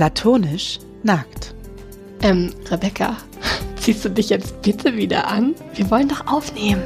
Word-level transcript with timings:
Platonisch 0.00 0.78
nackt. 1.02 1.54
Ähm, 2.22 2.54
Rebecca, 2.70 3.18
ziehst 3.76 4.02
du 4.02 4.08
dich 4.08 4.30
jetzt 4.30 4.62
bitte 4.62 4.96
wieder 4.96 5.28
an? 5.28 5.54
Wir 5.74 5.90
wollen 5.90 6.08
doch 6.08 6.26
aufnehmen. 6.26 6.82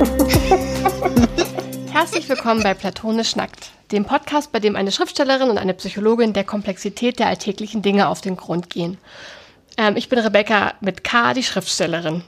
Herzlich 1.92 2.26
willkommen 2.26 2.62
bei 2.62 2.72
Platonisch 2.72 3.36
nackt, 3.36 3.72
dem 3.92 4.06
Podcast, 4.06 4.52
bei 4.52 4.58
dem 4.58 4.74
eine 4.74 4.90
Schriftstellerin 4.90 5.50
und 5.50 5.58
eine 5.58 5.74
Psychologin 5.74 6.32
der 6.32 6.44
Komplexität 6.44 7.18
der 7.18 7.26
alltäglichen 7.26 7.82
Dinge 7.82 8.08
auf 8.08 8.22
den 8.22 8.36
Grund 8.36 8.70
gehen. 8.70 8.96
Ähm, 9.76 9.98
ich 9.98 10.08
bin 10.08 10.18
Rebecca 10.18 10.72
mit 10.80 11.04
K, 11.04 11.34
die 11.34 11.42
Schriftstellerin. 11.42 12.22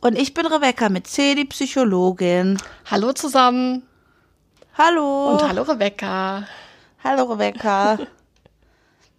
Und 0.00 0.18
ich 0.18 0.34
bin 0.34 0.46
Rebecca 0.46 0.88
mit 0.88 1.06
C, 1.06 1.36
die 1.36 1.44
Psychologin. 1.44 2.58
Hallo 2.90 3.12
zusammen. 3.12 3.84
Hallo. 4.76 5.34
Und 5.34 5.48
hallo 5.48 5.62
Rebecca. 5.62 6.48
Hallo 7.04 7.32
Rebecca. 7.32 7.96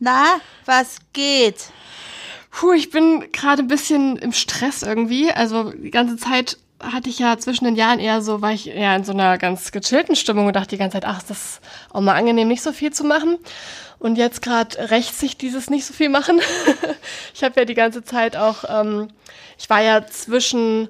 Na, 0.03 0.41
was 0.65 0.97
geht? 1.13 1.69
Puh, 2.49 2.71
ich 2.71 2.89
bin 2.89 3.31
gerade 3.31 3.61
ein 3.61 3.67
bisschen 3.67 4.15
im 4.15 4.33
Stress 4.33 4.81
irgendwie. 4.81 5.31
Also 5.31 5.69
die 5.69 5.91
ganze 5.91 6.17
Zeit 6.17 6.57
hatte 6.79 7.07
ich 7.07 7.19
ja 7.19 7.37
zwischen 7.37 7.65
den 7.65 7.75
Jahren 7.75 7.99
eher 7.99 8.23
so, 8.23 8.41
war 8.41 8.51
ich 8.51 8.67
eher 8.67 8.95
in 8.95 9.03
so 9.03 9.11
einer 9.11 9.37
ganz 9.37 9.71
gechillten 9.71 10.15
Stimmung 10.15 10.47
und 10.47 10.55
dachte 10.55 10.69
die 10.69 10.77
ganze 10.77 10.95
Zeit, 10.95 11.05
ach, 11.05 11.19
ist 11.19 11.29
das 11.29 11.61
auch 11.91 12.01
mal 12.01 12.15
angenehm, 12.15 12.47
nicht 12.47 12.63
so 12.63 12.71
viel 12.71 12.91
zu 12.91 13.03
machen. 13.03 13.37
Und 13.99 14.15
jetzt 14.15 14.41
gerade 14.41 14.89
rächt 14.89 15.15
sich 15.15 15.37
dieses 15.37 15.69
nicht 15.69 15.85
so 15.85 15.93
viel 15.93 16.09
machen. 16.09 16.41
ich 17.35 17.43
habe 17.43 17.59
ja 17.59 17.65
die 17.65 17.75
ganze 17.75 18.03
Zeit 18.03 18.35
auch, 18.35 18.63
ähm, 18.67 19.09
ich 19.59 19.69
war 19.69 19.83
ja 19.83 20.07
zwischen 20.07 20.89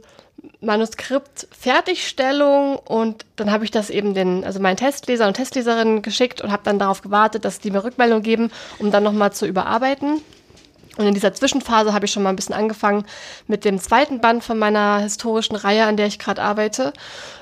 Manuskript 0.61 1.47
Fertigstellung 1.51 2.77
und 2.77 3.25
dann 3.35 3.51
habe 3.51 3.63
ich 3.63 3.71
das 3.71 3.89
eben 3.89 4.13
den, 4.13 4.43
also 4.43 4.59
meinen 4.59 4.77
Testleser 4.77 5.27
und 5.27 5.33
Testleserinnen 5.33 6.03
geschickt 6.03 6.41
und 6.41 6.51
habe 6.51 6.61
dann 6.63 6.77
darauf 6.79 7.01
gewartet, 7.01 7.45
dass 7.45 7.59
die 7.59 7.71
mir 7.71 7.83
Rückmeldung 7.83 8.21
geben, 8.21 8.51
um 8.77 8.91
dann 8.91 9.03
nochmal 9.03 9.33
zu 9.33 9.47
überarbeiten. 9.47 10.21
Und 10.97 11.07
in 11.07 11.13
dieser 11.13 11.33
Zwischenphase 11.33 11.93
habe 11.93 12.05
ich 12.05 12.11
schon 12.11 12.23
mal 12.23 12.29
ein 12.29 12.35
bisschen 12.35 12.53
angefangen 12.53 13.05
mit 13.47 13.63
dem 13.63 13.79
zweiten 13.79 14.19
Band 14.19 14.43
von 14.43 14.59
meiner 14.59 14.99
historischen 14.99 15.55
Reihe, 15.55 15.85
an 15.85 15.95
der 15.95 16.07
ich 16.07 16.19
gerade 16.19 16.41
arbeite. 16.41 16.91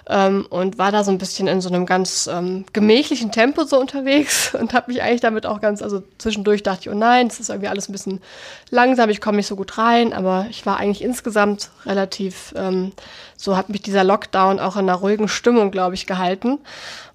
Ähm, 0.07 0.45
und 0.49 0.77
war 0.77 0.91
da 0.91 1.03
so 1.03 1.11
ein 1.11 1.17
bisschen 1.17 1.47
in 1.47 1.59
so 1.59 1.69
einem 1.69 1.85
ganz 1.85 2.29
ähm, 2.31 2.65
gemächlichen 2.73 3.31
Tempo 3.31 3.63
so 3.63 3.79
unterwegs 3.79 4.53
und 4.59 4.73
habe 4.73 4.91
mich 4.91 5.01
eigentlich 5.01 5.21
damit 5.21 5.45
auch 5.45 5.61
ganz, 5.61 5.81
also 5.81 6.03
zwischendurch 6.19 6.61
dachte 6.61 6.81
ich, 6.81 6.89
oh 6.89 6.97
nein, 6.97 7.27
es 7.27 7.39
ist 7.39 7.49
irgendwie 7.49 7.69
alles 7.69 7.89
ein 7.89 7.91
bisschen 7.91 8.21
langsam, 8.69 9.09
ich 9.09 9.21
komme 9.21 9.37
nicht 9.37 9.47
so 9.47 9.55
gut 9.55 9.77
rein, 9.77 10.13
aber 10.13 10.47
ich 10.49 10.65
war 10.65 10.77
eigentlich 10.77 11.03
insgesamt 11.03 11.69
relativ, 11.85 12.53
ähm, 12.55 12.91
so 13.35 13.57
hat 13.57 13.69
mich 13.69 13.81
dieser 13.81 14.03
Lockdown 14.03 14.59
auch 14.59 14.75
in 14.75 14.89
einer 14.89 14.95
ruhigen 14.97 15.27
Stimmung, 15.27 15.71
glaube 15.71 15.95
ich, 15.95 16.05
gehalten. 16.05 16.59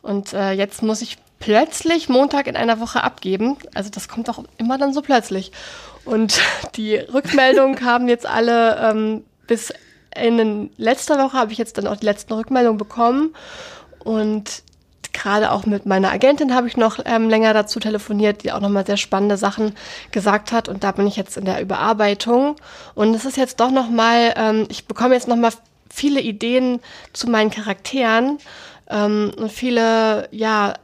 Und 0.02 0.32
äh, 0.32 0.52
jetzt 0.52 0.82
muss 0.82 1.02
ich 1.02 1.18
plötzlich 1.40 2.08
Montag 2.08 2.46
in 2.46 2.56
einer 2.56 2.80
Woche 2.80 3.02
abgeben. 3.02 3.56
Also 3.74 3.90
das 3.90 4.08
kommt 4.08 4.30
auch 4.30 4.44
immer 4.56 4.78
dann 4.78 4.94
so 4.94 5.02
plötzlich. 5.02 5.52
Und 6.05 6.41
die 6.77 6.97
Rückmeldungen 6.97 7.77
kamen 7.77 8.08
jetzt 8.08 8.27
alle 8.27 8.91
ähm, 8.91 9.24
bis 9.47 9.72
in 10.16 10.70
letzter 10.77 11.19
Woche 11.19 11.36
habe 11.36 11.52
ich 11.52 11.58
jetzt 11.58 11.77
dann 11.78 11.86
auch 11.86 11.96
die 11.96 12.06
letzten 12.06 12.33
Rückmeldungen 12.34 12.78
bekommen. 12.78 13.34
Und 13.98 14.62
gerade 15.12 15.52
auch 15.52 15.66
mit 15.66 15.86
meiner 15.86 16.12
Agentin 16.12 16.55
habe 16.55 16.69
ich 16.69 16.77
noch 16.77 16.98
ähm, 17.05 17.28
länger 17.28 17.55
dazu 17.55 17.80
telefoniert, 17.80 18.42
die 18.44 18.52
auch 18.52 18.61
nochmal 18.61 18.86
sehr 18.86 18.96
spannende 18.96 19.36
Sachen 19.36 19.74
gesagt 20.11 20.52
hat. 20.52 20.69
Und 20.69 20.84
da 20.84 20.92
bin 20.92 21.06
ich 21.06 21.16
jetzt 21.16 21.36
in 21.36 21.44
der 21.44 21.61
Überarbeitung. 21.61 22.56
Und 22.94 23.14
es 23.14 23.24
ist 23.24 23.36
jetzt 23.36 23.61
doch 23.61 23.70
nochmal, 23.70 24.34
ähm, 24.36 24.66
ich 24.68 24.86
bekomme 24.86 25.14
jetzt 25.14 25.28
nochmal 25.28 25.52
viele 25.89 26.20
Ideen 26.20 26.80
zu 27.12 27.28
meinen 27.28 27.50
Charakteren 27.50 28.39
ähm, 28.91 29.33
und 29.36 29.50
viele, 29.50 30.29
ja, 30.33 30.74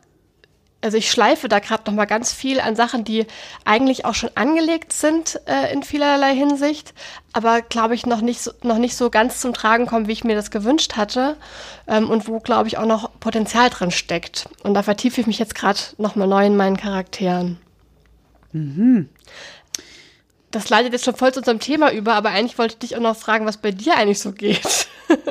also 0.83 0.97
ich 0.97 1.11
schleife 1.11 1.49
da 1.49 1.59
gerade 1.59 1.83
noch 1.87 1.95
mal 1.95 2.07
ganz 2.07 2.33
viel 2.33 2.61
an 2.61 2.75
Sachen, 2.75 3.05
die 3.05 3.27
eigentlich 3.65 4.05
auch 4.05 4.15
schon 4.15 4.31
angelegt 4.35 4.93
sind 4.93 5.41
äh, 5.47 5.73
in 5.73 5.83
vielerlei 5.83 6.35
Hinsicht, 6.35 6.95
aber 7.33 7.61
glaube 7.63 7.95
ich 7.95 8.07
noch 8.07 8.21
nicht 8.21 8.41
so, 8.41 8.53
noch 8.63 8.79
nicht 8.79 8.97
so 8.97 9.11
ganz 9.11 9.41
zum 9.41 9.53
Tragen 9.53 9.87
kommen, 9.87 10.09
wie 10.09 10.13
ich 10.13 10.25
mir 10.25 10.35
das 10.35 10.51
gewünscht 10.51 10.97
hatte 10.97 11.37
ähm, 11.87 12.09
und 12.09 12.29
wo 12.29 12.41
glaube 12.41 12.69
ich 12.69 12.79
auch 12.79 12.87
noch 12.87 13.11
Potenzial 13.21 13.69
drin 13.71 13.91
steckt. 13.91 14.49
Und 14.63 14.75
da 14.75 14.83
vertiefe 14.83 15.21
ich 15.21 15.27
mich 15.27 15.39
jetzt 15.39 15.55
gerade 15.55 15.81
noch 15.99 16.17
mal 16.17 16.27
neu 16.27 16.47
in 16.47 16.57
meinen 16.57 16.77
Charakteren. 16.77 17.59
Mhm. 18.53 19.09
Das 20.51 20.69
leitet 20.69 20.93
jetzt 20.93 21.05
schon 21.05 21.15
voll 21.15 21.33
zu 21.33 21.41
unserem 21.41 21.61
Thema 21.61 21.93
über, 21.93 22.15
aber 22.15 22.31
eigentlich 22.31 22.59
wollte 22.59 22.75
ich 22.75 22.79
dich 22.79 22.97
auch 22.97 23.01
noch 23.01 23.17
fragen, 23.17 23.47
was 23.47 23.59
bei 23.59 23.71
dir 23.71 23.97
eigentlich 23.97 24.19
so 24.19 24.33
geht. 24.33 24.89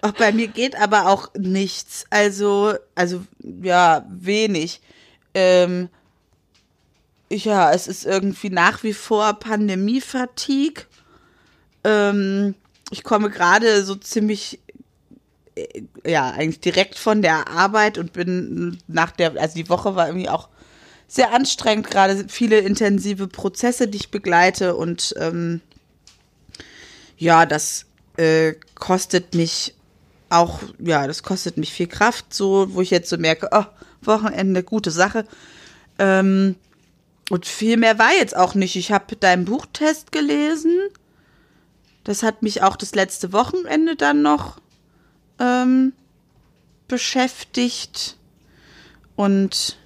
Ach, 0.00 0.12
bei 0.12 0.32
mir 0.32 0.48
geht 0.48 0.76
aber 0.76 1.08
auch 1.08 1.30
nichts. 1.34 2.04
Also, 2.10 2.74
also 2.94 3.24
ja, 3.62 4.06
wenig. 4.10 4.80
Ähm, 5.34 5.88
ja, 7.30 7.72
es 7.72 7.88
ist 7.88 8.06
irgendwie 8.06 8.50
nach 8.50 8.82
wie 8.82 8.94
vor 8.94 9.34
Pandemie-Fatigue. 9.34 10.84
Ähm, 11.84 12.54
ich 12.90 13.04
komme 13.04 13.30
gerade 13.30 13.84
so 13.84 13.94
ziemlich, 13.94 14.60
äh, 15.54 15.82
ja, 16.06 16.30
eigentlich 16.30 16.60
direkt 16.60 16.96
von 16.96 17.22
der 17.22 17.48
Arbeit 17.48 17.98
und 17.98 18.12
bin 18.12 18.78
nach 18.86 19.10
der, 19.10 19.36
also 19.40 19.54
die 19.54 19.68
Woche 19.68 19.94
war 19.94 20.08
irgendwie 20.08 20.28
auch 20.28 20.48
sehr 21.06 21.32
anstrengend, 21.32 21.90
gerade 21.90 22.26
viele 22.28 22.58
intensive 22.58 23.28
Prozesse, 23.28 23.88
die 23.88 23.96
ich 23.96 24.10
begleite 24.10 24.76
und 24.76 25.14
ähm, 25.18 25.60
ja, 27.16 27.46
das 27.46 27.86
äh, 28.16 28.54
kostet 28.74 29.34
mich 29.34 29.74
auch, 30.30 30.60
ja, 30.78 31.06
das 31.06 31.22
kostet 31.22 31.56
mich 31.56 31.72
viel 31.72 31.86
Kraft, 31.86 32.32
so, 32.32 32.74
wo 32.74 32.80
ich 32.80 32.90
jetzt 32.90 33.08
so 33.10 33.16
merke, 33.16 33.48
oh, 33.52 33.64
Wochenende, 34.02 34.62
gute 34.62 34.90
Sache. 34.90 35.24
Ähm, 35.98 36.56
und 37.30 37.46
viel 37.46 37.76
mehr 37.76 37.98
war 37.98 38.12
jetzt 38.12 38.36
auch 38.36 38.54
nicht. 38.54 38.76
Ich 38.76 38.92
habe 38.92 39.16
deinen 39.16 39.44
Buchtest 39.44 40.12
gelesen. 40.12 40.72
Das 42.04 42.22
hat 42.22 42.42
mich 42.42 42.62
auch 42.62 42.76
das 42.76 42.94
letzte 42.94 43.32
Wochenende 43.32 43.96
dann 43.96 44.22
noch 44.22 44.60
ähm, 45.38 45.92
beschäftigt. 46.86 48.16
Und 49.16 49.76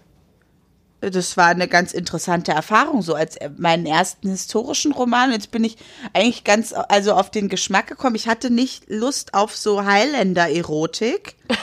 das 1.11 1.37
war 1.37 1.49
eine 1.49 1.67
ganz 1.67 1.93
interessante 1.93 2.53
Erfahrung, 2.53 3.03
so 3.03 3.15
als 3.15 3.37
meinen 3.57 3.87
ersten 3.87 4.29
historischen 4.29 4.93
Roman. 4.93 5.33
Jetzt 5.33 5.51
bin 5.51 5.65
ich 5.65 5.77
eigentlich 6.13 6.45
ganz, 6.45 6.73
also 6.73 7.15
auf 7.15 7.31
den 7.31 7.49
Geschmack 7.49 7.89
gekommen. 7.89 8.15
Ich 8.15 8.29
hatte 8.29 8.51
nicht 8.51 8.85
Lust 8.89 9.35
auf 9.35 9.57
so 9.57 9.85
Highlander-Erotik. 9.85 11.37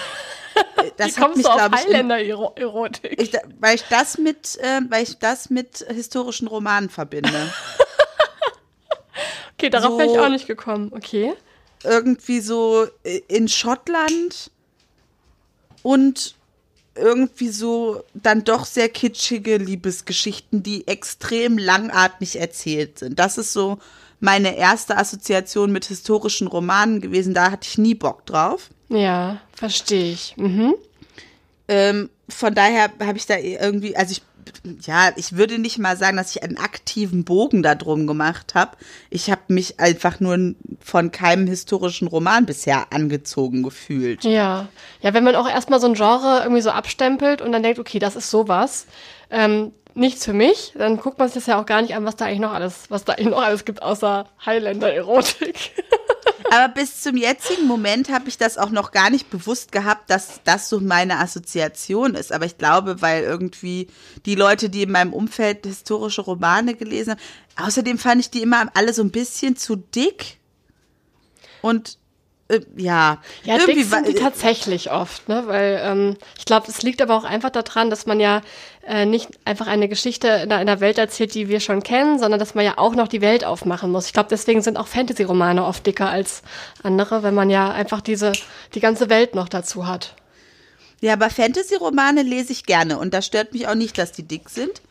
Das 0.97 1.15
Wie 1.15 1.21
kommst 1.21 1.37
mich, 1.37 1.45
du 1.45 1.51
auf 1.51 1.71
Highlander-Erotik? 1.71 3.39
Weil 3.61 3.75
ich 3.75 3.83
das 3.89 4.17
mit, 4.17 4.57
äh, 4.57 4.81
weil 4.89 5.03
ich 5.03 5.17
das 5.17 5.49
mit 5.49 5.85
historischen 5.87 6.49
Romanen 6.49 6.89
verbinde. 6.89 7.53
okay, 9.53 9.69
darauf 9.69 9.91
so, 9.91 9.99
wäre 9.99 10.11
ich 10.11 10.19
auch 10.19 10.29
nicht 10.29 10.47
gekommen. 10.47 10.91
Okay. 10.93 11.33
Irgendwie 11.83 12.41
so 12.41 12.87
in 13.29 13.47
Schottland 13.47 14.51
und 15.81 16.35
irgendwie 16.99 17.49
so 17.49 18.03
dann 18.13 18.43
doch 18.43 18.65
sehr 18.65 18.89
kitschige 18.89 19.57
Liebesgeschichten, 19.57 20.63
die 20.63 20.87
extrem 20.87 21.57
langatmig 21.57 22.39
erzählt 22.39 22.99
sind. 22.99 23.17
Das 23.17 23.37
ist 23.37 23.53
so 23.53 23.79
meine 24.19 24.57
erste 24.57 24.97
Assoziation 24.97 25.71
mit 25.71 25.85
historischen 25.85 26.47
Romanen 26.47 27.01
gewesen. 27.01 27.33
Da 27.33 27.51
hatte 27.51 27.67
ich 27.69 27.77
nie 27.77 27.95
Bock 27.95 28.25
drauf. 28.25 28.69
Ja, 28.89 29.41
verstehe 29.53 30.11
ich. 30.13 30.35
Mhm. 30.37 30.75
Ähm, 31.67 32.09
von 32.27 32.53
daher 32.53 32.91
habe 32.99 33.17
ich 33.17 33.25
da 33.25 33.37
irgendwie, 33.37 33.95
also 33.95 34.11
ich 34.11 34.21
ja, 34.81 35.11
ich 35.15 35.35
würde 35.37 35.59
nicht 35.59 35.77
mal 35.77 35.97
sagen, 35.97 36.17
dass 36.17 36.35
ich 36.35 36.43
einen 36.43 36.57
aktiven 36.57 37.23
Bogen 37.23 37.63
darum 37.63 38.07
gemacht 38.07 38.55
habe. 38.55 38.77
Ich 39.09 39.29
habe 39.29 39.41
mich 39.47 39.79
einfach 39.79 40.19
nur 40.19 40.55
von 40.79 41.11
keinem 41.11 41.47
historischen 41.47 42.07
Roman 42.07 42.45
bisher 42.45 42.91
angezogen 42.91 43.63
gefühlt. 43.63 44.23
Ja, 44.23 44.67
ja, 45.01 45.13
wenn 45.13 45.23
man 45.23 45.35
auch 45.35 45.49
erstmal 45.49 45.79
so 45.79 45.87
ein 45.87 45.93
Genre 45.93 46.41
irgendwie 46.43 46.61
so 46.61 46.71
abstempelt 46.71 47.41
und 47.41 47.51
dann 47.51 47.63
denkt, 47.63 47.79
okay, 47.79 47.99
das 47.99 48.15
ist 48.15 48.29
sowas, 48.29 48.87
ähm, 49.29 49.71
nichts 49.93 50.25
für 50.25 50.33
mich, 50.33 50.73
dann 50.77 50.97
guckt 50.97 51.19
man 51.19 51.27
sich 51.27 51.35
das 51.35 51.45
ja 51.47 51.59
auch 51.59 51.65
gar 51.65 51.81
nicht 51.81 51.95
an, 51.95 52.05
was 52.05 52.15
da 52.15 52.25
eigentlich 52.25 52.39
noch 52.39 52.53
alles, 52.53 52.85
was 52.89 53.05
da 53.05 53.13
eigentlich 53.13 53.29
noch 53.29 53.41
alles 53.41 53.65
gibt, 53.65 53.81
außer 53.81 54.27
Highlander-Erotik. 54.45 55.71
Aber 56.51 56.73
bis 56.73 57.01
zum 57.01 57.15
jetzigen 57.17 57.67
Moment 57.67 58.09
habe 58.09 58.29
ich 58.29 58.37
das 58.37 58.57
auch 58.57 58.71
noch 58.71 58.91
gar 58.91 59.09
nicht 59.09 59.29
bewusst 59.29 59.71
gehabt, 59.71 60.09
dass 60.09 60.41
das 60.43 60.69
so 60.69 60.79
meine 60.79 61.19
Assoziation 61.19 62.15
ist. 62.15 62.31
Aber 62.31 62.45
ich 62.45 62.57
glaube, 62.57 63.01
weil 63.01 63.23
irgendwie 63.23 63.87
die 64.25 64.35
Leute, 64.35 64.69
die 64.69 64.83
in 64.83 64.91
meinem 64.91 65.13
Umfeld 65.13 65.65
historische 65.65 66.21
Romane 66.21 66.75
gelesen 66.75 67.11
haben, 67.11 67.67
außerdem 67.67 67.97
fand 67.97 68.21
ich 68.21 68.29
die 68.31 68.41
immer 68.41 68.69
alle 68.73 68.93
so 68.93 69.03
ein 69.03 69.11
bisschen 69.11 69.55
zu 69.55 69.75
dick. 69.75 70.39
Und 71.61 71.98
äh, 72.49 72.61
ja. 72.75 73.19
Ja, 73.43 73.55
irgendwie 73.55 73.75
dick 73.75 73.85
sind 73.85 74.07
die 74.07 74.13
tatsächlich 74.15 74.91
oft, 74.91 75.29
ne? 75.29 75.43
Weil 75.45 75.81
ähm, 75.83 76.17
ich 76.37 76.45
glaube, 76.45 76.67
es 76.67 76.81
liegt 76.81 77.01
aber 77.01 77.15
auch 77.15 77.23
einfach 77.23 77.51
daran, 77.51 77.89
dass 77.89 78.05
man 78.05 78.19
ja 78.19 78.41
äh, 78.85 79.05
nicht 79.05 79.29
einfach 79.45 79.67
eine 79.67 79.87
Geschichte 79.87 80.27
in 80.27 80.51
einer 80.51 80.79
Welt 80.79 80.97
erzählt, 80.97 81.35
die 81.35 81.47
wir 81.47 81.59
schon 81.59 81.83
kennen, 81.83 82.17
sondern 82.19 82.39
dass 82.39 82.55
man 82.55 82.65
ja 82.65 82.77
auch 82.77 82.95
noch 82.95 83.07
die 83.07 83.21
Welt 83.21 83.45
aufmachen 83.45 83.91
muss. 83.91 84.07
Ich 84.07 84.13
glaube, 84.13 84.29
deswegen 84.29 84.61
sind 84.61 84.77
auch 84.77 84.87
Fantasy-Romane 84.87 85.63
oft 85.63 85.85
dicker 85.85 86.09
als 86.09 86.41
andere, 86.81 87.23
wenn 87.23 87.35
man 87.35 87.49
ja 87.51 87.71
einfach 87.71 88.01
diese 88.01 88.31
die 88.73 88.79
ganze 88.79 89.09
Welt 89.09 89.35
noch 89.35 89.47
dazu 89.47 89.87
hat. 89.87 90.15
Ja, 91.01 91.13
aber 91.13 91.29
Fantasy-Romane 91.29 92.23
lese 92.23 92.51
ich 92.51 92.65
gerne 92.65 92.97
und 92.97 93.13
das 93.13 93.27
stört 93.27 93.53
mich 93.53 93.67
auch 93.67 93.75
nicht, 93.75 93.97
dass 93.97 94.11
die 94.11 94.27
dick 94.27 94.49
sind. 94.49 94.81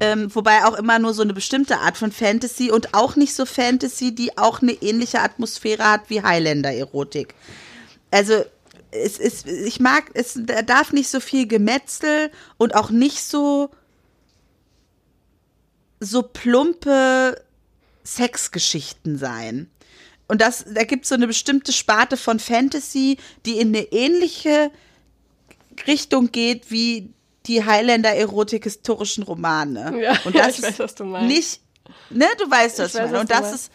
Ähm, 0.00 0.34
wobei 0.34 0.64
auch 0.64 0.74
immer 0.74 0.98
nur 0.98 1.12
so 1.12 1.22
eine 1.22 1.34
bestimmte 1.34 1.78
Art 1.78 1.98
von 1.98 2.10
Fantasy 2.10 2.70
und 2.70 2.94
auch 2.94 3.16
nicht 3.16 3.34
so 3.34 3.44
Fantasy, 3.44 4.14
die 4.14 4.38
auch 4.38 4.62
eine 4.62 4.72
ähnliche 4.72 5.20
Atmosphäre 5.20 5.84
hat 5.84 6.08
wie 6.08 6.22
Highlander-Erotik. 6.22 7.34
Also 8.10 8.44
es 8.90 9.18
ist, 9.18 9.46
ich 9.46 9.78
mag, 9.78 10.10
es 10.14 10.40
darf 10.66 10.92
nicht 10.92 11.10
so 11.10 11.20
viel 11.20 11.46
Gemetzel 11.46 12.30
und 12.56 12.74
auch 12.74 12.90
nicht 12.90 13.22
so 13.22 13.70
so 16.00 16.22
plumpe 16.22 17.40
Sexgeschichten 18.04 19.18
sein. 19.18 19.70
Und 20.28 20.40
das, 20.40 20.64
da 20.72 20.84
gibt 20.84 21.04
es 21.04 21.10
so 21.10 21.14
eine 21.14 21.26
bestimmte 21.26 21.72
Sparte 21.72 22.16
von 22.16 22.38
Fantasy, 22.38 23.18
die 23.44 23.58
in 23.58 23.68
eine 23.68 23.82
ähnliche 23.92 24.70
Richtung 25.86 26.32
geht 26.32 26.70
wie 26.70 27.12
die 27.50 27.64
Highlander-Erotik-historischen 27.64 29.24
Romane. 29.24 30.00
Ja, 30.00 30.12
und 30.24 30.34
das 30.34 30.34
ja, 30.34 30.48
ich 30.48 30.62
weiß, 30.62 30.78
was 30.78 30.94
du 30.94 31.04
meinst. 31.04 31.28
Nicht, 31.28 31.60
ne, 32.10 32.26
du 32.38 32.50
weißt, 32.50 32.78
was 32.78 32.94
Ich 32.94 33.00
meine. 33.00 33.20
Und 33.20 33.30
das 33.30 33.52
ist 33.52 33.72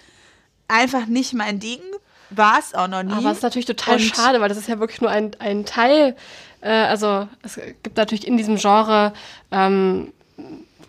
einfach 0.67 1.05
nicht 1.07 1.33
mein 1.33 1.59
Ding. 1.59 1.79
War 2.31 2.57
es 2.59 2.73
auch 2.73 2.87
noch 2.87 3.03
nie. 3.03 3.11
Aber 3.13 3.31
es 3.31 3.37
ist 3.37 3.43
natürlich 3.43 3.65
total 3.67 3.95
Und- 3.95 4.01
schade, 4.01 4.41
weil 4.41 4.49
das 4.49 4.57
ist 4.57 4.67
ja 4.67 4.79
wirklich 4.79 5.01
nur 5.01 5.11
ein, 5.11 5.31
ein 5.39 5.65
Teil. 5.65 6.15
Äh, 6.61 6.69
also 6.69 7.27
es 7.43 7.59
gibt 7.83 7.97
natürlich 7.97 8.25
in 8.25 8.37
diesem 8.37 8.55
Genre 8.55 9.13
ähm, 9.51 10.11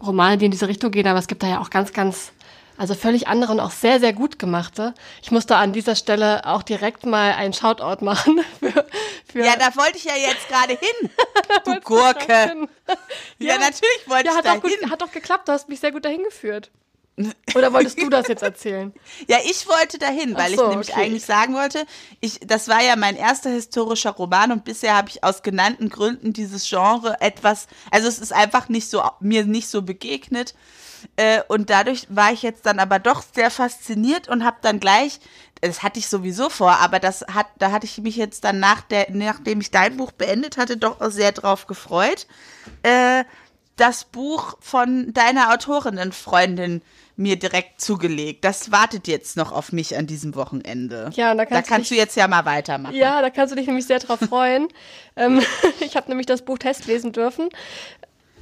Romane, 0.05 0.39
die 0.39 0.47
in 0.47 0.51
diese 0.51 0.69
Richtung 0.69 0.91
gehen, 0.91 1.07
aber 1.07 1.19
es 1.19 1.27
gibt 1.27 1.43
da 1.43 1.47
ja 1.49 1.61
auch 1.61 1.71
ganz, 1.71 1.93
ganz, 1.93 2.33
also 2.79 2.95
völlig 2.95 3.29
andere 3.29 3.53
und 3.53 3.61
auch 3.61 3.71
sehr, 3.71 4.01
sehr 4.01 4.13
gut 4.13 4.39
gemachte. 4.39 4.95
Ich 5.23 5.31
musste 5.31 5.57
an 5.57 5.73
dieser 5.73 5.97
Stelle 5.97 6.47
auch 6.47 6.63
direkt 6.63 7.07
mal 7.07 7.33
einen 7.33 7.53
Shoutout 7.53 8.05
machen 8.05 8.41
für, 8.61 8.87
für 9.31 9.45
Ja, 9.45 9.57
da 9.57 9.75
wollte 9.77 9.97
ich 9.97 10.05
ja 10.05 10.17
jetzt 10.17 10.49
gerade 10.49 10.73
hin. 10.73 11.11
Du 11.65 11.81
Gurke. 11.81 12.69
Ja, 13.39 13.59
natürlich 13.59 14.07
wollte 14.07 14.27
ja, 14.27 14.33
ich 14.33 14.39
hat 14.39 14.47
da 14.47 14.55
doch, 14.55 14.63
gut, 14.63 14.71
hin. 14.71 14.91
hat 14.91 15.03
doch 15.03 15.11
geklappt, 15.11 15.49
du 15.49 15.53
hast 15.53 15.69
mich 15.69 15.81
sehr 15.81 15.91
gut 15.91 16.05
dahin 16.05 16.23
geführt. 16.23 16.71
Oder 17.55 17.73
wolltest 17.73 18.01
du 18.01 18.11
das 18.11 18.29
jetzt 18.29 18.43
erzählen? 18.43 18.93
Ja, 19.27 19.39
ich 19.45 19.67
wollte 19.67 19.99
dahin, 19.99 20.37
weil 20.37 20.55
so, 20.55 20.65
ich 20.65 20.69
nämlich 20.69 20.93
okay. 20.93 21.01
eigentlich 21.01 21.25
sagen 21.25 21.55
wollte, 21.55 21.87
ich, 22.21 22.41
das 22.41 22.69
war 22.69 22.83
ja 22.83 22.95
mein 22.95 23.17
erster 23.17 23.51
historischer 23.51 24.11
Roman 24.11 24.53
und 24.53 24.65
bisher 24.65 24.95
habe 24.95 25.09
ich 25.09 25.25
aus 25.25 25.43
genannten 25.43 25.89
Gründen 25.89 26.35
dieses 26.35 26.69
Genre 26.69 27.17
etwas, 27.21 27.69
also 27.91 28.07
es 28.07 28.19
ist 28.19 28.33
einfach 28.33 28.69
nicht 28.69 28.91
so, 28.91 29.03
mir 29.21 29.45
nicht 29.45 29.69
so 29.69 29.83
begegnet. 29.83 30.55
Äh, 31.17 31.41
und 31.49 31.71
dadurch 31.71 32.07
war 32.11 32.33
ich 32.33 32.43
jetzt 32.43 32.67
dann 32.67 32.79
aber 32.79 32.99
doch 32.99 33.23
sehr 33.35 33.51
fasziniert 33.51 34.29
und 34.29 34.45
habe 34.45 34.57
dann 34.63 34.81
gleich, 34.81 35.21
das 35.61 35.83
hatte 35.83 35.99
ich 35.99 36.09
sowieso 36.09 36.51
vor, 36.51 36.79
aber 36.79 36.99
das 36.99 37.25
hat, 37.33 37.47
da 37.59 37.71
hatte 37.73 37.87
ich 37.87 37.99
mich 37.99 38.17
jetzt 38.17 38.45
dann 38.45 38.61
nach 38.61 38.83
der, 38.83 39.07
nachdem 39.11 39.61
ich 39.61 39.71
dein 39.71 39.97
Buch 39.97 40.13
beendet 40.13 40.57
hatte, 40.59 40.77
doch 40.77 41.01
auch 41.01 41.11
sehr 41.11 41.33
drauf 41.33 41.67
gefreut. 41.67 42.27
Äh, 42.83 43.25
das 43.77 44.05
Buch 44.05 44.57
von 44.61 45.13
deiner 45.13 45.53
Autorinnenfreundin 45.53 46.83
mir 47.19 47.39
direkt 47.39 47.81
zugelegt. 47.81 48.45
Das 48.45 48.71
wartet 48.73 49.09
jetzt 49.09 49.37
noch 49.39 49.53
auf 49.53 49.73
mich 49.73 49.97
an 49.97 50.07
diesem 50.07 50.35
Wochenende. 50.35 51.11
Ja, 51.15 51.35
da 51.35 51.45
da 51.45 51.47
kannst 51.47 51.69
du 51.71 51.75
kannst 51.75 51.91
du 51.91 51.95
dich- 51.95 52.03
jetzt 52.03 52.17
ja 52.17 52.29
mal 52.29 52.45
weitermachen. 52.45 52.95
Ja, 52.95 53.23
da 53.23 53.31
kannst 53.31 53.53
du 53.53 53.57
dich 53.57 53.67
nämlich 53.67 53.87
sehr 53.87 53.99
drauf 53.99 54.21
freuen. 54.21 54.69
ähm, 55.17 55.43
ich 55.81 55.97
habe 55.97 56.09
nämlich 56.09 56.27
das 56.27 56.43
Buch 56.43 56.59
Test 56.59 56.87
lesen 56.87 57.13
dürfen. 57.13 57.49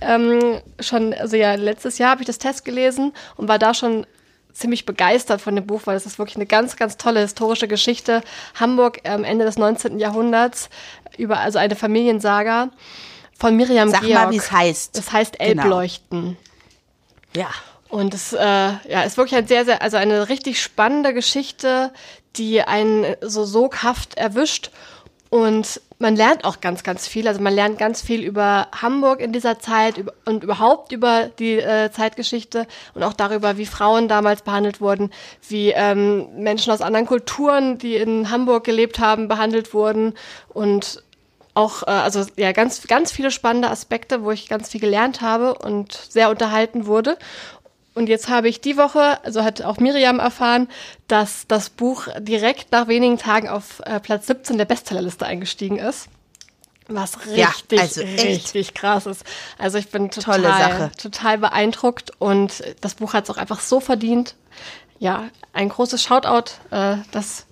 Ähm, 0.00 0.60
schon, 0.80 1.14
also 1.14 1.36
ja, 1.36 1.54
letztes 1.54 1.98
Jahr 1.98 2.10
habe 2.10 2.22
ich 2.22 2.26
das 2.26 2.38
Test 2.38 2.64
gelesen 2.64 3.12
und 3.36 3.48
war 3.48 3.58
da 3.58 3.74
schon 3.74 4.06
ziemlich 4.52 4.86
begeistert 4.86 5.40
von 5.40 5.56
dem 5.56 5.66
Buch, 5.66 5.82
weil 5.84 5.96
es 5.96 6.06
ist 6.06 6.18
wirklich 6.18 6.36
eine 6.36 6.46
ganz, 6.46 6.76
ganz 6.76 6.96
tolle 6.96 7.20
historische 7.20 7.68
Geschichte. 7.68 8.22
Hamburg 8.54 9.00
am 9.08 9.24
Ende 9.24 9.44
des 9.44 9.58
19. 9.58 9.98
Jahrhunderts, 9.98 10.70
über 11.18 11.38
also 11.38 11.58
eine 11.58 11.76
Familiensaga 11.76 12.70
von 13.38 13.56
Miriam 13.56 13.88
Sag 13.90 14.02
Georg. 14.02 14.14
mal, 14.14 14.30
wie 14.30 14.36
es 14.36 14.50
heißt. 14.52 14.96
Es 14.96 15.12
heißt 15.12 15.38
Genau. 15.38 15.62
Elbleuchten. 15.62 16.36
Ja. 17.34 17.48
Und 17.88 18.14
es 18.14 18.32
äh, 18.32 18.38
ja, 18.38 19.02
ist 19.04 19.16
wirklich 19.16 19.36
ein 19.36 19.46
sehr, 19.46 19.64
sehr, 19.64 19.82
also 19.82 19.96
eine 19.96 20.28
richtig 20.28 20.60
spannende 20.62 21.14
Geschichte, 21.14 21.92
die 22.36 22.62
einen 22.62 23.16
so 23.20 23.44
soghaft 23.44 24.16
erwischt. 24.16 24.70
Und 25.30 25.80
man 26.04 26.16
lernt 26.16 26.44
auch 26.44 26.60
ganz, 26.60 26.82
ganz 26.82 27.08
viel. 27.08 27.26
Also 27.26 27.40
man 27.40 27.54
lernt 27.54 27.78
ganz 27.78 28.02
viel 28.02 28.22
über 28.22 28.68
Hamburg 28.80 29.20
in 29.20 29.32
dieser 29.32 29.58
Zeit 29.58 30.04
und 30.26 30.44
überhaupt 30.44 30.92
über 30.92 31.30
die 31.38 31.58
äh, 31.58 31.90
Zeitgeschichte 31.90 32.66
und 32.92 33.02
auch 33.02 33.14
darüber, 33.14 33.56
wie 33.56 33.64
Frauen 33.64 34.06
damals 34.06 34.42
behandelt 34.42 34.82
wurden, 34.82 35.10
wie 35.48 35.70
ähm, 35.70 36.26
Menschen 36.36 36.72
aus 36.72 36.82
anderen 36.82 37.06
Kulturen, 37.06 37.78
die 37.78 37.96
in 37.96 38.30
Hamburg 38.30 38.64
gelebt 38.64 38.98
haben, 38.98 39.28
behandelt 39.28 39.72
wurden. 39.72 40.12
Und 40.50 41.02
auch, 41.54 41.82
äh, 41.84 41.90
also 41.90 42.26
ja, 42.36 42.52
ganz, 42.52 42.86
ganz 42.86 43.10
viele 43.10 43.30
spannende 43.30 43.70
Aspekte, 43.70 44.24
wo 44.24 44.30
ich 44.30 44.46
ganz 44.48 44.68
viel 44.68 44.82
gelernt 44.82 45.22
habe 45.22 45.54
und 45.54 45.92
sehr 45.92 46.28
unterhalten 46.28 46.84
wurde. 46.86 47.16
Und 47.94 48.08
jetzt 48.08 48.28
habe 48.28 48.48
ich 48.48 48.60
die 48.60 48.76
Woche, 48.76 49.22
also 49.24 49.44
hat 49.44 49.62
auch 49.62 49.78
Miriam 49.78 50.18
erfahren, 50.18 50.68
dass 51.06 51.46
das 51.46 51.70
Buch 51.70 52.08
direkt 52.18 52.72
nach 52.72 52.88
wenigen 52.88 53.18
Tagen 53.18 53.48
auf 53.48 53.80
äh, 53.84 54.00
Platz 54.00 54.26
17 54.26 54.58
der 54.58 54.64
Bestsellerliste 54.64 55.24
eingestiegen 55.24 55.78
ist. 55.78 56.08
Was 56.88 57.16
Ja, 57.34 57.48
richtig, 57.48 57.80
also 57.80 58.00
echt. 58.02 58.24
richtig 58.24 58.74
krass 58.74 59.06
ist. 59.06 59.24
Also 59.58 59.78
ich 59.78 59.88
bin 59.88 60.10
total, 60.10 60.90
total 61.00 61.38
beeindruckt 61.38 62.12
und 62.18 62.62
das 62.80 62.94
Buch 62.94 63.14
hat 63.14 63.24
es 63.24 63.30
auch 63.30 63.38
einfach 63.38 63.60
so 63.60 63.80
verdient. 63.80 64.34
Ja, 64.98 65.28
ein 65.52 65.68
großes 65.70 66.02
Shoutout, 66.02 66.52
äh, 66.70 66.96
dass 67.10 67.46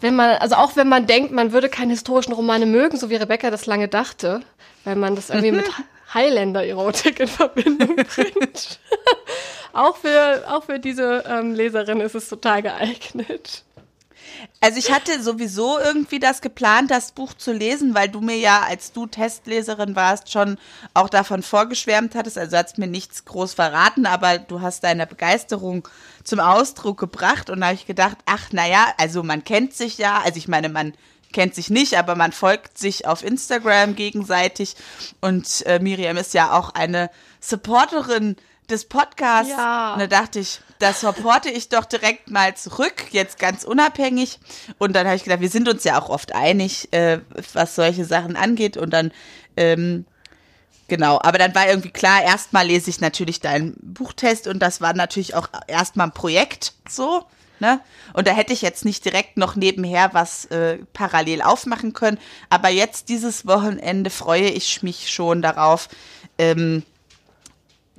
wenn 0.00 0.14
man, 0.14 0.36
also 0.36 0.56
auch 0.56 0.76
wenn 0.76 0.88
man 0.88 1.06
denkt, 1.06 1.32
man 1.32 1.52
würde 1.52 1.68
keine 1.68 1.92
historischen 1.92 2.32
Romane 2.32 2.66
mögen, 2.66 2.96
so 2.96 3.10
wie 3.10 3.16
Rebecca 3.16 3.50
das 3.50 3.66
lange 3.66 3.88
dachte, 3.88 4.42
weil 4.84 4.96
man 4.96 5.16
das 5.16 5.30
irgendwie 5.30 5.52
mit 5.52 5.66
Highlander-Erotik 6.12 7.20
in 7.20 7.28
Verbindung 7.28 7.96
bringt. 8.14 8.80
auch, 9.72 9.96
für, 9.96 10.44
auch 10.48 10.64
für 10.64 10.78
diese 10.78 11.24
ähm, 11.28 11.54
Leserin 11.54 12.00
ist 12.00 12.14
es 12.14 12.28
total 12.28 12.62
geeignet. 12.62 13.64
Also 14.60 14.78
ich 14.78 14.92
hatte 14.92 15.22
sowieso 15.22 15.78
irgendwie 15.78 16.18
das 16.18 16.40
geplant, 16.40 16.90
das 16.90 17.12
Buch 17.12 17.34
zu 17.34 17.52
lesen, 17.52 17.94
weil 17.94 18.08
du 18.08 18.20
mir 18.20 18.36
ja, 18.36 18.62
als 18.62 18.92
du 18.92 19.06
Testleserin 19.06 19.96
warst, 19.96 20.30
schon 20.32 20.58
auch 20.94 21.08
davon 21.08 21.42
vorgeschwärmt 21.42 22.14
hattest. 22.14 22.38
Also 22.38 22.56
hast 22.56 22.78
mir 22.78 22.86
nichts 22.86 23.24
groß 23.24 23.54
verraten, 23.54 24.06
aber 24.06 24.38
du 24.38 24.60
hast 24.60 24.84
deine 24.84 25.06
Begeisterung 25.06 25.88
zum 26.24 26.40
Ausdruck 26.40 26.98
gebracht. 26.98 27.50
Und 27.50 27.60
da 27.60 27.66
habe 27.66 27.74
ich 27.76 27.86
gedacht, 27.86 28.18
ach 28.26 28.52
naja, 28.52 28.86
also 28.98 29.22
man 29.22 29.44
kennt 29.44 29.74
sich 29.74 29.98
ja, 29.98 30.20
also 30.24 30.38
ich 30.38 30.48
meine, 30.48 30.68
man 30.68 30.94
kennt 31.32 31.54
sich 31.54 31.70
nicht, 31.70 31.98
aber 31.98 32.14
man 32.14 32.32
folgt 32.32 32.78
sich 32.78 33.06
auf 33.06 33.24
Instagram 33.24 33.94
gegenseitig. 33.94 34.76
Und 35.20 35.64
äh, 35.66 35.78
Miriam 35.78 36.16
ist 36.16 36.34
ja 36.34 36.52
auch 36.58 36.70
eine 36.74 37.10
Supporterin 37.40 38.36
des 38.68 38.84
Podcasts. 38.84 39.50
Ja. 39.50 39.94
Und 39.94 40.00
da 40.00 40.06
dachte 40.06 40.40
ich, 40.40 40.60
das 40.78 41.00
supporte 41.00 41.50
ich 41.50 41.68
doch 41.68 41.84
direkt 41.84 42.30
mal 42.30 42.54
zurück, 42.56 43.06
jetzt 43.10 43.38
ganz 43.38 43.64
unabhängig. 43.64 44.38
Und 44.78 44.94
dann 44.94 45.06
habe 45.06 45.16
ich 45.16 45.24
gedacht, 45.24 45.40
wir 45.40 45.50
sind 45.50 45.68
uns 45.68 45.84
ja 45.84 46.00
auch 46.00 46.08
oft 46.08 46.34
einig, 46.34 46.92
äh, 46.92 47.20
was 47.52 47.74
solche 47.74 48.04
Sachen 48.04 48.36
angeht. 48.36 48.76
Und 48.76 48.90
dann, 48.90 49.12
ähm, 49.56 50.04
genau, 50.86 51.18
aber 51.22 51.38
dann 51.38 51.54
war 51.54 51.68
irgendwie 51.68 51.90
klar, 51.90 52.22
erstmal 52.22 52.66
lese 52.66 52.90
ich 52.90 53.00
natürlich 53.00 53.40
deinen 53.40 53.76
Buchtest 53.80 54.46
und 54.46 54.60
das 54.60 54.80
war 54.80 54.94
natürlich 54.94 55.34
auch 55.34 55.48
erstmal 55.66 56.08
ein 56.08 56.14
Projekt 56.14 56.74
so. 56.88 57.24
Ne? 57.60 57.80
Und 58.14 58.26
da 58.26 58.32
hätte 58.32 58.52
ich 58.52 58.62
jetzt 58.62 58.84
nicht 58.84 59.04
direkt 59.04 59.36
noch 59.36 59.56
nebenher 59.56 60.10
was 60.12 60.46
äh, 60.46 60.78
parallel 60.92 61.42
aufmachen 61.42 61.92
können. 61.92 62.18
Aber 62.50 62.68
jetzt 62.68 63.08
dieses 63.08 63.46
Wochenende 63.46 64.10
freue 64.10 64.48
ich 64.48 64.82
mich 64.82 65.10
schon 65.10 65.42
darauf, 65.42 65.88
ähm, 66.38 66.82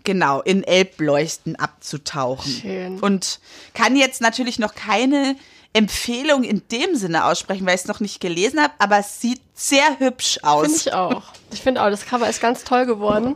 genau, 0.04 0.42
in 0.42 0.64
Elbleuchten 0.64 1.56
abzutauchen. 1.56 2.52
Schön. 2.52 3.00
Und 3.00 3.40
kann 3.74 3.96
jetzt 3.96 4.22
natürlich 4.22 4.60
noch 4.60 4.76
keine 4.76 5.36
Empfehlung 5.74 6.44
in 6.44 6.64
dem 6.72 6.96
Sinne 6.96 7.26
aussprechen, 7.26 7.66
weil 7.66 7.76
ich 7.76 7.82
es 7.82 7.88
noch 7.88 8.00
nicht 8.00 8.20
gelesen 8.20 8.60
habe, 8.62 8.74
aber 8.80 9.00
es 9.00 9.22
sieht 9.22 9.42
sehr 9.54 10.00
hübsch 10.00 10.40
aus. 10.42 10.66
Finde 10.66 10.78
ich 10.80 10.94
auch. 10.94 11.24
Ich 11.52 11.62
finde 11.62 11.84
auch, 11.84 11.90
das 11.90 12.06
Cover 12.06 12.28
ist 12.28 12.42
ganz 12.42 12.64
toll 12.64 12.86
geworden. 12.86 13.36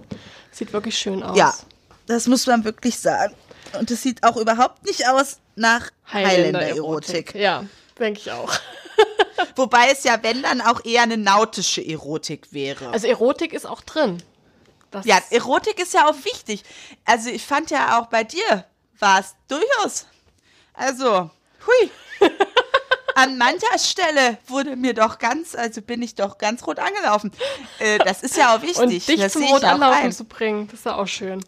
Sieht 0.52 0.74
wirklich 0.74 0.98
schön 0.98 1.22
aus. 1.22 1.38
Ja, 1.38 1.54
das 2.08 2.28
muss 2.28 2.48
man 2.48 2.64
wirklich 2.64 2.98
sagen. 3.00 3.34
Und 3.78 3.92
es 3.92 4.02
sieht 4.02 4.24
auch 4.24 4.38
überhaupt 4.38 4.86
nicht 4.86 5.08
aus 5.08 5.40
nach 5.56 5.90
Highlander-Erotik. 6.12 7.36
Ja, 7.36 7.66
denke 8.00 8.20
ich 8.20 8.32
auch. 8.32 8.54
Wobei 9.56 9.90
es 9.92 10.04
ja, 10.04 10.20
wenn 10.22 10.44
dann, 10.44 10.62
auch 10.62 10.86
eher 10.86 11.04
eine 11.04 11.18
nautische 11.18 11.86
Erotik 11.86 12.54
wäre. 12.54 12.90
Also 12.90 13.08
Erotik 13.08 13.54
ist 13.54 13.66
auch 13.66 13.82
drin. 13.82 14.22
Das 14.92 15.06
ja, 15.06 15.20
Erotik 15.32 15.80
ist 15.80 15.94
ja 15.94 16.08
auch 16.08 16.16
wichtig. 16.24 16.64
Also 17.04 17.30
ich 17.30 17.44
fand 17.44 17.72
ja 17.72 18.00
auch 18.00 18.08
bei 18.08 18.24
dir 18.24 18.66
war 19.00 19.20
es 19.20 19.36
durchaus. 19.48 20.06
Also, 20.74 21.30
hui. 21.66 21.92
An 23.16 23.38
mancher 23.38 23.78
Stelle 23.78 24.40
wurde 24.48 24.76
mir 24.76 24.94
doch 24.96 25.20
ganz, 25.20 25.54
also 25.54 25.82
bin 25.84 26.02
ich 26.02 26.16
doch 26.16 26.40
ganz 26.40 26.66
rot 26.66 26.80
angelaufen. 26.80 27.32
Äh, 27.78 28.00
das 28.00 28.24
ist 28.24 28.38
ja 28.38 28.56
auch 28.56 28.62
wichtig. 28.64 28.80
und 28.80 28.90
dich 28.90 29.06
das 29.06 29.34
zum 29.34 29.44
Rot 29.44 29.64
anlaufen 29.64 30.12
zu 30.12 30.26
bringen, 30.26 30.68
das 30.68 30.80
ist 30.80 30.86
ja 30.86 30.96
auch 30.96 31.08
schön. 31.08 31.44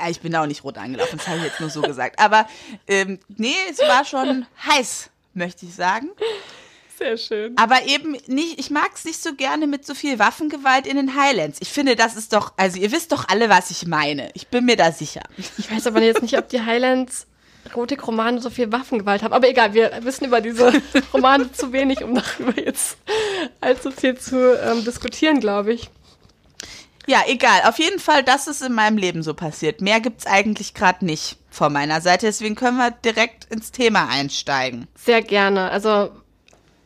Ja, 0.00 0.08
ich 0.08 0.20
bin 0.20 0.34
auch 0.34 0.46
nicht 0.46 0.64
rot 0.64 0.78
angelaufen, 0.78 1.18
das 1.18 1.28
habe 1.28 1.38
ich 1.38 1.44
jetzt 1.44 1.60
nur 1.60 1.70
so 1.70 1.82
gesagt. 1.82 2.18
Aber 2.18 2.46
ähm, 2.88 3.18
nee, 3.28 3.54
es 3.70 3.78
war 3.80 4.04
schon 4.04 4.46
heiß, 4.66 5.10
möchte 5.34 5.66
ich 5.66 5.74
sagen. 5.74 6.10
Sehr 6.96 7.16
schön. 7.16 7.56
Aber 7.56 7.86
eben 7.86 8.12
nicht, 8.26 8.58
ich 8.58 8.70
mag 8.70 8.90
es 8.94 9.04
nicht 9.04 9.22
so 9.22 9.34
gerne 9.34 9.66
mit 9.66 9.86
so 9.86 9.94
viel 9.94 10.18
Waffengewalt 10.18 10.86
in 10.86 10.96
den 10.96 11.16
Highlands. 11.16 11.58
Ich 11.60 11.68
finde, 11.68 11.96
das 11.96 12.16
ist 12.16 12.32
doch, 12.32 12.52
also 12.56 12.78
ihr 12.78 12.92
wisst 12.92 13.12
doch 13.12 13.28
alle, 13.28 13.48
was 13.48 13.70
ich 13.70 13.86
meine. 13.86 14.30
Ich 14.34 14.48
bin 14.48 14.64
mir 14.64 14.76
da 14.76 14.92
sicher. 14.92 15.22
Ich 15.58 15.70
weiß 15.70 15.86
aber 15.86 16.02
jetzt 16.02 16.22
nicht, 16.22 16.36
ob 16.36 16.48
die 16.48 16.60
Highlands 16.60 17.26
Erotik-Romane 17.64 18.40
so 18.40 18.50
viel 18.50 18.70
Waffengewalt 18.72 19.22
haben. 19.22 19.32
Aber 19.32 19.48
egal, 19.48 19.74
wir 19.74 19.92
wissen 20.02 20.26
über 20.26 20.40
diese 20.40 20.72
Romane 21.12 21.52
zu 21.52 21.72
wenig, 21.72 22.02
um 22.02 22.14
darüber 22.14 22.58
jetzt 22.58 22.98
allzu 23.60 23.90
viel 23.90 24.16
zu 24.18 24.60
ähm, 24.60 24.84
diskutieren, 24.84 25.40
glaube 25.40 25.72
ich. 25.72 25.90
Ja, 27.06 27.22
egal. 27.26 27.62
Auf 27.64 27.78
jeden 27.78 27.98
Fall, 27.98 28.22
das 28.22 28.46
ist 28.46 28.62
in 28.62 28.72
meinem 28.72 28.96
Leben 28.96 29.22
so 29.22 29.34
passiert. 29.34 29.80
Mehr 29.80 30.00
gibt's 30.00 30.26
eigentlich 30.26 30.74
gerade 30.74 31.04
nicht 31.04 31.36
von 31.50 31.72
meiner 31.72 32.00
Seite. 32.00 32.26
Deswegen 32.26 32.54
können 32.54 32.76
wir 32.76 32.90
direkt 32.90 33.46
ins 33.52 33.72
Thema 33.72 34.08
einsteigen. 34.08 34.86
Sehr 34.94 35.22
gerne. 35.22 35.70
Also 35.70 36.10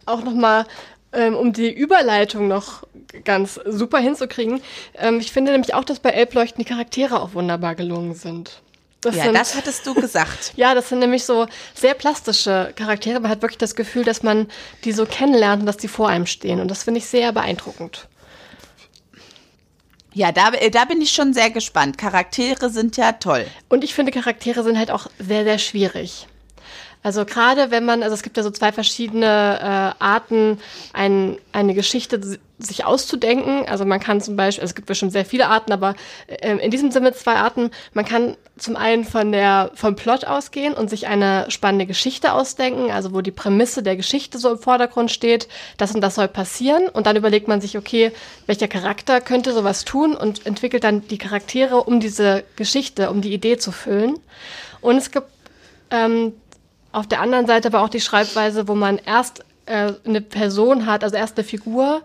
auch 0.06 0.22
nochmal, 0.22 0.66
ähm, 1.12 1.34
um 1.34 1.52
die 1.52 1.72
Überleitung 1.72 2.48
noch 2.48 2.84
ganz 3.24 3.60
super 3.66 3.98
hinzukriegen. 3.98 4.60
Ähm, 4.96 5.20
ich 5.20 5.32
finde 5.32 5.52
nämlich 5.52 5.74
auch, 5.74 5.84
dass 5.84 6.00
bei 6.00 6.10
Elbleuchten 6.10 6.62
die 6.62 6.68
Charaktere 6.68 7.20
auch 7.20 7.34
wunderbar 7.34 7.74
gelungen 7.74 8.14
sind. 8.14 8.62
Das 9.00 9.16
ja, 9.16 9.24
sind, 9.24 9.34
das 9.34 9.54
hattest 9.54 9.86
du 9.86 9.94
gesagt. 9.94 10.52
ja, 10.56 10.74
das 10.74 10.88
sind 10.88 10.98
nämlich 10.98 11.24
so 11.24 11.46
sehr 11.74 11.94
plastische 11.94 12.72
Charaktere. 12.74 13.20
Man 13.20 13.30
hat 13.30 13.42
wirklich 13.42 13.58
das 13.58 13.74
Gefühl, 13.74 14.04
dass 14.04 14.22
man 14.22 14.48
die 14.84 14.92
so 14.92 15.04
kennenlernt 15.04 15.60
und 15.60 15.66
dass 15.66 15.76
die 15.76 15.88
vor 15.88 16.08
einem 16.08 16.26
stehen. 16.26 16.60
Und 16.60 16.68
das 16.68 16.84
finde 16.84 16.98
ich 16.98 17.06
sehr 17.06 17.32
beeindruckend. 17.32 18.08
Ja, 20.14 20.30
da, 20.30 20.50
äh, 20.50 20.70
da 20.70 20.84
bin 20.84 21.02
ich 21.02 21.10
schon 21.10 21.34
sehr 21.34 21.50
gespannt. 21.50 21.98
Charaktere 21.98 22.70
sind 22.70 22.96
ja 22.96 23.12
toll. 23.12 23.46
Und 23.68 23.82
ich 23.82 23.94
finde, 23.94 24.12
Charaktere 24.12 24.62
sind 24.62 24.78
halt 24.78 24.92
auch 24.92 25.08
sehr, 25.18 25.42
sehr 25.42 25.58
schwierig. 25.58 26.28
Also 27.04 27.26
gerade 27.26 27.70
wenn 27.70 27.84
man, 27.84 28.02
also 28.02 28.14
es 28.14 28.22
gibt 28.22 28.38
ja 28.38 28.42
so 28.42 28.50
zwei 28.50 28.72
verschiedene 28.72 29.26
äh, 29.26 30.02
Arten, 30.02 30.58
ein, 30.94 31.36
eine 31.52 31.74
Geschichte 31.74 32.18
sich 32.58 32.86
auszudenken. 32.86 33.66
Also 33.68 33.84
man 33.84 34.00
kann 34.00 34.22
zum 34.22 34.36
Beispiel, 34.36 34.62
also 34.62 34.70
es 34.70 34.74
gibt 34.74 34.86
bestimmt 34.86 35.12
sehr 35.12 35.26
viele 35.26 35.48
Arten, 35.48 35.70
aber 35.70 35.96
äh, 36.28 36.56
in 36.56 36.70
diesem 36.70 36.90
Sinne 36.90 37.12
zwei 37.12 37.34
Arten. 37.34 37.70
Man 37.92 38.06
kann 38.06 38.38
zum 38.56 38.76
einen 38.76 39.04
von 39.04 39.32
der, 39.32 39.70
vom 39.74 39.96
Plot 39.96 40.24
ausgehen 40.24 40.72
und 40.72 40.88
sich 40.88 41.06
eine 41.06 41.44
spannende 41.50 41.84
Geschichte 41.84 42.32
ausdenken, 42.32 42.90
also 42.90 43.12
wo 43.12 43.20
die 43.20 43.32
Prämisse 43.32 43.82
der 43.82 43.96
Geschichte 43.96 44.38
so 44.38 44.52
im 44.52 44.58
Vordergrund 44.58 45.10
steht, 45.10 45.46
das 45.76 45.94
und 45.94 46.00
das 46.00 46.14
soll 46.14 46.28
passieren. 46.28 46.88
Und 46.88 47.06
dann 47.06 47.16
überlegt 47.16 47.48
man 47.48 47.60
sich, 47.60 47.76
okay, 47.76 48.12
welcher 48.46 48.68
Charakter 48.68 49.20
könnte 49.20 49.52
sowas 49.52 49.84
tun 49.84 50.16
und 50.16 50.46
entwickelt 50.46 50.84
dann 50.84 51.06
die 51.08 51.18
Charaktere, 51.18 51.84
um 51.84 52.00
diese 52.00 52.44
Geschichte, 52.56 53.10
um 53.10 53.20
die 53.20 53.34
Idee 53.34 53.58
zu 53.58 53.72
füllen. 53.72 54.18
Und 54.80 54.96
es 54.96 55.10
gibt 55.10 55.26
ähm, 55.90 56.32
auf 56.94 57.06
der 57.06 57.20
anderen 57.20 57.46
Seite 57.46 57.68
aber 57.68 57.82
auch 57.82 57.88
die 57.88 58.00
Schreibweise, 58.00 58.68
wo 58.68 58.74
man 58.74 58.98
erst 58.98 59.44
äh, 59.66 59.92
eine 60.04 60.20
Person 60.20 60.86
hat, 60.86 61.04
also 61.04 61.16
erst 61.16 61.36
eine 61.36 61.44
Figur, 61.44 62.02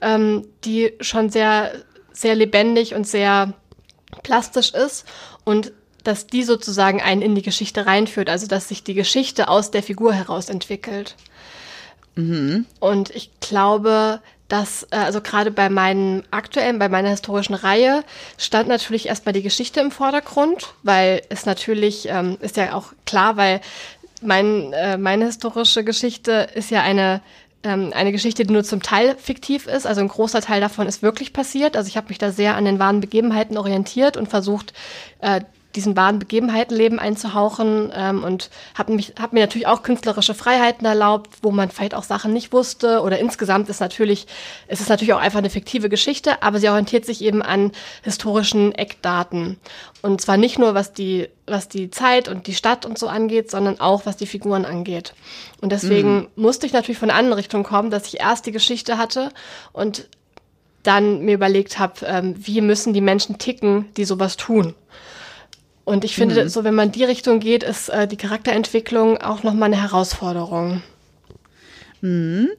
ähm, 0.00 0.46
die 0.64 0.92
schon 1.00 1.30
sehr, 1.30 1.72
sehr 2.12 2.34
lebendig 2.34 2.94
und 2.94 3.06
sehr 3.06 3.52
plastisch 4.22 4.72
ist 4.72 5.06
und 5.44 5.72
dass 6.04 6.26
die 6.26 6.42
sozusagen 6.42 7.00
einen 7.00 7.22
in 7.22 7.34
die 7.34 7.42
Geschichte 7.42 7.86
reinführt, 7.86 8.28
also 8.28 8.46
dass 8.46 8.68
sich 8.68 8.82
die 8.82 8.94
Geschichte 8.94 9.48
aus 9.48 9.70
der 9.70 9.82
Figur 9.82 10.12
heraus 10.12 10.48
entwickelt. 10.48 11.14
Mhm. 12.16 12.66
Und 12.80 13.10
ich 13.10 13.30
glaube, 13.40 14.20
dass, 14.48 14.82
äh, 14.90 14.96
also 14.96 15.20
gerade 15.20 15.50
bei 15.50 15.70
meinen 15.70 16.24
aktuellen, 16.30 16.78
bei 16.78 16.88
meiner 16.88 17.08
historischen 17.08 17.54
Reihe, 17.54 18.04
stand 18.36 18.68
natürlich 18.68 19.06
erstmal 19.06 19.32
die 19.32 19.42
Geschichte 19.42 19.80
im 19.80 19.90
Vordergrund, 19.90 20.74
weil 20.82 21.22
es 21.30 21.46
natürlich, 21.46 22.08
ähm, 22.08 22.36
ist 22.40 22.56
ja 22.56 22.74
auch 22.74 22.92
klar, 23.06 23.36
weil 23.36 23.60
mein, 24.22 24.72
äh, 24.72 24.96
meine 24.98 25.26
historische 25.26 25.84
Geschichte 25.84 26.48
ist 26.54 26.70
ja 26.70 26.82
eine 26.82 27.20
ähm, 27.64 27.92
eine 27.94 28.12
Geschichte, 28.12 28.44
die 28.44 28.52
nur 28.52 28.64
zum 28.64 28.82
Teil 28.82 29.16
fiktiv 29.16 29.66
ist. 29.66 29.86
Also 29.86 30.00
ein 30.00 30.08
großer 30.08 30.40
Teil 30.40 30.60
davon 30.60 30.86
ist 30.86 31.02
wirklich 31.02 31.32
passiert. 31.32 31.76
Also 31.76 31.88
ich 31.88 31.96
habe 31.96 32.08
mich 32.08 32.18
da 32.18 32.32
sehr 32.32 32.56
an 32.56 32.64
den 32.64 32.78
wahren 32.78 33.00
Begebenheiten 33.00 33.56
orientiert 33.56 34.16
und 34.16 34.28
versucht, 34.28 34.72
äh, 35.20 35.42
diesen 35.74 35.96
wahren 35.96 36.18
Begebenheitenleben 36.18 36.98
einzuhauchen 36.98 37.92
ähm, 37.94 38.24
und 38.24 38.50
habe 38.74 38.96
hab 39.18 39.32
mir 39.32 39.40
natürlich 39.40 39.66
auch 39.66 39.82
künstlerische 39.82 40.34
Freiheiten 40.34 40.86
erlaubt, 40.86 41.30
wo 41.42 41.50
man 41.50 41.70
vielleicht 41.70 41.94
auch 41.94 42.02
Sachen 42.02 42.32
nicht 42.32 42.52
wusste 42.52 43.00
oder 43.00 43.18
insgesamt 43.18 43.68
ist 43.68 43.80
natürlich 43.80 44.26
es 44.68 44.80
ist 44.80 44.88
natürlich 44.88 45.14
auch 45.14 45.20
einfach 45.20 45.38
eine 45.38 45.50
fiktive 45.50 45.88
Geschichte, 45.88 46.42
aber 46.42 46.58
sie 46.58 46.68
orientiert 46.68 47.04
sich 47.04 47.22
eben 47.22 47.42
an 47.42 47.72
historischen 48.02 48.72
Eckdaten 48.72 49.58
und 50.02 50.20
zwar 50.20 50.36
nicht 50.36 50.58
nur 50.58 50.74
was 50.74 50.92
die 50.92 51.28
was 51.46 51.68
die 51.68 51.90
Zeit 51.90 52.28
und 52.28 52.46
die 52.46 52.54
Stadt 52.54 52.86
und 52.86 52.98
so 52.98 53.08
angeht, 53.08 53.50
sondern 53.50 53.80
auch 53.80 54.06
was 54.06 54.16
die 54.16 54.26
Figuren 54.26 54.64
angeht. 54.64 55.12
Und 55.60 55.72
deswegen 55.72 56.14
mhm. 56.14 56.28
musste 56.36 56.66
ich 56.66 56.72
natürlich 56.72 56.98
von 56.98 57.10
einer 57.10 57.18
anderen 57.18 57.38
Richtung 57.38 57.64
kommen, 57.64 57.90
dass 57.90 58.06
ich 58.06 58.20
erst 58.20 58.46
die 58.46 58.52
Geschichte 58.52 58.96
hatte 58.96 59.30
und 59.72 60.08
dann 60.82 61.24
mir 61.24 61.34
überlegt 61.34 61.78
habe, 61.78 62.04
ähm, 62.06 62.34
wie 62.38 62.60
müssen 62.60 62.92
die 62.92 63.00
Menschen 63.00 63.38
ticken, 63.38 63.86
die 63.96 64.04
sowas 64.04 64.36
tun. 64.36 64.74
Und 65.84 66.04
ich 66.04 66.14
finde, 66.14 66.44
mhm. 66.44 66.48
so 66.48 66.64
wenn 66.64 66.74
man 66.74 66.92
die 66.92 67.04
Richtung 67.04 67.40
geht, 67.40 67.62
ist 67.62 67.88
äh, 67.88 68.06
die 68.06 68.16
Charakterentwicklung 68.16 69.18
auch 69.18 69.42
nochmal 69.42 69.72
eine 69.72 69.82
Herausforderung. 69.82 70.82
Mhm. 72.00 72.50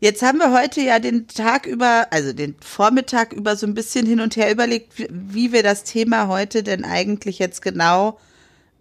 Jetzt 0.00 0.22
haben 0.22 0.38
wir 0.38 0.52
heute 0.52 0.80
ja 0.80 0.98
den 0.98 1.28
Tag 1.28 1.66
über, 1.66 2.08
also 2.10 2.32
den 2.32 2.56
Vormittag 2.60 3.32
über 3.32 3.54
so 3.56 3.66
ein 3.66 3.74
bisschen 3.74 4.04
hin 4.04 4.20
und 4.20 4.36
her 4.36 4.50
überlegt, 4.50 4.98
wie, 4.98 5.06
wie 5.10 5.52
wir 5.52 5.62
das 5.62 5.84
Thema 5.84 6.28
heute 6.28 6.62
denn 6.62 6.84
eigentlich 6.84 7.38
jetzt 7.38 7.62
genau 7.62 8.18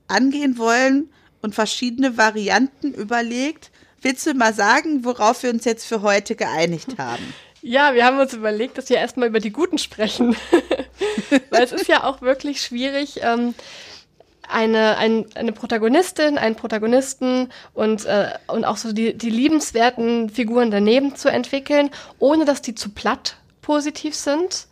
angehen 0.07 0.57
wollen 0.57 1.10
und 1.41 1.53
verschiedene 1.53 2.17
Varianten 2.17 2.93
überlegt. 2.93 3.71
Willst 4.01 4.25
du 4.25 4.33
mal 4.33 4.53
sagen, 4.53 5.05
worauf 5.05 5.43
wir 5.43 5.51
uns 5.51 5.65
jetzt 5.65 5.86
für 5.86 6.01
heute 6.01 6.36
geeinigt 6.36 6.98
haben? 6.98 7.33
Ja, 7.62 7.93
wir 7.93 8.05
haben 8.05 8.17
uns 8.17 8.33
überlegt, 8.33 8.79
dass 8.79 8.89
wir 8.89 8.98
erstmal 8.98 9.27
über 9.27 9.39
die 9.39 9.51
Guten 9.51 9.77
sprechen. 9.77 10.36
Weil 11.50 11.63
es 11.63 11.72
ist 11.72 11.88
ja 11.88 12.03
auch 12.03 12.22
wirklich 12.22 12.62
schwierig, 12.62 13.20
ähm, 13.22 13.53
eine, 14.51 14.98
ein, 14.98 15.25
eine 15.36 15.53
Protagonistin, 15.53 16.38
einen 16.38 16.55
Protagonisten 16.55 17.50
und, 17.74 18.05
äh, 18.05 18.31
und 18.48 18.65
auch 18.65 18.77
so 18.77 18.91
die, 18.91 19.17
die 19.17 19.29
liebenswerten 19.29 20.29
Figuren 20.29 20.72
daneben 20.72 21.15
zu 21.15 21.29
entwickeln, 21.29 21.89
ohne 22.20 22.46
dass 22.46 22.62
die 22.62 22.75
zu 22.75 22.89
platt 22.89 23.38
positiv 23.62 24.15
sind. 24.15 24.67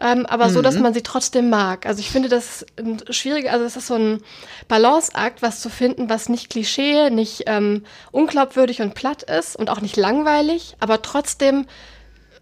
Ähm, 0.00 0.26
aber 0.26 0.48
mhm. 0.48 0.52
so, 0.52 0.62
dass 0.62 0.74
mhm. 0.74 0.82
man 0.82 0.94
sie 0.94 1.02
trotzdem 1.02 1.50
mag. 1.50 1.86
Also 1.86 2.00
ich 2.00 2.10
finde 2.10 2.28
das 2.28 2.66
ein 2.76 3.00
schwieriger, 3.10 3.52
also 3.52 3.64
es 3.64 3.76
ist 3.76 3.86
so 3.86 3.94
ein 3.94 4.22
Balanceakt, 4.66 5.40
was 5.40 5.60
zu 5.60 5.70
finden, 5.70 6.08
was 6.08 6.28
nicht 6.28 6.50
Klischee, 6.50 7.10
nicht 7.10 7.44
ähm, 7.46 7.84
unglaubwürdig 8.10 8.82
und 8.82 8.94
platt 8.94 9.22
ist 9.22 9.54
und 9.54 9.70
auch 9.70 9.80
nicht 9.80 9.96
langweilig, 9.96 10.76
aber 10.80 11.00
trotzdem 11.02 11.66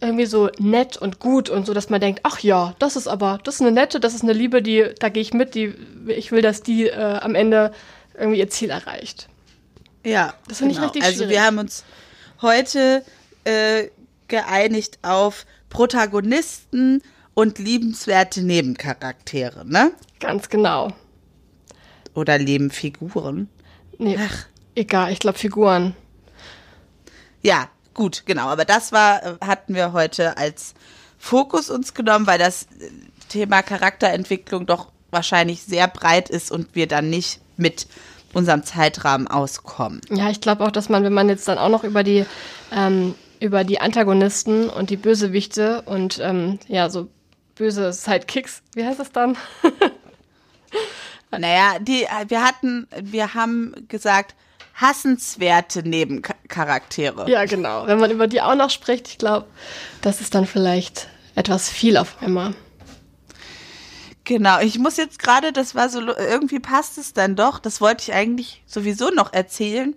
irgendwie 0.02 0.26
so 0.26 0.50
nett 0.58 0.96
und 0.96 1.18
gut 1.20 1.48
und 1.48 1.64
so, 1.66 1.74
dass 1.74 1.88
man 1.88 2.00
denkt, 2.00 2.20
ach 2.24 2.40
ja, 2.40 2.74
das 2.78 2.96
ist 2.96 3.06
aber, 3.06 3.38
das 3.44 3.56
ist 3.56 3.60
eine 3.60 3.72
nette, 3.72 4.00
das 4.00 4.14
ist 4.14 4.22
eine 4.22 4.32
Liebe, 4.32 4.60
die, 4.62 4.90
da 4.98 5.08
gehe 5.08 5.22
ich 5.22 5.32
mit, 5.32 5.54
die, 5.54 5.74
ich 6.08 6.32
will, 6.32 6.42
dass 6.42 6.62
die 6.62 6.88
äh, 6.88 7.18
am 7.20 7.34
Ende 7.34 7.72
irgendwie 8.18 8.38
ihr 8.40 8.50
Ziel 8.50 8.70
erreicht. 8.70 9.28
Ja, 10.04 10.34
das 10.48 10.58
finde 10.58 10.74
genau. 10.74 10.86
ich 10.86 10.94
richtig 10.94 11.04
Also 11.04 11.16
schwierig. 11.18 11.30
wir 11.36 11.44
haben 11.44 11.58
uns 11.58 11.84
heute 12.42 13.04
äh, 13.44 13.88
geeinigt 14.28 14.98
auf 15.02 15.46
Protagonisten 15.70 17.02
und 17.34 17.58
liebenswerte 17.58 18.42
Nebencharaktere, 18.42 19.64
ne? 19.66 19.92
Ganz 20.20 20.48
genau. 20.48 20.92
Oder 22.14 22.38
Nebenfiguren. 22.38 23.48
Nee, 23.98 24.18
Ach. 24.20 24.46
egal, 24.74 25.12
ich 25.12 25.18
glaube 25.20 25.38
Figuren. 25.38 25.94
Ja, 27.42 27.68
Gut, 27.94 28.24
genau. 28.26 28.48
Aber 28.48 28.64
das 28.64 28.92
war, 28.92 29.22
äh, 29.22 29.34
hatten 29.44 29.74
wir 29.74 29.92
heute 29.92 30.36
als 30.36 30.74
Fokus 31.18 31.70
uns 31.70 31.94
genommen, 31.94 32.26
weil 32.26 32.38
das 32.38 32.64
äh, 32.64 32.90
Thema 33.28 33.62
Charakterentwicklung 33.62 34.66
doch 34.66 34.88
wahrscheinlich 35.10 35.62
sehr 35.62 35.88
breit 35.88 36.30
ist 36.30 36.50
und 36.50 36.74
wir 36.74 36.86
dann 36.86 37.10
nicht 37.10 37.40
mit 37.56 37.86
unserem 38.32 38.64
Zeitrahmen 38.64 39.28
auskommen. 39.28 40.00
Ja, 40.10 40.30
ich 40.30 40.40
glaube 40.40 40.64
auch, 40.64 40.70
dass 40.70 40.88
man, 40.88 41.04
wenn 41.04 41.12
man 41.12 41.28
jetzt 41.28 41.46
dann 41.48 41.58
auch 41.58 41.68
noch 41.68 41.84
über 41.84 42.02
die 42.02 42.24
ähm, 42.72 43.14
über 43.42 43.64
die 43.64 43.80
Antagonisten 43.80 44.68
und 44.70 44.88
die 44.90 44.96
Bösewichte 44.96 45.82
und 45.82 46.20
ähm, 46.22 46.60
ja, 46.68 46.88
so 46.88 47.08
böse 47.56 47.92
Sidekicks, 47.92 48.62
wie 48.74 48.86
heißt 48.86 49.00
das 49.00 49.10
dann? 49.10 49.36
naja, 51.30 51.78
die, 51.80 52.04
äh, 52.04 52.28
wir 52.28 52.44
hatten, 52.44 52.86
wir 53.00 53.34
haben 53.34 53.74
gesagt, 53.88 54.36
hassenswerte 54.74 55.82
Nebencharaktere. 56.52 57.30
Ja, 57.30 57.44
genau. 57.44 57.86
Wenn 57.86 57.98
man 57.98 58.10
über 58.10 58.26
die 58.26 58.40
auch 58.40 58.54
noch 58.54 58.70
spricht, 58.70 59.08
ich 59.08 59.18
glaube, 59.18 59.46
das 60.00 60.20
ist 60.20 60.34
dann 60.34 60.46
vielleicht 60.46 61.08
etwas 61.34 61.68
viel 61.68 61.96
auf 61.96 62.20
einmal. 62.20 62.54
Genau, 64.24 64.60
ich 64.60 64.78
muss 64.78 64.96
jetzt 64.96 65.18
gerade, 65.18 65.52
das 65.52 65.74
war 65.74 65.88
so, 65.88 66.00
irgendwie 66.00 66.60
passt 66.60 66.96
es 66.96 67.12
dann 67.12 67.34
doch, 67.34 67.58
das 67.58 67.80
wollte 67.80 68.02
ich 68.02 68.12
eigentlich 68.14 68.62
sowieso 68.66 69.10
noch 69.10 69.32
erzählen. 69.32 69.94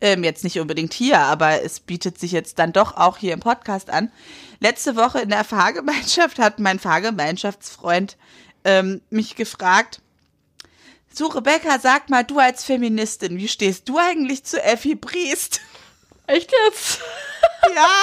Ähm, 0.00 0.24
jetzt 0.24 0.44
nicht 0.44 0.58
unbedingt 0.58 0.94
hier, 0.94 1.18
aber 1.18 1.62
es 1.62 1.78
bietet 1.78 2.18
sich 2.18 2.32
jetzt 2.32 2.58
dann 2.58 2.72
doch 2.72 2.96
auch 2.96 3.18
hier 3.18 3.34
im 3.34 3.40
Podcast 3.40 3.90
an. 3.90 4.10
Letzte 4.58 4.96
Woche 4.96 5.20
in 5.20 5.28
der 5.28 5.44
Fahrgemeinschaft 5.44 6.38
hat 6.38 6.58
mein 6.58 6.78
Fahrgemeinschaftsfreund 6.78 8.16
ähm, 8.64 9.02
mich 9.10 9.36
gefragt, 9.36 10.00
so, 11.12 11.26
Rebecca, 11.26 11.78
sag 11.80 12.08
mal, 12.08 12.22
du 12.22 12.38
als 12.38 12.64
Feministin, 12.64 13.36
wie 13.36 13.48
stehst 13.48 13.88
du 13.88 13.98
eigentlich 13.98 14.44
zu 14.44 14.62
Effi 14.62 14.94
Briest? 14.94 15.60
Echt 16.30 16.52
jetzt? 16.66 17.00
Ja. 17.74 17.88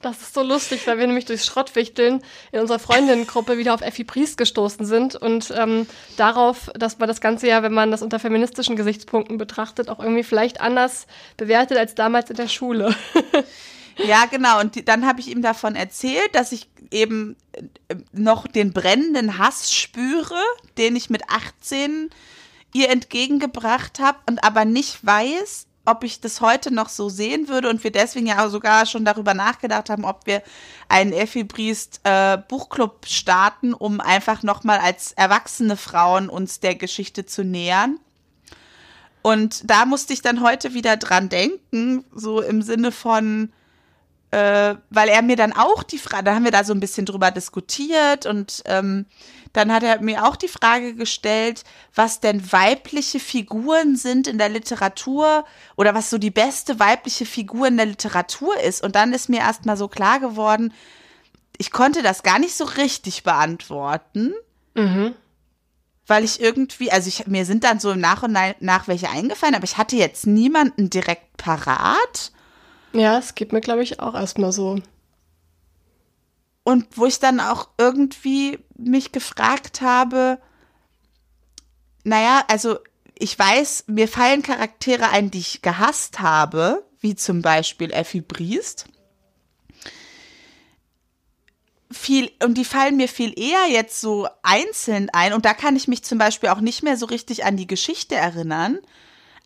Das 0.00 0.22
ist 0.22 0.32
so 0.32 0.44
lustig, 0.44 0.86
weil 0.86 0.96
wir 0.98 1.08
nämlich 1.08 1.24
durchs 1.24 1.44
Schrottwichteln 1.44 2.22
in 2.52 2.60
unserer 2.60 2.78
Freundinnengruppe 2.78 3.58
wieder 3.58 3.74
auf 3.74 3.80
Effi 3.80 4.04
Priest 4.04 4.38
gestoßen 4.38 4.86
sind 4.86 5.16
und 5.16 5.52
ähm, 5.56 5.88
darauf, 6.16 6.70
dass 6.74 7.00
man 7.00 7.08
das 7.08 7.20
Ganze 7.20 7.48
ja, 7.48 7.64
wenn 7.64 7.72
man 7.72 7.90
das 7.90 8.00
unter 8.00 8.20
feministischen 8.20 8.76
Gesichtspunkten 8.76 9.38
betrachtet, 9.38 9.90
auch 9.90 9.98
irgendwie 9.98 10.22
vielleicht 10.22 10.60
anders 10.60 11.08
bewertet 11.36 11.78
als 11.78 11.96
damals 11.96 12.30
in 12.30 12.36
der 12.36 12.46
Schule. 12.46 12.94
Ja, 14.06 14.26
genau. 14.26 14.60
Und 14.60 14.76
die, 14.76 14.84
dann 14.84 15.06
habe 15.06 15.20
ich 15.20 15.28
ihm 15.28 15.42
davon 15.42 15.74
erzählt, 15.74 16.32
dass 16.32 16.52
ich 16.52 16.68
eben 16.90 17.36
äh, 17.52 17.96
noch 18.12 18.46
den 18.46 18.72
brennenden 18.72 19.38
Hass 19.38 19.74
spüre, 19.74 20.40
den 20.78 20.94
ich 20.94 21.10
mit 21.10 21.22
18 21.28 22.10
ihr 22.72 22.90
entgegengebracht 22.90 23.98
habe 23.98 24.18
und 24.28 24.44
aber 24.44 24.64
nicht 24.64 25.04
weiß, 25.04 25.67
ob 25.88 26.04
ich 26.04 26.20
das 26.20 26.40
heute 26.40 26.72
noch 26.72 26.88
so 26.88 27.08
sehen 27.08 27.48
würde 27.48 27.68
und 27.68 27.82
wir 27.82 27.92
deswegen 27.92 28.26
ja 28.26 28.48
sogar 28.48 28.86
schon 28.86 29.04
darüber 29.04 29.34
nachgedacht 29.34 29.90
haben, 29.90 30.04
ob 30.04 30.26
wir 30.26 30.42
einen 30.88 31.12
Effi 31.12 31.44
Briest 31.44 32.00
äh, 32.04 32.38
Buchclub 32.48 33.06
starten, 33.06 33.74
um 33.74 34.00
einfach 34.00 34.42
nochmal 34.42 34.78
als 34.78 35.12
erwachsene 35.12 35.76
Frauen 35.76 36.28
uns 36.28 36.60
der 36.60 36.74
Geschichte 36.74 37.26
zu 37.26 37.44
nähern. 37.44 37.98
Und 39.22 39.68
da 39.68 39.84
musste 39.84 40.12
ich 40.12 40.22
dann 40.22 40.42
heute 40.42 40.74
wieder 40.74 40.96
dran 40.96 41.28
denken, 41.28 42.04
so 42.14 42.40
im 42.40 42.62
Sinne 42.62 42.92
von, 42.92 43.52
äh, 44.30 44.74
weil 44.90 45.08
er 45.08 45.22
mir 45.22 45.36
dann 45.36 45.52
auch 45.52 45.82
die 45.82 45.98
Frage, 45.98 46.24
da 46.24 46.34
haben 46.34 46.44
wir 46.44 46.50
da 46.50 46.64
so 46.64 46.72
ein 46.72 46.80
bisschen 46.80 47.06
drüber 47.06 47.30
diskutiert 47.30 48.26
und 48.26 48.62
ähm, 48.66 49.06
dann 49.52 49.72
hat 49.72 49.82
er 49.82 50.00
mir 50.00 50.26
auch 50.26 50.36
die 50.36 50.48
Frage 50.48 50.94
gestellt, 50.94 51.64
was 51.94 52.20
denn 52.20 52.52
weibliche 52.52 53.20
Figuren 53.20 53.96
sind 53.96 54.26
in 54.26 54.38
der 54.38 54.48
Literatur 54.48 55.44
oder 55.76 55.94
was 55.94 56.10
so 56.10 56.18
die 56.18 56.30
beste 56.30 56.78
weibliche 56.78 57.26
Figur 57.26 57.68
in 57.68 57.76
der 57.76 57.86
Literatur 57.86 58.58
ist. 58.60 58.82
Und 58.82 58.94
dann 58.94 59.12
ist 59.12 59.28
mir 59.28 59.40
erst 59.40 59.66
mal 59.66 59.76
so 59.76 59.88
klar 59.88 60.20
geworden, 60.20 60.72
ich 61.56 61.70
konnte 61.70 62.02
das 62.02 62.22
gar 62.22 62.38
nicht 62.38 62.56
so 62.56 62.64
richtig 62.64 63.24
beantworten. 63.24 64.32
Mhm. 64.74 65.14
Weil 66.06 66.24
ich 66.24 66.40
irgendwie, 66.40 66.90
also 66.90 67.08
ich, 67.08 67.26
mir 67.26 67.44
sind 67.44 67.64
dann 67.64 67.80
so 67.80 67.90
im 67.90 68.00
Nach 68.00 68.22
und 68.22 68.32
nach 68.60 68.88
welche 68.88 69.10
eingefallen, 69.10 69.54
aber 69.54 69.64
ich 69.64 69.76
hatte 69.76 69.96
jetzt 69.96 70.26
niemanden 70.26 70.88
direkt 70.88 71.36
parat. 71.36 72.32
Ja, 72.92 73.18
es 73.18 73.34
geht 73.34 73.52
mir, 73.52 73.60
glaube 73.60 73.82
ich, 73.82 74.00
auch 74.00 74.14
erstmal 74.14 74.52
so. 74.52 74.80
Und 76.68 76.98
wo 76.98 77.06
ich 77.06 77.18
dann 77.18 77.40
auch 77.40 77.70
irgendwie 77.78 78.58
mich 78.76 79.10
gefragt 79.10 79.80
habe, 79.80 80.38
naja, 82.04 82.44
also 82.46 82.78
ich 83.18 83.38
weiß, 83.38 83.84
mir 83.86 84.06
fallen 84.06 84.42
Charaktere 84.42 85.08
ein, 85.08 85.30
die 85.30 85.38
ich 85.38 85.62
gehasst 85.62 86.20
habe, 86.20 86.84
wie 87.00 87.14
zum 87.14 87.40
Beispiel 87.40 87.90
Effi 87.90 88.20
Briest. 88.20 88.84
Viel, 91.90 92.30
und 92.44 92.58
die 92.58 92.66
fallen 92.66 92.98
mir 92.98 93.08
viel 93.08 93.32
eher 93.40 93.66
jetzt 93.70 93.98
so 94.02 94.28
einzeln 94.42 95.08
ein. 95.14 95.32
Und 95.32 95.46
da 95.46 95.54
kann 95.54 95.74
ich 95.74 95.88
mich 95.88 96.04
zum 96.04 96.18
Beispiel 96.18 96.50
auch 96.50 96.60
nicht 96.60 96.82
mehr 96.82 96.98
so 96.98 97.06
richtig 97.06 97.46
an 97.46 97.56
die 97.56 97.66
Geschichte 97.66 98.14
erinnern. 98.14 98.78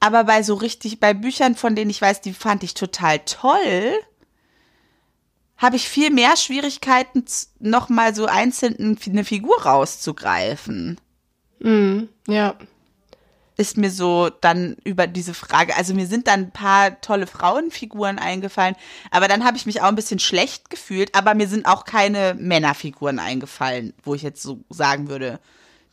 Aber 0.01 0.25
bei 0.25 0.43
so 0.43 0.55
richtig, 0.55 0.99
bei 0.99 1.15
Büchern, 1.15 1.55
von 1.55 1.77
denen 1.77 1.93
ich 1.93 2.03
weiß, 2.03 2.21
die 2.21 2.35
fand 2.35 2.65
ich 2.65 2.75
total 2.75 3.21
toll, 3.21 3.95
habe 5.63 5.77
ich 5.77 5.89
viel 5.89 6.11
mehr 6.11 6.37
Schwierigkeiten, 6.37 7.25
nochmal 7.61 8.17
so 8.17 8.27
einzeln 8.27 8.99
eine 9.07 9.25
Figur 9.25 9.63
rauszugreifen. 9.63 11.01
Mm, 11.61 12.03
ja. 12.27 12.57
Ist 13.57 13.77
mir 13.77 13.93
so 13.93 14.29
dann 14.29 14.77
über 14.83 15.07
diese 15.07 15.35
Frage, 15.35 15.77
also 15.77 15.95
mir 15.95 16.09
sind 16.09 16.27
dann 16.27 16.41
ein 16.41 16.51
paar 16.51 17.01
tolle 17.01 17.29
Frauenfiguren 17.29 18.19
eingefallen, 18.19 18.75
aber 19.13 19.29
dann 19.29 19.45
habe 19.45 19.57
ich 19.57 19.65
mich 19.65 19.81
auch 19.81 19.87
ein 19.87 19.95
bisschen 19.95 20.19
schlecht 20.19 20.69
gefühlt, 20.69 21.15
aber 21.15 21.35
mir 21.35 21.47
sind 21.47 21.67
auch 21.67 21.85
keine 21.85 22.35
Männerfiguren 22.35 23.21
eingefallen, 23.21 23.95
wo 24.03 24.17
ich 24.17 24.23
jetzt 24.23 24.43
so 24.43 24.65
sagen 24.69 25.09
würde, 25.09 25.39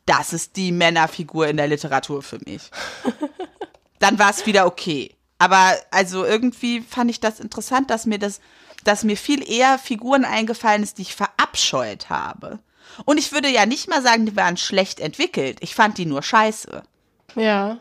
das 0.07 0.33
ist 0.33 0.55
die 0.55 0.71
Männerfigur 0.71 1.47
in 1.47 1.57
der 1.57 1.67
Literatur 1.67 2.23
für 2.23 2.39
mich. 2.47 2.71
dann 3.99 4.17
war 4.17 4.31
es 4.31 4.47
wieder 4.47 4.65
okay. 4.65 5.15
Aber 5.37 5.75
also 5.91 6.25
irgendwie 6.25 6.81
fand 6.81 7.11
ich 7.11 7.19
das 7.19 7.39
interessant, 7.39 7.91
dass 7.91 8.07
mir 8.07 8.17
das 8.17 8.41
dass 8.89 9.03
mir 9.03 9.17
viel 9.17 9.47
eher 9.47 9.77
Figuren 9.77 10.25
eingefallen 10.25 10.81
ist, 10.81 10.97
die 10.97 11.03
ich 11.03 11.15
verabscheut 11.15 12.09
habe. 12.09 12.57
Und 13.05 13.19
ich 13.19 13.31
würde 13.31 13.47
ja 13.47 13.67
nicht 13.67 13.87
mal 13.87 14.01
sagen, 14.01 14.25
die 14.25 14.35
waren 14.35 14.57
schlecht 14.57 14.99
entwickelt. 14.99 15.59
Ich 15.61 15.75
fand 15.75 15.99
die 15.99 16.07
nur 16.07 16.23
scheiße. 16.23 16.81
Ja. 17.35 17.77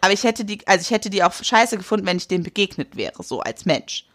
Aber 0.00 0.12
ich 0.14 0.24
hätte 0.24 0.46
die, 0.46 0.66
also 0.66 0.80
ich 0.80 0.90
hätte 0.90 1.10
die 1.10 1.22
auch 1.22 1.34
scheiße 1.34 1.76
gefunden, 1.76 2.06
wenn 2.06 2.16
ich 2.16 2.28
dem 2.28 2.44
begegnet 2.44 2.96
wäre, 2.96 3.22
so 3.22 3.40
als 3.40 3.66
Mensch. 3.66 4.06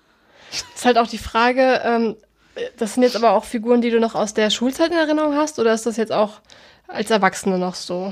Ist 0.74 0.86
halt 0.86 0.98
auch 0.98 1.08
die 1.08 1.20
Frage, 1.20 1.82
ähm, 1.86 2.16
das 2.78 2.96
sind 2.96 3.04
jetzt 3.04 3.16
aber 3.16 3.34
auch 3.34 3.46
Figuren, 3.46 3.82
die 3.82 3.92
du 3.92 4.00
noch 4.00 4.16
aus 4.16 4.34
der 4.34 4.50
Schulzeit 4.50 4.90
in 4.90 4.98
Erinnerung 4.98 5.36
hast, 5.36 5.60
oder 5.60 5.72
ist 5.72 5.86
das 5.86 5.98
jetzt 5.98 6.12
auch 6.12 6.42
als 6.88 7.12
Erwachsene 7.12 7.60
noch 7.60 7.76
so? 7.76 8.12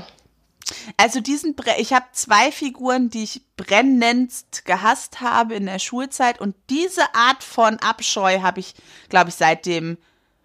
Also 0.96 1.20
diesen, 1.20 1.54
Bre 1.54 1.74
ich 1.78 1.92
habe 1.92 2.06
zwei 2.12 2.50
Figuren, 2.50 3.10
die 3.10 3.22
ich 3.22 3.42
brennendst 3.56 4.64
gehasst 4.64 5.20
habe 5.20 5.54
in 5.54 5.66
der 5.66 5.78
Schulzeit 5.78 6.40
und 6.40 6.54
diese 6.70 7.14
Art 7.14 7.42
von 7.42 7.78
Abscheu 7.78 8.40
habe 8.42 8.60
ich, 8.60 8.74
glaube 9.08 9.30
ich, 9.30 9.36
seitdem. 9.36 9.98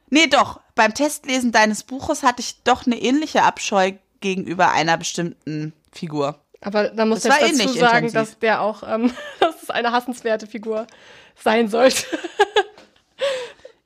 Nee, 0.09 0.27
doch. 0.27 0.59
Beim 0.75 0.93
Testlesen 0.93 1.51
deines 1.51 1.83
Buches 1.83 2.23
hatte 2.23 2.41
ich 2.41 2.63
doch 2.63 2.85
eine 2.85 3.01
ähnliche 3.01 3.43
Abscheu 3.43 3.93
gegenüber 4.19 4.71
einer 4.71 4.97
bestimmten 4.97 5.73
Figur. 5.91 6.39
Aber 6.61 6.89
da 6.89 7.05
muss 7.05 7.25
ich 7.25 7.31
dazu 7.31 7.73
sagen, 7.73 8.07
intensiv. 8.07 8.13
dass 8.13 8.39
der 8.39 8.61
auch, 8.61 8.83
ähm, 8.87 9.11
dass 9.39 9.63
es 9.63 9.69
eine 9.69 9.91
hassenswerte 9.91 10.47
Figur 10.47 10.87
sein 11.35 11.67
sollte. 11.67 12.05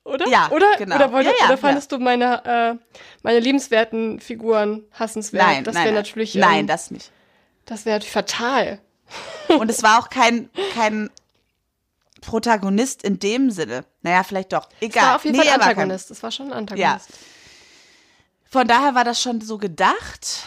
oder? 0.06 0.28
Ja, 0.28 0.50
oder? 0.52 0.78
genau. 0.78 0.96
Oder, 0.96 1.12
wollte, 1.12 1.30
ja, 1.32 1.36
ja, 1.40 1.46
oder 1.48 1.58
fandest 1.58 1.92
ja. 1.92 1.98
du 1.98 2.04
meine, 2.04 2.46
äh, 2.46 3.04
meine 3.24 3.40
liebenswerten 3.40 4.20
Figuren 4.20 4.86
hassenswert? 4.92 5.46
Nein, 5.46 5.64
das 5.64 5.76
wäre 5.76 5.92
natürlich. 5.92 6.36
Ähm, 6.36 6.42
nein, 6.42 6.68
das 6.68 6.92
nicht. 6.92 7.12
Das 7.66 7.86
wäre 7.86 7.98
natürlich 7.98 8.14
fatal. 8.14 8.80
Und 9.60 9.70
es 9.70 9.82
war 9.84 10.00
auch 10.00 10.10
kein, 10.10 10.50
kein 10.74 11.10
Protagonist 12.22 13.04
in 13.04 13.20
dem 13.20 13.50
Sinne. 13.50 13.84
Naja, 14.04 14.24
vielleicht 14.24 14.54
doch. 14.54 14.70
Egal. 14.80 15.04
Es 15.04 15.10
war 15.10 15.16
auf 15.16 15.26
jeden 15.26 15.38
nee, 15.38 15.44
Fall 15.44 15.60
Antagonist. 15.60 16.12
Es 16.12 16.22
war 16.22 16.32
schon 16.32 16.48
ein 16.48 16.54
Antagonist. 16.54 17.10
Ja. 17.10 17.16
Von 18.50 18.68
daher 18.68 18.96
war 18.96 19.04
das 19.04 19.20
schon 19.20 19.42
so 19.42 19.58
gedacht. 19.58 20.46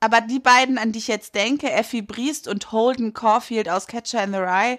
Aber 0.00 0.20
die 0.20 0.38
beiden, 0.38 0.76
an 0.76 0.92
die 0.92 0.98
ich 0.98 1.08
jetzt 1.08 1.34
denke, 1.34 1.72
Effie 1.72 2.02
Briest 2.02 2.46
und 2.46 2.72
Holden 2.72 3.14
Caulfield 3.14 3.70
aus 3.70 3.86
Catcher 3.86 4.22
in 4.22 4.32
the 4.32 4.38
Rye, 4.38 4.78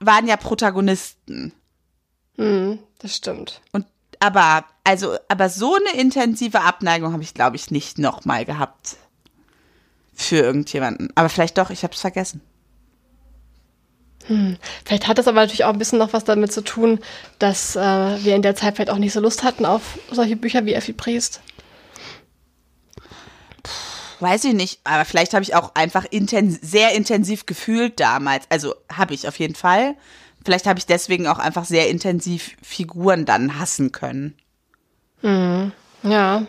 waren 0.00 0.28
ja 0.28 0.36
Protagonisten. 0.36 1.54
Hm, 2.36 2.78
das 2.98 3.16
stimmt. 3.16 3.60
Und 3.72 3.86
aber 4.20 4.64
also 4.84 5.16
aber 5.28 5.48
so 5.48 5.74
eine 5.74 6.00
intensive 6.00 6.60
Abneigung 6.60 7.12
habe 7.12 7.22
ich 7.22 7.34
glaube 7.34 7.56
ich 7.56 7.70
nicht 7.70 7.98
noch 7.98 8.24
mal 8.24 8.44
gehabt 8.44 8.96
für 10.14 10.36
irgendjemanden. 10.36 11.10
Aber 11.14 11.28
vielleicht 11.28 11.58
doch, 11.58 11.70
ich 11.70 11.82
habe 11.82 11.94
es 11.94 12.00
vergessen. 12.00 12.40
Hm. 14.26 14.56
Vielleicht 14.84 15.06
hat 15.06 15.18
das 15.18 15.28
aber 15.28 15.40
natürlich 15.40 15.64
auch 15.64 15.72
ein 15.72 15.78
bisschen 15.78 15.98
noch 15.98 16.12
was 16.12 16.24
damit 16.24 16.52
zu 16.52 16.62
tun, 16.62 17.00
dass 17.38 17.76
äh, 17.76 17.80
wir 17.80 18.34
in 18.34 18.42
der 18.42 18.56
Zeit 18.56 18.76
vielleicht 18.76 18.90
auch 18.90 18.98
nicht 18.98 19.12
so 19.12 19.20
Lust 19.20 19.42
hatten 19.42 19.66
auf 19.66 19.98
solche 20.10 20.36
Bücher 20.36 20.64
wie 20.64 20.74
Effi 20.74 20.94
Priest. 20.94 21.40
Weiß 24.20 24.44
ich 24.44 24.54
nicht, 24.54 24.80
aber 24.84 25.04
vielleicht 25.04 25.34
habe 25.34 25.42
ich 25.42 25.54
auch 25.54 25.74
einfach 25.74 26.06
intens 26.08 26.58
sehr 26.62 26.92
intensiv 26.92 27.44
gefühlt 27.44 28.00
damals. 28.00 28.46
Also 28.48 28.74
habe 28.90 29.12
ich 29.12 29.28
auf 29.28 29.38
jeden 29.38 29.56
Fall. 29.56 29.96
Vielleicht 30.44 30.66
habe 30.66 30.78
ich 30.78 30.86
deswegen 30.86 31.26
auch 31.26 31.38
einfach 31.38 31.64
sehr 31.64 31.88
intensiv 31.88 32.56
Figuren 32.62 33.24
dann 33.24 33.58
hassen 33.58 33.92
können. 33.92 34.34
Hm. 35.22 35.72
Ja. 36.02 36.46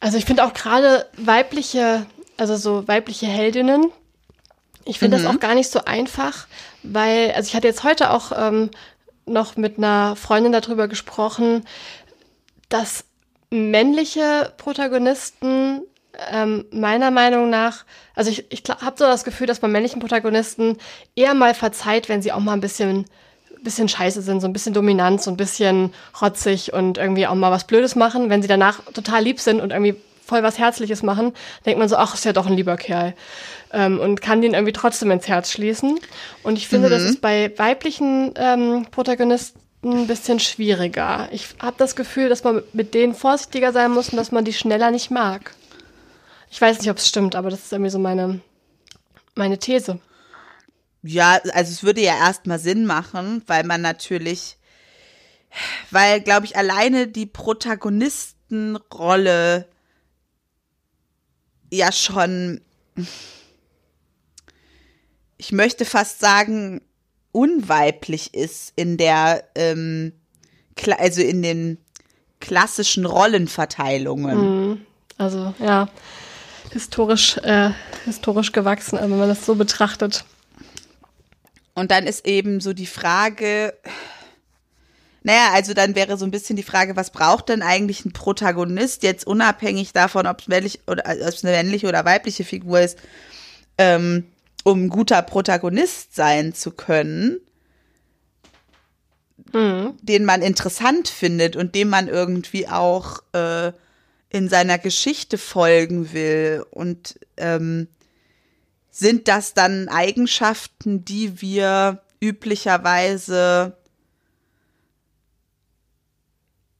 Also 0.00 0.18
ich 0.18 0.24
finde 0.24 0.44
auch 0.44 0.52
gerade 0.52 1.06
weibliche, 1.16 2.06
also 2.36 2.56
so 2.56 2.86
weibliche 2.88 3.26
Heldinnen, 3.26 3.92
ich 4.86 5.00
finde 5.00 5.18
mhm. 5.18 5.22
das 5.24 5.34
auch 5.34 5.40
gar 5.40 5.54
nicht 5.54 5.70
so 5.70 5.84
einfach, 5.84 6.46
weil, 6.82 7.32
also 7.32 7.48
ich 7.48 7.56
hatte 7.56 7.66
jetzt 7.66 7.82
heute 7.82 8.10
auch 8.10 8.32
ähm, 8.34 8.70
noch 9.26 9.56
mit 9.56 9.78
einer 9.78 10.14
Freundin 10.14 10.52
darüber 10.52 10.86
gesprochen, 10.86 11.64
dass 12.68 13.04
männliche 13.50 14.52
Protagonisten 14.56 15.82
ähm, 16.30 16.64
meiner 16.70 17.10
Meinung 17.10 17.50
nach, 17.50 17.84
also 18.14 18.30
ich, 18.30 18.46
ich 18.50 18.62
habe 18.68 18.96
so 18.96 19.04
das 19.04 19.24
Gefühl, 19.24 19.46
dass 19.46 19.60
bei 19.60 19.68
männlichen 19.68 20.00
Protagonisten 20.00 20.78
eher 21.14 21.34
mal 21.34 21.54
verzeiht, 21.54 22.08
wenn 22.08 22.22
sie 22.22 22.32
auch 22.32 22.40
mal 22.40 22.54
ein 22.54 22.60
bisschen, 22.60 23.04
bisschen 23.62 23.88
scheiße 23.88 24.22
sind, 24.22 24.40
so 24.40 24.46
ein 24.46 24.52
bisschen 24.52 24.74
dominant, 24.74 25.22
so 25.22 25.30
ein 25.30 25.36
bisschen 25.36 25.92
rotzig 26.20 26.72
und 26.72 26.98
irgendwie 26.98 27.26
auch 27.26 27.34
mal 27.34 27.50
was 27.50 27.64
Blödes 27.64 27.96
machen. 27.96 28.30
Wenn 28.30 28.42
sie 28.42 28.48
danach 28.48 28.80
total 28.94 29.22
lieb 29.22 29.40
sind 29.40 29.60
und 29.60 29.72
irgendwie 29.72 29.96
voll 30.24 30.42
was 30.42 30.58
Herzliches 30.58 31.02
machen, 31.02 31.32
denkt 31.64 31.78
man 31.78 31.88
so, 31.88 31.96
ach, 31.96 32.14
ist 32.14 32.24
ja 32.24 32.32
doch 32.32 32.46
ein 32.46 32.56
lieber 32.56 32.76
Kerl. 32.76 33.14
Ähm, 33.72 34.00
und 34.00 34.20
kann 34.20 34.42
den 34.42 34.54
irgendwie 34.54 34.72
trotzdem 34.72 35.10
ins 35.10 35.28
Herz 35.28 35.52
schließen. 35.52 35.98
Und 36.42 36.58
ich 36.58 36.68
finde, 36.68 36.88
mhm. 36.88 36.92
das 36.92 37.02
ist 37.02 37.20
bei 37.20 37.52
weiblichen 37.56 38.32
ähm, 38.36 38.86
Protagonisten 38.90 39.60
ein 39.84 40.06
bisschen 40.06 40.40
schwieriger. 40.40 41.28
Ich 41.30 41.48
habe 41.60 41.76
das 41.78 41.94
Gefühl, 41.94 42.28
dass 42.28 42.42
man 42.42 42.62
mit 42.72 42.94
denen 42.94 43.14
vorsichtiger 43.14 43.72
sein 43.72 43.92
muss 43.92 44.08
und 44.08 44.16
dass 44.16 44.32
man 44.32 44.44
die 44.44 44.52
schneller 44.52 44.90
nicht 44.90 45.10
mag. 45.10 45.54
Ich 46.56 46.62
weiß 46.62 46.78
nicht, 46.78 46.88
ob 46.88 46.96
es 46.96 47.06
stimmt, 47.06 47.34
aber 47.34 47.50
das 47.50 47.66
ist 47.66 47.72
irgendwie 47.72 47.90
so 47.90 47.98
meine, 47.98 48.40
meine 49.34 49.58
These. 49.58 50.00
Ja, 51.02 51.38
also 51.52 51.70
es 51.70 51.82
würde 51.82 52.00
ja 52.00 52.16
erstmal 52.16 52.58
Sinn 52.58 52.86
machen, 52.86 53.42
weil 53.46 53.64
man 53.64 53.82
natürlich, 53.82 54.56
weil, 55.90 56.22
glaube 56.22 56.46
ich, 56.46 56.56
alleine 56.56 57.08
die 57.08 57.26
Protagonistenrolle 57.26 59.68
ja 61.70 61.92
schon, 61.92 62.62
ich 65.36 65.52
möchte 65.52 65.84
fast 65.84 66.20
sagen, 66.20 66.80
unweiblich 67.32 68.32
ist 68.32 68.72
in 68.76 68.96
der, 68.96 69.44
ähm, 69.56 70.14
also 70.96 71.20
in 71.20 71.42
den 71.42 71.76
klassischen 72.40 73.04
Rollenverteilungen. 73.04 74.70
Mhm. 74.70 74.86
Also 75.18 75.54
ja, 75.58 75.88
historisch, 76.76 77.38
äh, 77.38 77.70
historisch 78.04 78.52
gewachsen, 78.52 78.98
wenn 79.00 79.18
man 79.18 79.28
das 79.28 79.46
so 79.46 79.54
betrachtet. 79.54 80.24
Und 81.74 81.90
dann 81.90 82.06
ist 82.06 82.26
eben 82.26 82.60
so 82.60 82.74
die 82.74 82.86
Frage, 82.86 83.72
naja, 85.22 85.52
also 85.54 85.72
dann 85.72 85.94
wäre 85.94 86.18
so 86.18 86.26
ein 86.26 86.30
bisschen 86.30 86.56
die 86.56 86.62
Frage, 86.62 86.94
was 86.94 87.10
braucht 87.10 87.48
denn 87.48 87.62
eigentlich 87.62 88.04
ein 88.04 88.12
Protagonist, 88.12 89.02
jetzt 89.02 89.26
unabhängig 89.26 89.94
davon, 89.94 90.26
ob 90.26 90.40
es 90.40 90.48
männlich 90.48 90.80
oder 90.86 91.04
ob 91.06 91.28
es 91.28 91.44
eine 91.44 91.56
männliche 91.56 91.88
oder 91.88 92.04
weibliche 92.04 92.44
Figur 92.44 92.80
ist, 92.80 92.98
ähm, 93.78 94.24
um 94.62 94.84
ein 94.84 94.88
guter 94.90 95.22
Protagonist 95.22 96.14
sein 96.14 96.52
zu 96.52 96.72
können, 96.72 97.38
mhm. 99.52 99.94
den 100.02 100.26
man 100.26 100.42
interessant 100.42 101.08
findet 101.08 101.56
und 101.56 101.74
dem 101.74 101.88
man 101.88 102.08
irgendwie 102.08 102.68
auch 102.68 103.20
äh, 103.32 103.72
in 104.36 104.48
seiner 104.48 104.78
Geschichte 104.78 105.38
folgen 105.38 106.12
will. 106.12 106.64
Und 106.70 107.18
ähm, 107.36 107.88
sind 108.90 109.28
das 109.28 109.54
dann 109.54 109.88
Eigenschaften, 109.88 111.04
die 111.04 111.40
wir 111.40 112.02
üblicherweise 112.20 113.76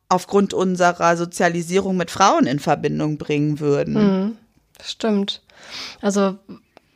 aufgrund 0.09 0.55
unserer 0.55 1.16
Sozialisierung 1.16 1.97
mit 1.97 2.11
Frauen 2.11 2.47
in 2.47 2.61
Verbindung 2.61 3.19
bringen 3.19 3.59
würden? 3.59 3.95
Mhm, 3.95 4.37
stimmt. 4.83 5.42
Also 6.01 6.38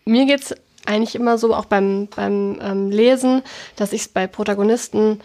mir 0.05 0.27
geht 0.27 0.43
es 0.43 0.55
eigentlich 0.87 1.15
immer 1.15 1.39
so, 1.39 1.55
auch 1.55 1.67
beim, 1.67 2.09
beim 2.15 2.59
ähm, 2.63 2.91
Lesen, 2.91 3.43
dass 3.77 3.93
ich 3.93 4.03
es 4.03 4.09
bei 4.09 4.27
Protagonisten 4.27 5.21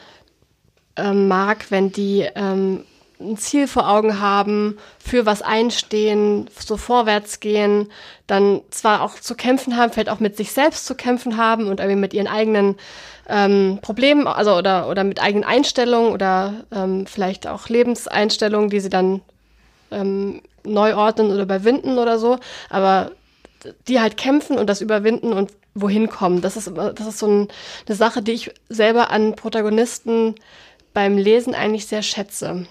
ähm, 0.96 1.28
mag, 1.28 1.72
wenn 1.72 1.92
die 1.92 2.28
ähm, 2.36 2.86
ein 3.20 3.38
Ziel 3.38 3.68
vor 3.68 3.90
Augen 3.90 4.20
haben, 4.20 4.78
für 5.00 5.26
was 5.26 5.42
einstehen, 5.42 6.50
so 6.58 6.78
vorwärts 6.78 7.40
gehen, 7.40 7.92
dann 8.28 8.62
zwar 8.72 9.02
auch 9.02 9.16
zu 9.20 9.36
kämpfen 9.36 9.78
haben, 9.78 9.92
vielleicht 9.92 10.10
auch 10.10 10.20
mit 10.20 10.36
sich 10.36 10.52
selbst 10.52 10.86
zu 10.86 10.96
kämpfen 10.96 11.38
haben 11.38 11.68
und 11.68 11.80
irgendwie 11.80 12.00
mit 12.00 12.14
ihren 12.14 12.28
eigenen 12.28 12.76
ähm, 13.28 13.80
Problemen, 13.82 14.28
also 14.28 14.56
oder, 14.56 14.90
oder 14.90 15.04
mit 15.04 15.22
eigenen 15.22 15.44
Einstellungen 15.44 16.12
oder 16.12 16.66
ähm, 16.72 17.08
vielleicht 17.08 17.48
auch 17.48 17.70
Lebenseinstellungen, 17.70 18.70
die 18.70 18.80
sie 18.80 18.90
dann 18.90 19.22
ähm, 19.92 20.42
neu 20.64 20.96
ordnen 20.96 21.32
oder 21.32 21.44
überwinden 21.44 21.98
oder 21.98 22.20
so, 22.20 22.38
aber 22.70 23.12
die 23.88 24.00
halt 24.00 24.18
kämpfen 24.18 24.58
und 24.58 24.68
das 24.68 24.82
überwinden 24.82 25.34
und 25.34 25.52
wohin 25.74 26.10
kommen. 26.10 26.42
Das 26.42 26.56
ist, 26.56 26.72
das 26.76 27.08
ist 27.08 27.20
so 27.20 27.28
ein, 27.28 27.48
eine 27.88 27.96
Sache, 27.96 28.22
die 28.22 28.34
ich 28.34 28.52
selber 28.70 29.10
an 29.10 29.36
Protagonisten 29.36 30.36
beim 30.94 31.18
Lesen 31.18 31.56
eigentlich 31.56 31.88
sehr 31.88 32.02
schätze. 32.02 32.68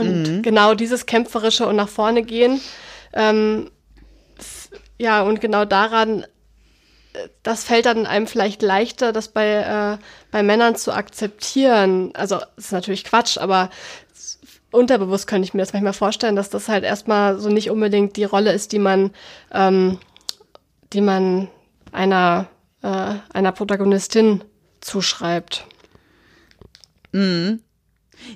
Und 0.00 0.22
mhm. 0.22 0.42
genau 0.42 0.74
dieses 0.74 1.06
kämpferische 1.06 1.66
und 1.66 1.76
nach 1.76 1.88
vorne 1.88 2.22
gehen, 2.22 2.60
ähm, 3.12 3.70
ja, 4.98 5.22
und 5.22 5.40
genau 5.40 5.64
daran, 5.64 6.24
äh, 7.12 7.28
das 7.42 7.64
fällt 7.64 7.86
dann 7.86 8.06
einem 8.06 8.26
vielleicht 8.26 8.62
leichter, 8.62 9.12
das 9.12 9.28
bei, 9.28 9.98
äh, 9.98 10.02
bei 10.30 10.42
Männern 10.42 10.76
zu 10.76 10.92
akzeptieren. 10.92 12.10
Also, 12.14 12.38
das 12.56 12.66
ist 12.66 12.72
natürlich 12.72 13.04
Quatsch, 13.04 13.38
aber 13.38 13.70
unterbewusst 14.72 15.26
könnte 15.26 15.46
ich 15.46 15.54
mir 15.54 15.62
das 15.62 15.72
manchmal 15.72 15.92
vorstellen, 15.92 16.36
dass 16.36 16.50
das 16.50 16.68
halt 16.68 16.84
erstmal 16.84 17.38
so 17.38 17.48
nicht 17.48 17.70
unbedingt 17.70 18.16
die 18.16 18.24
Rolle 18.24 18.52
ist, 18.52 18.72
die 18.72 18.78
man, 18.78 19.10
ähm, 19.52 19.98
die 20.92 21.00
man 21.00 21.48
einer, 21.92 22.46
äh, 22.82 23.14
einer 23.32 23.52
Protagonistin 23.52 24.44
zuschreibt. 24.80 25.66
Mhm. 27.12 27.62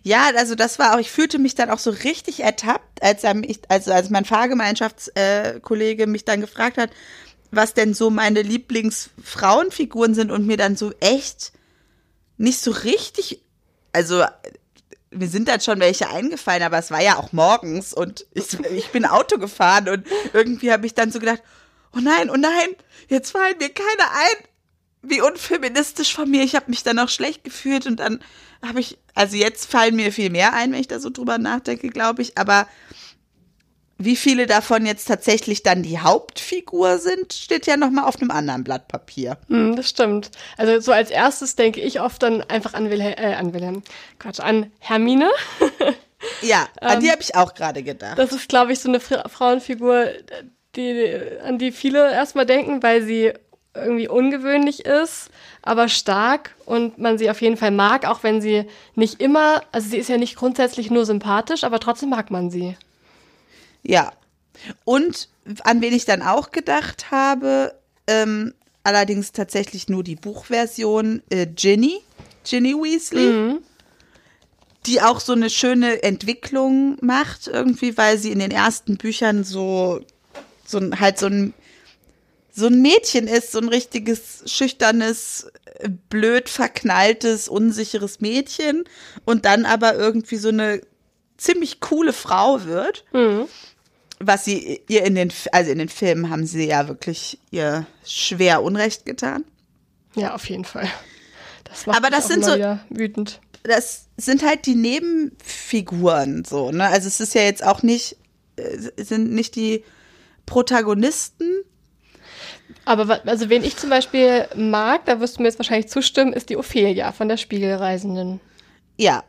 Ja, 0.02 0.30
also 0.36 0.54
das 0.54 0.78
war 0.78 0.94
auch, 0.94 0.98
ich 0.98 1.10
fühlte 1.10 1.38
mich 1.38 1.54
dann 1.54 1.70
auch 1.70 1.78
so 1.78 1.90
richtig 1.90 2.40
ertappt, 2.40 3.02
als 3.02 3.22
mich, 3.34 3.60
also 3.68 3.92
als 3.92 4.10
mein 4.10 4.24
Fahrgemeinschaftskollege 4.24 6.06
mich 6.06 6.24
dann 6.24 6.40
gefragt 6.40 6.78
hat, 6.78 6.90
was 7.50 7.74
denn 7.74 7.94
so 7.94 8.10
meine 8.10 8.42
Lieblingsfrauenfiguren 8.42 10.14
sind 10.14 10.30
und 10.30 10.46
mir 10.46 10.56
dann 10.56 10.76
so 10.76 10.92
echt 11.00 11.52
nicht 12.36 12.60
so 12.60 12.70
richtig, 12.72 13.42
also 13.92 14.24
mir 15.10 15.28
sind 15.28 15.48
dann 15.48 15.60
schon 15.60 15.80
welche 15.80 16.08
eingefallen, 16.08 16.62
aber 16.62 16.78
es 16.78 16.90
war 16.90 17.02
ja 17.02 17.16
auch 17.16 17.32
morgens 17.32 17.94
und 17.94 18.26
ich, 18.32 18.58
ich 18.60 18.90
bin 18.90 19.04
Auto 19.04 19.38
gefahren 19.38 19.88
und 19.88 20.06
irgendwie 20.32 20.72
habe 20.72 20.86
ich 20.86 20.94
dann 20.94 21.12
so 21.12 21.20
gedacht, 21.20 21.42
oh 21.94 22.00
nein, 22.00 22.30
oh 22.30 22.36
nein, 22.36 22.68
jetzt 23.08 23.30
fallen 23.30 23.58
mir 23.58 23.70
keine 23.70 24.10
ein. 24.10 24.44
Wie 25.04 25.20
unfeministisch 25.20 26.14
von 26.14 26.30
mir. 26.30 26.42
Ich 26.42 26.54
habe 26.54 26.70
mich 26.70 26.82
dann 26.82 26.98
auch 26.98 27.08
schlecht 27.08 27.44
gefühlt 27.44 27.86
und 27.86 28.00
dann 28.00 28.20
habe 28.66 28.80
ich, 28.80 28.98
also 29.14 29.36
jetzt 29.36 29.70
fallen 29.70 29.96
mir 29.96 30.12
viel 30.12 30.30
mehr 30.30 30.54
ein, 30.54 30.72
wenn 30.72 30.80
ich 30.80 30.88
da 30.88 30.98
so 30.98 31.10
drüber 31.10 31.38
nachdenke, 31.38 31.88
glaube 31.88 32.22
ich, 32.22 32.38
aber 32.38 32.66
wie 33.96 34.16
viele 34.16 34.46
davon 34.46 34.86
jetzt 34.86 35.06
tatsächlich 35.06 35.62
dann 35.62 35.82
die 35.82 36.00
Hauptfigur 36.00 36.98
sind, 36.98 37.32
steht 37.32 37.66
ja 37.66 37.76
nochmal 37.76 38.04
auf 38.04 38.20
einem 38.20 38.30
anderen 38.30 38.64
Blatt 38.64 38.88
Papier. 38.88 39.38
Hm, 39.48 39.76
das 39.76 39.88
stimmt. 39.88 40.30
Also 40.56 40.80
so 40.80 40.92
als 40.92 41.10
erstes 41.10 41.54
denke 41.54 41.80
ich 41.80 42.00
oft 42.00 42.22
dann 42.22 42.42
einfach 42.42 42.74
an 42.74 42.90
Wilhelm, 42.90 43.14
äh, 43.16 43.34
an 43.34 43.54
Wilhelm, 43.54 43.82
Quatsch, 44.18 44.40
an 44.40 44.72
Hermine. 44.80 45.30
ja, 46.42 46.66
an 46.80 47.00
die 47.00 47.06
ähm, 47.06 47.12
habe 47.12 47.22
ich 47.22 47.36
auch 47.36 47.54
gerade 47.54 47.82
gedacht. 47.82 48.18
Das 48.18 48.32
ist, 48.32 48.48
glaube 48.48 48.72
ich, 48.72 48.80
so 48.80 48.88
eine 48.88 49.00
Frauenfigur, 49.00 50.08
die, 50.74 51.20
an 51.44 51.58
die 51.58 51.70
viele 51.70 52.12
erstmal 52.12 52.46
denken, 52.46 52.82
weil 52.82 53.02
sie 53.02 53.32
irgendwie 53.74 54.08
ungewöhnlich 54.08 54.84
ist, 54.84 55.30
aber 55.62 55.88
stark 55.88 56.54
und 56.64 56.98
man 56.98 57.18
sie 57.18 57.30
auf 57.30 57.42
jeden 57.42 57.56
Fall 57.56 57.70
mag, 57.70 58.06
auch 58.06 58.22
wenn 58.22 58.40
sie 58.40 58.66
nicht 58.94 59.20
immer, 59.20 59.62
also 59.72 59.88
sie 59.88 59.98
ist 59.98 60.08
ja 60.08 60.16
nicht 60.16 60.36
grundsätzlich 60.36 60.90
nur 60.90 61.04
sympathisch, 61.04 61.64
aber 61.64 61.80
trotzdem 61.80 62.10
mag 62.10 62.30
man 62.30 62.50
sie. 62.50 62.76
Ja. 63.82 64.12
Und 64.84 65.28
an 65.64 65.80
wen 65.80 65.92
ich 65.92 66.04
dann 66.04 66.22
auch 66.22 66.52
gedacht 66.52 67.10
habe, 67.10 67.74
ähm, 68.06 68.54
allerdings 68.84 69.32
tatsächlich 69.32 69.88
nur 69.88 70.04
die 70.04 70.16
Buchversion, 70.16 71.22
äh, 71.30 71.46
Ginny, 71.46 72.00
Ginny 72.48 72.74
Weasley. 72.74 73.32
Mhm. 73.32 73.58
Die 74.86 75.00
auch 75.00 75.18
so 75.18 75.32
eine 75.32 75.48
schöne 75.48 76.02
Entwicklung 76.02 76.98
macht, 77.00 77.46
irgendwie, 77.46 77.96
weil 77.96 78.18
sie 78.18 78.30
in 78.30 78.38
den 78.38 78.50
ersten 78.50 78.98
Büchern 78.98 79.42
so, 79.42 80.02
so 80.66 80.78
halt 81.00 81.18
so 81.18 81.26
ein 81.26 81.54
so 82.54 82.66
ein 82.66 82.80
Mädchen 82.80 83.26
ist, 83.26 83.52
so 83.52 83.58
ein 83.58 83.68
richtiges, 83.68 84.44
schüchternes, 84.46 85.50
blöd 86.08 86.48
verknalltes, 86.48 87.48
unsicheres 87.48 88.20
Mädchen 88.20 88.84
und 89.24 89.44
dann 89.44 89.66
aber 89.66 89.94
irgendwie 89.94 90.36
so 90.36 90.48
eine 90.48 90.80
ziemlich 91.36 91.80
coole 91.80 92.12
Frau 92.12 92.64
wird. 92.64 93.04
Mhm. 93.12 93.46
Was 94.20 94.44
sie 94.44 94.82
ihr 94.88 95.04
in 95.04 95.16
den, 95.16 95.32
also 95.50 95.72
in 95.72 95.78
den 95.78 95.88
Filmen 95.88 96.30
haben 96.30 96.46
sie 96.46 96.66
ja 96.66 96.86
wirklich 96.86 97.38
ihr 97.50 97.86
schwer 98.04 98.62
Unrecht 98.62 99.04
getan. 99.04 99.44
Ja, 100.14 100.34
auf 100.34 100.48
jeden 100.48 100.64
Fall. 100.64 100.88
Das 101.64 101.86
macht 101.86 101.96
aber 101.96 102.10
das 102.10 102.28
sind 102.28 102.44
so 102.44 102.52
wütend. 102.88 103.40
Das 103.64 104.06
sind 104.16 104.44
halt 104.44 104.66
die 104.66 104.76
Nebenfiguren 104.76 106.44
so, 106.44 106.70
ne? 106.70 106.86
Also 106.86 107.08
es 107.08 107.18
ist 107.18 107.34
ja 107.34 107.42
jetzt 107.42 107.64
auch 107.64 107.82
nicht, 107.82 108.16
äh, 108.56 108.78
sind 109.02 109.32
nicht 109.32 109.56
die 109.56 109.82
Protagonisten, 110.46 111.64
aber 112.84 113.20
also 113.26 113.48
wen 113.48 113.64
ich 113.64 113.76
zum 113.76 113.90
Beispiel 113.90 114.46
mag, 114.54 115.04
da 115.06 115.20
wirst 115.20 115.36
du 115.36 115.42
mir 115.42 115.48
jetzt 115.48 115.58
wahrscheinlich 115.58 115.90
zustimmen, 115.90 116.32
ist 116.32 116.48
die 116.50 116.56
Ophelia 116.56 117.12
von 117.12 117.28
der 117.28 117.36
Spiegelreisenden. 117.36 118.40
Ja. 118.96 119.24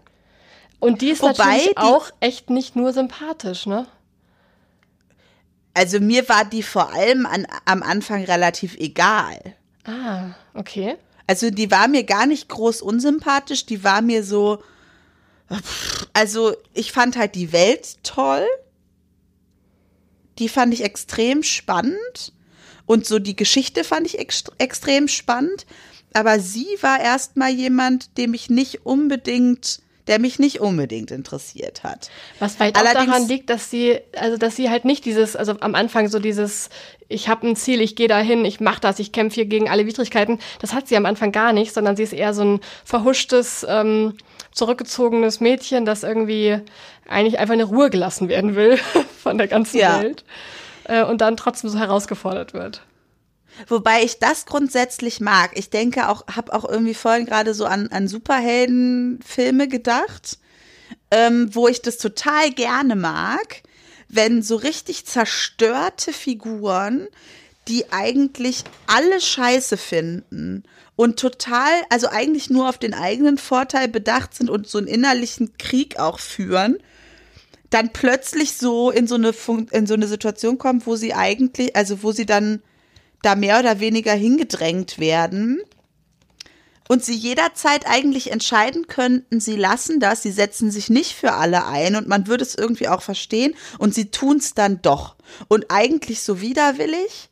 Und 0.79 1.01
die 1.01 1.09
ist 1.09 1.21
Wobei 1.21 1.31
natürlich 1.33 1.69
die, 1.69 1.77
auch 1.77 2.11
echt 2.19 2.49
nicht 2.49 2.75
nur 2.75 2.93
sympathisch, 2.93 3.65
ne? 3.65 3.87
Also 5.73 5.99
mir 5.99 6.27
war 6.29 6.45
die 6.45 6.63
vor 6.63 6.93
allem 6.93 7.25
an, 7.25 7.47
am 7.65 7.83
Anfang 7.83 8.23
relativ 8.23 8.75
egal. 8.77 9.39
Ah, 9.83 10.31
okay. 10.53 10.95
Also 11.27 11.49
die 11.49 11.71
war 11.71 11.87
mir 11.87 12.03
gar 12.03 12.25
nicht 12.25 12.49
groß 12.49 12.81
unsympathisch, 12.81 13.65
die 13.65 13.83
war 13.83 14.01
mir 14.01 14.23
so, 14.23 14.63
also 16.13 16.53
ich 16.73 16.91
fand 16.91 17.17
halt 17.17 17.35
die 17.35 17.51
Welt 17.51 18.03
toll. 18.03 18.45
Die 20.39 20.49
fand 20.49 20.73
ich 20.73 20.83
extrem 20.83 21.43
spannend. 21.43 22.33
Und 22.85 23.05
so 23.05 23.19
die 23.19 23.35
Geschichte 23.35 23.83
fand 23.83 24.05
ich 24.05 24.19
ext 24.19 24.51
extrem 24.57 25.07
spannend. 25.07 25.65
Aber 26.13 26.39
sie 26.39 26.67
war 26.81 26.99
erstmal 26.99 27.51
jemand, 27.51 28.17
dem 28.17 28.33
ich 28.33 28.49
nicht 28.49 28.85
unbedingt 28.85 29.81
der 30.07 30.19
mich 30.19 30.37
nicht 30.39 30.59
unbedingt 30.59 31.11
interessiert 31.11 31.83
hat. 31.83 32.09
Was 32.39 32.55
vielleicht 32.55 32.77
auch 32.77 32.83
daran 32.83 33.27
liegt, 33.27 33.49
dass 33.49 33.71
sie, 33.71 33.99
also 34.15 34.37
dass 34.37 34.55
sie 34.55 34.69
halt 34.69 34.85
nicht 34.85 35.05
dieses, 35.05 35.35
also 35.35 35.55
am 35.59 35.73
Anfang 35.73 36.09
so 36.09 36.19
dieses, 36.19 36.69
ich 37.07 37.27
habe 37.27 37.47
ein 37.47 37.55
Ziel, 37.55 37.81
ich 37.81 37.95
gehe 37.95 38.07
dahin, 38.07 38.45
ich 38.45 38.59
mache 38.59 38.81
das, 38.81 38.99
ich 38.99 39.11
kämpfe 39.11 39.35
hier 39.35 39.45
gegen 39.45 39.69
alle 39.69 39.85
Widrigkeiten. 39.85 40.39
Das 40.59 40.73
hat 40.73 40.87
sie 40.87 40.97
am 40.97 41.05
Anfang 41.05 41.31
gar 41.31 41.53
nicht, 41.53 41.73
sondern 41.73 41.95
sie 41.95 42.03
ist 42.03 42.13
eher 42.13 42.33
so 42.33 42.43
ein 42.43 42.59
verhuschtes, 42.83 43.65
ähm, 43.67 44.13
zurückgezogenes 44.51 45.39
Mädchen, 45.39 45.85
das 45.85 46.03
irgendwie 46.03 46.59
eigentlich 47.07 47.39
einfach 47.39 47.55
in 47.55 47.61
Ruhe 47.61 47.89
gelassen 47.89 48.29
werden 48.29 48.55
will 48.55 48.77
von 49.23 49.37
der 49.37 49.47
ganzen 49.47 49.77
ja. 49.77 50.01
Welt 50.01 50.23
äh, 50.85 51.03
und 51.03 51.21
dann 51.21 51.37
trotzdem 51.37 51.69
so 51.69 51.77
herausgefordert 51.77 52.53
wird. 52.53 52.81
Wobei 53.67 54.03
ich 54.03 54.19
das 54.19 54.45
grundsätzlich 54.45 55.21
mag. 55.21 55.51
Ich 55.53 55.69
denke 55.69 56.09
auch, 56.09 56.25
habe 56.27 56.53
auch 56.53 56.67
irgendwie 56.67 56.93
vorhin 56.93 57.25
gerade 57.25 57.53
so 57.53 57.65
an, 57.65 57.87
an 57.87 58.07
Superheldenfilme 58.07 59.67
gedacht, 59.67 60.39
ähm, 61.11 61.49
wo 61.53 61.67
ich 61.67 61.81
das 61.81 61.97
total 61.97 62.51
gerne 62.51 62.95
mag, 62.95 63.63
wenn 64.09 64.41
so 64.41 64.55
richtig 64.57 65.05
zerstörte 65.05 66.11
Figuren, 66.11 67.07
die 67.67 67.91
eigentlich 67.91 68.63
alle 68.87 69.19
Scheiße 69.19 69.77
finden 69.77 70.63
und 70.95 71.19
total, 71.19 71.71
also 71.89 72.07
eigentlich 72.09 72.49
nur 72.49 72.69
auf 72.69 72.77
den 72.77 72.93
eigenen 72.93 73.37
Vorteil 73.37 73.87
bedacht 73.87 74.35
sind 74.35 74.49
und 74.49 74.67
so 74.67 74.77
einen 74.77 74.87
innerlichen 74.87 75.57
Krieg 75.57 75.97
auch 75.99 76.19
führen, 76.19 76.77
dann 77.75 77.91
plötzlich 77.91 78.53
so 78.53 78.89
in 78.89 79.05
so 79.05 79.15
eine 79.15 79.33
Fun 79.33 79.67
in 79.71 79.85
so 79.85 79.93
eine 79.93 80.07
Situation 80.07 80.57
kommen, 80.57 80.81
wo 80.85 80.95
sie 80.95 81.13
eigentlich, 81.13 81.75
also 81.75 82.03
wo 82.03 82.13
sie 82.13 82.25
dann 82.25 82.63
da 83.21 83.35
mehr 83.35 83.59
oder 83.59 83.81
weniger 83.81 84.13
hingedrängt 84.13 84.97
werden 84.97 85.59
und 86.87 87.03
sie 87.03 87.15
jederzeit 87.15 87.85
eigentlich 87.85 88.31
entscheiden 88.31 88.87
könnten, 88.87 89.41
sie 89.41 89.57
lassen 89.57 89.99
das, 89.99 90.23
sie 90.23 90.31
setzen 90.31 90.71
sich 90.71 90.89
nicht 90.89 91.13
für 91.13 91.33
alle 91.33 91.65
ein 91.65 91.97
und 91.97 92.07
man 92.07 92.27
würde 92.27 92.43
es 92.43 92.55
irgendwie 92.55 92.87
auch 92.87 93.01
verstehen 93.01 93.55
und 93.77 93.93
sie 93.93 94.09
tun 94.09 94.37
es 94.37 94.53
dann 94.53 94.81
doch. 94.81 95.15
Und 95.49 95.65
eigentlich 95.69 96.21
so 96.21 96.39
widerwillig, 96.39 97.29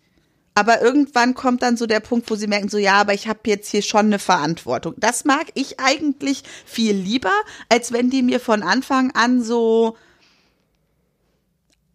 aber 0.56 0.82
irgendwann 0.82 1.36
kommt 1.36 1.64
dann 1.64 1.78
so 1.78 1.86
der 1.86 2.02
Punkt, 2.02 2.30
wo 2.30 2.36
sie 2.36 2.48
merken, 2.48 2.68
so 2.68 2.78
ja, 2.78 2.96
aber 2.96 3.14
ich 3.14 3.30
habe 3.30 3.40
jetzt 3.46 3.70
hier 3.70 3.82
schon 3.82 4.08
eine 4.08 4.20
Verantwortung. 4.20 4.96
Das 4.98 5.24
mag 5.24 5.48
ich 5.54 5.80
eigentlich 5.80 6.44
viel 6.66 6.96
lieber, 6.96 7.34
als 7.70 7.94
wenn 7.94 8.10
die 8.10 8.24
mir 8.24 8.42
von 8.42 8.62
Anfang 8.62 9.12
an 9.12 9.42
so 9.42 9.96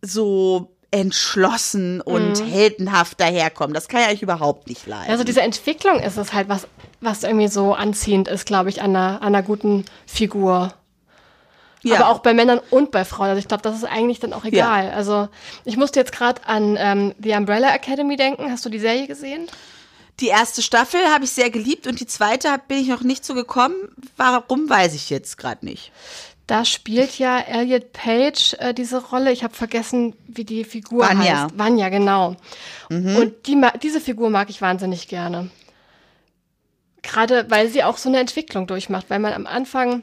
so 0.08 0.74
entschlossen 0.90 2.00
und 2.00 2.40
mhm. 2.40 2.46
heldenhaft 2.46 3.20
daherkommen. 3.20 3.74
Das 3.74 3.88
kann 3.88 4.00
ja 4.00 4.06
eigentlich 4.06 4.22
überhaupt 4.22 4.68
nicht 4.68 4.86
leiden. 4.86 5.10
Also 5.10 5.22
diese 5.22 5.42
Entwicklung 5.42 6.00
ist 6.00 6.16
es 6.16 6.32
halt, 6.32 6.48
was, 6.48 6.66
was 7.00 7.24
irgendwie 7.24 7.48
so 7.48 7.74
anziehend 7.74 8.26
ist, 8.28 8.46
glaube 8.46 8.70
ich, 8.70 8.80
an 8.80 8.96
einer, 8.96 9.20
an 9.20 9.34
einer 9.34 9.42
guten 9.42 9.84
Figur. 10.06 10.72
Ja. 11.82 11.96
Aber 11.96 12.08
auch 12.08 12.20
bei 12.20 12.34
Männern 12.34 12.60
und 12.70 12.90
bei 12.90 13.04
Frauen. 13.04 13.28
Also 13.28 13.38
ich 13.38 13.48
glaube, 13.48 13.62
das 13.62 13.76
ist 13.76 13.84
eigentlich 13.84 14.18
dann 14.18 14.32
auch 14.32 14.44
egal. 14.44 14.86
Ja. 14.86 14.92
Also 14.92 15.28
ich 15.64 15.76
musste 15.76 16.00
jetzt 16.00 16.12
gerade 16.12 16.40
an 16.46 16.76
ähm, 16.78 17.14
The 17.22 17.32
Umbrella 17.32 17.74
Academy 17.74 18.16
denken. 18.16 18.50
Hast 18.50 18.64
du 18.64 18.70
die 18.70 18.80
Serie 18.80 19.06
gesehen? 19.06 19.46
Die 20.20 20.28
erste 20.28 20.62
Staffel 20.62 21.00
habe 21.12 21.24
ich 21.24 21.30
sehr 21.30 21.50
geliebt 21.50 21.86
und 21.86 22.00
die 22.00 22.06
zweite 22.06 22.48
bin 22.66 22.78
ich 22.78 22.88
noch 22.88 23.02
nicht 23.02 23.24
so 23.24 23.34
gekommen. 23.34 23.76
Warum 24.16 24.68
weiß 24.68 24.94
ich 24.94 25.10
jetzt 25.10 25.38
gerade 25.38 25.64
nicht. 25.64 25.92
Da 26.48 26.64
spielt 26.64 27.18
ja 27.18 27.38
Elliot 27.40 27.92
Page 27.92 28.56
äh, 28.58 28.72
diese 28.72 29.04
Rolle. 29.04 29.30
Ich 29.32 29.44
habe 29.44 29.54
vergessen, 29.54 30.16
wie 30.26 30.44
die 30.44 30.64
Figur 30.64 31.06
Vanya. 31.06 31.42
heißt. 31.42 31.58
Vanya, 31.58 31.90
genau. 31.90 32.36
Mhm. 32.88 33.16
Und 33.16 33.46
die, 33.46 33.60
diese 33.82 34.00
Figur 34.00 34.30
mag 34.30 34.48
ich 34.48 34.62
wahnsinnig 34.62 35.08
gerne. 35.08 35.50
Gerade 37.02 37.50
weil 37.50 37.68
sie 37.68 37.84
auch 37.84 37.98
so 37.98 38.08
eine 38.08 38.18
Entwicklung 38.18 38.66
durchmacht, 38.66 39.10
weil 39.10 39.18
man 39.18 39.34
am 39.34 39.46
Anfang 39.46 40.02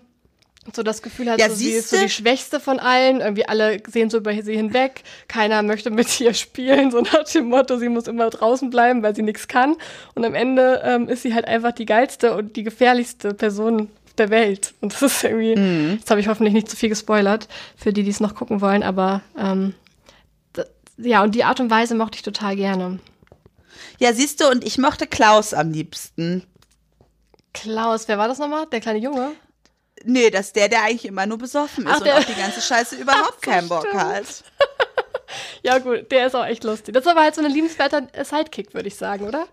so 0.72 0.84
das 0.84 1.02
Gefühl 1.02 1.32
hat, 1.32 1.40
ja, 1.40 1.50
so, 1.50 1.56
sie 1.56 1.72
ist 1.72 1.90
so 1.90 1.98
die 1.98 2.10
Schwächste 2.10 2.60
von 2.60 2.80
allen. 2.80 3.22
Irgendwie 3.22 3.48
alle 3.48 3.82
sehen 3.88 4.12
so 4.12 4.18
über 4.18 4.32
sie 4.44 4.56
hinweg. 4.56 5.02
Keiner 5.28 5.64
möchte 5.64 5.90
mit 5.90 6.20
ihr 6.20 6.36
spielen, 6.36 6.92
so 6.92 7.02
nach 7.02 7.24
dem 7.24 7.46
Motto, 7.46 7.78
sie 7.78 7.90
muss 7.90 8.08
immer 8.08 8.30
draußen 8.30 8.70
bleiben, 8.70 9.02
weil 9.02 9.16
sie 9.16 9.24
nichts 9.24 9.48
kann. 9.48 9.78
Und 10.14 10.24
am 10.24 10.36
Ende 10.36 10.82
ähm, 10.84 11.10
ist 11.10 11.24
sie 11.24 11.34
halt 11.34 11.46
einfach 11.48 11.72
die 11.72 11.86
geilste 11.86 12.36
und 12.36 12.56
die 12.56 12.64
gefährlichste 12.64 13.34
Person 13.34 13.90
der 14.20 14.30
Welt. 14.30 14.74
Und 14.82 14.94
das 14.94 15.02
ist 15.02 15.24
irgendwie, 15.24 15.56
mhm. 15.56 15.98
jetzt 16.00 16.10
habe 16.10 16.20
ich 16.20 16.28
hoffentlich 16.28 16.54
nicht 16.54 16.70
zu 16.70 16.76
viel 16.76 16.90
gespoilert 16.90 17.48
für 17.76 17.94
die, 17.94 18.04
die 18.04 18.10
es 18.10 18.20
noch 18.20 18.36
gucken 18.36 18.62
wollen, 18.62 18.84
aber 18.84 19.22
ähm, 19.38 19.74
ja, 20.98 21.24
und 21.24 21.36
die 21.36 21.44
Art 21.44 21.60
und 21.60 21.70
Weise 21.70 21.96
mochte 21.96 22.16
ich 22.16 22.22
total 22.22 22.56
gerne. 22.56 23.00
Ja, 24.00 24.14
siehst 24.14 24.42
du, 24.42 24.50
und 24.50 24.64
ich 24.64 24.78
mochte 24.78 25.08
Klaus 25.08 25.54
am 25.54 25.72
liebsten. 25.72 26.44
Klaus, 27.54 28.08
wer 28.08 28.18
war 28.18 28.28
das 28.28 28.40
nochmal? 28.40 28.66
Der 28.68 28.82
kleine 28.82 29.00
Junge? 29.00 29.32
Nee, 30.04 30.30
das 30.30 30.48
ist 30.48 30.56
der, 30.56 30.68
der 30.68 30.84
eigentlich 30.84 31.06
immer 31.06 31.26
nur 31.26 31.38
besoffen 31.38 31.86
ist 31.86 31.94
Ach, 31.94 32.02
und 32.02 32.10
auf 32.10 32.26
die 32.26 32.36
ganze 32.36 32.62
Scheiße 32.62 32.96
überhaupt 33.02 33.42
keinen 33.42 33.68
Bock 33.68 33.88
hat. 33.94 34.44
ja, 35.64 35.78
gut, 35.80 36.12
der 36.12 36.28
ist 36.28 36.36
auch 36.36 36.46
echt 36.46 36.64
lustig. 36.64 36.94
Das 36.94 37.06
ist 37.06 37.10
aber 37.10 37.22
halt 37.22 37.36
so 37.36 37.42
ein 37.42 37.52
liebenswerter 37.52 38.08
Sidekick, 38.24 38.74
würde 38.74 38.88
ich 38.88 38.96
sagen, 38.96 39.26
oder? 39.26 39.48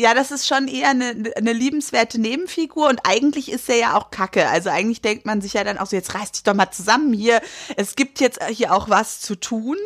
Ja, 0.00 0.14
das 0.14 0.30
ist 0.30 0.46
schon 0.46 0.68
eher 0.68 0.90
eine, 0.90 1.32
eine 1.36 1.52
liebenswerte 1.52 2.20
Nebenfigur 2.20 2.88
und 2.88 3.00
eigentlich 3.02 3.50
ist 3.50 3.68
er 3.68 3.76
ja 3.76 3.96
auch 3.96 4.10
kacke. 4.12 4.48
Also 4.48 4.70
eigentlich 4.70 5.02
denkt 5.02 5.26
man 5.26 5.40
sich 5.40 5.54
ja 5.54 5.64
dann 5.64 5.76
auch 5.76 5.86
so, 5.86 5.96
jetzt 5.96 6.14
reiß 6.14 6.30
dich 6.32 6.44
doch 6.44 6.54
mal 6.54 6.70
zusammen 6.70 7.12
hier. 7.12 7.40
Es 7.76 7.96
gibt 7.96 8.20
jetzt 8.20 8.38
hier 8.44 8.72
auch 8.72 8.88
was 8.88 9.20
zu 9.20 9.34
tun. 9.34 9.76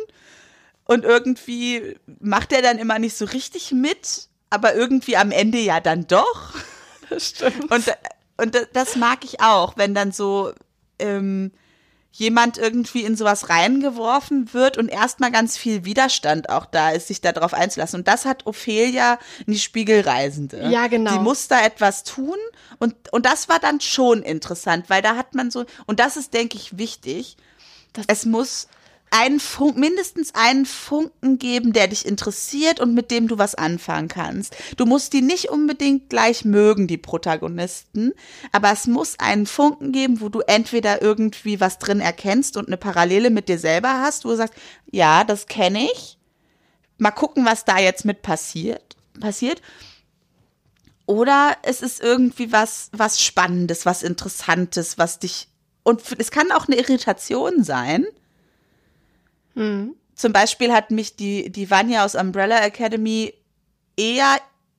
Und 0.85 1.05
irgendwie 1.05 1.95
macht 2.19 2.51
er 2.51 2.61
dann 2.61 2.77
immer 2.77 2.99
nicht 2.99 3.17
so 3.17 3.25
richtig 3.25 3.71
mit, 3.71 4.27
aber 4.49 4.75
irgendwie 4.75 5.17
am 5.17 5.31
Ende 5.31 5.59
ja 5.59 5.79
dann 5.79 6.07
doch. 6.07 6.53
Das 7.09 7.29
stimmt. 7.29 7.69
Und, 7.69 7.93
und 8.37 8.67
das 8.73 8.95
mag 8.95 9.25
ich 9.25 9.41
auch, 9.41 9.77
wenn 9.77 9.93
dann 9.93 10.13
so 10.13 10.53
ähm, 10.99 11.51
jemand 12.15 12.59
irgendwie 12.59 13.01
in 13.01 13.15
sowas 13.15 13.49
reingeworfen 13.49 14.53
wird 14.53 14.77
und 14.77 14.87
erstmal 14.87 15.31
ganz 15.31 15.57
viel 15.57 15.83
Widerstand 15.83 16.47
auch 16.49 16.67
da 16.67 16.91
ist, 16.91 17.07
sich 17.07 17.21
darauf 17.21 17.55
einzulassen. 17.55 17.99
Und 17.99 18.07
das 18.07 18.25
hat 18.25 18.45
Ophelia 18.45 19.17
in 19.47 19.53
die 19.53 19.59
Spiegelreisende. 19.59 20.69
Ja, 20.69 20.87
genau. 20.87 21.11
Sie 21.11 21.19
muss 21.19 21.47
da 21.47 21.65
etwas 21.65 22.03
tun 22.03 22.37
und, 22.77 22.95
und 23.11 23.25
das 23.25 23.49
war 23.49 23.59
dann 23.59 23.81
schon 23.81 24.21
interessant, 24.21 24.89
weil 24.89 25.01
da 25.01 25.15
hat 25.15 25.33
man 25.33 25.49
so, 25.49 25.65
und 25.87 25.99
das 25.99 26.15
ist, 26.15 26.33
denke 26.35 26.55
ich, 26.57 26.77
wichtig. 26.77 27.35
Das 27.93 28.05
es 28.07 28.25
muss 28.25 28.67
einen 29.13 29.39
Funk, 29.39 29.77
mindestens 29.77 30.33
einen 30.33 30.65
Funken 30.65 31.37
geben, 31.37 31.71
der 31.71 31.87
dich 31.87 32.05
interessiert 32.05 32.79
und 32.79 32.95
mit 32.95 33.11
dem 33.11 33.27
du 33.27 33.37
was 33.37 33.53
anfangen 33.53 34.07
kannst. 34.07 34.55
Du 34.75 34.87
musst 34.87 35.13
die 35.13 35.21
nicht 35.21 35.49
unbedingt 35.49 36.09
gleich 36.09 36.45
mögen, 36.45 36.87
die 36.87 36.97
Protagonisten, 36.97 38.13
aber 38.51 38.71
es 38.71 38.87
muss 38.87 39.19
einen 39.19 39.45
Funken 39.45 39.91
geben, 39.91 40.19
wo 40.19 40.29
du 40.29 40.39
entweder 40.39 41.03
irgendwie 41.03 41.59
was 41.59 41.77
drin 41.77 42.01
erkennst 42.01 42.57
und 42.57 42.67
eine 42.67 42.77
Parallele 42.77 43.29
mit 43.29 43.49
dir 43.49 43.59
selber 43.59 44.01
hast, 44.01 44.25
wo 44.25 44.29
du 44.29 44.37
sagst, 44.37 44.55
ja, 44.89 45.23
das 45.23 45.45
kenne 45.45 45.87
ich. 45.93 46.17
Mal 46.97 47.11
gucken, 47.11 47.45
was 47.45 47.65
da 47.65 47.77
jetzt 47.77 48.05
mit 48.05 48.23
passiert, 48.23 48.95
passiert. 49.19 49.61
Oder 51.05 51.57
es 51.61 51.83
ist 51.83 52.01
irgendwie 52.01 52.51
was, 52.51 52.89
was 52.93 53.21
Spannendes, 53.21 53.85
was 53.85 54.01
Interessantes, 54.01 54.97
was 54.97 55.19
dich, 55.19 55.49
und 55.83 56.01
es 56.17 56.31
kann 56.31 56.51
auch 56.51 56.67
eine 56.67 56.77
Irritation 56.77 57.63
sein, 57.63 58.07
Mhm. 59.55 59.95
Zum 60.15 60.31
Beispiel 60.31 60.71
hat 60.71 60.91
mich 60.91 61.15
die, 61.15 61.51
die 61.51 61.69
Vanya 61.69 62.05
aus 62.05 62.15
Umbrella 62.15 62.59
Academy 62.63 63.33
eher 63.97 64.37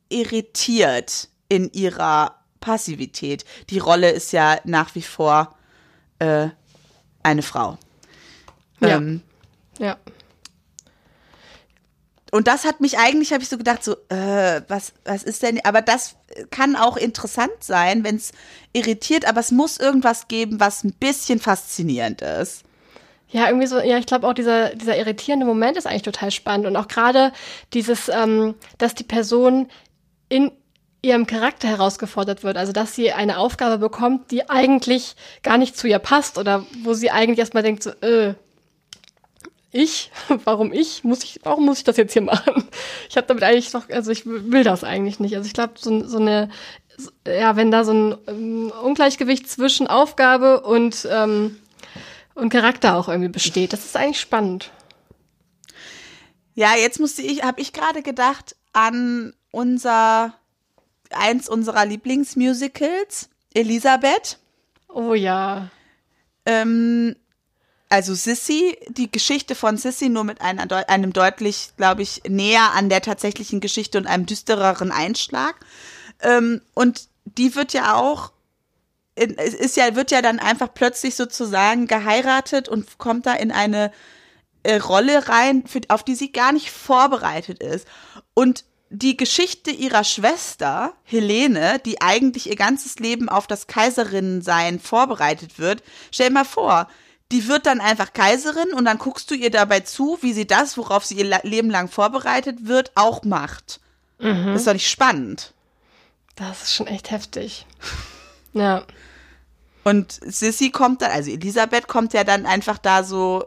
irritiert 0.09 1.29
in 1.49 1.71
ihrer 1.73 2.37
Passivität. 2.61 3.45
Die 3.71 3.79
Rolle 3.79 4.11
ist 4.11 4.33
ja 4.33 4.59
nach 4.65 4.95
wie 4.95 5.03
vor 5.03 5.57
äh, 6.19 6.49
eine 7.23 7.43
Frau. 7.43 7.79
Ja. 8.81 8.97
Ähm, 8.97 9.23
ja. 9.79 9.99
Und 12.31 12.49
das 12.49 12.65
hat 12.65 12.81
mich 12.81 12.99
eigentlich, 12.99 13.33
habe 13.33 13.45
ich 13.45 13.49
so 13.49 13.57
gedacht, 13.57 13.85
so, 13.85 13.93
äh, 14.09 14.63
was, 14.67 14.93
was 15.05 15.23
ist 15.23 15.43
denn, 15.45 15.65
aber 15.65 15.83
das 15.83 16.17
kann 16.51 16.75
auch 16.75 16.97
interessant 16.97 17.53
sein, 17.61 18.03
wenn 18.03 18.17
es 18.17 18.33
irritiert, 18.73 19.25
aber 19.25 19.39
es 19.39 19.53
muss 19.53 19.77
irgendwas 19.77 20.27
geben, 20.27 20.59
was 20.59 20.83
ein 20.83 20.95
bisschen 20.95 21.39
faszinierend 21.39 22.23
ist. 22.23 22.64
Ja, 23.35 23.49
irgendwie 23.49 23.67
so, 23.67 23.81
ja, 23.81 23.99
ich 23.99 24.07
glaube 24.07 24.29
auch 24.29 24.33
dieser, 24.33 24.77
dieser 24.77 24.97
irritierende 24.97 25.45
Moment 25.45 25.77
ist 25.77 25.89
eigentlich 25.89 26.03
total 26.03 26.31
spannend. 26.31 26.69
Und 26.69 26.77
auch 26.77 26.87
gerade 26.87 27.33
dieses, 27.73 28.09
ähm, 28.09 28.55
dass 28.79 28.95
die 28.95 29.03
Person 29.03 29.67
in 30.29 30.53
ihrem 31.03 31.27
Charakter 31.27 31.67
herausgefordert 31.67 32.45
wird. 32.45 32.57
Also, 32.57 32.71
dass 32.71 32.95
sie 32.95 33.11
eine 33.11 33.39
Aufgabe 33.39 33.79
bekommt, 33.79 34.31
die 34.31 34.49
eigentlich 34.49 35.17
gar 35.43 35.59
nicht 35.59 35.77
zu 35.77 35.89
ihr 35.89 35.99
passt 35.99 36.39
oder 36.39 36.65
wo 36.85 36.95
sie 36.95 37.11
eigentlich 37.11 37.41
erstmal 37.41 37.65
denkt, 37.65 37.83
so, 37.83 37.91
äh, 38.03 38.35
ich? 39.73 40.13
Warum 40.45 40.73
ich? 40.73 41.03
Muss 41.03 41.25
ich, 41.25 41.41
warum 41.43 41.67
muss 41.67 41.79
ich 41.79 41.85
das 41.85 41.97
jetzt 41.97 42.13
hier 42.13 42.23
machen? 42.23 42.69
Ich 43.09 43.17
habe 43.17 43.27
damit 43.27 43.43
eigentlich 43.43 43.71
doch, 43.71 43.89
also 43.91 44.11
ich 44.13 44.27
will 44.27 44.65
das 44.65 44.83
eigentlich 44.83 45.21
nicht. 45.21 45.37
Also 45.37 45.47
ich 45.47 45.55
glaube, 45.55 45.75
so, 45.77 46.07
so 46.07 46.19
eine, 46.19 46.49
ja, 47.27 47.55
wenn 47.57 47.71
da 47.71 47.85
so 47.85 47.93
ein 47.93 48.13
um, 48.13 48.23
ähm, 48.29 48.73
Ungleichgewicht 48.83 49.49
zwischen 49.49 49.87
Aufgabe 49.87 50.61
und 50.63 51.07
ähm, 51.11 51.57
und 52.35 52.51
Charakter 52.51 52.97
auch 52.97 53.09
irgendwie 53.09 53.31
besteht. 53.31 53.73
Das 53.73 53.85
ist 53.85 53.97
eigentlich 53.97 54.21
spannend. 54.21 54.71
Ja, 56.55 56.75
jetzt 56.77 57.01
musste 57.01 57.23
ich, 57.23 57.43
habe 57.43 57.61
ich 57.61 57.73
gerade 57.73 58.03
gedacht 58.03 58.57
an 58.73 59.35
unser 59.51 60.35
eins 61.11 61.49
unserer 61.49 61.87
Lieblingsmusicals, 61.87 63.29
Elisabeth. 63.53 64.39
Oh 64.89 65.15
ja. 65.15 65.71
Ähm, 66.47 67.17
also 67.89 68.15
Sissy, 68.15 68.77
die 68.89 69.11
Geschichte 69.11 69.55
von 69.55 69.77
Sissy 69.77 70.09
nur 70.09 70.25
mit 70.25 70.41
einem, 70.41 70.69
einem 70.89 71.13
deutlich, 71.13 71.71
glaube 71.77 72.03
ich, 72.03 72.23
näher 72.29 72.73
an 72.73 72.89
der 72.89 73.03
tatsächlichen 73.03 73.61
Geschichte 73.61 73.99
und 73.99 74.07
einem 74.07 74.27
düstereren 74.27 74.91
Einschlag. 74.91 75.55
Ähm, 76.21 76.61
und 76.75 77.09
die 77.25 77.55
wird 77.55 77.73
ja 77.73 77.95
auch, 77.95 78.33
es 79.17 79.55
ist 79.55 79.77
ja, 79.77 79.95
wird 79.95 80.11
ja 80.11 80.23
dann 80.23 80.39
einfach 80.39 80.73
plötzlich 80.75 81.15
sozusagen 81.15 81.87
geheiratet 81.87 82.69
und 82.69 82.99
kommt 82.99 83.27
da 83.27 83.35
in 83.35 83.53
eine 83.53 83.93
äh, 84.65 84.77
Rolle 84.77 85.29
rein, 85.29 85.65
für, 85.67 85.81
auf 85.89 86.03
die 86.03 86.15
sie 86.15 86.33
gar 86.33 86.53
nicht 86.53 86.71
vorbereitet 86.71 87.63
ist. 87.63 87.87
Und 88.35 88.65
die 88.91 89.17
Geschichte 89.17 89.71
ihrer 89.71 90.05
Schwester, 90.05 90.95
Helene, 91.05 91.81
die 91.85 92.01
eigentlich 92.01 92.49
ihr 92.49 92.57
ganzes 92.57 92.99
Leben 92.99 93.29
auf 93.29 93.47
das 93.47 93.67
Kaiserinnensein 93.67 94.79
vorbereitet 94.79 95.59
wird, 95.59 95.83
stell 96.11 96.29
dir 96.29 96.35
mal 96.35 96.45
vor, 96.45 96.89
die 97.33 97.49
wird 97.49 97.67
dann 97.67 97.81
einfach 97.81 98.13
Kaiserin 98.13 98.73
und 98.73 98.85
dann 98.85 98.99
guckst 98.99 99.31
du 99.31 99.35
ihr 99.35 99.51
dabei 99.51 99.81
zu, 99.81 100.19
wie 100.21 100.33
sie 100.33 100.47
das, 100.47 100.77
worauf 100.77 101.05
sie 101.05 101.17
ihr 101.17 101.41
Leben 101.43 101.71
lang 101.71 101.89
vorbereitet 101.89 102.67
wird, 102.67 102.93
auch 102.95 103.25
macht. 103.25 103.81
Mhm. 104.19 104.47
Das 104.47 104.61
ist 104.61 104.67
doch 104.67 104.73
nicht 104.75 104.91
spannend. 104.91 105.53
Das 106.37 106.63
ist 106.63 106.75
schon 106.75 106.87
echt 106.87 107.11
heftig. 107.11 107.67
Ja. 108.53 108.85
Und 109.85 110.19
Sissy 110.25 110.71
kommt 110.71 111.03
dann, 111.03 111.11
also 111.11 111.31
Elisabeth 111.31 111.89
kommt 111.89 112.13
ja 112.15 112.25
dann 112.25 112.47
einfach 112.47 112.79
da 112.79 113.05
so 113.05 113.45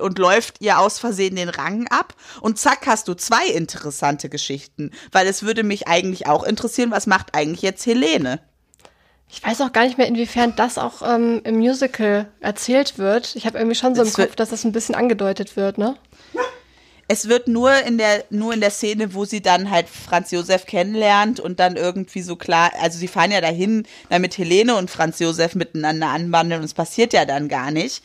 und 0.00 0.18
läuft 0.18 0.60
ihr 0.60 0.78
aus 0.78 0.98
Versehen 0.98 1.36
den 1.36 1.48
Rang 1.48 1.86
ab 1.88 2.14
und 2.40 2.58
zack 2.58 2.86
hast 2.86 3.08
du 3.08 3.14
zwei 3.14 3.46
interessante 3.46 4.28
Geschichten, 4.28 4.92
weil 5.12 5.26
es 5.26 5.42
würde 5.42 5.64
mich 5.64 5.88
eigentlich 5.88 6.26
auch 6.26 6.44
interessieren, 6.44 6.90
was 6.90 7.06
macht 7.06 7.34
eigentlich 7.34 7.62
jetzt 7.62 7.84
Helene? 7.84 8.40
Ich 9.28 9.44
weiß 9.44 9.62
auch 9.62 9.72
gar 9.72 9.84
nicht 9.84 9.98
mehr, 9.98 10.06
inwiefern 10.06 10.54
das 10.54 10.78
auch 10.78 11.02
ähm, 11.02 11.40
im 11.42 11.56
Musical 11.56 12.28
erzählt 12.40 12.98
wird. 12.98 13.34
Ich 13.34 13.46
habe 13.46 13.58
irgendwie 13.58 13.74
schon 13.74 13.96
so 13.96 14.02
im 14.02 14.12
Kopf, 14.12 14.36
dass 14.36 14.50
das 14.50 14.64
ein 14.64 14.70
bisschen 14.70 14.94
angedeutet 14.94 15.56
wird, 15.56 15.76
ne? 15.76 15.96
Es 17.08 17.28
wird 17.28 17.48
nur 17.48 17.72
in 17.86 17.98
der 17.98 18.24
nur 18.30 18.54
in 18.54 18.60
der 18.60 18.70
Szene, 18.70 19.14
wo 19.14 19.24
sie 19.24 19.42
dann 19.42 19.70
halt 19.70 19.88
Franz 19.88 20.30
Josef 20.30 20.66
kennenlernt 20.66 21.40
und 21.40 21.60
dann 21.60 21.76
irgendwie 21.76 22.22
so 22.22 22.36
klar, 22.36 22.72
also 22.80 22.98
sie 22.98 23.08
fahren 23.08 23.30
ja 23.30 23.40
dahin, 23.40 23.86
damit 24.08 24.38
Helene 24.38 24.76
und 24.76 24.90
Franz 24.90 25.18
Josef 25.18 25.54
miteinander 25.54 26.08
anwandeln 26.08 26.60
und 26.60 26.64
es 26.64 26.74
passiert 26.74 27.12
ja 27.12 27.24
dann 27.24 27.48
gar 27.48 27.70
nicht. 27.70 28.02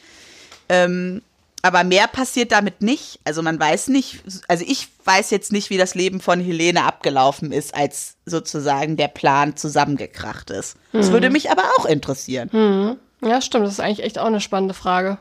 Ähm, 0.68 1.22
aber 1.62 1.84
mehr 1.84 2.08
passiert 2.08 2.52
damit 2.52 2.82
nicht. 2.82 3.20
Also 3.26 3.42
man 3.42 3.60
weiß 3.60 3.90
nicht, 3.90 4.22
also 4.48 4.64
ich 4.68 4.88
weiß 5.04 5.30
jetzt 5.32 5.52
nicht, 5.52 5.70
wie 5.70 5.78
das 5.78 5.94
Leben 5.96 6.22
von 6.22 6.40
Helene 6.40 6.84
abgelaufen 6.84 7.52
ist, 7.52 7.76
als 7.76 8.16
sozusagen 8.26 8.96
der 8.96 9.10
Plan 9.10 9.58
zusammengekracht 9.58 10.52
ist. 10.52 10.78
Mhm. 10.94 10.98
Das 11.00 11.12
würde 11.12 11.30
mich 11.30 11.52
aber 11.52 11.64
auch 11.78 11.86
interessieren. 11.86 12.50
Mhm. 12.52 13.28
Ja, 13.28 13.42
stimmt. 13.42 13.66
Das 13.66 13.74
ist 13.74 13.80
eigentlich 13.82 14.06
echt 14.06 14.20
auch 14.20 14.28
eine 14.28 14.40
spannende 14.40 14.74
Frage. 14.74 15.18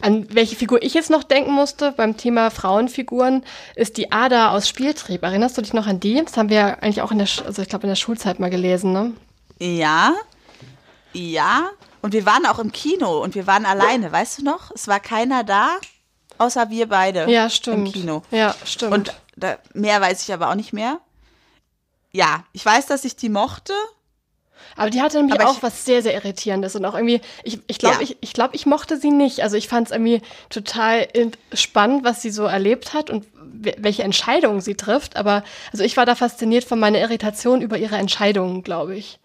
An 0.00 0.26
welche 0.34 0.56
Figur 0.56 0.82
ich 0.82 0.94
jetzt 0.94 1.10
noch 1.10 1.22
denken 1.22 1.52
musste 1.52 1.92
beim 1.92 2.16
Thema 2.16 2.50
Frauenfiguren, 2.50 3.44
ist 3.74 3.96
die 3.96 4.12
Ada 4.12 4.50
aus 4.50 4.68
Spieltrieb. 4.68 5.22
Erinnerst 5.22 5.56
du 5.56 5.62
dich 5.62 5.72
noch 5.72 5.86
an 5.86 6.00
die? 6.00 6.22
Das 6.24 6.36
haben 6.36 6.48
wir 6.48 6.56
ja 6.56 6.66
eigentlich 6.74 7.02
auch 7.02 7.12
in 7.12 7.18
der, 7.18 7.28
also 7.44 7.62
ich 7.62 7.68
glaube 7.68 7.84
in 7.84 7.90
der 7.90 7.96
Schulzeit 7.96 8.40
mal 8.40 8.50
gelesen, 8.50 8.92
ne? 8.92 9.12
Ja. 9.58 10.14
Ja. 11.12 11.70
Und 12.02 12.12
wir 12.12 12.26
waren 12.26 12.44
auch 12.46 12.58
im 12.58 12.72
Kino 12.72 13.22
und 13.22 13.34
wir 13.34 13.46
waren 13.46 13.64
alleine, 13.64 14.12
weißt 14.12 14.40
du 14.40 14.44
noch? 14.44 14.70
Es 14.72 14.88
war 14.88 15.00
keiner 15.00 15.42
da, 15.42 15.70
außer 16.38 16.68
wir 16.68 16.88
beide. 16.88 17.30
Ja, 17.30 17.48
stimmt. 17.48 17.86
Im 17.88 17.92
Kino. 17.92 18.22
Ja, 18.30 18.54
stimmt. 18.64 18.92
Und 18.92 19.14
da, 19.36 19.56
mehr 19.72 20.00
weiß 20.00 20.22
ich 20.22 20.32
aber 20.34 20.50
auch 20.50 20.54
nicht 20.54 20.72
mehr. 20.72 21.00
Ja, 22.12 22.44
ich 22.52 22.64
weiß, 22.64 22.86
dass 22.86 23.04
ich 23.04 23.16
die 23.16 23.28
mochte. 23.30 23.72
Aber 24.76 24.90
die 24.90 25.00
hatte 25.00 25.18
nämlich 25.18 25.40
auch 25.40 25.62
was 25.62 25.84
sehr, 25.84 26.02
sehr 26.02 26.14
Irritierendes 26.14 26.74
und 26.74 26.84
auch 26.84 26.94
irgendwie, 26.94 27.20
ich, 27.44 27.60
ich 27.66 27.78
glaube, 27.78 27.96
ja. 27.96 28.02
ich, 28.02 28.16
ich, 28.20 28.32
glaub, 28.32 28.54
ich 28.54 28.66
mochte 28.66 28.96
sie 28.96 29.10
nicht. 29.10 29.40
Also 29.40 29.56
ich 29.56 29.68
fand 29.68 29.88
es 29.88 29.92
irgendwie 29.92 30.20
total 30.50 31.06
spannend, 31.52 32.04
was 32.04 32.22
sie 32.22 32.30
so 32.30 32.44
erlebt 32.44 32.92
hat 32.92 33.10
und 33.10 33.26
welche 33.34 34.02
Entscheidungen 34.02 34.60
sie 34.60 34.74
trifft. 34.74 35.16
Aber 35.16 35.44
also 35.72 35.84
ich 35.84 35.96
war 35.96 36.06
da 36.06 36.14
fasziniert 36.14 36.64
von 36.64 36.80
meiner 36.80 36.98
Irritation 36.98 37.62
über 37.62 37.78
ihre 37.78 37.96
Entscheidungen, 37.96 38.62
glaube 38.62 38.96
ich. 38.96 39.20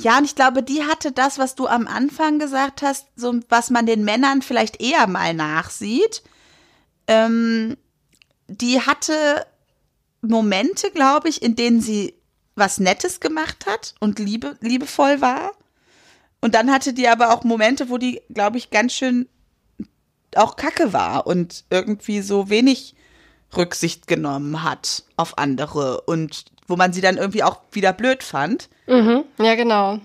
Ja, 0.00 0.18
und 0.18 0.24
ich 0.24 0.36
glaube, 0.36 0.62
die 0.62 0.84
hatte 0.84 1.10
das, 1.10 1.38
was 1.38 1.56
du 1.56 1.66
am 1.66 1.88
Anfang 1.88 2.38
gesagt 2.38 2.82
hast, 2.82 3.06
so 3.16 3.34
was 3.48 3.70
man 3.70 3.84
den 3.84 4.04
Männern 4.04 4.42
vielleicht 4.42 4.80
eher 4.80 5.08
mal 5.08 5.34
nachsieht. 5.34 6.22
Ähm, 7.08 7.76
die 8.46 8.80
hatte 8.80 9.44
Momente, 10.22 10.90
glaube 10.90 11.28
ich, 11.28 11.42
in 11.42 11.56
denen 11.56 11.80
sie 11.80 12.14
was 12.58 12.80
Nettes 12.80 13.20
gemacht 13.20 13.66
hat 13.66 13.94
und 14.00 14.18
liebe, 14.18 14.56
liebevoll 14.60 15.20
war. 15.20 15.52
Und 16.40 16.54
dann 16.54 16.70
hatte 16.70 16.92
die 16.92 17.08
aber 17.08 17.32
auch 17.32 17.44
Momente, 17.44 17.90
wo 17.90 17.98
die, 17.98 18.20
glaube 18.32 18.58
ich, 18.58 18.70
ganz 18.70 18.92
schön 18.92 19.28
auch 20.34 20.56
kacke 20.56 20.92
war 20.92 21.26
und 21.26 21.64
irgendwie 21.70 22.20
so 22.20 22.50
wenig 22.50 22.94
Rücksicht 23.56 24.06
genommen 24.06 24.62
hat 24.62 25.04
auf 25.16 25.38
andere 25.38 26.02
und 26.02 26.44
wo 26.66 26.76
man 26.76 26.92
sie 26.92 27.00
dann 27.00 27.16
irgendwie 27.16 27.42
auch 27.42 27.60
wieder 27.72 27.92
blöd 27.92 28.22
fand. 28.22 28.68
Mhm, 28.86 29.24
ja, 29.38 29.54
genau. 29.54 30.00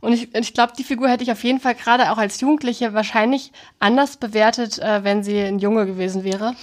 Und 0.00 0.12
ich, 0.12 0.32
ich 0.34 0.54
glaube, 0.54 0.74
die 0.78 0.84
Figur 0.84 1.08
hätte 1.08 1.24
ich 1.24 1.32
auf 1.32 1.42
jeden 1.42 1.58
Fall 1.58 1.74
gerade 1.74 2.12
auch 2.12 2.18
als 2.18 2.40
Jugendliche 2.40 2.94
wahrscheinlich 2.94 3.50
anders 3.80 4.18
bewertet, 4.18 4.78
äh, 4.78 5.02
wenn 5.02 5.24
sie 5.24 5.40
ein 5.40 5.58
Junge 5.58 5.84
gewesen 5.86 6.22
wäre. 6.22 6.54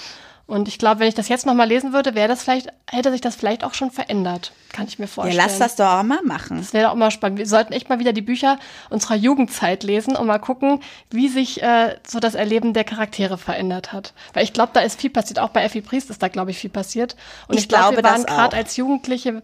Und 0.45 0.67
ich 0.67 0.77
glaube, 0.77 0.99
wenn 0.99 1.07
ich 1.07 1.15
das 1.15 1.29
jetzt 1.29 1.45
nochmal 1.45 1.69
lesen 1.69 1.93
würde, 1.93 2.15
wäre 2.15 2.27
das 2.27 2.43
vielleicht, 2.43 2.67
hätte 2.91 3.11
sich 3.11 3.21
das 3.21 3.35
vielleicht 3.35 3.63
auch 3.63 3.73
schon 3.73 3.91
verändert. 3.91 4.51
Kann 4.73 4.87
ich 4.87 4.99
mir 4.99 5.07
vorstellen. 5.07 5.37
Ja, 5.37 5.43
lass 5.43 5.57
das 5.57 5.77
doch 5.77 5.85
auch 5.85 6.03
mal 6.03 6.21
machen. 6.23 6.57
Das 6.57 6.73
wäre 6.73 6.91
auch 6.91 6.95
mal 6.95 7.11
spannend. 7.11 7.39
Wir 7.39 7.47
sollten 7.47 7.71
echt 7.71 7.87
mal 7.87 7.99
wieder 7.99 8.11
die 8.11 8.21
Bücher 8.21 8.59
unserer 8.89 9.15
Jugendzeit 9.15 9.83
lesen 9.83 10.17
und 10.17 10.27
mal 10.27 10.39
gucken, 10.39 10.81
wie 11.09 11.29
sich 11.29 11.63
äh, 11.63 11.95
so 12.05 12.19
das 12.19 12.35
Erleben 12.35 12.73
der 12.73 12.83
Charaktere 12.83 13.37
verändert 13.37 13.93
hat. 13.93 14.13
Weil 14.33 14.43
ich 14.43 14.51
glaube, 14.51 14.71
da 14.73 14.81
ist 14.81 14.99
viel 14.99 15.09
passiert. 15.09 15.39
Auch 15.39 15.49
bei 15.49 15.63
Effi 15.63 15.81
Priest 15.81 16.09
ist 16.09 16.21
da, 16.21 16.27
glaube 16.27 16.51
ich, 16.51 16.57
viel 16.57 16.69
passiert. 16.69 17.15
Und 17.47 17.55
ich, 17.55 17.63
ich 17.63 17.69
glaube, 17.69 17.95
glaub, 17.95 18.03
wir 18.03 18.11
waren 18.11 18.23
gerade 18.25 18.57
als 18.57 18.75
Jugendliche 18.75 19.41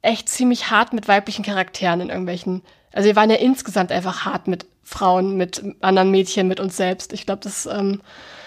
echt 0.00 0.30
ziemlich 0.30 0.70
hart 0.70 0.94
mit 0.94 1.08
weiblichen 1.08 1.44
Charakteren 1.44 2.00
in 2.00 2.08
irgendwelchen. 2.08 2.62
Also 2.92 3.06
wir 3.06 3.16
waren 3.16 3.28
ja 3.28 3.36
insgesamt 3.36 3.92
einfach 3.92 4.24
hart 4.24 4.48
mit 4.48 4.64
Frauen, 4.82 5.36
mit 5.36 5.62
anderen 5.82 6.10
Mädchen, 6.10 6.48
mit 6.48 6.58
uns 6.58 6.76
selbst. 6.78 7.12
Ich 7.12 7.26
glaube, 7.26 7.42
das 7.42 7.66
ähm, 7.66 8.00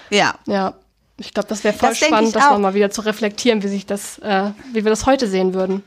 ja. 0.09 0.33
Ja. 0.47 0.73
Ich 1.21 1.33
glaube, 1.33 1.49
das 1.49 1.63
wäre 1.63 1.75
voll 1.75 1.89
das 1.89 1.99
spannend, 1.99 2.35
das 2.35 2.57
mal 2.57 2.73
wieder 2.73 2.91
zu 2.91 3.01
reflektieren, 3.01 3.63
wie 3.63 3.67
sich 3.67 3.85
das, 3.85 4.19
äh, 4.19 4.51
wie 4.73 4.83
wir 4.83 4.89
das 4.89 5.05
heute 5.05 5.27
sehen 5.27 5.53
würden. 5.53 5.83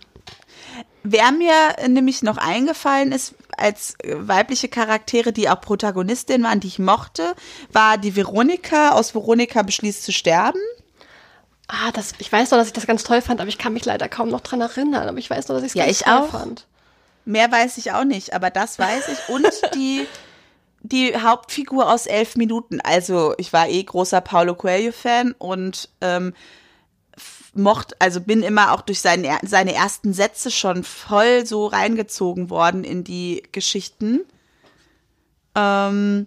Wer 1.02 1.32
mir 1.32 1.52
nämlich 1.86 2.22
noch 2.22 2.38
eingefallen 2.38 3.12
ist, 3.12 3.34
als 3.56 3.96
weibliche 4.04 4.68
Charaktere, 4.68 5.32
die 5.32 5.48
auch 5.50 5.60
Protagonistin 5.60 6.42
waren, 6.42 6.60
die 6.60 6.68
ich 6.68 6.78
mochte, 6.78 7.34
war 7.72 7.98
die 7.98 8.16
Veronika 8.16 8.92
aus 8.92 9.14
Veronika 9.14 9.62
beschließt 9.62 10.02
zu 10.02 10.12
sterben. 10.12 10.58
Ah, 11.68 11.92
das, 11.92 12.12
ich 12.18 12.30
weiß 12.30 12.50
noch, 12.50 12.58
dass 12.58 12.68
ich 12.68 12.72
das 12.72 12.86
ganz 12.86 13.04
toll 13.04 13.20
fand, 13.22 13.40
aber 13.40 13.48
ich 13.48 13.58
kann 13.58 13.72
mich 13.72 13.84
leider 13.84 14.08
kaum 14.08 14.28
noch 14.28 14.40
dran 14.40 14.60
erinnern. 14.60 15.08
Aber 15.08 15.18
ich 15.18 15.30
weiß 15.30 15.48
noch, 15.48 15.56
dass 15.56 15.64
ich 15.64 15.70
es 15.70 15.74
ja, 15.74 15.84
ganz 15.84 15.98
ich 15.98 16.04
toll 16.04 16.14
auch. 16.14 16.30
fand. 16.30 16.66
Mehr 17.24 17.50
weiß 17.50 17.78
ich 17.78 17.92
auch 17.92 18.04
nicht, 18.04 18.34
aber 18.34 18.50
das 18.50 18.78
weiß 18.78 19.08
ich. 19.08 19.28
Und 19.28 19.46
die 19.74 20.06
die 20.84 21.16
Hauptfigur 21.16 21.90
aus 21.90 22.06
elf 22.06 22.36
Minuten. 22.36 22.80
Also 22.82 23.34
ich 23.38 23.52
war 23.52 23.68
eh 23.68 23.82
großer 23.82 24.20
Paulo 24.20 24.54
Coelho-Fan 24.54 25.34
und 25.38 25.88
ähm, 26.02 26.34
mocht, 27.54 28.00
also 28.00 28.20
bin 28.20 28.42
immer 28.42 28.72
auch 28.72 28.82
durch 28.82 29.00
seine, 29.00 29.38
seine 29.42 29.74
ersten 29.74 30.12
Sätze 30.12 30.50
schon 30.50 30.84
voll 30.84 31.46
so 31.46 31.66
reingezogen 31.66 32.50
worden 32.50 32.84
in 32.84 33.02
die 33.02 33.42
Geschichten. 33.50 34.20
Ähm, 35.54 36.26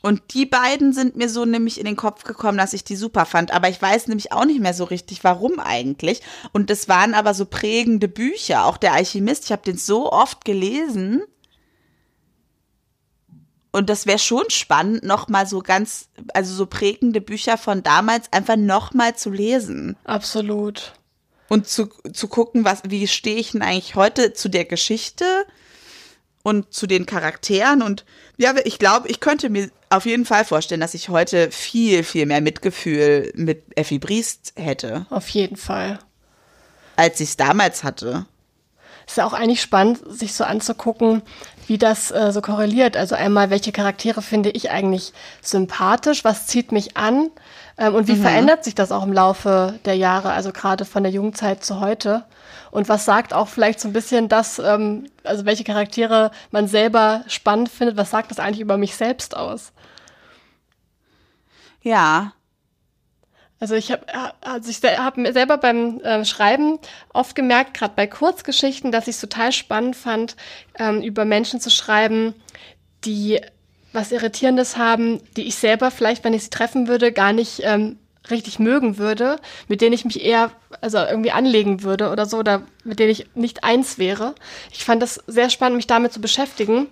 und 0.00 0.22
die 0.34 0.46
beiden 0.46 0.92
sind 0.92 1.16
mir 1.16 1.28
so 1.28 1.44
nämlich 1.44 1.80
in 1.80 1.86
den 1.86 1.96
Kopf 1.96 2.22
gekommen, 2.22 2.58
dass 2.58 2.72
ich 2.72 2.84
die 2.84 2.94
super 2.94 3.26
fand. 3.26 3.52
Aber 3.52 3.68
ich 3.68 3.82
weiß 3.82 4.06
nämlich 4.06 4.30
auch 4.30 4.44
nicht 4.44 4.60
mehr 4.60 4.74
so 4.74 4.84
richtig, 4.84 5.24
warum 5.24 5.58
eigentlich. 5.58 6.22
Und 6.52 6.70
das 6.70 6.88
waren 6.88 7.14
aber 7.14 7.34
so 7.34 7.46
prägende 7.46 8.06
Bücher. 8.06 8.66
Auch 8.66 8.76
der 8.76 8.92
Alchemist, 8.92 9.46
ich 9.46 9.52
habe 9.52 9.62
den 9.62 9.76
so 9.76 10.12
oft 10.12 10.44
gelesen. 10.44 11.24
Und 13.76 13.90
das 13.90 14.06
wäre 14.06 14.18
schon 14.18 14.48
spannend, 14.48 15.02
nochmal 15.02 15.46
so 15.46 15.58
ganz, 15.58 16.08
also 16.32 16.54
so 16.54 16.64
prägende 16.64 17.20
Bücher 17.20 17.58
von 17.58 17.82
damals 17.82 18.32
einfach 18.32 18.56
nochmal 18.56 19.16
zu 19.16 19.28
lesen. 19.28 19.96
Absolut. 20.04 20.94
Und 21.50 21.68
zu, 21.68 21.90
zu 22.10 22.26
gucken, 22.26 22.64
was, 22.64 22.80
wie 22.88 23.06
stehe 23.06 23.36
ich 23.36 23.52
denn 23.52 23.60
eigentlich 23.60 23.94
heute 23.94 24.32
zu 24.32 24.48
der 24.48 24.64
Geschichte 24.64 25.26
und 26.42 26.72
zu 26.72 26.86
den 26.86 27.04
Charakteren. 27.04 27.82
Und 27.82 28.06
ja, 28.38 28.54
ich 28.64 28.78
glaube, 28.78 29.08
ich 29.08 29.20
könnte 29.20 29.50
mir 29.50 29.70
auf 29.90 30.06
jeden 30.06 30.24
Fall 30.24 30.46
vorstellen, 30.46 30.80
dass 30.80 30.94
ich 30.94 31.10
heute 31.10 31.50
viel, 31.50 32.02
viel 32.02 32.24
mehr 32.24 32.40
Mitgefühl 32.40 33.30
mit 33.34 33.62
Effi 33.76 33.98
Briest 33.98 34.54
hätte. 34.56 35.04
Auf 35.10 35.28
jeden 35.28 35.58
Fall. 35.58 35.98
Als 36.96 37.20
ich 37.20 37.28
es 37.28 37.36
damals 37.36 37.84
hatte 37.84 38.24
ist 39.06 39.16
ja 39.16 39.26
auch 39.26 39.32
eigentlich 39.32 39.62
spannend, 39.62 40.00
sich 40.08 40.34
so 40.34 40.44
anzugucken, 40.44 41.22
wie 41.66 41.78
das 41.78 42.10
äh, 42.10 42.32
so 42.32 42.40
korreliert. 42.40 42.96
Also 42.96 43.14
einmal, 43.14 43.50
welche 43.50 43.72
Charaktere 43.72 44.22
finde 44.22 44.50
ich 44.50 44.70
eigentlich 44.70 45.12
sympathisch, 45.42 46.24
was 46.24 46.46
zieht 46.46 46.72
mich 46.72 46.96
an 46.96 47.30
ähm, 47.78 47.94
und 47.94 48.08
wie 48.08 48.14
mhm. 48.14 48.22
verändert 48.22 48.64
sich 48.64 48.74
das 48.74 48.92
auch 48.92 49.04
im 49.04 49.12
Laufe 49.12 49.78
der 49.84 49.94
Jahre, 49.94 50.30
also 50.32 50.52
gerade 50.52 50.84
von 50.84 51.02
der 51.02 51.12
Jugendzeit 51.12 51.64
zu 51.64 51.80
heute. 51.80 52.24
Und 52.70 52.88
was 52.88 53.04
sagt 53.04 53.32
auch 53.32 53.48
vielleicht 53.48 53.80
so 53.80 53.88
ein 53.88 53.92
bisschen 53.92 54.28
das, 54.28 54.58
ähm, 54.58 55.08
also 55.24 55.44
welche 55.44 55.64
Charaktere 55.64 56.30
man 56.50 56.68
selber 56.68 57.22
spannend 57.26 57.68
findet, 57.68 57.96
was 57.96 58.10
sagt 58.10 58.30
das 58.30 58.38
eigentlich 58.38 58.60
über 58.60 58.76
mich 58.76 58.96
selbst 58.96 59.36
aus? 59.36 59.72
Ja, 61.82 62.32
also 63.58 63.74
ich 63.74 63.90
habe 63.90 64.04
also 64.42 64.70
ich 64.70 64.82
hab 64.82 65.16
mir 65.16 65.32
selber 65.32 65.56
beim 65.58 66.00
äh, 66.00 66.24
Schreiben 66.24 66.78
oft 67.12 67.34
gemerkt, 67.34 67.74
gerade 67.74 67.94
bei 67.96 68.06
Kurzgeschichten, 68.06 68.92
dass 68.92 69.08
ich 69.08 69.14
es 69.16 69.20
total 69.20 69.52
spannend 69.52 69.96
fand, 69.96 70.36
ähm, 70.78 71.00
über 71.02 71.24
Menschen 71.24 71.60
zu 71.60 71.70
schreiben, 71.70 72.34
die 73.04 73.40
was 73.92 74.12
Irritierendes 74.12 74.76
haben, 74.76 75.20
die 75.36 75.44
ich 75.44 75.54
selber 75.56 75.90
vielleicht, 75.90 76.22
wenn 76.24 76.34
ich 76.34 76.44
sie 76.44 76.50
treffen 76.50 76.86
würde, 76.86 77.12
gar 77.12 77.32
nicht 77.32 77.60
ähm, 77.62 77.98
richtig 78.30 78.58
mögen 78.58 78.98
würde, 78.98 79.38
mit 79.68 79.80
denen 79.80 79.94
ich 79.94 80.04
mich 80.04 80.22
eher 80.22 80.50
also 80.82 80.98
irgendwie 80.98 81.30
anlegen 81.30 81.82
würde 81.82 82.10
oder 82.10 82.26
so, 82.26 82.38
oder 82.38 82.62
mit 82.84 82.98
denen 82.98 83.10
ich 83.10 83.26
nicht 83.34 83.64
eins 83.64 83.96
wäre. 83.96 84.34
Ich 84.70 84.84
fand 84.84 85.00
das 85.00 85.22
sehr 85.26 85.48
spannend, 85.48 85.76
mich 85.76 85.86
damit 85.86 86.12
zu 86.12 86.20
beschäftigen 86.20 86.88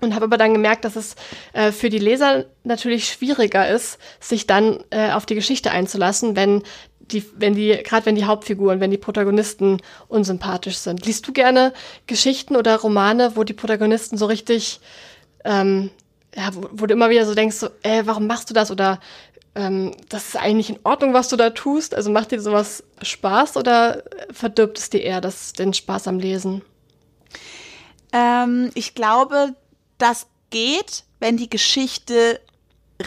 und 0.00 0.14
habe 0.14 0.24
aber 0.24 0.38
dann 0.38 0.52
gemerkt, 0.52 0.84
dass 0.84 0.96
es 0.96 1.16
äh, 1.52 1.72
für 1.72 1.88
die 1.88 1.98
Leser 1.98 2.46
natürlich 2.64 3.08
schwieriger 3.08 3.68
ist, 3.68 3.98
sich 4.20 4.46
dann 4.46 4.84
äh, 4.90 5.12
auf 5.12 5.26
die 5.26 5.34
Geschichte 5.34 5.70
einzulassen, 5.70 6.36
wenn 6.36 6.62
die, 7.00 7.24
wenn 7.36 7.54
die, 7.54 7.70
gerade 7.84 8.06
wenn 8.06 8.14
die 8.14 8.24
Hauptfiguren, 8.24 8.80
wenn 8.80 8.90
die 8.90 8.98
Protagonisten 8.98 9.80
unsympathisch 10.08 10.76
sind. 10.76 11.06
Liest 11.06 11.26
du 11.26 11.32
gerne 11.32 11.72
Geschichten 12.06 12.56
oder 12.56 12.76
Romane, 12.76 13.32
wo 13.34 13.44
die 13.44 13.54
Protagonisten 13.54 14.18
so 14.18 14.26
richtig, 14.26 14.80
ähm, 15.44 15.90
ja, 16.34 16.50
wo, 16.54 16.68
wo 16.72 16.86
du 16.86 16.94
immer 16.94 17.10
wieder 17.10 17.26
so 17.26 17.34
denkst, 17.34 17.56
so, 17.56 17.68
äh, 17.82 18.02
warum 18.04 18.26
machst 18.26 18.50
du 18.50 18.54
das? 18.54 18.70
Oder 18.70 19.00
ähm, 19.54 19.92
das 20.08 20.28
ist 20.28 20.36
eigentlich 20.36 20.70
in 20.70 20.78
Ordnung, 20.84 21.14
was 21.14 21.28
du 21.28 21.36
da 21.36 21.50
tust. 21.50 21.94
Also 21.94 22.10
macht 22.10 22.30
dir 22.30 22.40
sowas 22.40 22.84
Spaß 23.02 23.56
oder 23.56 24.02
verdirbt 24.30 24.78
es 24.78 24.90
dir 24.90 25.02
eher 25.02 25.20
das, 25.20 25.52
den 25.52 25.72
Spaß 25.72 26.08
am 26.08 26.18
Lesen? 26.18 26.62
Ähm, 28.12 28.70
ich 28.74 28.94
glaube, 28.94 29.54
das 29.98 30.26
geht, 30.50 31.04
wenn 31.20 31.36
die 31.36 31.50
Geschichte 31.50 32.40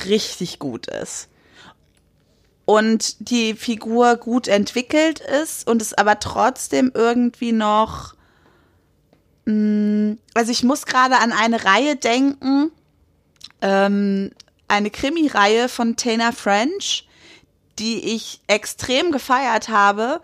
richtig 0.07 0.59
gut 0.59 0.87
ist. 0.87 1.27
Und 2.65 3.29
die 3.31 3.53
Figur 3.55 4.15
gut 4.17 4.47
entwickelt 4.47 5.19
ist 5.19 5.67
und 5.67 5.81
es 5.81 5.93
aber 5.93 6.19
trotzdem 6.19 6.91
irgendwie 6.93 7.51
noch. 7.51 8.13
Mh, 9.45 9.53
mm, 9.53 10.19
also 10.33 10.51
ich 10.51 10.63
muss 10.63 10.85
gerade 10.85 11.17
an 11.17 11.31
eine 11.31 11.65
Reihe 11.65 11.95
denken, 11.95 12.71
ähm, 13.61 14.31
eine 14.67 14.89
Krimi-Reihe 14.89 15.67
von 15.67 15.95
Tana 15.97 16.31
French, 16.31 17.07
die 17.79 18.13
ich 18.13 18.41
extrem 18.47 19.11
gefeiert 19.11 19.69
habe. 19.69 20.21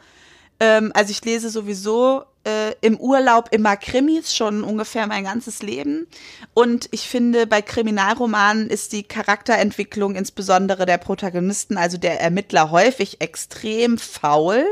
Ähm, 0.60 0.92
also 0.96 1.12
ich 1.12 1.24
lese 1.26 1.50
sowieso 1.50 2.24
äh, 2.48 2.76
im 2.82 2.98
Urlaub 2.98 3.50
immer 3.52 3.76
Krimis, 3.76 4.34
schon 4.34 4.64
ungefähr 4.64 5.06
mein 5.08 5.26
ganzes 5.26 5.62
Leben. 5.62 6.08
Und 6.54 6.88
ich 6.92 7.08
finde, 7.10 7.46
bei 7.46 7.62
Kriminalromanen 7.62 8.70
ist 8.70 8.94
die 8.94 9.04
Charakterentwicklung 9.04 10.16
insbesondere 10.16 10.86
der 10.86 10.98
Protagonisten, 10.98 11.78
also 11.78 11.98
der 11.98 12.22
Ermittler, 12.22 12.72
häufig 12.72 13.20
extrem 13.20 13.98
faul. 13.98 14.66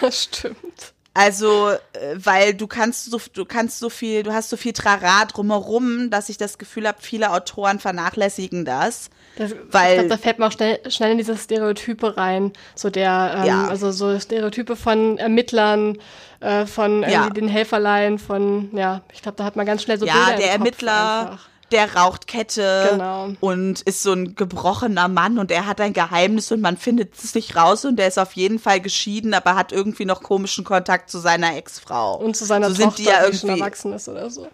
Das 0.00 0.24
stimmt. 0.24 0.92
Also, 1.14 1.70
äh, 1.70 1.78
weil 2.16 2.54
du 2.54 2.66
kannst 2.66 3.06
so, 3.06 3.20
du 3.32 3.44
kannst 3.44 3.78
so 3.78 3.88
viel, 3.88 4.24
du 4.24 4.32
hast 4.32 4.50
so 4.50 4.56
viel 4.56 4.72
Trara 4.72 5.24
drumherum, 5.24 6.10
dass 6.10 6.28
ich 6.28 6.36
das 6.36 6.58
Gefühl 6.58 6.88
habe, 6.88 6.98
viele 7.00 7.32
Autoren 7.32 7.78
vernachlässigen 7.78 8.64
das. 8.64 9.10
Das, 9.36 9.52
weil, 9.70 9.90
ich 9.90 9.94
glaube, 9.94 10.08
da 10.10 10.16
fällt 10.16 10.38
man 10.38 10.48
auch 10.48 10.52
schnell, 10.52 10.78
schnell 10.90 11.12
in 11.12 11.18
diese 11.18 11.36
Stereotype 11.36 12.16
rein. 12.16 12.52
So 12.74 12.90
der, 12.90 13.36
ähm, 13.38 13.44
ja. 13.46 13.66
also 13.66 13.90
so 13.90 14.18
Stereotype 14.18 14.76
von 14.76 15.18
Ermittlern, 15.18 15.98
äh, 16.40 16.66
von 16.66 17.02
ja. 17.02 17.30
den 17.30 17.48
Helferlein, 17.48 18.18
von, 18.18 18.70
ja, 18.76 19.02
ich 19.12 19.22
glaube, 19.22 19.36
da 19.36 19.44
hat 19.44 19.56
man 19.56 19.66
ganz 19.66 19.82
schnell 19.82 19.98
so 19.98 20.06
ja, 20.06 20.14
Bilder 20.14 20.36
der 20.36 20.52
Ermittler. 20.52 21.38
Der 21.72 21.96
raucht 21.96 22.26
Kette 22.28 22.90
genau. 22.92 23.32
und 23.40 23.80
ist 23.80 24.02
so 24.02 24.12
ein 24.12 24.36
gebrochener 24.36 25.08
Mann 25.08 25.38
und 25.38 25.50
er 25.50 25.66
hat 25.66 25.80
ein 25.80 25.94
Geheimnis 25.94 26.52
und 26.52 26.60
man 26.60 26.76
findet 26.76 27.14
es 27.14 27.34
nicht 27.34 27.56
raus 27.56 27.84
und 27.84 27.96
der 27.96 28.06
ist 28.06 28.18
auf 28.18 28.34
jeden 28.34 28.58
Fall 28.60 28.80
geschieden, 28.80 29.34
aber 29.34 29.56
hat 29.56 29.72
irgendwie 29.72 30.04
noch 30.04 30.22
komischen 30.22 30.62
Kontakt 30.62 31.10
zu 31.10 31.18
seiner 31.18 31.56
Ex-Frau. 31.56 32.18
Und 32.18 32.36
zu 32.36 32.44
seiner 32.44 32.70
so 32.70 32.84
Tochter, 32.84 32.96
die 32.98 33.04
ja 33.04 33.12
die 33.16 33.24
irgendwie, 33.24 33.38
schon 33.38 33.50
erwachsen 33.58 33.92
ist 33.94 34.08
oder 34.08 34.30
so. 34.30 34.46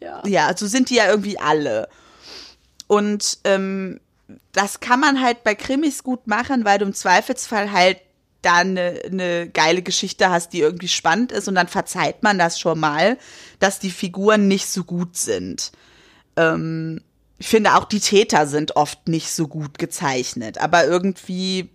Ja. 0.00 0.22
ja, 0.26 0.56
so 0.56 0.66
sind 0.66 0.90
die 0.90 0.94
ja 0.94 1.10
irgendwie 1.10 1.38
alle. 1.38 1.88
Und 2.86 3.38
ähm, 3.44 4.00
das 4.52 4.80
kann 4.80 5.00
man 5.00 5.20
halt 5.20 5.44
bei 5.44 5.54
Krimis 5.54 6.02
gut 6.02 6.26
machen, 6.26 6.64
weil 6.64 6.78
du 6.78 6.86
im 6.86 6.94
Zweifelsfall 6.94 7.72
halt 7.72 7.98
da 8.42 8.56
eine, 8.56 9.00
eine 9.04 9.48
geile 9.48 9.82
Geschichte 9.82 10.30
hast, 10.30 10.52
die 10.52 10.60
irgendwie 10.60 10.88
spannend 10.88 11.32
ist 11.32 11.48
und 11.48 11.54
dann 11.54 11.68
verzeiht 11.68 12.22
man 12.22 12.38
das 12.38 12.60
schon 12.60 12.78
mal, 12.78 13.18
dass 13.58 13.78
die 13.78 13.90
Figuren 13.90 14.48
nicht 14.48 14.66
so 14.66 14.84
gut 14.84 15.16
sind. 15.16 15.72
Ähm, 16.36 17.00
ich 17.38 17.48
finde 17.48 17.74
auch 17.74 17.84
die 17.84 18.00
Täter 18.00 18.46
sind 18.46 18.76
oft 18.76 19.08
nicht 19.08 19.30
so 19.30 19.48
gut 19.48 19.78
gezeichnet, 19.78 20.58
aber 20.58 20.86
irgendwie 20.86 21.70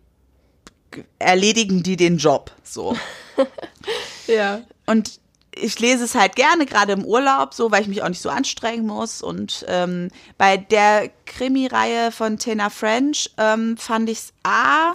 erledigen 1.19 1.83
die 1.83 1.97
den 1.97 2.17
Job 2.17 2.51
so. 2.63 2.95
ja. 4.27 4.61
Und 4.85 5.19
ich 5.55 5.79
lese 5.79 6.03
es 6.03 6.15
halt 6.15 6.35
gerne, 6.35 6.65
gerade 6.65 6.93
im 6.93 7.05
Urlaub, 7.05 7.53
so, 7.53 7.71
weil 7.71 7.81
ich 7.81 7.87
mich 7.87 8.03
auch 8.03 8.09
nicht 8.09 8.21
so 8.21 8.29
anstrengen 8.29 8.85
muss. 8.85 9.21
Und 9.21 9.65
ähm, 9.67 10.09
bei 10.37 10.57
der 10.57 11.09
Krimi-Reihe 11.25 12.11
von 12.11 12.37
Tina 12.37 12.69
French 12.69 13.31
ähm, 13.37 13.77
fand 13.77 14.09
ich 14.09 14.19
es 14.19 14.33
A, 14.43 14.93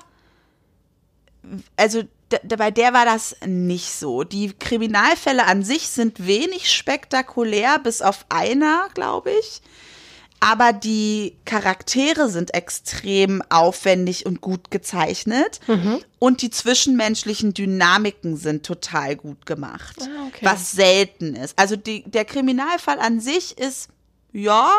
also 1.76 2.02
bei 2.56 2.70
der 2.70 2.92
war 2.92 3.04
das 3.04 3.36
nicht 3.44 3.92
so. 3.92 4.24
Die 4.24 4.52
Kriminalfälle 4.52 5.44
an 5.46 5.62
sich 5.62 5.88
sind 5.88 6.26
wenig 6.26 6.70
spektakulär, 6.70 7.78
bis 7.78 8.02
auf 8.02 8.24
einer, 8.28 8.88
glaube 8.94 9.30
ich 9.30 9.60
aber 10.44 10.74
die 10.74 11.38
Charaktere 11.46 12.28
sind 12.28 12.52
extrem 12.52 13.42
aufwendig 13.48 14.26
und 14.26 14.42
gut 14.42 14.70
gezeichnet 14.70 15.58
mhm. 15.66 16.00
und 16.18 16.42
die 16.42 16.50
zwischenmenschlichen 16.50 17.54
Dynamiken 17.54 18.36
sind 18.36 18.66
total 18.66 19.16
gut 19.16 19.46
gemacht, 19.46 19.96
ah, 20.02 20.26
okay. 20.28 20.44
was 20.44 20.72
selten 20.72 21.34
ist. 21.34 21.58
Also 21.58 21.76
die, 21.76 22.02
der 22.02 22.26
Kriminalfall 22.26 22.98
an 22.98 23.20
sich 23.20 23.56
ist 23.56 23.88
ja, 24.34 24.70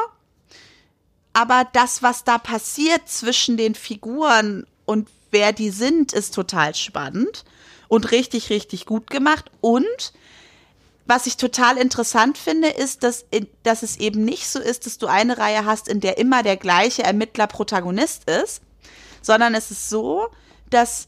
aber 1.33 1.67
das, 1.73 2.03
was 2.03 2.23
da 2.23 2.37
passiert 2.37 3.09
zwischen 3.09 3.57
den 3.57 3.73
Figuren 3.73 4.67
und 4.85 5.09
wer 5.31 5.51
die 5.51 5.71
sind, 5.71 6.13
ist 6.13 6.35
total 6.35 6.75
spannend 6.75 7.43
und 7.87 8.11
richtig, 8.11 8.51
richtig 8.51 8.85
gut 8.85 9.09
gemacht 9.09 9.49
und 9.61 10.13
was 11.05 11.27
ich 11.27 11.37
total 11.37 11.77
interessant 11.77 12.37
finde, 12.37 12.69
ist, 12.69 13.03
dass, 13.03 13.25
dass 13.63 13.83
es 13.83 13.97
eben 13.97 14.25
nicht 14.25 14.47
so 14.47 14.59
ist, 14.59 14.85
dass 14.85 14.97
du 14.97 15.07
eine 15.07 15.37
Reihe 15.37 15.65
hast, 15.65 15.87
in 15.87 15.99
der 15.99 16.17
immer 16.17 16.41
der 16.41 16.57
gleiche 16.57 17.03
Ermittler 17.03 17.47
Protagonist 17.47 18.29
ist, 18.29 18.61
sondern 19.21 19.53
es 19.53 19.71
ist 19.71 19.89
so, 19.89 20.27
dass 20.69 21.07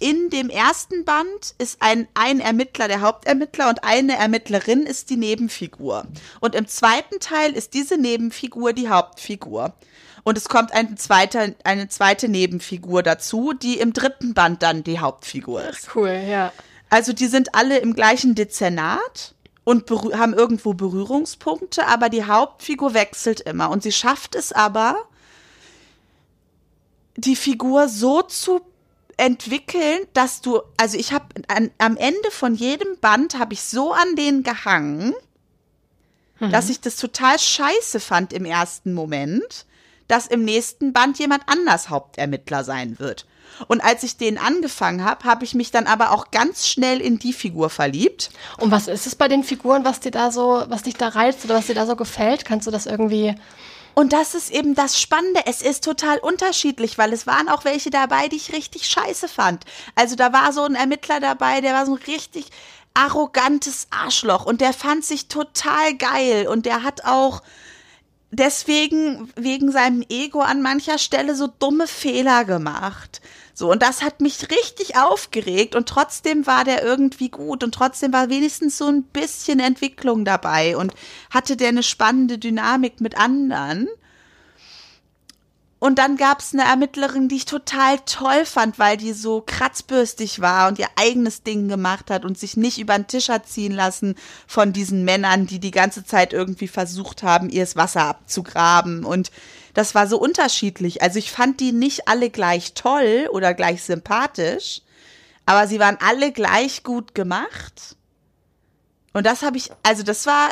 in 0.00 0.30
dem 0.30 0.48
ersten 0.48 1.04
Band 1.04 1.54
ist 1.58 1.76
ein, 1.80 2.08
ein 2.14 2.40
Ermittler 2.40 2.88
der 2.88 3.02
Hauptermittler 3.02 3.68
und 3.68 3.84
eine 3.84 4.16
Ermittlerin 4.16 4.84
ist 4.84 5.10
die 5.10 5.16
Nebenfigur. 5.16 6.06
Und 6.40 6.54
im 6.54 6.66
zweiten 6.66 7.20
Teil 7.20 7.52
ist 7.52 7.74
diese 7.74 7.98
Nebenfigur 7.98 8.72
die 8.72 8.88
Hauptfigur. 8.88 9.74
Und 10.22 10.38
es 10.38 10.48
kommt 10.48 10.72
eine 10.72 10.94
zweite, 10.94 11.54
eine 11.64 11.88
zweite 11.88 12.28
Nebenfigur 12.28 13.02
dazu, 13.02 13.52
die 13.52 13.78
im 13.78 13.92
dritten 13.92 14.32
Band 14.32 14.62
dann 14.62 14.84
die 14.84 15.00
Hauptfigur 15.00 15.62
ist. 15.68 15.94
Cool, 15.94 16.22
ja. 16.26 16.52
Also 16.90 17.12
die 17.12 17.28
sind 17.28 17.54
alle 17.54 17.78
im 17.78 17.94
gleichen 17.94 18.34
Dezernat 18.34 19.34
und 19.64 19.88
haben 19.90 20.34
irgendwo 20.34 20.74
Berührungspunkte, 20.74 21.86
aber 21.86 22.08
die 22.08 22.24
Hauptfigur 22.24 22.94
wechselt 22.94 23.40
immer. 23.40 23.70
Und 23.70 23.84
sie 23.84 23.92
schafft 23.92 24.34
es 24.34 24.52
aber, 24.52 24.96
die 27.16 27.36
Figur 27.36 27.88
so 27.88 28.22
zu 28.22 28.60
entwickeln, 29.16 30.00
dass 30.14 30.40
du, 30.40 30.62
also 30.76 30.96
ich 30.96 31.12
habe 31.12 31.26
am 31.78 31.96
Ende 31.96 32.30
von 32.30 32.54
jedem 32.54 32.98
Band 33.00 33.38
habe 33.38 33.52
ich 33.52 33.62
so 33.62 33.92
an 33.92 34.16
denen 34.16 34.42
gehangen, 34.42 35.14
mhm. 36.40 36.50
dass 36.50 36.70
ich 36.70 36.80
das 36.80 36.96
total 36.96 37.38
scheiße 37.38 38.00
fand 38.00 38.32
im 38.32 38.44
ersten 38.44 38.94
Moment, 38.94 39.66
dass 40.08 40.26
im 40.26 40.44
nächsten 40.44 40.92
Band 40.92 41.18
jemand 41.18 41.44
anders 41.46 41.90
Hauptermittler 41.90 42.64
sein 42.64 42.98
wird. 42.98 43.26
Und 43.68 43.82
als 43.82 44.02
ich 44.02 44.16
den 44.16 44.38
angefangen 44.38 45.04
habe, 45.04 45.24
habe 45.24 45.44
ich 45.44 45.54
mich 45.54 45.70
dann 45.70 45.86
aber 45.86 46.12
auch 46.12 46.30
ganz 46.30 46.66
schnell 46.66 47.00
in 47.00 47.18
die 47.18 47.32
Figur 47.32 47.70
verliebt. 47.70 48.30
Und 48.58 48.70
was 48.70 48.88
ist 48.88 49.06
es 49.06 49.14
bei 49.14 49.28
den 49.28 49.44
Figuren, 49.44 49.84
was 49.84 50.00
dir 50.00 50.10
da 50.10 50.30
so, 50.30 50.64
was 50.68 50.82
dich 50.82 50.94
da 50.94 51.08
reizt 51.08 51.44
oder 51.44 51.54
was 51.54 51.66
dir 51.66 51.74
da 51.74 51.86
so 51.86 51.96
gefällt? 51.96 52.44
Kannst 52.44 52.66
du 52.66 52.70
das 52.70 52.86
irgendwie 52.86 53.34
und 53.94 54.12
das 54.12 54.34
ist 54.34 54.50
eben 54.50 54.74
das 54.74 55.00
Spannende. 55.00 55.42
Es 55.46 55.62
ist 55.62 55.84
total 55.84 56.18
unterschiedlich, 56.18 56.96
weil 56.96 57.12
es 57.12 57.26
waren 57.26 57.48
auch 57.48 57.64
welche 57.64 57.90
dabei, 57.90 58.28
die 58.28 58.36
ich 58.36 58.52
richtig 58.52 58.88
scheiße 58.88 59.28
fand. 59.28 59.64
Also 59.94 60.16
da 60.16 60.32
war 60.32 60.52
so 60.52 60.62
ein 60.62 60.74
Ermittler 60.74 61.20
dabei, 61.20 61.60
der 61.60 61.74
war 61.74 61.86
so 61.86 61.94
richtig 62.06 62.46
arrogantes 62.94 63.88
Arschloch 63.90 64.46
und 64.46 64.60
der 64.60 64.72
fand 64.72 65.04
sich 65.04 65.28
total 65.28 65.94
geil 65.96 66.48
und 66.48 66.66
der 66.66 66.82
hat 66.82 67.04
auch 67.04 67.42
deswegen 68.30 69.32
wegen 69.36 69.70
seinem 69.70 70.04
Ego 70.08 70.40
an 70.40 70.62
mancher 70.62 70.98
Stelle 70.98 71.34
so 71.34 71.46
dumme 71.46 71.86
Fehler 71.86 72.44
gemacht. 72.44 73.20
So, 73.60 73.70
und 73.70 73.82
das 73.82 74.00
hat 74.00 74.22
mich 74.22 74.48
richtig 74.50 74.96
aufgeregt 74.96 75.74
und 75.74 75.86
trotzdem 75.86 76.46
war 76.46 76.64
der 76.64 76.82
irgendwie 76.82 77.28
gut 77.28 77.62
und 77.62 77.74
trotzdem 77.74 78.10
war 78.10 78.30
wenigstens 78.30 78.78
so 78.78 78.86
ein 78.86 79.02
bisschen 79.02 79.60
Entwicklung 79.60 80.24
dabei 80.24 80.78
und 80.78 80.94
hatte 81.28 81.58
der 81.58 81.68
eine 81.68 81.82
spannende 81.82 82.38
Dynamik 82.38 83.02
mit 83.02 83.18
anderen. 83.18 83.86
Und 85.78 85.98
dann 85.98 86.16
gab 86.16 86.40
es 86.40 86.54
eine 86.54 86.62
Ermittlerin, 86.62 87.28
die 87.28 87.36
ich 87.36 87.44
total 87.44 87.98
toll 88.06 88.46
fand, 88.46 88.78
weil 88.78 88.96
die 88.96 89.12
so 89.12 89.42
kratzbürstig 89.42 90.40
war 90.40 90.68
und 90.68 90.78
ihr 90.78 90.88
eigenes 90.96 91.42
Ding 91.42 91.68
gemacht 91.68 92.10
hat 92.10 92.24
und 92.24 92.38
sich 92.38 92.56
nicht 92.56 92.78
über 92.78 92.96
den 92.96 93.08
Tisch 93.08 93.28
hat 93.28 93.46
ziehen 93.46 93.72
lassen 93.72 94.14
von 94.46 94.72
diesen 94.72 95.04
Männern, 95.04 95.46
die 95.46 95.58
die 95.58 95.70
ganze 95.70 96.02
Zeit 96.02 96.32
irgendwie 96.32 96.68
versucht 96.68 97.22
haben, 97.22 97.50
ihr 97.50 97.64
das 97.64 97.76
Wasser 97.76 98.06
abzugraben. 98.06 99.04
Und 99.04 99.30
das 99.74 99.94
war 99.94 100.06
so 100.06 100.18
unterschiedlich. 100.18 101.02
Also 101.02 101.18
ich 101.18 101.30
fand 101.30 101.60
die 101.60 101.72
nicht 101.72 102.08
alle 102.08 102.30
gleich 102.30 102.74
toll 102.74 103.28
oder 103.32 103.54
gleich 103.54 103.82
sympathisch, 103.82 104.82
aber 105.46 105.66
sie 105.66 105.78
waren 105.78 105.98
alle 106.00 106.32
gleich 106.32 106.82
gut 106.82 107.14
gemacht. 107.14 107.96
Und 109.12 109.26
das 109.26 109.42
habe 109.42 109.56
ich, 109.56 109.70
also 109.82 110.02
das 110.02 110.26
war 110.26 110.48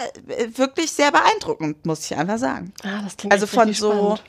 wirklich 0.57 0.91
sehr 0.91 1.12
beeindruckend, 1.12 1.87
muss 1.87 2.11
ich 2.11 2.16
einfach 2.16 2.39
sagen. 2.39 2.73
Ah, 2.83 3.03
das 3.03 3.16
klingt 3.16 3.33
also 3.33 3.47
von 3.47 3.73
so. 3.73 3.93
Spannend. 3.93 4.23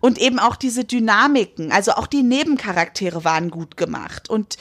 Und 0.00 0.18
eben 0.18 0.38
auch 0.38 0.56
diese 0.56 0.84
Dynamiken, 0.84 1.70
also 1.70 1.92
auch 1.92 2.06
die 2.06 2.22
Nebencharaktere 2.22 3.24
waren 3.24 3.50
gut 3.50 3.76
gemacht 3.76 4.28
und 4.28 4.56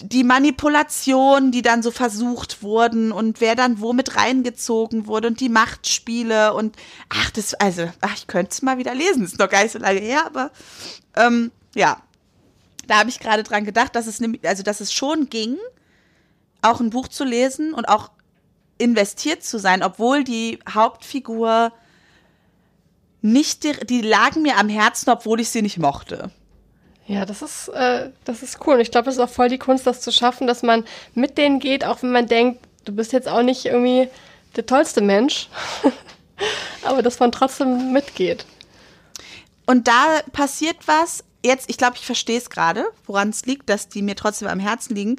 die 0.00 0.24
Manipulation, 0.24 1.52
die 1.52 1.62
dann 1.62 1.82
so 1.82 1.90
versucht 1.90 2.62
wurden 2.62 3.12
und 3.12 3.40
wer 3.40 3.54
dann 3.54 3.80
womit 3.80 4.16
reingezogen 4.16 5.06
wurde 5.06 5.28
und 5.28 5.40
die 5.40 5.48
Machtspiele 5.48 6.54
und 6.54 6.76
ach, 7.08 7.30
das, 7.30 7.54
also, 7.54 7.90
ach, 8.00 8.14
ich 8.16 8.26
könnte 8.26 8.52
es 8.52 8.62
mal 8.62 8.78
wieder 8.78 8.94
lesen, 8.94 9.24
ist 9.24 9.38
noch 9.38 9.50
gar 9.50 9.62
nicht 9.62 9.72
so 9.72 9.78
lange 9.78 10.00
her, 10.00 10.24
aber 10.24 10.50
ähm, 11.14 11.52
ja, 11.74 12.00
da 12.86 12.98
habe 12.98 13.10
ich 13.10 13.20
gerade 13.20 13.42
dran 13.42 13.64
gedacht, 13.64 13.94
dass 13.94 14.06
es 14.06 14.20
nämlich, 14.20 14.46
also 14.46 14.62
dass 14.62 14.80
es 14.80 14.92
schon 14.92 15.28
ging, 15.28 15.58
auch 16.62 16.80
ein 16.80 16.90
Buch 16.90 17.08
zu 17.08 17.24
lesen 17.24 17.74
und 17.74 17.86
auch 17.86 18.10
investiert 18.78 19.44
zu 19.44 19.58
sein, 19.58 19.82
obwohl 19.82 20.24
die 20.24 20.58
Hauptfigur 20.68 21.72
nicht, 23.20 23.64
die, 23.64 23.86
die 23.86 24.00
lagen 24.00 24.42
mir 24.42 24.56
am 24.58 24.68
Herzen, 24.68 25.10
obwohl 25.10 25.40
ich 25.40 25.50
sie 25.50 25.62
nicht 25.62 25.78
mochte. 25.78 26.30
Ja, 27.06 27.24
das 27.24 27.42
ist, 27.42 27.68
äh, 27.68 28.10
das 28.24 28.42
ist 28.42 28.58
cool. 28.66 28.74
Und 28.74 28.80
ich 28.80 28.90
glaube, 28.90 29.08
es 29.08 29.16
ist 29.16 29.20
auch 29.20 29.28
voll 29.28 29.48
die 29.48 29.58
Kunst, 29.58 29.86
das 29.86 30.00
zu 30.00 30.12
schaffen, 30.12 30.46
dass 30.46 30.62
man 30.62 30.84
mit 31.14 31.36
denen 31.36 31.58
geht, 31.58 31.84
auch 31.84 32.02
wenn 32.02 32.12
man 32.12 32.26
denkt, 32.26 32.60
du 32.84 32.92
bist 32.92 33.12
jetzt 33.12 33.28
auch 33.28 33.42
nicht 33.42 33.66
irgendwie 33.66 34.08
der 34.56 34.66
tollste 34.66 35.00
Mensch, 35.00 35.48
aber 36.84 37.02
dass 37.02 37.18
man 37.18 37.32
trotzdem 37.32 37.92
mitgeht. 37.92 38.46
Und 39.66 39.88
da 39.88 40.20
passiert 40.32 40.76
was, 40.86 41.24
jetzt, 41.44 41.70
ich 41.70 41.76
glaube, 41.76 41.96
ich 41.96 42.06
verstehe 42.06 42.38
es 42.38 42.50
gerade, 42.50 42.84
woran 43.06 43.30
es 43.30 43.46
liegt, 43.46 43.68
dass 43.68 43.88
die 43.88 44.02
mir 44.02 44.16
trotzdem 44.16 44.48
am 44.48 44.60
Herzen 44.60 44.94
liegen, 44.94 45.16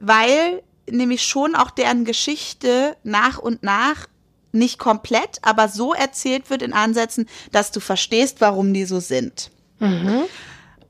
weil 0.00 0.62
nämlich 0.88 1.22
schon 1.22 1.54
auch 1.54 1.70
deren 1.70 2.04
Geschichte 2.04 2.96
nach 3.02 3.38
und 3.38 3.62
nach 3.62 4.06
nicht 4.52 4.78
komplett, 4.78 5.38
aber 5.42 5.68
so 5.68 5.92
erzählt 5.92 6.48
wird 6.50 6.62
in 6.62 6.72
Ansätzen, 6.72 7.28
dass 7.52 7.72
du 7.72 7.80
verstehst, 7.80 8.40
warum 8.40 8.72
die 8.72 8.84
so 8.84 9.00
sind. 9.00 9.50
Mhm. 9.80 10.24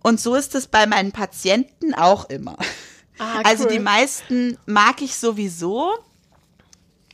Und 0.06 0.20
so 0.20 0.36
ist 0.36 0.54
es 0.54 0.68
bei 0.68 0.86
meinen 0.86 1.10
Patienten 1.10 1.92
auch 1.92 2.30
immer. 2.30 2.56
Ah, 3.18 3.40
Also 3.42 3.64
cool. 3.64 3.72
die 3.72 3.78
meisten 3.80 4.56
mag 4.64 5.02
ich 5.02 5.16
sowieso. 5.16 5.94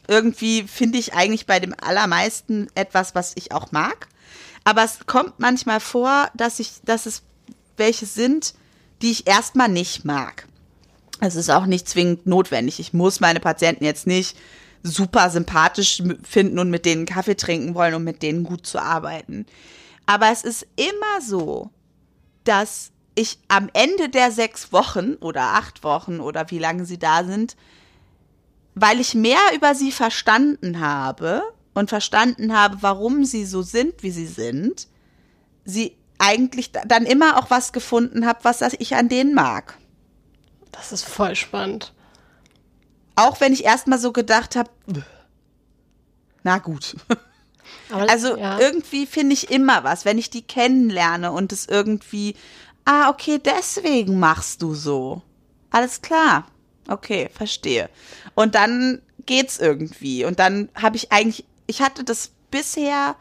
Irgendwie 0.08 0.64
finde 0.64 0.98
ich 0.98 1.14
eigentlich 1.14 1.46
bei 1.46 1.58
dem 1.58 1.74
allermeisten 1.80 2.68
etwas, 2.74 3.14
was 3.14 3.32
ich 3.34 3.50
auch 3.52 3.72
mag. 3.72 4.08
Aber 4.64 4.84
es 4.84 5.06
kommt 5.06 5.40
manchmal 5.40 5.80
vor, 5.80 6.28
dass 6.34 6.58
ich, 6.58 6.82
dass 6.84 7.06
es 7.06 7.22
welche 7.78 8.04
sind, 8.04 8.52
die 9.00 9.10
ich 9.10 9.26
erstmal 9.26 9.70
nicht 9.70 10.04
mag. 10.04 10.46
Es 11.18 11.34
ist 11.34 11.48
auch 11.48 11.64
nicht 11.64 11.88
zwingend 11.88 12.26
notwendig. 12.26 12.78
Ich 12.78 12.92
muss 12.92 13.20
meine 13.20 13.40
Patienten 13.40 13.86
jetzt 13.86 14.06
nicht 14.06 14.36
super 14.82 15.30
sympathisch 15.30 16.02
finden 16.24 16.58
und 16.58 16.68
mit 16.68 16.84
denen 16.84 17.06
Kaffee 17.06 17.36
trinken 17.36 17.74
wollen, 17.74 17.94
um 17.94 18.04
mit 18.04 18.20
denen 18.22 18.44
gut 18.44 18.66
zu 18.66 18.78
arbeiten. 18.78 19.46
Aber 20.04 20.30
es 20.30 20.42
ist 20.42 20.66
immer 20.76 21.22
so, 21.26 21.70
dass 22.44 22.90
ich 23.14 23.38
am 23.48 23.68
Ende 23.72 24.08
der 24.08 24.30
sechs 24.32 24.72
Wochen 24.72 25.14
oder 25.14 25.42
acht 25.54 25.84
Wochen 25.84 26.20
oder 26.20 26.50
wie 26.50 26.58
lange 26.58 26.84
sie 26.86 26.98
da 26.98 27.24
sind, 27.24 27.56
weil 28.74 29.00
ich 29.00 29.14
mehr 29.14 29.38
über 29.54 29.74
sie 29.74 29.92
verstanden 29.92 30.80
habe 30.80 31.42
und 31.74 31.90
verstanden 31.90 32.56
habe, 32.56 32.78
warum 32.80 33.24
sie 33.24 33.44
so 33.44 33.62
sind, 33.62 34.02
wie 34.02 34.10
sie 34.10 34.26
sind, 34.26 34.88
sie 35.64 35.96
eigentlich 36.18 36.72
da- 36.72 36.84
dann 36.86 37.04
immer 37.04 37.36
auch 37.38 37.50
was 37.50 37.72
gefunden 37.72 38.26
habe, 38.26 38.40
was 38.44 38.62
ich 38.78 38.94
an 38.96 39.08
denen 39.08 39.34
mag. 39.34 39.76
Das 40.70 40.92
ist 40.92 41.04
voll 41.04 41.34
spannend. 41.36 41.92
Auch 43.14 43.40
wenn 43.40 43.52
ich 43.52 43.64
erstmal 43.64 43.98
so 43.98 44.10
gedacht 44.12 44.56
habe, 44.56 44.70
na 46.42 46.58
gut. 46.58 46.96
Aber 47.90 48.08
Also 48.08 48.36
ja. 48.36 48.58
irgendwie 48.58 49.06
finde 49.06 49.34
ich 49.34 49.50
immer 49.50 49.84
was, 49.84 50.04
wenn 50.04 50.18
ich 50.18 50.30
die 50.30 50.42
kennenlerne 50.42 51.32
und 51.32 51.52
es 51.52 51.66
irgendwie, 51.66 52.34
ah, 52.84 53.10
okay, 53.10 53.38
deswegen 53.38 54.18
machst 54.18 54.62
du 54.62 54.74
so. 54.74 55.22
Alles 55.70 56.02
klar. 56.02 56.46
Okay, 56.88 57.30
verstehe. 57.32 57.88
Und 58.34 58.54
dann 58.54 59.02
geht's 59.26 59.58
irgendwie. 59.58 60.24
Und 60.24 60.38
dann 60.38 60.68
habe 60.74 60.96
ich 60.96 61.12
eigentlich, 61.12 61.44
ich 61.66 61.80
hatte 61.80 62.04
das 62.04 62.30
bisher, 62.50 63.16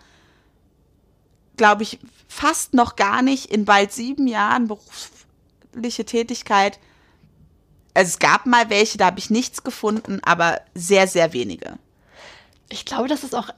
glaube 1.57 1.84
ich, 1.84 1.99
fast 2.28 2.74
noch 2.74 2.95
gar 2.95 3.22
nicht 3.22 3.51
in 3.51 3.66
bald 3.66 3.91
sieben 3.91 4.28
Jahren 4.28 4.68
berufliche 4.68 6.05
Tätigkeit. 6.05 6.80
Also 7.93 8.09
es 8.09 8.20
gab 8.20 8.45
mal 8.45 8.70
welche, 8.70 8.97
da 8.97 9.07
habe 9.07 9.20
ich 9.20 9.30
nichts 9.30 9.64
gefunden, 9.64 10.20
aber 10.24 10.62
sehr, 10.74 11.07
sehr 11.07 11.34
wenige. 11.34 11.78
Ich 12.70 12.86
glaube, 12.86 13.09
das 13.09 13.24
ist 13.24 13.36
auch, 13.36 13.49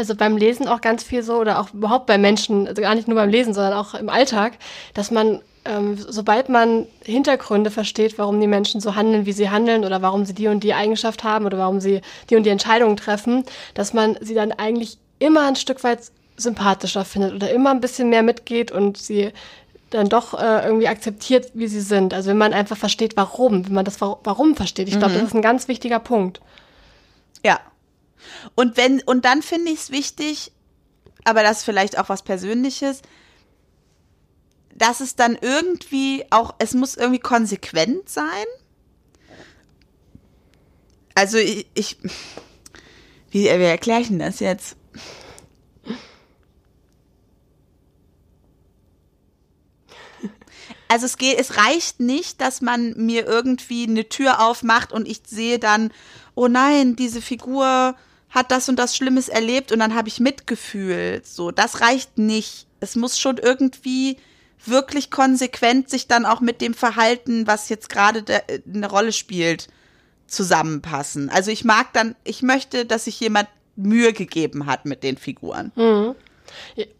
also 0.00 0.16
beim 0.16 0.36
Lesen 0.36 0.66
auch 0.66 0.80
ganz 0.80 1.02
viel 1.04 1.22
so, 1.22 1.36
oder 1.36 1.60
auch 1.60 1.72
überhaupt 1.72 2.06
bei 2.06 2.18
Menschen, 2.18 2.66
also 2.66 2.82
gar 2.82 2.94
nicht 2.96 3.06
nur 3.08 3.14
beim 3.16 3.30
Lesen, 3.30 3.54
sondern 3.54 3.74
auch 3.74 3.94
im 3.94 4.08
Alltag, 4.08 4.54
dass 4.94 5.10
man, 5.12 5.40
ähm, 5.64 5.96
sobald 5.96 6.48
man 6.48 6.86
Hintergründe 7.04 7.70
versteht, 7.70 8.18
warum 8.18 8.40
die 8.40 8.46
Menschen 8.48 8.80
so 8.80 8.96
handeln, 8.96 9.26
wie 9.26 9.32
sie 9.32 9.50
handeln, 9.50 9.84
oder 9.84 10.02
warum 10.02 10.24
sie 10.24 10.34
die 10.34 10.48
und 10.48 10.64
die 10.64 10.74
Eigenschaft 10.74 11.22
haben, 11.22 11.46
oder 11.46 11.58
warum 11.58 11.80
sie 11.80 12.00
die 12.28 12.36
und 12.36 12.42
die 12.44 12.50
Entscheidungen 12.50 12.96
treffen, 12.96 13.44
dass 13.74 13.92
man 13.92 14.16
sie 14.20 14.34
dann 14.34 14.52
eigentlich 14.52 14.98
immer 15.20 15.46
ein 15.46 15.56
Stück 15.56 15.84
weit 15.84 16.00
sympathischer 16.36 17.04
findet 17.04 17.34
oder 17.34 17.50
immer 17.50 17.70
ein 17.70 17.80
bisschen 17.82 18.08
mehr 18.08 18.22
mitgeht 18.22 18.72
und 18.72 18.96
sie 18.96 19.30
dann 19.90 20.08
doch 20.08 20.32
äh, 20.40 20.64
irgendwie 20.64 20.88
akzeptiert, 20.88 21.50
wie 21.52 21.66
sie 21.66 21.80
sind. 21.80 22.14
Also 22.14 22.30
wenn 22.30 22.38
man 22.38 22.52
einfach 22.54 22.76
versteht, 22.76 23.16
warum, 23.16 23.66
wenn 23.66 23.74
man 23.74 23.84
das 23.84 24.00
Wa- 24.00 24.18
Warum 24.24 24.54
versteht. 24.56 24.88
Ich 24.88 24.98
glaube, 24.98 25.14
das 25.14 25.24
ist 25.24 25.34
ein 25.34 25.42
ganz 25.42 25.66
wichtiger 25.68 25.98
Punkt. 25.98 26.40
Ja. 27.44 27.58
Und 28.54 28.76
wenn, 28.76 29.02
und 29.02 29.24
dann 29.24 29.42
finde 29.42 29.70
ich 29.70 29.80
es 29.80 29.90
wichtig, 29.90 30.52
aber 31.24 31.42
das 31.42 31.58
ist 31.58 31.64
vielleicht 31.64 31.98
auch 31.98 32.08
was 32.08 32.22
Persönliches, 32.22 33.02
dass 34.74 35.00
es 35.00 35.16
dann 35.16 35.36
irgendwie 35.40 36.24
auch, 36.30 36.54
es 36.58 36.74
muss 36.74 36.96
irgendwie 36.96 37.20
konsequent 37.20 38.08
sein. 38.08 38.46
Also 41.14 41.36
ich, 41.36 41.66
ich 41.74 41.98
wie, 43.30 43.44
wie 43.44 43.46
erkläre 43.46 44.00
ich 44.00 44.08
denn 44.08 44.18
das 44.18 44.40
jetzt? 44.40 44.76
Also 50.88 51.06
es 51.06 51.18
geht, 51.18 51.38
es 51.38 51.56
reicht 51.56 52.00
nicht, 52.00 52.40
dass 52.40 52.60
man 52.60 52.94
mir 52.96 53.24
irgendwie 53.24 53.84
eine 53.84 54.08
Tür 54.08 54.40
aufmacht 54.40 54.92
und 54.92 55.06
ich 55.06 55.22
sehe 55.24 55.60
dann, 55.60 55.92
oh 56.34 56.48
nein, 56.48 56.96
diese 56.96 57.22
Figur 57.22 57.94
hat 58.30 58.50
das 58.50 58.68
und 58.68 58.76
das 58.76 58.96
Schlimmes 58.96 59.28
erlebt 59.28 59.72
und 59.72 59.78
dann 59.80 59.94
habe 59.94 60.08
ich 60.08 60.20
Mitgefühl. 60.20 61.20
So, 61.24 61.50
das 61.50 61.80
reicht 61.80 62.16
nicht. 62.18 62.66
Es 62.80 62.96
muss 62.96 63.18
schon 63.18 63.38
irgendwie 63.38 64.16
wirklich 64.64 65.10
konsequent 65.10 65.88
sich 65.90 66.06
dann 66.06 66.24
auch 66.26 66.40
mit 66.40 66.60
dem 66.60 66.74
Verhalten, 66.74 67.46
was 67.46 67.68
jetzt 67.68 67.88
gerade 67.88 68.22
der- 68.22 68.44
eine 68.72 68.88
Rolle 68.88 69.12
spielt, 69.12 69.68
zusammenpassen. 70.26 71.28
Also 71.30 71.50
ich 71.50 71.64
mag 71.64 71.92
dann, 71.92 72.14
ich 72.24 72.42
möchte, 72.42 72.86
dass 72.86 73.04
sich 73.04 73.18
jemand 73.20 73.48
Mühe 73.76 74.12
gegeben 74.12 74.66
hat 74.66 74.84
mit 74.84 75.02
den 75.02 75.16
Figuren. 75.16 75.72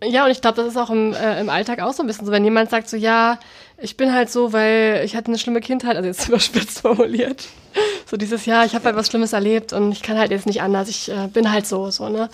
Ja, 0.02 0.24
und 0.24 0.30
ich 0.30 0.40
glaube, 0.40 0.56
das 0.56 0.68
ist 0.68 0.76
auch 0.76 0.90
im, 0.90 1.12
äh, 1.12 1.40
im 1.40 1.48
Alltag 1.48 1.80
auch 1.80 1.92
so 1.92 2.02
ein 2.02 2.06
bisschen 2.06 2.24
so, 2.26 2.32
wenn 2.32 2.44
jemand 2.44 2.70
sagt 2.70 2.88
so, 2.88 2.96
ja, 2.96 3.38
ich 3.80 3.96
bin 3.96 4.12
halt 4.14 4.30
so, 4.30 4.52
weil 4.52 5.02
ich 5.04 5.16
hatte 5.16 5.28
eine 5.28 5.38
schlimme 5.38 5.60
Kindheit, 5.60 5.96
also 5.96 6.06
jetzt 6.06 6.28
überspitzt 6.28 6.80
formuliert. 6.80 7.46
So 8.06 8.16
dieses, 8.16 8.46
ja, 8.46 8.64
ich 8.64 8.74
habe 8.74 8.84
halt 8.86 8.96
was 8.96 9.06
Schlimmes 9.08 9.32
erlebt 9.32 9.72
und 9.72 9.92
ich 9.92 10.02
kann 10.02 10.18
halt 10.18 10.30
jetzt 10.30 10.46
nicht 10.46 10.62
anders, 10.62 10.88
ich 10.88 11.10
äh, 11.10 11.28
bin 11.32 11.50
halt 11.52 11.66
so, 11.66 11.90
so, 11.90 12.08
ne? 12.08 12.28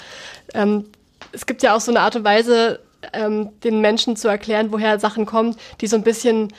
Ähm, 0.54 0.86
es 1.32 1.44
gibt 1.46 1.62
ja 1.62 1.74
auch 1.76 1.80
so 1.80 1.90
eine 1.92 2.00
Art 2.00 2.16
und 2.16 2.24
Weise, 2.24 2.80
ähm, 3.12 3.50
den 3.62 3.80
Menschen 3.80 4.16
zu 4.16 4.28
erklären, 4.28 4.72
woher 4.72 4.98
Sachen 4.98 5.26
kommen, 5.26 5.54
die 5.80 5.86
so 5.86 5.96
ein 5.96 6.02
bisschen 6.02 6.52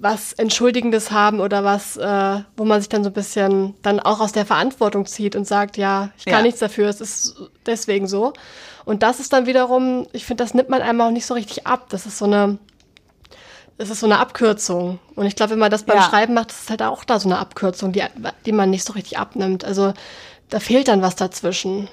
was 0.00 0.32
Entschuldigendes 0.34 1.10
haben 1.10 1.40
oder 1.40 1.64
was, 1.64 1.96
äh, 1.96 2.40
wo 2.56 2.64
man 2.64 2.80
sich 2.80 2.88
dann 2.88 3.02
so 3.04 3.10
ein 3.10 3.14
bisschen 3.14 3.74
dann 3.82 3.98
auch 4.00 4.20
aus 4.20 4.32
der 4.32 4.44
Verantwortung 4.46 5.06
zieht 5.06 5.36
und 5.36 5.46
sagt, 5.46 5.76
ja, 5.78 6.10
ich 6.18 6.24
kann 6.26 6.36
Ja. 6.38 6.42
nichts 6.42 6.60
dafür, 6.60 6.88
es 6.88 7.00
ist 7.00 7.36
deswegen 7.64 8.06
so. 8.06 8.32
Und 8.84 9.02
das 9.02 9.20
ist 9.20 9.32
dann 9.32 9.46
wiederum, 9.46 10.06
ich 10.12 10.24
finde, 10.26 10.44
das 10.44 10.54
nimmt 10.54 10.68
man 10.68 10.82
einem 10.82 11.00
auch 11.00 11.10
nicht 11.10 11.26
so 11.26 11.34
richtig 11.34 11.66
ab. 11.66 11.86
Das 11.88 12.04
ist 12.06 12.18
so 12.18 12.26
eine, 12.26 12.58
das 13.78 13.90
ist 13.90 14.00
so 14.00 14.06
eine 14.06 14.18
Abkürzung. 14.18 14.98
Und 15.14 15.26
ich 15.26 15.36
glaube, 15.36 15.52
wenn 15.52 15.58
man 15.58 15.70
das 15.70 15.82
beim 15.84 15.96
Ja. 15.98 16.02
Schreiben 16.08 16.34
macht, 16.34 16.50
ist 16.50 16.70
halt 16.70 16.82
auch 16.82 17.04
da 17.04 17.18
so 17.20 17.28
eine 17.28 17.38
Abkürzung, 17.38 17.92
die, 17.92 18.02
die 18.46 18.52
man 18.52 18.70
nicht 18.70 18.84
so 18.84 18.92
richtig 18.94 19.18
abnimmt. 19.18 19.64
Also 19.64 19.92
da 20.48 20.60
fehlt 20.60 20.88
dann 20.88 21.02
was 21.02 21.16
dazwischen. 21.16 21.88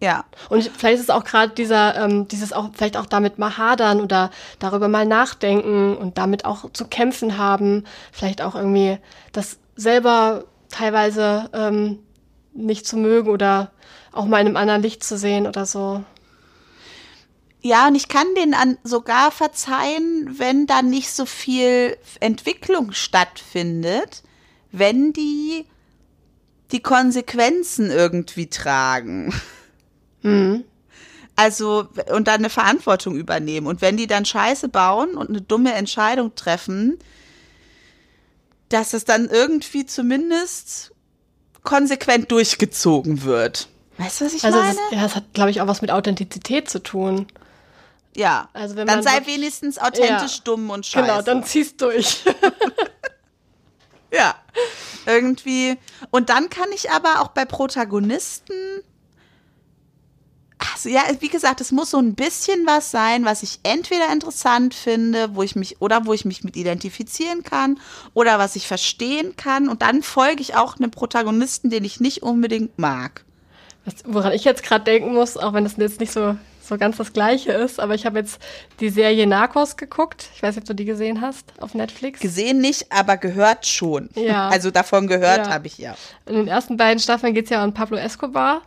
Ja. 0.00 0.24
Und 0.50 0.58
ich- 0.60 0.70
vielleicht 0.70 0.96
ist 0.96 1.04
es 1.04 1.10
auch 1.10 1.24
gerade 1.24 1.52
dieser, 1.54 1.96
ähm, 1.96 2.28
dieses 2.28 2.52
auch, 2.52 2.70
vielleicht 2.74 2.96
auch 2.96 3.06
damit 3.06 3.38
mal 3.38 3.56
hadern 3.58 4.00
oder 4.00 4.30
darüber 4.58 4.88
mal 4.88 5.06
nachdenken 5.06 5.96
und 5.96 6.18
damit 6.18 6.44
auch 6.44 6.70
zu 6.72 6.86
kämpfen 6.86 7.38
haben. 7.38 7.84
Vielleicht 8.12 8.42
auch 8.42 8.54
irgendwie 8.54 8.98
das 9.32 9.58
selber 9.74 10.44
teilweise 10.70 11.48
ähm, 11.52 11.98
nicht 12.52 12.86
zu 12.86 12.96
mögen 12.96 13.30
oder 13.30 13.70
auch 14.12 14.24
mal 14.26 14.40
in 14.40 14.46
einem 14.46 14.56
anderen 14.56 14.82
Licht 14.82 15.04
zu 15.04 15.16
sehen 15.18 15.46
oder 15.46 15.66
so. 15.66 16.02
Ja, 17.66 17.88
und 17.88 17.96
ich 17.96 18.06
kann 18.06 18.28
den 18.36 18.54
an 18.54 18.78
sogar 18.84 19.32
verzeihen, 19.32 20.36
wenn 20.38 20.68
da 20.68 20.82
nicht 20.82 21.10
so 21.10 21.26
viel 21.26 21.96
Entwicklung 22.20 22.92
stattfindet, 22.92 24.22
wenn 24.70 25.12
die 25.12 25.66
die 26.70 26.80
Konsequenzen 26.80 27.90
irgendwie 27.90 28.46
tragen. 28.46 29.34
Also, 31.34 31.88
und 32.12 32.28
dann 32.28 32.36
eine 32.36 32.50
Verantwortung 32.50 33.16
übernehmen. 33.16 33.66
Und 33.66 33.80
wenn 33.80 33.96
die 33.96 34.06
dann 34.06 34.24
Scheiße 34.24 34.68
bauen 34.68 35.16
und 35.16 35.28
eine 35.28 35.40
dumme 35.40 35.74
Entscheidung 35.74 36.36
treffen, 36.36 36.98
dass 38.68 38.92
es 38.92 39.04
dann 39.04 39.28
irgendwie 39.28 39.86
zumindest 39.86 40.92
konsequent 41.64 42.30
durchgezogen 42.30 43.22
wird. 43.22 43.68
Weißt 43.98 44.20
du, 44.20 44.24
was 44.26 44.34
ich 44.34 44.44
Also 44.44 44.58
meine? 44.58 44.70
ist, 44.70 44.80
ja, 44.92 45.04
es 45.04 45.16
hat, 45.16 45.34
glaube 45.34 45.50
ich, 45.50 45.60
auch 45.60 45.66
was 45.66 45.82
mit 45.82 45.90
Authentizität 45.90 46.70
zu 46.70 46.80
tun. 46.80 47.26
Ja. 48.16 48.48
also 48.52 48.76
wenn 48.76 48.86
dann 48.86 48.96
man 48.96 49.04
sei 49.04 49.24
wenigstens 49.26 49.78
authentisch 49.78 50.36
Ja. 50.38 50.42
dumm 50.44 50.70
und 50.70 50.84
scheiße. 50.86 51.06
Genau, 51.06 51.22
dann 51.22 51.44
ziehst 51.44 51.80
durch. 51.80 52.24
Ja, 54.12 54.34
irgendwie. 55.04 55.76
Und 56.10 56.30
dann 56.30 56.48
kann 56.48 56.68
ich 56.74 56.90
aber 56.90 57.20
auch 57.20 57.28
bei 57.28 57.44
Protagonisten. 57.44 58.54
Also 60.72 60.88
ja, 60.88 61.02
wie 61.20 61.28
gesagt, 61.28 61.60
es 61.60 61.70
muss 61.70 61.90
so 61.90 61.98
ein 61.98 62.14
bisschen 62.14 62.66
was 62.66 62.90
sein, 62.90 63.24
was 63.24 63.42
ich 63.42 63.60
entweder 63.62 64.10
interessant 64.10 64.74
finde, 64.74 65.34
wo 65.34 65.42
ich 65.42 65.54
mich 65.54 65.82
oder 65.82 66.06
wo 66.06 66.12
ich 66.14 66.24
mich 66.24 66.44
mit 66.44 66.56
identifizieren 66.56 67.42
kann 67.42 67.78
oder 68.14 68.38
was 68.38 68.56
ich 68.56 68.66
verstehen 68.66 69.36
kann. 69.36 69.68
Und 69.68 69.82
dann 69.82 70.02
folge 70.02 70.40
ich 70.40 70.54
auch 70.56 70.76
einem 70.78 70.90
Protagonisten, 70.90 71.68
den 71.68 71.84
ich 71.84 72.00
nicht 72.00 72.22
unbedingt 72.22 72.78
mag. 72.78 73.24
Was, 73.84 73.96
woran 74.06 74.32
ich 74.32 74.44
jetzt 74.44 74.62
gerade 74.62 74.84
denken 74.84 75.12
muss, 75.12 75.36
auch 75.36 75.52
wenn 75.52 75.64
das 75.64 75.76
jetzt 75.76 76.00
nicht 76.00 76.12
so, 76.12 76.36
so 76.68 76.76
ganz 76.78 76.96
das 76.96 77.12
Gleiche 77.12 77.52
ist, 77.52 77.80
aber 77.80 77.94
ich 77.94 78.06
habe 78.06 78.18
jetzt 78.18 78.40
die 78.80 78.88
Serie 78.88 79.26
Narcos 79.26 79.76
geguckt. 79.76 80.28
Ich 80.34 80.42
weiß 80.42 80.54
nicht, 80.56 80.62
ob 80.64 80.66
du 80.68 80.74
die 80.74 80.84
gesehen 80.84 81.20
hast 81.20 81.52
auf 81.60 81.74
Netflix. 81.74 82.20
Gesehen 82.20 82.60
nicht, 82.60 82.90
aber 82.90 83.16
gehört 83.16 83.66
schon. 83.66 84.10
Ja. 84.14 84.48
Also 84.56 84.70
davon 84.70 85.06
gehört 85.06 85.46
Ja. 85.46 85.52
habe 85.52 85.66
ich 85.66 85.78
ja. 85.78 85.94
In 86.26 86.34
den 86.36 86.48
ersten 86.48 86.76
beiden 86.76 86.98
Staffeln 86.98 87.34
geht 87.34 87.44
es 87.44 87.50
ja 87.50 87.62
um 87.64 87.74
Pablo 87.74 87.96
Escobar. 87.98 88.62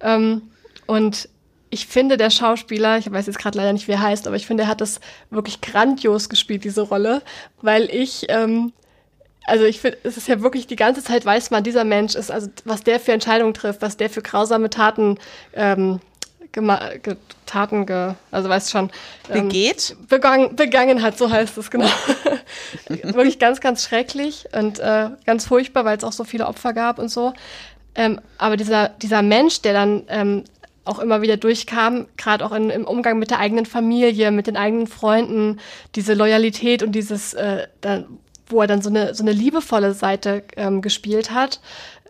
Ähm, 0.00 0.42
und 0.86 1.28
ich 1.70 1.86
finde, 1.86 2.16
der 2.16 2.30
Schauspieler, 2.30 2.98
ich 2.98 3.10
weiß 3.12 3.26
jetzt 3.26 3.38
gerade 3.38 3.58
leider 3.58 3.72
nicht, 3.72 3.88
wie 3.88 3.92
er 3.92 4.00
heißt, 4.02 4.26
aber 4.26 4.36
ich 4.36 4.46
finde, 4.46 4.62
er 4.64 4.68
hat 4.68 4.80
das 4.80 5.00
wirklich 5.30 5.60
grandios 5.60 6.28
gespielt, 6.28 6.64
diese 6.64 6.80
Rolle, 6.82 7.20
weil 7.60 7.84
ich, 7.94 8.24
ähm, 8.30 8.72
also 9.44 9.64
ich 9.64 9.80
finde, 9.80 9.98
es 10.02 10.16
ist 10.16 10.28
ja 10.28 10.40
wirklich 10.40 10.66
die 10.66 10.76
ganze 10.76 11.02
Zeit 11.02 11.24
weiß 11.26 11.50
man, 11.50 11.62
dieser 11.64 11.84
Mensch 11.84 12.14
ist, 12.14 12.30
also 12.30 12.48
was 12.64 12.82
der 12.84 12.98
für 13.00 13.12
Entscheidungen 13.12 13.54
trifft, 13.54 13.82
was 13.82 13.96
der 13.96 14.08
für 14.10 14.22
grausame 14.22 14.70
Taten, 14.70 15.18
ähm, 15.54 16.00
ge 16.52 17.16
Taten, 17.46 17.86
ge 17.86 18.14
also 18.30 18.48
weißt 18.48 18.70
schon, 18.70 18.90
ähm, 19.30 19.48
Begeht. 19.48 19.96
begangen, 20.08 20.56
begangen 20.56 21.02
hat, 21.02 21.18
so 21.18 21.30
heißt 21.30 21.56
es 21.58 21.70
genau. 21.70 21.88
Wirklich 22.88 23.38
ganz, 23.38 23.60
ganz 23.60 23.84
schrecklich 23.84 24.46
und 24.52 24.78
äh, 24.78 25.10
ganz 25.26 25.46
furchtbar, 25.46 25.84
weil 25.84 25.96
es 25.96 26.04
auch 26.04 26.12
so 26.12 26.24
viele 26.24 26.46
Opfer 26.46 26.72
gab 26.72 26.98
und 26.98 27.10
so. 27.10 27.32
Ähm, 27.94 28.20
aber 28.38 28.56
dieser, 28.56 28.88
dieser 28.88 29.22
Mensch, 29.22 29.62
der 29.62 29.72
dann 29.72 30.04
ähm, 30.08 30.44
auch 30.84 30.98
immer 30.98 31.20
wieder 31.22 31.36
durchkam, 31.36 32.06
gerade 32.16 32.44
auch 32.44 32.52
in, 32.52 32.70
im 32.70 32.86
Umgang 32.86 33.18
mit 33.18 33.30
der 33.30 33.40
eigenen 33.40 33.66
Familie, 33.66 34.30
mit 34.30 34.46
den 34.46 34.56
eigenen 34.56 34.86
Freunden, 34.86 35.60
diese 35.94 36.14
Loyalität 36.14 36.82
und 36.82 36.92
dieses, 36.92 37.34
äh, 37.34 37.66
dann, 37.80 38.06
wo 38.48 38.62
er 38.62 38.66
dann 38.66 38.80
so 38.80 38.88
eine, 38.88 39.14
so 39.14 39.22
eine 39.22 39.32
liebevolle 39.32 39.92
Seite 39.92 40.44
ähm, 40.56 40.80
gespielt 40.80 41.30
hat 41.30 41.60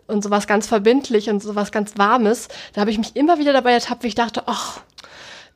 und 0.09 0.23
sowas 0.23 0.47
ganz 0.47 0.67
verbindlich 0.67 1.29
und 1.29 1.41
sowas 1.41 1.71
ganz 1.71 1.97
Warmes, 1.97 2.47
da 2.73 2.81
habe 2.81 2.91
ich 2.91 2.97
mich 2.97 3.15
immer 3.15 3.39
wieder 3.39 3.53
dabei 3.53 3.73
ertappt, 3.73 4.03
wie 4.03 4.07
ich 4.07 4.15
dachte, 4.15 4.43
ach, 4.47 4.81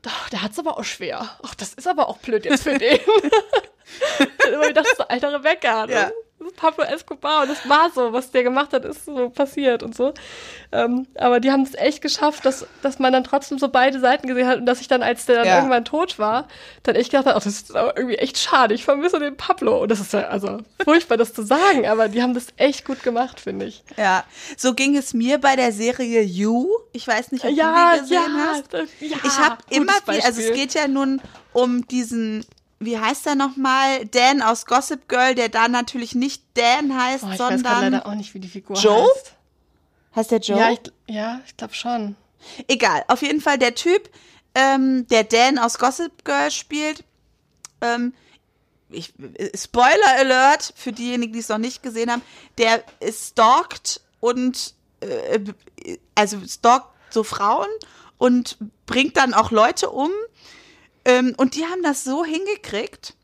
doch, 0.02 0.30
der 0.30 0.42
hat's 0.42 0.60
aber 0.60 0.78
auch 0.78 0.84
schwer. 0.84 1.30
Ach, 1.44 1.56
das 1.56 1.74
ist 1.74 1.88
aber 1.88 2.10
auch 2.10 2.18
blöd 2.18 2.46
jetzt 2.46 2.64
für 2.64 2.78
den. 2.78 3.00
immer 4.54 4.68
gedacht, 4.68 4.88
so 4.98 5.04
alter 5.08 5.34
Rebecca. 5.34 5.86
Ne? 5.86 5.94
Ja. 5.94 6.12
Pablo 6.56 6.84
Escobar 6.84 7.44
und 7.44 7.50
das 7.50 7.68
war 7.70 7.90
so, 7.94 8.14
was 8.14 8.32
der 8.32 8.44
gemacht 8.44 8.74
hat, 8.74 8.86
ist 8.86 9.06
so 9.06 9.30
passiert 9.30 9.84
und 9.84 9.96
so. 9.96 10.14
Ähm, 10.72 11.08
aber 11.16 11.40
die 11.40 11.52
haben 11.52 11.64
es 11.64 11.76
echt 11.76 12.02
geschafft, 12.02 12.46
dass, 12.46 12.66
dass 12.82 13.00
man 13.00 13.14
dann 13.14 13.24
trotzdem 13.24 13.60
so 13.60 13.68
beide 13.70 14.00
Seiten 14.00 14.28
gesehen 14.28 14.48
hat 14.48 14.58
und 14.60 14.66
dass 14.66 14.82
ich 14.82 14.88
dann, 14.88 15.04
als 15.04 15.26
der 15.26 15.38
dann 15.38 15.46
Ja. 15.48 15.56
irgendwann 15.58 15.86
tot 15.86 16.20
war, 16.20 16.48
dann 16.84 16.96
echt 16.96 17.12
gedacht 17.12 17.28
habe, 17.28 17.38
ach, 17.38 17.44
das 17.44 17.54
ist 17.54 17.76
aber 17.76 17.96
irgendwie 17.98 18.16
echt 18.18 18.38
schade. 18.38 18.74
Ich 18.74 18.84
vermisse 18.86 19.20
den 19.20 19.38
Pablo. 19.38 19.82
Und 19.84 19.90
das 19.92 20.00
ist 20.00 20.14
ja 20.14 20.28
also 20.28 20.60
furchtbar, 20.84 21.18
das 21.18 21.34
zu 21.34 21.44
sagen, 21.44 21.86
aber 21.88 22.08
die 22.10 22.22
haben 22.22 22.34
das 22.34 22.48
echt 22.58 22.86
gut 22.86 23.04
gemacht, 23.04 23.40
finde 23.40 23.66
ich. 23.66 23.84
Ja, 23.98 24.24
so 24.58 24.74
ging 24.74 24.96
es 24.98 25.14
mir 25.14 25.38
bei 25.38 25.56
der 25.56 25.72
Serie 25.72 26.22
You. 26.22 26.68
Ich 26.92 27.08
weiß 27.08 27.32
nicht, 27.32 27.46
ob 27.46 27.52
Ja, 27.52 27.92
du 27.92 27.96
die 27.96 28.02
gesehen 28.02 28.36
ja, 28.38 28.46
hast. 28.48 28.74
das- 28.74 28.90
ja, 29.00 29.18
ich 29.24 29.38
habe 29.40 29.58
immer 29.70 29.94
wieder, 30.08 30.26
also 30.26 30.42
es 30.42 30.54
geht 30.54 30.74
ja 30.74 30.88
nun 30.88 31.22
um 31.54 31.86
diesen, 31.88 32.46
wie 32.86 32.98
heißt 33.00 33.26
er 33.28 33.36
nochmal, 33.36 34.06
Dan 34.06 34.42
aus 34.42 34.66
Gossip 34.66 35.08
Girl, 35.08 35.36
der 35.36 35.50
da 35.50 35.68
natürlich 35.68 36.16
nicht 36.16 36.44
Dan 36.54 36.96
heißt, 36.98 37.24
Oh, 37.24 37.28
ich 37.28 37.32
weiß 37.32 37.38
gerade 37.38 37.60
sondern 37.60 37.94
leider 37.94 38.06
auch 38.08 38.16
nicht, 38.16 38.34
wie 38.34 38.40
die 38.40 38.48
Figur 38.48 38.76
Joe? 38.78 39.08
heißt. 39.16 39.34
heißt 40.16 40.32
der 40.32 40.40
Joe? 40.40 40.60
Ja, 40.60 40.72
ich, 40.72 40.80
ja, 41.08 41.42
ich 41.46 41.58
glaube 41.58 41.74
schon. 41.74 42.16
Egal, 42.68 43.04
auf 43.08 43.22
jeden 43.22 43.42
Fall 43.42 43.58
der 43.58 43.76
Typ, 43.76 44.10
ähm, 44.56 45.08
der 45.08 45.24
Dan 45.24 45.58
aus 45.58 45.78
Gossip 45.80 46.26
Girl 46.26 46.52
spielt. 46.52 47.04
Ähm, 47.82 48.14
ich, 48.90 49.14
äh, 49.36 49.58
Spoiler 49.58 50.18
Alert 50.18 50.74
für 50.76 50.92
diejenigen, 50.92 51.34
die 51.34 51.40
es 51.40 51.50
noch 51.50 51.58
nicht 51.58 51.82
gesehen 51.84 52.12
haben. 52.12 52.22
Der 52.58 52.84
ist 53.00 53.30
stalkt 53.30 54.02
und 54.20 54.76
äh, 55.00 55.40
also 56.16 56.38
stalkt 56.48 56.88
so 57.10 57.24
Frauen 57.24 57.68
und 58.18 58.58
bringt 58.86 59.18
dann 59.18 59.34
auch 59.34 59.52
Leute 59.52 59.90
um. 59.90 60.12
Ähm, 61.06 61.34
und 61.38 61.56
die 61.56 61.66
haben 61.66 61.84
das 61.84 62.04
so 62.04 62.24
hingekriegt, 62.24 63.16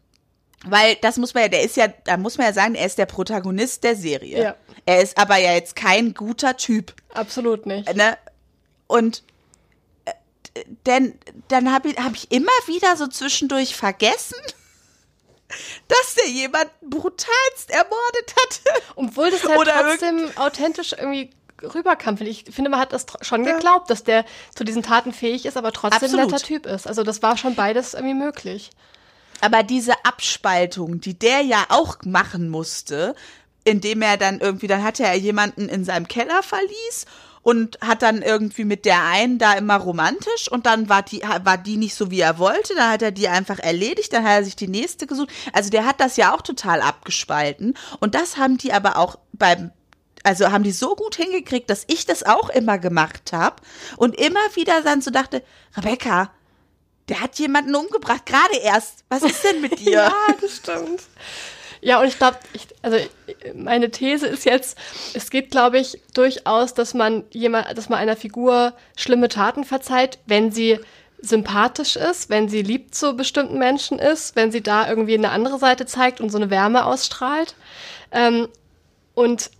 weil 0.65 0.95
das 0.95 1.17
muss 1.17 1.33
man 1.33 1.43
ja, 1.43 1.49
der 1.49 1.63
ist 1.63 1.77
ja, 1.77 1.87
da 1.87 2.17
muss 2.17 2.37
man 2.37 2.47
ja 2.47 2.53
sagen, 2.53 2.75
er 2.75 2.85
ist 2.85 2.97
der 2.97 3.05
Protagonist 3.05 3.83
der 3.83 3.95
Serie. 3.95 4.43
Ja. 4.43 4.55
Er 4.85 5.01
ist 5.01 5.17
aber 5.17 5.37
ja 5.37 5.53
jetzt 5.53 5.75
kein 5.75 6.13
guter 6.13 6.57
Typ. 6.57 6.93
Absolut 7.13 7.65
nicht. 7.65 7.93
Ne? 7.95 8.17
Und 8.87 9.23
äh, 10.05 10.63
denn 10.85 11.17
dann 11.47 11.71
habe 11.71 11.89
ich, 11.89 11.97
hab 11.97 12.13
ich 12.15 12.31
immer 12.31 12.47
wieder 12.65 12.97
so 12.97 13.07
zwischendurch 13.07 13.75
vergessen, 13.75 14.37
dass 15.87 16.15
der 16.15 16.29
jemanden 16.29 16.89
brutalst 16.89 17.69
ermordet 17.69 18.35
hat. 18.41 18.61
Obwohl 18.95 19.31
das 19.31 19.43
halt 19.43 19.59
Oder 19.59 19.73
trotzdem 19.81 20.31
authentisch 20.35 20.93
irgendwie 20.93 21.29
rüberkam. 21.63 22.17
Ich 22.21 22.45
finde, 22.49 22.69
man 22.69 22.79
hat 22.79 22.93
das 22.93 23.05
schon 23.21 23.43
geglaubt, 23.43 23.89
dass 23.89 24.03
der 24.03 24.25
zu 24.55 24.63
diesen 24.63 24.83
Taten 24.83 25.13
fähig 25.13 25.45
ist, 25.45 25.57
aber 25.57 25.71
trotzdem 25.71 25.99
ein 25.99 26.19
Absolut. 26.19 26.31
netter 26.31 26.43
Typ 26.43 26.65
ist. 26.65 26.87
Also 26.87 27.03
das 27.03 27.21
war 27.21 27.37
schon 27.37 27.55
beides 27.55 27.93
irgendwie 27.93 28.15
möglich. 28.15 28.71
Aber 29.41 29.63
diese 29.63 29.93
Abspaltung, 30.03 30.99
die 30.99 31.17
der 31.17 31.41
ja 31.41 31.65
auch 31.69 31.97
machen 32.03 32.49
musste, 32.49 33.15
indem 33.63 34.01
er 34.01 34.17
dann 34.17 34.39
irgendwie, 34.39 34.67
dann 34.67 34.83
hatte 34.83 35.03
er 35.03 35.15
jemanden 35.15 35.69
in 35.69 35.85
seinem 35.85 36.07
Keller 36.07 36.43
verließ 36.43 37.05
und 37.41 37.79
hat 37.81 38.01
dann 38.01 38.21
irgendwie 38.21 38.65
mit 38.65 38.85
der 38.85 39.03
einen 39.05 39.37
da 39.37 39.53
immer 39.53 39.77
romantisch 39.77 40.51
und 40.51 40.65
dann 40.65 40.89
war 40.89 41.03
die, 41.03 41.21
war 41.21 41.57
die 41.57 41.77
nicht 41.77 41.95
so, 41.95 42.11
wie 42.11 42.19
er 42.19 42.37
wollte, 42.37 42.75
dann 42.75 42.91
hat 42.91 43.01
er 43.01 43.11
die 43.11 43.27
einfach 43.27 43.59
erledigt, 43.59 44.11
dann 44.13 44.23
hat 44.23 44.31
er 44.31 44.43
sich 44.43 44.55
die 44.55 44.67
nächste 44.67 45.07
gesucht. 45.07 45.29
Also 45.53 45.69
der 45.69 45.85
hat 45.85 46.01
das 46.01 46.17
ja 46.17 46.33
auch 46.33 46.41
total 46.41 46.81
abgespalten 46.81 47.75
und 47.99 48.15
das 48.15 48.37
haben 48.37 48.57
die 48.57 48.73
aber 48.73 48.97
auch 48.97 49.17
beim 49.31 49.71
also 50.23 50.51
haben 50.51 50.63
die 50.63 50.71
so 50.71 50.95
gut 50.95 51.15
hingekriegt, 51.15 51.69
dass 51.69 51.85
ich 51.87 52.05
das 52.05 52.23
auch 52.23 52.49
immer 52.49 52.77
gemacht 52.77 53.31
habe 53.31 53.57
und 53.97 54.19
immer 54.19 54.39
wieder 54.55 54.81
dann 54.81 55.01
so 55.01 55.11
dachte, 55.11 55.43
Rebecca, 55.77 56.31
der 57.07 57.21
hat 57.21 57.39
jemanden 57.39 57.75
umgebracht, 57.75 58.25
gerade 58.25 58.57
erst. 58.61 59.03
Was 59.09 59.23
ist 59.23 59.43
denn 59.43 59.61
mit 59.61 59.79
dir? 59.85 59.91
Ja, 59.91 60.13
das 60.39 60.57
stimmt. 60.57 61.01
Ja, 61.81 62.01
und 62.01 62.07
ich 62.07 62.17
glaube, 62.17 62.37
ich, 62.53 62.67
also 62.81 62.97
meine 63.55 63.89
These 63.89 64.27
ist 64.27 64.43
jetzt, 64.45 64.77
es 65.13 65.29
geht, 65.29 65.49
glaube 65.49 65.79
ich, 65.79 66.01
durchaus, 66.13 66.73
dass 66.73 66.93
man 66.93 67.23
jemand, 67.31 67.77
dass 67.77 67.87
man 67.87 67.99
einer 67.99 68.17
Figur 68.17 68.73
schlimme 68.97 69.29
Taten 69.29 69.63
verzeiht, 69.63 70.19
wenn 70.25 70.51
sie 70.51 70.79
sympathisch 71.21 71.95
ist, 71.95 72.29
wenn 72.29 72.49
sie 72.49 72.61
lieb 72.61 72.93
zu 72.93 73.15
bestimmten 73.15 73.57
Menschen 73.57 73.99
ist, 73.99 74.35
wenn 74.35 74.51
sie 74.51 74.61
da 74.61 74.89
irgendwie 74.89 75.15
eine 75.15 75.31
andere 75.31 75.57
Seite 75.57 75.85
zeigt 75.85 76.21
und 76.21 76.29
so 76.29 76.37
eine 76.37 76.49
Wärme 76.49 76.85
ausstrahlt. 76.85 77.55
Ähm, 78.11 78.47
und 79.15 79.51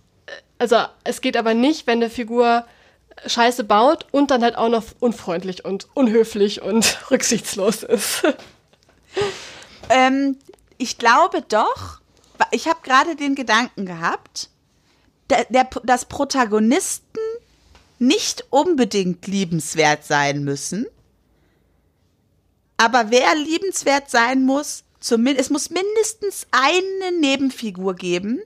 also 0.60 0.76
es 1.04 1.22
geht 1.22 1.38
aber 1.38 1.54
nicht, 1.54 1.86
wenn 1.86 2.02
eine 2.02 2.10
Figur 2.10 2.66
Scheiße 3.26 3.64
baut 3.64 4.06
und 4.12 4.30
dann 4.30 4.42
halt 4.42 4.56
auch 4.56 4.68
noch 4.68 4.84
unfreundlich 5.00 5.64
und 5.64 5.88
unhöflich 5.94 6.60
und 6.62 6.98
rücksichtslos 7.10 7.82
ist. 7.82 8.22
Ähm, 9.88 10.36
ich 10.76 10.98
glaube 10.98 11.42
doch, 11.42 12.00
ich 12.50 12.68
habe 12.68 12.80
gerade 12.82 13.16
den 13.16 13.34
Gedanken 13.34 13.86
gehabt, 13.86 14.50
der, 15.30 15.46
der, 15.48 15.64
dass 15.82 16.04
Protagonisten 16.04 17.18
nicht 17.98 18.44
unbedingt 18.50 19.26
liebenswert 19.26 20.04
sein 20.04 20.44
müssen. 20.44 20.86
Aber 22.76 23.10
wer 23.10 23.34
liebenswert 23.34 24.10
sein 24.10 24.44
muss, 24.44 24.84
zumindest, 25.00 25.46
es 25.46 25.50
muss 25.50 25.70
mindestens 25.70 26.46
eine 26.50 27.18
Nebenfigur 27.18 27.94
geben, 27.94 28.40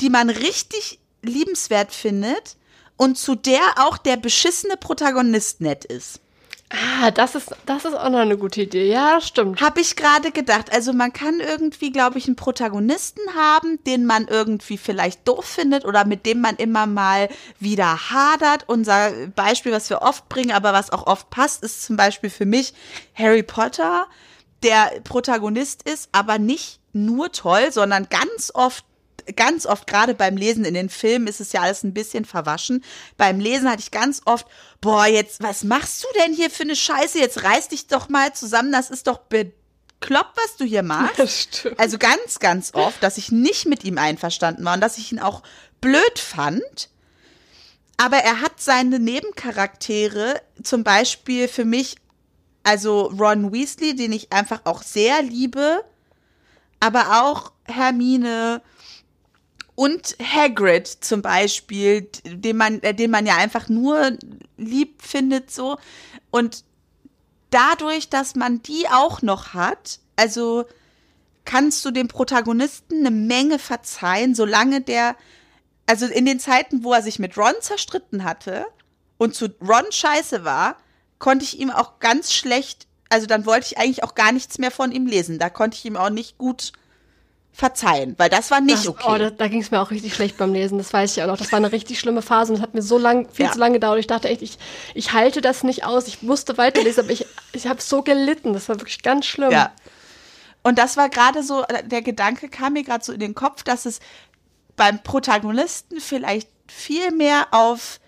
die 0.00 0.10
man 0.10 0.30
richtig 0.30 0.98
liebenswert 1.28 1.92
findet 1.92 2.56
und 2.96 3.18
zu 3.18 3.34
der 3.34 3.60
auch 3.76 3.98
der 3.98 4.16
beschissene 4.16 4.76
Protagonist 4.76 5.60
nett 5.60 5.84
ist. 5.84 6.20
Ah, 6.68 7.12
das 7.12 7.36
ist, 7.36 7.54
das 7.64 7.84
ist 7.84 7.94
auch 7.94 8.08
noch 8.08 8.18
eine 8.18 8.36
gute 8.36 8.62
Idee. 8.62 8.90
Ja, 8.90 9.20
stimmt. 9.20 9.60
Habe 9.60 9.80
ich 9.80 9.94
gerade 9.94 10.32
gedacht. 10.32 10.72
Also 10.72 10.92
man 10.92 11.12
kann 11.12 11.38
irgendwie, 11.38 11.92
glaube 11.92 12.18
ich, 12.18 12.26
einen 12.26 12.34
Protagonisten 12.34 13.20
haben, 13.36 13.78
den 13.84 14.04
man 14.04 14.26
irgendwie 14.26 14.76
vielleicht 14.76 15.28
doof 15.28 15.44
findet 15.44 15.84
oder 15.84 16.04
mit 16.04 16.26
dem 16.26 16.40
man 16.40 16.56
immer 16.56 16.86
mal 16.86 17.28
wieder 17.60 18.10
hadert. 18.10 18.64
Unser 18.66 19.12
Beispiel, 19.36 19.70
was 19.70 19.90
wir 19.90 20.02
oft 20.02 20.28
bringen, 20.28 20.50
aber 20.50 20.72
was 20.72 20.90
auch 20.90 21.06
oft 21.06 21.30
passt, 21.30 21.62
ist 21.62 21.84
zum 21.84 21.96
Beispiel 21.96 22.30
für 22.30 22.46
mich 22.46 22.74
Harry 23.14 23.44
Potter, 23.44 24.08
der 24.64 25.00
Protagonist 25.04 25.88
ist, 25.88 26.08
aber 26.10 26.38
nicht 26.38 26.80
nur 26.92 27.30
toll, 27.30 27.70
sondern 27.70 28.08
ganz 28.08 28.50
oft 28.52 28.84
ganz 29.34 29.66
oft, 29.66 29.86
gerade 29.86 30.14
beim 30.14 30.36
Lesen 30.36 30.64
in 30.64 30.74
den 30.74 30.88
Filmen, 30.88 31.26
ist 31.26 31.40
es 31.40 31.52
ja 31.52 31.62
alles 31.62 31.82
ein 31.82 31.94
bisschen 31.94 32.24
verwaschen. 32.24 32.84
Beim 33.16 33.40
Lesen 33.40 33.68
hatte 33.68 33.80
ich 33.80 33.90
ganz 33.90 34.22
oft, 34.24 34.46
boah, 34.80 35.06
jetzt, 35.06 35.42
was 35.42 35.64
machst 35.64 36.04
du 36.04 36.08
denn 36.20 36.34
hier 36.34 36.50
für 36.50 36.62
eine 36.62 36.76
Scheiße? 36.76 37.18
Jetzt 37.18 37.42
reiß 37.42 37.68
dich 37.68 37.86
doch 37.88 38.08
mal 38.08 38.32
zusammen, 38.32 38.72
das 38.72 38.90
ist 38.90 39.06
doch 39.06 39.18
bekloppt, 39.18 40.36
was 40.36 40.56
du 40.56 40.64
hier 40.64 40.82
machst. 40.82 41.68
Also 41.78 41.98
ganz, 41.98 42.38
ganz 42.38 42.74
oft, 42.74 43.02
dass 43.02 43.18
ich 43.18 43.32
nicht 43.32 43.66
mit 43.66 43.84
ihm 43.84 43.98
einverstanden 43.98 44.64
war 44.64 44.74
und 44.74 44.80
dass 44.80 44.98
ich 44.98 45.12
ihn 45.12 45.18
auch 45.18 45.42
blöd 45.80 46.18
fand. 46.18 46.90
Aber 47.96 48.18
er 48.18 48.42
hat 48.42 48.60
seine 48.60 48.98
Nebencharaktere, 48.98 50.40
zum 50.62 50.84
Beispiel 50.84 51.48
für 51.48 51.64
mich, 51.64 51.96
also 52.62 53.06
Ron 53.06 53.52
Weasley, 53.52 53.96
den 53.96 54.12
ich 54.12 54.32
einfach 54.32 54.60
auch 54.64 54.82
sehr 54.82 55.22
liebe, 55.22 55.84
aber 56.80 57.22
auch 57.22 57.52
Hermine, 57.64 58.60
und 59.76 60.16
Hagrid 60.20 60.88
zum 60.88 61.22
Beispiel, 61.22 62.08
den 62.24 62.56
man, 62.56 62.82
äh, 62.82 62.94
den 62.94 63.10
man 63.10 63.26
ja 63.26 63.36
einfach 63.36 63.68
nur 63.68 64.18
lieb 64.56 65.02
findet 65.02 65.52
so. 65.52 65.76
Und 66.30 66.64
dadurch, 67.50 68.08
dass 68.08 68.34
man 68.34 68.62
die 68.62 68.88
auch 68.88 69.22
noch 69.22 69.54
hat, 69.54 70.00
also 70.16 70.64
kannst 71.44 71.84
du 71.84 71.90
dem 71.90 72.08
Protagonisten 72.08 73.00
eine 73.00 73.10
Menge 73.10 73.58
verzeihen, 73.58 74.34
solange 74.34 74.80
der, 74.80 75.14
also 75.86 76.06
in 76.06 76.24
den 76.24 76.40
Zeiten, 76.40 76.82
wo 76.82 76.94
er 76.94 77.02
sich 77.02 77.18
mit 77.18 77.36
Ron 77.36 77.54
zerstritten 77.60 78.24
hatte 78.24 78.64
und 79.18 79.34
zu 79.34 79.50
Ron 79.60 79.90
scheiße 79.90 80.42
war, 80.42 80.78
konnte 81.18 81.44
ich 81.44 81.60
ihm 81.60 81.70
auch 81.70 81.98
ganz 82.00 82.32
schlecht, 82.32 82.86
also 83.10 83.26
dann 83.26 83.44
wollte 83.44 83.66
ich 83.66 83.78
eigentlich 83.78 84.02
auch 84.04 84.14
gar 84.14 84.32
nichts 84.32 84.56
mehr 84.58 84.70
von 84.70 84.90
ihm 84.90 85.06
lesen. 85.06 85.38
Da 85.38 85.50
konnte 85.50 85.76
ich 85.76 85.84
ihm 85.84 85.96
auch 85.96 86.10
nicht 86.10 86.38
gut 86.38 86.72
verzeihen, 87.56 88.14
weil 88.18 88.28
das 88.28 88.50
war 88.50 88.60
nicht 88.60 88.80
das, 88.80 88.88
okay. 88.88 89.04
Oh, 89.08 89.16
da, 89.16 89.30
da 89.30 89.48
ging 89.48 89.62
es 89.62 89.70
mir 89.70 89.80
auch 89.80 89.90
richtig 89.90 90.14
schlecht 90.14 90.36
beim 90.36 90.52
Lesen, 90.52 90.76
das 90.76 90.92
weiß 90.92 91.16
ich 91.16 91.22
auch 91.22 91.26
noch. 91.26 91.38
Das 91.38 91.52
war 91.52 91.56
eine 91.56 91.72
richtig 91.72 91.98
schlimme 91.98 92.20
Phase 92.20 92.52
und 92.52 92.58
es 92.58 92.62
hat 92.62 92.74
mir 92.74 92.82
so 92.82 92.98
lang, 92.98 93.30
viel 93.32 93.46
ja. 93.46 93.52
zu 93.52 93.58
lange 93.58 93.74
gedauert. 93.74 93.98
Ich 93.98 94.06
dachte 94.06 94.28
echt, 94.28 94.42
ich, 94.42 94.58
ich 94.92 95.14
halte 95.14 95.40
das 95.40 95.62
nicht 95.62 95.82
aus. 95.82 96.06
Ich 96.06 96.20
musste 96.20 96.58
weiterlesen, 96.58 97.04
aber 97.04 97.12
ich, 97.12 97.24
ich 97.54 97.66
habe 97.66 97.80
so 97.80 98.02
gelitten. 98.02 98.52
Das 98.52 98.68
war 98.68 98.78
wirklich 98.78 99.02
ganz 99.02 99.24
schlimm. 99.24 99.52
Ja. 99.52 99.72
Und 100.62 100.78
das 100.78 100.98
war 100.98 101.08
gerade 101.08 101.42
so, 101.42 101.64
der 101.84 102.02
Gedanke 102.02 102.50
kam 102.50 102.74
mir 102.74 102.82
gerade 102.82 103.02
so 103.02 103.14
in 103.14 103.20
den 103.20 103.34
Kopf, 103.34 103.62
dass 103.62 103.86
es 103.86 104.00
beim 104.76 105.02
Protagonisten 105.02 105.98
vielleicht 105.98 106.50
viel 106.68 107.10
mehr 107.10 107.46
auf 107.52 108.00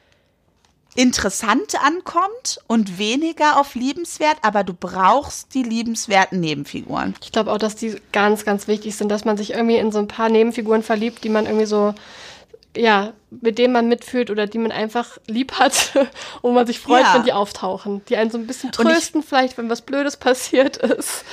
interessant 0.98 1.80
ankommt 1.80 2.58
und 2.66 2.98
weniger 2.98 3.60
auf 3.60 3.76
liebenswert, 3.76 4.36
aber 4.42 4.64
du 4.64 4.74
brauchst 4.74 5.54
die 5.54 5.62
liebenswerten 5.62 6.40
Nebenfiguren. 6.40 7.14
Ich 7.22 7.30
glaube 7.30 7.52
auch, 7.52 7.58
dass 7.58 7.76
die 7.76 8.00
ganz, 8.10 8.44
ganz 8.44 8.66
wichtig 8.66 8.96
sind, 8.96 9.08
dass 9.08 9.24
man 9.24 9.36
sich 9.36 9.52
irgendwie 9.52 9.76
in 9.76 9.92
so 9.92 10.00
ein 10.00 10.08
paar 10.08 10.28
Nebenfiguren 10.28 10.82
verliebt, 10.82 11.22
die 11.22 11.28
man 11.28 11.46
irgendwie 11.46 11.66
so, 11.66 11.94
ja, 12.76 13.12
mit 13.30 13.58
denen 13.58 13.72
man 13.72 13.86
mitfühlt 13.86 14.28
oder 14.28 14.48
die 14.48 14.58
man 14.58 14.72
einfach 14.72 15.18
lieb 15.28 15.52
hat 15.52 15.92
und 16.42 16.54
man 16.54 16.66
sich 16.66 16.80
freut, 16.80 17.04
ja. 17.04 17.14
wenn 17.14 17.22
die 17.22 17.32
auftauchen, 17.32 18.04
die 18.08 18.16
einen 18.16 18.32
so 18.32 18.38
ein 18.38 18.48
bisschen 18.48 18.72
trösten, 18.72 19.20
ich, 19.20 19.26
vielleicht, 19.28 19.56
wenn 19.56 19.70
was 19.70 19.82
Blödes 19.82 20.16
passiert 20.16 20.76
ist. 20.78 21.24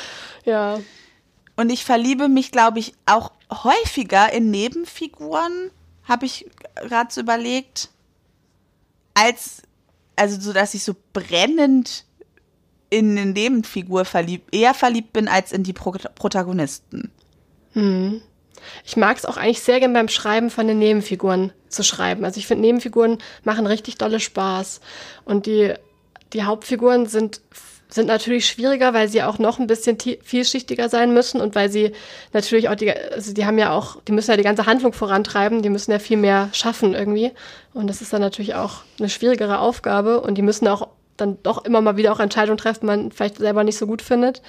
Ja. 0.46 0.80
Und 1.56 1.72
ich 1.72 1.86
verliebe 1.86 2.30
mich, 2.30 2.52
glaube 2.52 2.78
ich, 2.78 2.94
auch 3.08 3.32
häufiger 3.52 4.32
in 4.32 4.52
Nebenfiguren, 4.52 5.72
habe 6.04 6.28
ich 6.28 6.46
gerade 6.76 7.12
so 7.12 7.22
überlegt 7.22 7.90
als, 9.16 9.64
also 10.16 10.40
so, 10.40 10.54
dass 10.54 10.76
ich 10.76 10.84
so 10.84 10.96
brennend 11.14 12.06
in 12.92 13.18
eine 13.18 13.32
Nebenfigur 13.32 14.06
verliebt, 14.06 14.54
eher 14.54 14.76
verliebt 14.76 15.12
bin 15.14 15.28
als 15.28 15.52
in 15.52 15.64
die 15.64 15.74
Pro 15.74 15.92
Protagonisten. 16.14 17.12
Hm. 17.74 18.22
Ich 18.84 18.96
mag 18.98 19.18
es 19.18 19.26
auch 19.26 19.38
eigentlich 19.38 19.62
sehr 19.62 19.80
gern 19.80 19.94
beim 19.94 20.08
Schreiben 20.08 20.50
von 20.50 20.68
den 20.68 20.80
Nebenfiguren 20.80 21.52
zu 21.68 21.84
schreiben. 21.84 22.24
Also 22.26 22.40
ich 22.40 22.48
finde 22.48 22.62
Nebenfiguren 22.62 23.18
machen 23.44 23.68
richtig 23.68 23.98
dolle 23.98 24.20
Spaß. 24.20 24.80
Und 25.24 25.46
die, 25.46 25.74
die 26.34 26.44
Hauptfiguren 26.44 27.06
sind 27.06 27.42
sind 27.96 28.08
natürlich 28.08 28.46
schwieriger, 28.46 28.94
weil 28.94 29.08
sie 29.08 29.24
auch 29.24 29.40
noch 29.40 29.58
ein 29.58 29.68
bisschen 29.68 29.98
vielschichtiger 30.00 30.90
sein 30.90 31.14
müssen 31.14 31.42
und 31.42 31.56
weil 31.56 31.72
sie 31.72 31.94
natürlich 32.34 32.70
auch 32.70 32.76
die, 32.76 32.92
also 32.92 33.34
die 33.34 33.46
haben 33.46 33.58
ja 33.58 33.72
auch, 33.72 34.02
die 34.04 34.12
müssen 34.12 34.32
ja 34.32 34.38
die 34.38 34.44
ganze 34.44 34.66
Handlung 34.66 34.94
vorantreiben, 34.94 35.62
die 35.62 35.70
müssen 35.70 35.92
ja 35.92 36.00
viel 36.00 36.18
mehr 36.18 36.50
schaffen 36.52 36.94
irgendwie. 36.94 37.32
Und 37.74 37.88
das 37.88 38.02
ist 38.02 38.14
dann 38.14 38.22
natürlich 38.22 38.56
auch 38.56 38.84
eine 39.00 39.10
schwierigere 39.10 39.60
Aufgabe 39.60 40.22
und 40.22 40.38
die 40.38 40.42
müssen 40.42 40.68
auch 40.68 40.90
dann 41.18 41.42
doch 41.42 41.64
immer 41.64 41.82
mal 41.82 41.98
wieder 41.98 42.12
auch 42.12 42.20
Entscheidungen 42.20 42.58
treffen, 42.58 42.82
die 42.82 42.86
man 42.88 43.12
vielleicht 43.12 43.38
selber 43.38 43.64
nicht 43.64 43.78
so 43.78 43.88
gut 43.88 44.02
findet. 44.02 44.42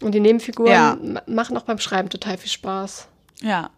Und 0.00 0.12
die 0.12 0.20
Nebenfiguren 0.20 0.72
ja. 0.72 0.98
machen 1.26 1.56
auch 1.56 1.62
beim 1.62 1.78
Schreiben 1.78 2.10
total 2.10 2.36
viel 2.36 2.50
Spaß. 2.50 3.06
Ja. 3.40 3.70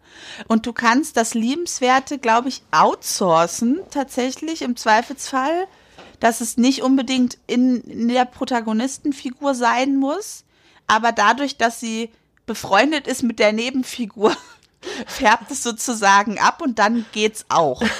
Und 0.47 0.65
du 0.65 0.73
kannst 0.73 1.17
das 1.17 1.35
Liebenswerte, 1.35 2.17
glaube 2.17 2.49
ich, 2.49 2.63
outsourcen, 2.71 3.79
tatsächlich 3.91 4.63
im 4.63 4.75
Zweifelsfall 4.75 5.67
dass 6.19 6.41
es 6.41 6.57
nicht 6.57 6.81
unbedingt 6.81 7.37
in, 7.47 7.81
in 7.81 8.07
der 8.07 8.25
Protagonistenfigur 8.25 9.55
sein 9.55 9.97
muss, 9.97 10.43
aber 10.87 11.11
dadurch, 11.11 11.57
dass 11.57 11.79
sie 11.79 12.09
befreundet 12.45 13.07
ist 13.07 13.23
mit 13.23 13.39
der 13.39 13.53
Nebenfigur, 13.53 14.35
färbt 15.07 15.51
es 15.51 15.63
sozusagen 15.63 16.39
ab 16.39 16.61
und 16.61 16.79
dann 16.79 17.05
geht's 17.11 17.45
auch. 17.49 17.81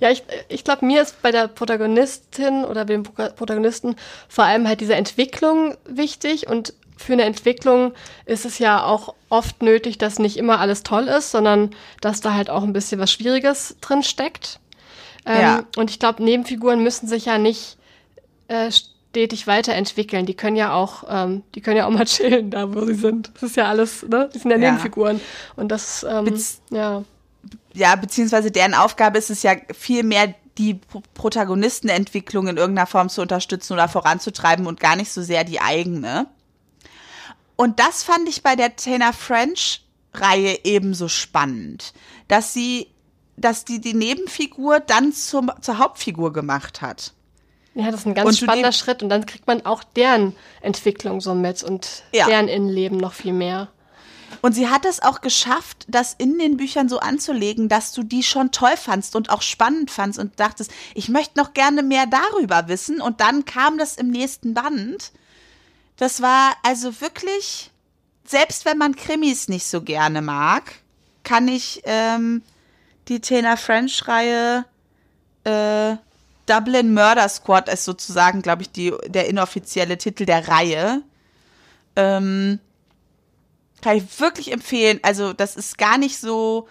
Ja, 0.00 0.10
ich, 0.10 0.24
ich 0.48 0.64
glaube, 0.64 0.84
mir 0.84 1.00
ist 1.00 1.22
bei 1.22 1.30
der 1.30 1.46
Protagonistin 1.46 2.64
oder 2.64 2.84
dem 2.84 3.04
Protagonisten 3.04 3.94
vor 4.28 4.42
allem 4.42 4.66
halt 4.66 4.80
diese 4.80 4.96
Entwicklung 4.96 5.76
wichtig 5.84 6.48
und 6.48 6.74
für 6.96 7.12
eine 7.12 7.22
Entwicklung 7.22 7.92
ist 8.26 8.44
es 8.44 8.58
ja 8.58 8.84
auch 8.84 9.14
oft 9.28 9.62
nötig, 9.62 9.98
dass 9.98 10.18
nicht 10.18 10.38
immer 10.38 10.58
alles 10.58 10.82
toll 10.82 11.06
ist, 11.06 11.30
sondern 11.30 11.70
dass 12.00 12.20
da 12.20 12.34
halt 12.34 12.50
auch 12.50 12.64
ein 12.64 12.72
bisschen 12.72 13.00
was 13.00 13.12
Schwieriges 13.12 13.76
drin 13.80 14.02
steckt. 14.02 14.58
Ähm, 15.24 15.40
ja. 15.40 15.64
Und 15.76 15.90
ich 15.90 15.98
glaube, 15.98 16.22
Nebenfiguren 16.22 16.82
müssen 16.82 17.06
sich 17.06 17.26
ja 17.26 17.38
nicht 17.38 17.76
äh, 18.48 18.70
stetig 18.70 19.46
weiterentwickeln. 19.46 20.26
Die 20.26 20.34
können 20.34 20.56
ja 20.56 20.72
auch, 20.72 21.04
ähm, 21.08 21.42
die 21.54 21.60
können 21.60 21.76
ja 21.76 21.86
auch 21.86 21.90
mal 21.90 22.04
chillen, 22.06 22.50
da 22.50 22.74
wo 22.74 22.84
sie 22.84 22.94
sind. 22.94 23.30
Das 23.34 23.42
ist 23.44 23.56
ja 23.56 23.66
alles, 23.66 24.02
ne? 24.02 24.30
Die 24.34 24.38
sind 24.38 24.50
ja, 24.50 24.56
ja. 24.56 24.70
Nebenfiguren. 24.72 25.20
Und 25.56 25.68
das, 25.68 26.04
ähm, 26.08 26.24
Bez 26.24 26.60
ja. 26.70 27.04
Ja, 27.74 27.96
beziehungsweise 27.96 28.50
deren 28.50 28.74
Aufgabe 28.74 29.18
ist 29.18 29.30
es 29.30 29.42
ja 29.42 29.54
viel 29.72 30.02
mehr, 30.02 30.34
die 30.58 30.78
Protagonistenentwicklung 31.14 32.48
in 32.48 32.56
irgendeiner 32.56 32.86
Form 32.86 33.08
zu 33.08 33.22
unterstützen 33.22 33.72
oder 33.72 33.88
voranzutreiben 33.88 34.66
und 34.66 34.80
gar 34.80 34.96
nicht 34.96 35.10
so 35.10 35.22
sehr 35.22 35.44
die 35.44 35.60
eigene. 35.60 36.26
Und 37.56 37.80
das 37.80 38.02
fand 38.02 38.28
ich 38.28 38.42
bei 38.42 38.56
der 38.56 38.76
Taylor 38.76 39.12
French 39.12 39.84
Reihe 40.14 40.58
ebenso 40.64 41.08
spannend, 41.08 41.94
dass 42.28 42.52
sie 42.52 42.88
dass 43.36 43.64
die 43.64 43.80
die 43.80 43.94
Nebenfigur 43.94 44.80
dann 44.80 45.12
zum, 45.12 45.50
zur 45.60 45.78
Hauptfigur 45.78 46.32
gemacht 46.32 46.82
hat. 46.82 47.12
Ja, 47.74 47.90
das 47.90 48.00
ist 48.00 48.06
ein 48.06 48.14
ganz 48.14 48.28
und 48.28 48.36
spannender 48.36 48.72
Schritt 48.72 49.02
und 49.02 49.08
dann 49.08 49.24
kriegt 49.24 49.46
man 49.46 49.64
auch 49.64 49.82
deren 49.82 50.36
Entwicklung 50.60 51.20
so 51.20 51.34
mit 51.34 51.62
und 51.62 52.02
ja. 52.12 52.26
deren 52.26 52.48
Innenleben 52.48 52.98
noch 52.98 53.14
viel 53.14 53.32
mehr. 53.32 53.68
Und 54.40 54.54
sie 54.54 54.68
hat 54.68 54.84
es 54.84 55.02
auch 55.02 55.20
geschafft, 55.20 55.84
das 55.88 56.14
in 56.18 56.38
den 56.38 56.56
Büchern 56.56 56.88
so 56.88 56.98
anzulegen, 56.98 57.68
dass 57.68 57.92
du 57.92 58.02
die 58.02 58.22
schon 58.22 58.50
toll 58.50 58.76
fandst 58.76 59.14
und 59.14 59.30
auch 59.30 59.42
spannend 59.42 59.90
fandst 59.90 60.18
und 60.18 60.38
dachtest, 60.40 60.70
ich 60.94 61.08
möchte 61.08 61.38
noch 61.38 61.54
gerne 61.54 61.82
mehr 61.82 62.06
darüber 62.06 62.66
wissen. 62.68 63.00
Und 63.00 63.20
dann 63.20 63.44
kam 63.44 63.78
das 63.78 63.96
im 63.96 64.08
nächsten 64.08 64.54
Band. 64.54 65.12
Das 65.96 66.22
war 66.22 66.54
also 66.62 67.00
wirklich, 67.00 67.70
selbst 68.24 68.64
wenn 68.64 68.78
man 68.78 68.96
Krimis 68.96 69.48
nicht 69.48 69.66
so 69.66 69.82
gerne 69.82 70.22
mag, 70.22 70.72
kann 71.22 71.46
ich 71.46 71.82
ähm, 71.84 72.42
die 73.08 73.20
Tena 73.20 73.56
French-Reihe 73.56 74.64
äh, 75.44 75.96
Dublin 76.46 76.92
Murder 76.92 77.28
Squad 77.28 77.68
ist 77.68 77.84
sozusagen, 77.84 78.42
glaube 78.42 78.62
ich, 78.62 78.70
die, 78.70 78.92
der 79.06 79.28
inoffizielle 79.28 79.98
Titel 79.98 80.26
der 80.26 80.48
Reihe. 80.48 81.02
Ähm, 81.96 82.58
kann 83.80 83.96
ich 83.96 84.20
wirklich 84.20 84.52
empfehlen. 84.52 85.00
Also, 85.02 85.32
das 85.32 85.56
ist 85.56 85.78
gar 85.78 85.98
nicht 85.98 86.18
so 86.18 86.68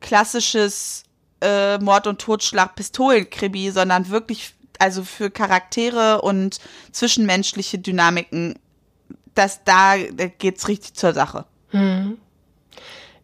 klassisches 0.00 1.04
äh, 1.40 1.78
Mord- 1.78 2.06
und 2.06 2.20
Totschlag-Pistolen-Krimi, 2.20 3.70
sondern 3.70 4.08
wirklich, 4.08 4.54
also 4.78 5.04
für 5.04 5.30
Charaktere 5.30 6.22
und 6.22 6.60
zwischenmenschliche 6.92 7.78
Dynamiken, 7.78 8.58
das, 9.34 9.62
da, 9.64 9.96
geht's 9.96 10.68
richtig 10.68 10.94
zur 10.94 11.12
Sache. 11.12 11.44
Hm. 11.70 12.18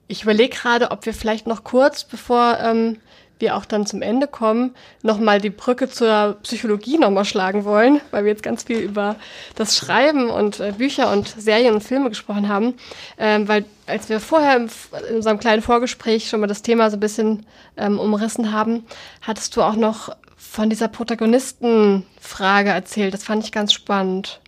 Ich 0.06 0.22
überlege 0.22 0.56
gerade, 0.56 0.90
ob 0.90 1.06
wir 1.06 1.14
vielleicht 1.14 1.46
noch 1.46 1.64
kurz, 1.64 2.04
bevor 2.04 2.58
ähm, 2.60 2.98
wir 3.38 3.56
auch 3.56 3.64
dann 3.64 3.86
zum 3.86 4.02
Ende 4.02 4.26
kommen, 4.26 4.74
nochmal 5.02 5.40
die 5.40 5.50
Brücke 5.50 5.88
zur 5.88 6.38
Psychologie 6.42 6.98
nochmal 6.98 7.24
schlagen 7.24 7.64
wollen, 7.64 8.00
weil 8.10 8.24
wir 8.24 8.30
jetzt 8.30 8.42
ganz 8.42 8.64
viel 8.64 8.78
über 8.78 9.16
das 9.56 9.76
Schreiben 9.76 10.30
und 10.30 10.60
äh, 10.60 10.72
Bücher 10.72 11.12
und 11.12 11.28
Serien 11.28 11.74
und 11.74 11.82
Filme 11.82 12.10
gesprochen 12.10 12.48
haben. 12.48 12.74
Ähm, 13.18 13.48
weil 13.48 13.64
als 13.86 14.08
wir 14.08 14.20
vorher 14.20 14.56
im, 14.56 14.68
in 15.08 15.16
unserem 15.16 15.38
kleinen 15.38 15.62
Vorgespräch 15.62 16.28
schon 16.28 16.40
mal 16.40 16.46
das 16.46 16.62
Thema 16.62 16.90
so 16.90 16.96
ein 16.96 17.00
bisschen 17.00 17.46
ähm, 17.76 17.98
umrissen 17.98 18.52
haben, 18.52 18.84
hattest 19.20 19.56
du 19.56 19.62
auch 19.62 19.76
noch 19.76 20.14
von 20.36 20.70
dieser 20.70 20.88
Protagonistenfrage 20.88 22.70
erzählt. 22.70 23.12
Das 23.12 23.24
fand 23.24 23.44
ich 23.44 23.52
ganz 23.52 23.72
spannend. 23.72 24.40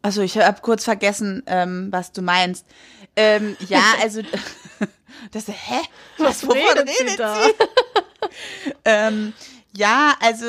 Also 0.00 0.22
ich 0.22 0.38
habe 0.38 0.60
kurz 0.62 0.84
vergessen, 0.84 1.42
ähm, 1.46 1.88
was 1.90 2.12
du 2.12 2.22
meinst. 2.22 2.64
Ähm, 3.20 3.56
ja, 3.68 3.82
also 4.00 4.22
das, 5.32 5.48
hä? 5.48 5.80
Was, 6.18 6.46
wovon 6.46 6.56
redet, 6.56 6.88
redet 6.88 7.10
sie? 7.10 7.16
Da? 7.16 7.48
ähm, 8.84 9.32
ja, 9.76 10.14
also 10.20 10.46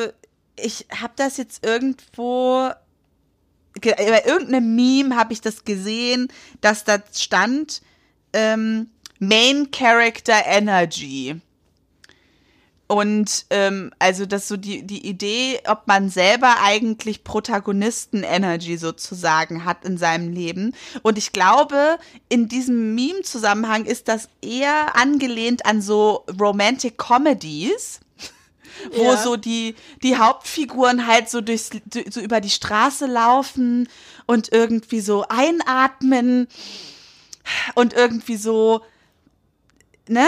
ich 0.55 0.85
habe 1.01 1.13
das 1.15 1.37
jetzt 1.37 1.65
irgendwo 1.65 2.69
bei 3.81 4.23
irgendeinem 4.25 4.75
Meme 4.75 5.15
habe 5.15 5.33
ich 5.33 5.41
das 5.41 5.63
gesehen, 5.63 6.27
dass 6.61 6.83
da 6.83 7.01
stand 7.11 7.81
ähm, 8.33 8.91
Main 9.19 9.71
Character 9.71 10.45
Energy. 10.45 11.41
Und 12.91 13.45
ähm, 13.51 13.91
also 13.99 14.25
das 14.25 14.47
so 14.47 14.57
die, 14.57 14.81
die 14.81 15.07
Idee, 15.07 15.61
ob 15.67 15.85
man 15.85 16.09
selber 16.09 16.55
eigentlich 16.63 17.23
Protagonisten-Energy 17.23 18.77
sozusagen 18.77 19.63
hat 19.63 19.85
in 19.85 19.99
seinem 19.99 20.33
Leben. 20.33 20.73
Und 21.03 21.19
ich 21.19 21.31
glaube, 21.31 21.99
in 22.29 22.47
diesem 22.47 22.95
Meme-Zusammenhang 22.95 23.85
ist 23.85 24.07
das 24.07 24.27
eher 24.41 24.95
angelehnt 24.95 25.67
an 25.67 25.83
so 25.83 26.25
Romantic 26.39 26.97
Comedies. 26.97 27.99
wo 28.95 29.03
ja. 29.03 29.17
so 29.17 29.35
die, 29.35 29.75
die 30.01 30.17
Hauptfiguren 30.17 31.05
halt 31.05 31.29
so 31.29 31.41
durchs, 31.41 31.69
so 32.09 32.19
über 32.19 32.41
die 32.41 32.49
Straße 32.49 33.05
laufen 33.05 33.87
und 34.25 34.51
irgendwie 34.51 35.01
so 35.01 35.25
einatmen 35.29 36.47
und 37.75 37.93
irgendwie 37.93 38.37
so, 38.37 38.81
ne? 40.07 40.27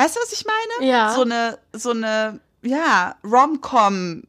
Weißt 0.00 0.16
du, 0.16 0.20
was 0.20 0.32
ich 0.32 0.46
meine? 0.46 0.90
Ja. 0.90 1.12
So 1.14 1.22
eine, 1.22 1.58
so 1.74 1.90
eine, 1.90 2.40
ja, 2.62 3.16
Rom-Com. 3.22 4.22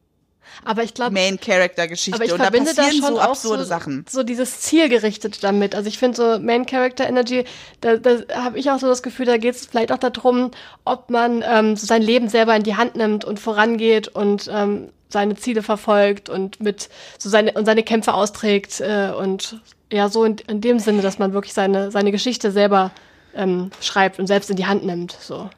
Aber 0.66 0.82
ich 0.82 0.92
glaube. 0.92 1.12
Main-Character-Geschichte. 1.12 2.20
Und 2.20 2.38
da, 2.38 2.90
schon 2.90 3.00
so 3.00 3.20
auch 3.20 3.34
so, 3.34 3.64
Sachen. 3.64 4.04
so 4.06 4.22
dieses 4.22 4.60
Zielgerichtet 4.60 5.42
damit. 5.42 5.74
Also 5.74 5.88
ich 5.88 5.98
finde 5.98 6.16
so 6.16 6.38
Main-Character-Energy, 6.38 7.44
da, 7.80 7.96
da 7.96 8.18
habe 8.34 8.58
ich 8.58 8.70
auch 8.70 8.78
so 8.78 8.86
das 8.86 9.02
Gefühl, 9.02 9.24
da 9.24 9.38
geht 9.38 9.54
es 9.54 9.64
vielleicht 9.64 9.92
auch 9.92 9.98
darum, 9.98 10.50
ob 10.84 11.08
man 11.08 11.42
ähm, 11.46 11.74
so 11.76 11.86
sein 11.86 12.02
Leben 12.02 12.28
selber 12.28 12.54
in 12.54 12.64
die 12.64 12.76
Hand 12.76 12.94
nimmt 12.94 13.24
und 13.24 13.40
vorangeht 13.40 14.08
und 14.08 14.50
ähm, 14.52 14.90
seine 15.08 15.36
Ziele 15.36 15.62
verfolgt 15.62 16.28
und 16.28 16.60
mit 16.60 16.90
so 17.18 17.30
seine 17.30 17.52
und 17.52 17.64
seine 17.64 17.82
Kämpfe 17.82 18.12
austrägt 18.12 18.82
äh, 18.82 19.10
und 19.16 19.58
ja 19.90 20.10
so 20.10 20.24
in, 20.24 20.36
in 20.48 20.60
dem 20.60 20.78
Sinne, 20.78 21.00
dass 21.00 21.18
man 21.18 21.32
wirklich 21.32 21.54
seine 21.54 21.90
seine 21.90 22.12
Geschichte 22.12 22.50
selber 22.50 22.90
ähm, 23.34 23.70
schreibt 23.80 24.18
und 24.18 24.26
selbst 24.26 24.50
in 24.50 24.56
die 24.56 24.66
Hand 24.66 24.84
nimmt. 24.84 25.12
So. 25.12 25.48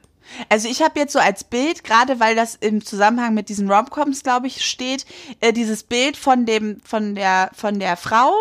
Also 0.49 0.69
ich 0.69 0.83
habe 0.83 0.99
jetzt 0.99 1.13
so 1.13 1.19
als 1.19 1.45
Bild, 1.45 1.85
gerade 1.85 2.21
weil 2.21 2.35
das 2.35 2.55
im 2.55 2.85
Zusammenhang 2.85 3.35
mit 3.35 3.49
diesen 3.49 3.71
Romcoms, 3.71 4.23
glaube 4.23 4.47
ich, 4.47 4.65
steht, 4.65 5.07
äh, 5.41 5.53
dieses 5.53 5.83
Bild 5.83 6.17
von 6.17 6.47
dem, 6.47 6.81
von 6.85 7.15
der, 7.15 7.51
von 7.55 7.79
der 7.79 7.97
Frau, 7.97 8.33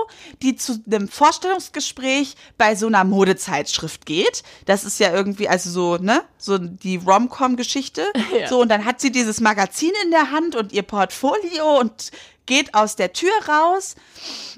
die 0.42 0.56
zu 0.56 0.82
einem 0.86 1.08
Vorstellungsgespräch 1.08 2.36
bei 2.58 2.76
so 2.76 2.88
einer 2.88 3.04
Modezeitschrift 3.04 4.06
geht. 4.06 4.44
Das 4.66 4.84
ist 4.84 5.00
ja 5.00 5.14
irgendwie, 5.14 5.50
also 5.50 5.70
so, 5.70 5.98
ne, 5.98 6.24
so 6.38 6.58
die 6.58 6.98
Romcom-Geschichte. 6.98 8.04
Ja. 8.34 8.48
So, 8.48 8.62
und 8.62 8.70
dann 8.70 8.86
hat 8.86 9.00
sie 9.00 9.12
dieses 9.12 9.42
Magazin 9.42 9.92
in 10.04 10.10
der 10.10 10.32
Hand 10.32 10.56
und 10.56 10.72
ihr 10.72 10.82
Portfolio 10.82 11.80
und 11.80 12.12
geht 12.46 12.74
aus 12.74 12.96
der 12.96 13.14
Tür 13.14 13.32
raus 13.48 13.96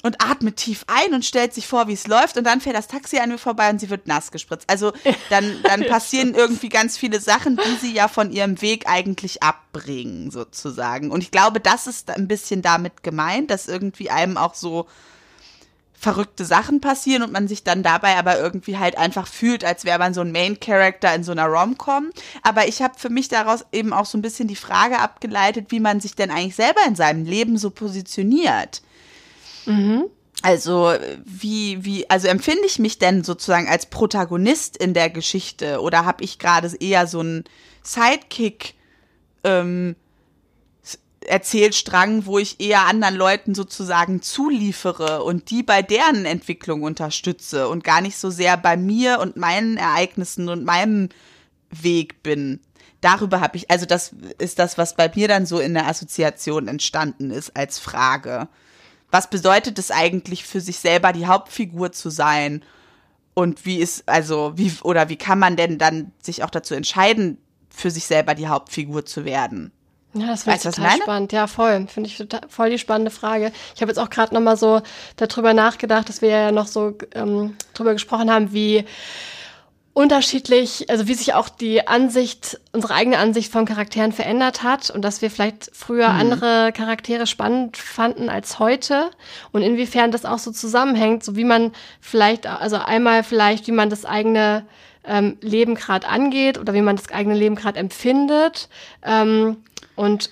und 0.03 0.21
atmet 0.23 0.57
tief 0.57 0.85
ein 0.87 1.13
und 1.13 1.25
stellt 1.25 1.53
sich 1.53 1.67
vor, 1.67 1.87
wie 1.87 1.93
es 1.93 2.07
läuft. 2.07 2.37
Und 2.37 2.45
dann 2.45 2.61
fährt 2.61 2.75
das 2.75 2.87
Taxi 2.87 3.17
an 3.17 3.29
mir 3.29 3.37
vorbei 3.37 3.69
und 3.69 3.79
sie 3.79 3.89
wird 3.89 4.07
nass 4.07 4.31
gespritzt. 4.31 4.69
Also 4.69 4.93
dann, 5.29 5.61
dann 5.63 5.85
passieren 5.87 6.33
irgendwie 6.33 6.69
ganz 6.69 6.97
viele 6.97 7.19
Sachen, 7.19 7.57
die 7.57 7.75
sie 7.79 7.93
ja 7.93 8.07
von 8.07 8.31
ihrem 8.31 8.61
Weg 8.61 8.87
eigentlich 8.87 9.43
abbringen, 9.43 10.31
sozusagen. 10.31 11.11
Und 11.11 11.21
ich 11.21 11.31
glaube, 11.31 11.59
das 11.59 11.87
ist 11.87 12.09
ein 12.09 12.27
bisschen 12.27 12.61
damit 12.61 13.03
gemeint, 13.03 13.51
dass 13.51 13.67
irgendwie 13.67 14.09
einem 14.09 14.37
auch 14.37 14.55
so 14.55 14.87
verrückte 16.05 16.45
Sachen 16.45 16.81
passieren 16.81 17.23
und 17.23 17.31
man 17.31 17.47
sich 17.47 17.63
dann 17.63 17.81
dabei 17.81 18.15
aber 18.17 18.37
irgendwie 18.37 18.77
halt 18.77 18.95
einfach 18.95 19.25
fühlt, 19.25 19.65
als 19.65 19.85
wäre 19.85 19.97
man 19.97 20.13
so 20.13 20.21
ein 20.21 20.31
Main 20.31 20.59
Character 20.59 21.15
in 21.15 21.23
so 21.23 21.31
einer 21.31 21.47
Rom-Com. 21.47 22.11
Aber 22.43 22.67
ich 22.67 22.83
habe 22.83 22.93
für 22.99 23.09
mich 23.09 23.27
daraus 23.27 23.65
eben 23.71 23.91
auch 23.91 24.05
so 24.05 24.15
ein 24.15 24.21
bisschen 24.21 24.47
die 24.47 24.55
Frage 24.55 24.99
abgeleitet, 24.99 25.71
wie 25.71 25.79
man 25.79 25.99
sich 25.99 26.13
denn 26.13 26.29
eigentlich 26.29 26.55
selber 26.55 26.81
in 26.87 26.95
seinem 26.95 27.25
Leben 27.25 27.57
so 27.57 27.71
positioniert. 27.71 28.83
Mhm. 29.65 30.03
Also 30.43 30.93
wie 31.23 31.83
wie 31.83 32.07
also 32.07 32.27
empfinde 32.27 32.67
ich 32.67 32.77
mich 32.77 32.99
denn 32.99 33.23
sozusagen 33.23 33.67
als 33.67 33.87
Protagonist 33.87 34.77
in 34.77 34.93
der 34.93 35.09
Geschichte 35.09 35.81
oder 35.81 36.05
habe 36.05 36.23
ich 36.23 36.37
gerade 36.37 36.71
eher 36.79 37.07
so 37.07 37.21
einen 37.21 37.45
Sidekick 37.81 38.75
ähm, 39.43 39.95
Erzählstrang, 41.27 42.25
wo 42.25 42.39
ich 42.39 42.59
eher 42.59 42.85
anderen 42.85 43.15
Leuten 43.15 43.55
sozusagen 43.55 44.21
zuliefere 44.21 45.23
und 45.23 45.49
die 45.49 45.63
bei 45.63 45.81
deren 45.81 46.25
Entwicklung 46.25 46.83
unterstütze 46.83 47.67
und 47.67 47.83
gar 47.83 48.01
nicht 48.01 48.17
so 48.17 48.29
sehr 48.29 48.57
bei 48.57 48.77
mir 48.77 49.19
und 49.19 49.37
meinen 49.37 49.77
Ereignissen 49.77 50.49
und 50.49 50.63
meinem 50.63 51.09
Weg 51.69 52.23
bin. 52.23 52.59
Darüber 53.01 53.39
habe 53.41 53.57
ich, 53.57 53.69
also 53.69 53.85
das 53.85 54.15
ist 54.37 54.57
das, 54.57 54.77
was 54.77 54.95
bei 54.95 55.11
mir 55.13 55.27
dann 55.27 55.45
so 55.45 55.59
in 55.59 55.73
der 55.73 55.87
Assoziation 55.87 56.67
entstanden 56.67 57.29
ist 57.29 57.55
als 57.55 57.77
Frage. 57.77 58.47
Was 59.11 59.29
bedeutet 59.29 59.77
es 59.77 59.91
eigentlich 59.91 60.45
für 60.45 60.59
sich 60.59 60.79
selber 60.79 61.13
die 61.13 61.27
Hauptfigur 61.27 61.91
zu 61.91 62.09
sein? 62.09 62.63
Und 63.33 63.65
wie 63.65 63.77
ist, 63.77 64.07
also, 64.07 64.53
wie, 64.55 64.71
oder 64.81 65.09
wie 65.09 65.17
kann 65.17 65.39
man 65.39 65.55
denn 65.55 65.77
dann 65.77 66.13
sich 66.21 66.43
auch 66.43 66.49
dazu 66.49 66.73
entscheiden, 66.73 67.37
für 67.69 67.91
sich 67.91 68.05
selber 68.05 68.33
die 68.33 68.47
Hauptfigur 68.47 69.05
zu 69.05 69.25
werden? 69.25 69.71
Ja, 70.15 70.27
das 70.27 70.43
finde 70.43 70.57
ich 70.57 70.63
total 70.63 70.97
spannend. 70.97 71.31
Ja, 71.33 71.45
voll. 71.47 71.87
Finde 71.87 72.09
ich 72.09 72.17
total, 72.17 72.41
voll 72.47 72.69
die 72.69 72.79
spannende 72.79 73.11
Frage. 73.11 73.51
Ich 73.75 73.81
habe 73.81 73.91
jetzt 73.91 73.99
auch 73.99 74.09
gerade 74.09 74.33
nochmal 74.33 74.55
so 74.55 74.81
darüber 75.17 75.53
nachgedacht, 75.53 76.07
dass 76.07 76.21
wir 76.21 76.29
ja 76.29 76.51
noch 76.51 76.67
so 76.67 76.93
ähm, 77.13 77.57
drüber 77.73 77.93
gesprochen 77.93 78.31
haben, 78.31 78.53
wie 78.53 78.85
unterschiedlich, 79.95 80.89
also 80.89 81.07
wie 81.07 81.13
sich 81.13 81.33
auch 81.33 81.47
die 81.47 81.87
Ansicht, 81.87 82.59
unsere 82.73 82.93
eigene 82.93 83.17
Ansicht 83.17 83.51
von 83.51 83.65
Charakteren 83.65 84.11
verändert 84.11 84.61
hat 84.61 84.89
und 84.89 85.03
dass 85.03 85.21
wir 85.21 85.31
vielleicht 85.31 85.69
früher 85.73 86.09
mhm. 86.09 86.19
andere 86.19 86.71
Charaktere 86.73 87.27
spannend 87.27 87.77
fanden 87.77 88.29
als 88.29 88.59
heute 88.59 89.09
und 89.53 89.61
inwiefern 89.61 90.11
das 90.11 90.25
auch 90.25 90.39
so 90.39 90.51
zusammenhängt, 90.51 91.23
so 91.23 91.37
wie 91.37 91.45
man 91.45 91.71
vielleicht, 92.01 92.45
also 92.45 92.75
einmal 92.75 93.23
vielleicht, 93.23 93.67
wie 93.67 93.71
man 93.71 93.89
das 93.89 94.03
eigene 94.03 94.65
ähm, 95.05 95.37
Leben 95.39 95.75
gerade 95.75 96.07
angeht 96.07 96.57
oder 96.57 96.73
wie 96.73 96.81
man 96.81 96.97
das 96.97 97.09
eigene 97.11 97.35
Leben 97.35 97.55
gerade 97.55 97.79
empfindet. 97.79 98.67
Ähm, 99.01 99.63
und 99.95 100.29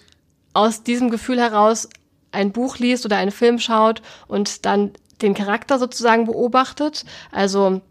aus 0.54 0.84
diesem 0.84 1.10
Gefühl 1.10 1.40
heraus 1.40 1.90
ein 2.32 2.52
Buch 2.52 2.78
liest 2.78 3.06
oder 3.06 3.18
einen 3.18 3.32
Film 3.32 3.60
schaut 3.60 4.02
und 4.28 4.66
dann 4.66 4.92
den 5.22 5.34
Charakter 5.34 5.80
sozusagen 5.80 6.26
beobachtet. 6.26 7.06
Also 7.32 7.82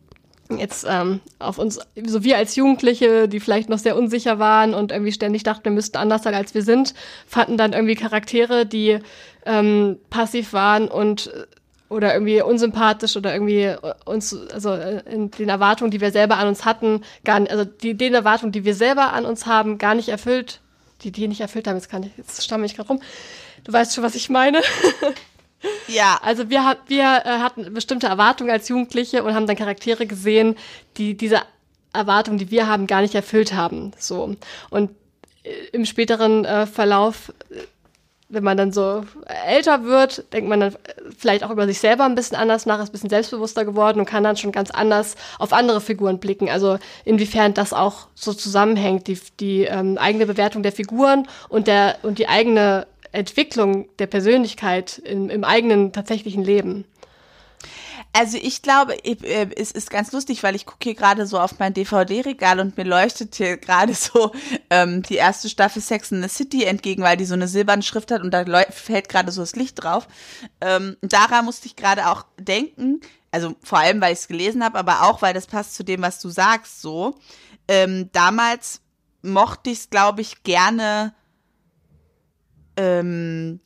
jetzt 0.51 0.87
ähm, 0.89 1.21
auf 1.39 1.59
uns, 1.59 1.81
so 2.05 2.25
wir 2.25 2.37
als 2.37 2.57
Jugendliche, 2.57 3.29
die 3.29 3.41
vielleicht 3.41 3.69
noch 3.69 3.79
sehr 3.79 3.97
unsicher 3.97 4.39
waren 4.39 4.75
und 4.75 4.93
irgendwie 4.93 5.13
ständig 5.13 5.43
dachten, 5.43 5.65
wir 5.65 5.73
müssten 5.73 5.97
anders 5.97 6.23
sein, 6.23 6.35
als 6.35 6.55
wir 6.55 6.63
sind, 6.63 6.95
fanden 7.27 7.57
dann 7.57 7.73
irgendwie 7.73 7.95
Charaktere, 7.95 8.67
die 8.67 8.99
ähm, 9.47 9.99
passiv 10.11 10.53
waren 10.53 10.89
und 10.89 11.33
oder 11.89 12.15
irgendwie 12.15 12.41
unsympathisch 12.41 13.17
oder 13.17 13.35
irgendwie 13.35 13.75
uns, 14.07 14.35
also 14.53 14.73
in 14.73 15.31
den 15.31 15.51
Erwartungen, 15.51 15.91
die 15.91 16.01
wir 16.01 16.11
selber 16.11 16.39
an 16.39 16.49
uns 16.49 16.65
hatten, 16.65 17.03
gar 17.23 17.41
nicht, 17.41 17.53
also 17.53 17.65
die, 17.65 17.95
den 17.95 18.15
Erwartungen, 18.15 18.53
die 18.53 18.65
wir 18.65 18.75
selber 18.75 19.13
an 19.13 19.27
uns 19.27 19.45
haben, 19.45 19.77
gar 19.77 19.95
nicht 19.95 20.09
erfüllt, 20.09 20.61
die 21.05 21.13
die 21.13 21.29
nicht 21.29 21.41
erfüllt 21.41 21.67
haben, 21.67 21.77
jetzt 21.77 21.91
kann 21.91 22.03
ich, 22.03 22.11
jetzt 22.17 22.43
stamme 22.43 22.67
ich 22.67 22.75
gerade 22.75 22.89
rum. 22.89 23.03
Du 23.65 23.73
weißt 23.73 23.95
schon, 23.95 24.05
was 24.05 24.15
ich 24.15 24.31
meine. 24.31 24.61
Ja. 25.87 26.19
Also 26.23 26.51
wir, 26.51 26.77
wir 26.87 27.05
äh, 27.05 27.39
hatten 27.39 27.73
bestimmte 27.73 28.07
Erwartungen 28.07 28.51
als 28.51 28.69
Jugendliche 28.69 29.23
und 29.23 29.35
haben 29.35 29.47
dann 29.47 29.57
Charaktere 29.57 30.07
gesehen, 30.07 30.57
die 30.97 31.17
diese 31.17 31.43
Erwartungen, 31.93 32.39
die 32.39 32.51
wir 32.51 32.67
haben, 32.67 32.87
gar 32.87 33.03
nicht 33.03 33.15
erfüllt 33.15 33.53
haben. 33.53 33.93
So. 33.99 34.37
Und 34.71 34.91
äh, 35.45 35.51
im 35.73 35.85
späteren 35.85 36.45
äh, 36.45 36.67
Verlauf 36.67 37.33
wenn 38.33 38.45
man 38.45 38.57
dann 38.57 38.73
so 38.73 39.05
älter 39.47 39.85
wird, 39.85 40.33
denkt 40.33 40.49
man 40.49 40.61
dann 40.61 40.77
vielleicht 41.19 41.45
auch 41.45 41.51
über 41.51 41.67
sich 41.67 41.79
selber 41.79 42.05
ein 42.05 42.15
bisschen 42.15 42.37
anders 42.37 42.65
nach, 42.65 42.83
ist 42.83 42.89
ein 42.89 42.93
bisschen 42.93 43.11
selbstbewusster 43.11 43.65
geworden 43.65 44.01
und 44.01 44.07
kann 44.07 44.25
dann 44.25 44.39
schon 44.39 44.53
ganz 44.53 44.71
anders 44.71 45.17
auf 45.39 45.53
andere 45.53 45.83
Figuren 45.83 46.19
blicken. 46.19 46.49
Also 46.49 46.79
inwiefern 47.05 47.53
das 47.53 47.75
auch 47.75 48.09
so 48.15 48.33
zusammenhängt, 48.33 49.07
die, 49.07 49.19
die 49.39 49.65
ähm, 49.65 49.99
eigene 49.99 50.27
Bewertung 50.27 50.63
der 50.63 50.73
Figuren 50.73 51.29
und, 51.51 51.67
der, 51.67 51.97
und 52.03 52.19
die 52.19 52.29
eigene 52.29 52.87
Entwicklung 53.13 53.87
der 53.99 54.07
Persönlichkeit 54.07 54.99
im, 54.99 55.29
im 55.29 55.45
eigenen 55.45 55.93
tatsächlichen 55.93 56.43
Leben. 56.43 56.87
Also 58.15 58.37
ich 58.37 58.61
glaube, 58.61 58.95
äh, 59.05 59.49
es 59.57 59.71
ist 59.73 59.91
ganz 59.91 60.13
lustig, 60.13 60.43
weil 60.43 60.55
ich 60.55 60.67
gucke 60.67 60.85
hier 60.85 60.95
gerade 60.95 61.27
so 61.27 61.39
auf 61.39 61.59
mein 61.59 61.73
DVD-Regal 61.73 62.61
und 62.61 62.77
mir 62.77 62.85
leuchtet 62.85 63.35
hier 63.35 63.57
gerade 63.59 63.95
so 63.95 64.33
ähm, 64.69 65.03
die 65.03 65.15
erste 65.15 65.49
Staffel 65.49 65.81
Sex 65.81 66.13
in 66.13 66.23
the 66.23 66.29
City 66.29 66.65
entgegen, 66.65 67.03
weil 67.03 67.17
die 67.17 67.25
so 67.25 67.35
eine 67.35 67.49
silberne 67.49 67.83
Schrift 67.83 68.11
hat 68.11 68.23
und 68.23 68.31
da 68.31 68.45
fällt 68.71 69.09
gerade 69.09 69.33
so 69.33 69.41
das 69.41 69.57
Licht 69.57 69.83
drauf. 69.83 70.07
Ähm, 70.61 70.97
daran 71.01 71.47
musste 71.47 71.67
ich 71.67 71.77
gerade 71.77 72.09
auch 72.09 72.25
denken, 72.39 73.01
also 73.31 73.57
vor 73.63 73.79
allem, 73.79 74.01
weil 74.03 74.13
ich 74.13 74.21
es 74.21 74.29
gelesen 74.29 74.63
habe, 74.63 74.79
aber 74.79 75.05
auch, 75.05 75.23
weil 75.23 75.33
das 75.33 75.47
passt 75.47 75.75
zu 75.75 75.83
dem, 75.83 76.03
was 76.03 76.21
du 76.21 76.29
sagst, 76.29 76.83
so. 76.83 77.19
Ähm, 77.67 78.11
damals 78.13 78.83
mochte 79.23 79.71
ich 79.71 79.79
es, 79.79 79.91
glaube 79.91 80.21
ich, 80.21 80.43
gerne 80.43 81.15
ähm, 82.77 83.61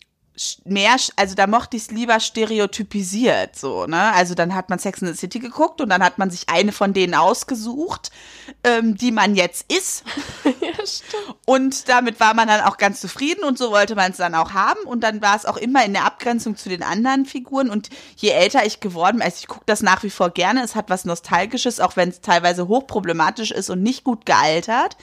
mehr, 0.64 0.96
also 1.16 1.34
da 1.34 1.46
mochte 1.46 1.76
ich 1.76 1.84
es 1.84 1.90
lieber 1.90 2.20
stereotypisiert, 2.20 3.56
so, 3.56 3.86
ne? 3.86 4.12
Also 4.12 4.34
dann 4.34 4.54
hat 4.54 4.68
man 4.68 4.78
Sex 4.78 5.00
in 5.00 5.08
the 5.08 5.14
City 5.14 5.38
geguckt 5.38 5.80
und 5.80 5.88
dann 5.88 6.02
hat 6.02 6.18
man 6.18 6.30
sich 6.30 6.48
eine 6.48 6.72
von 6.72 6.92
denen 6.92 7.14
ausgesucht, 7.14 8.10
ähm, 8.62 8.96
die 8.96 9.12
man 9.12 9.34
jetzt 9.34 9.72
ist. 9.72 10.04
ja, 10.44 10.74
stimmt. 10.86 11.36
Und 11.46 11.88
damit 11.88 12.20
war 12.20 12.34
man 12.34 12.48
dann 12.48 12.60
auch 12.62 12.76
ganz 12.76 13.00
zufrieden 13.00 13.44
und 13.44 13.56
so 13.56 13.70
wollte 13.70 13.94
man 13.94 14.10
es 14.10 14.18
dann 14.18 14.34
auch 14.34 14.52
haben. 14.52 14.80
Und 14.84 15.00
dann 15.00 15.22
war 15.22 15.36
es 15.36 15.46
auch 15.46 15.56
immer 15.56 15.84
in 15.84 15.94
der 15.94 16.04
Abgrenzung 16.04 16.56
zu 16.56 16.68
den 16.68 16.82
anderen 16.82 17.24
Figuren. 17.24 17.70
Und 17.70 17.88
je 18.16 18.30
älter 18.30 18.66
ich 18.66 18.80
geworden 18.80 19.18
bin, 19.18 19.22
also 19.22 19.38
ich 19.40 19.48
gucke 19.48 19.64
das 19.66 19.82
nach 19.82 20.02
wie 20.02 20.10
vor 20.10 20.30
gerne, 20.30 20.62
es 20.62 20.74
hat 20.74 20.90
was 20.90 21.06
Nostalgisches, 21.06 21.80
auch 21.80 21.96
wenn 21.96 22.10
es 22.10 22.20
teilweise 22.20 22.68
hochproblematisch 22.68 23.52
ist 23.52 23.70
und 23.70 23.82
nicht 23.82 24.04
gut 24.04 24.26
gealtert. 24.26 24.96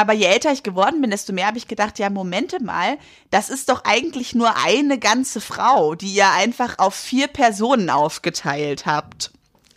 Aber 0.00 0.14
je 0.14 0.24
älter 0.24 0.50
ich 0.50 0.62
geworden 0.62 1.02
bin, 1.02 1.10
desto 1.10 1.34
mehr 1.34 1.46
habe 1.46 1.58
ich 1.58 1.68
gedacht, 1.68 1.98
ja, 1.98 2.08
Momente 2.08 2.62
mal, 2.62 2.96
das 3.28 3.50
ist 3.50 3.68
doch 3.68 3.84
eigentlich 3.84 4.34
nur 4.34 4.56
eine 4.56 4.98
ganze 4.98 5.42
Frau, 5.42 5.94
die 5.94 6.14
ihr 6.14 6.30
einfach 6.30 6.78
auf 6.78 6.94
vier 6.94 7.26
Personen 7.26 7.90
aufgeteilt 7.90 8.86
habt. 8.86 9.30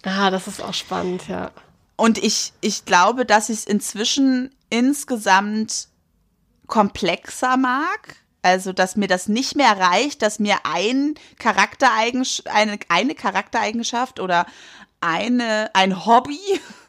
Ah, 0.03 0.31
das 0.31 0.47
ist 0.47 0.61
auch 0.61 0.73
spannend, 0.73 1.27
ja. 1.27 1.51
Und 1.97 2.23
ich, 2.23 2.53
ich 2.61 2.85
glaube, 2.85 3.25
dass 3.25 3.49
ich 3.49 3.57
es 3.59 3.65
inzwischen 3.65 4.55
insgesamt 4.69 5.89
komplexer 6.67 7.57
mag. 7.57 8.15
Also, 8.41 8.71
dass 8.71 8.95
mir 8.95 9.09
das 9.09 9.27
nicht 9.27 9.57
mehr 9.57 9.77
reicht, 9.77 10.21
dass 10.21 10.39
mir 10.39 10.59
ein 10.63 11.15
Charaktereigenschaft, 11.37 12.47
eine, 12.47 12.79
eine 12.87 13.13
Charaktereigenschaft 13.13 14.21
oder 14.21 14.45
eine, 15.01 15.69
ein 15.73 16.05
Hobby 16.05 16.39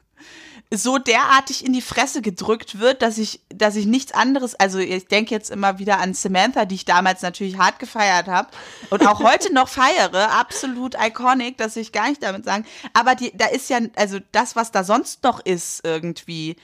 so 0.70 0.98
derartig 0.98 1.64
in 1.64 1.72
die 1.72 1.82
Fresse 1.82 2.22
gedrückt 2.22 2.78
wird, 2.80 3.02
dass 3.02 3.18
ich, 3.18 3.40
dass 3.48 3.76
ich 3.76 3.86
nichts 3.86 4.12
anderes, 4.12 4.54
also 4.54 4.78
ich 4.78 5.06
denke 5.06 5.34
jetzt 5.34 5.50
immer 5.50 5.78
wieder 5.78 6.00
an 6.00 6.14
Samantha, 6.14 6.64
die 6.64 6.76
ich 6.76 6.84
damals 6.84 7.22
natürlich 7.22 7.58
hart 7.58 7.78
gefeiert 7.78 8.26
habe 8.26 8.48
und 8.90 9.06
auch 9.06 9.20
heute 9.20 9.52
noch 9.52 9.68
feiere, 9.68 10.30
absolut 10.38 10.96
iconic, 11.00 11.58
das 11.58 11.76
will 11.76 11.82
ich 11.82 11.92
gar 11.92 12.08
nicht 12.08 12.22
damit 12.22 12.44
sagen. 12.44 12.64
Aber 12.92 13.14
die, 13.14 13.36
da 13.36 13.46
ist 13.46 13.70
ja, 13.70 13.78
also 13.96 14.18
das, 14.32 14.56
was 14.56 14.72
da 14.72 14.84
sonst 14.84 15.22
noch 15.22 15.40
ist, 15.44 15.82
irgendwie, 15.84 16.56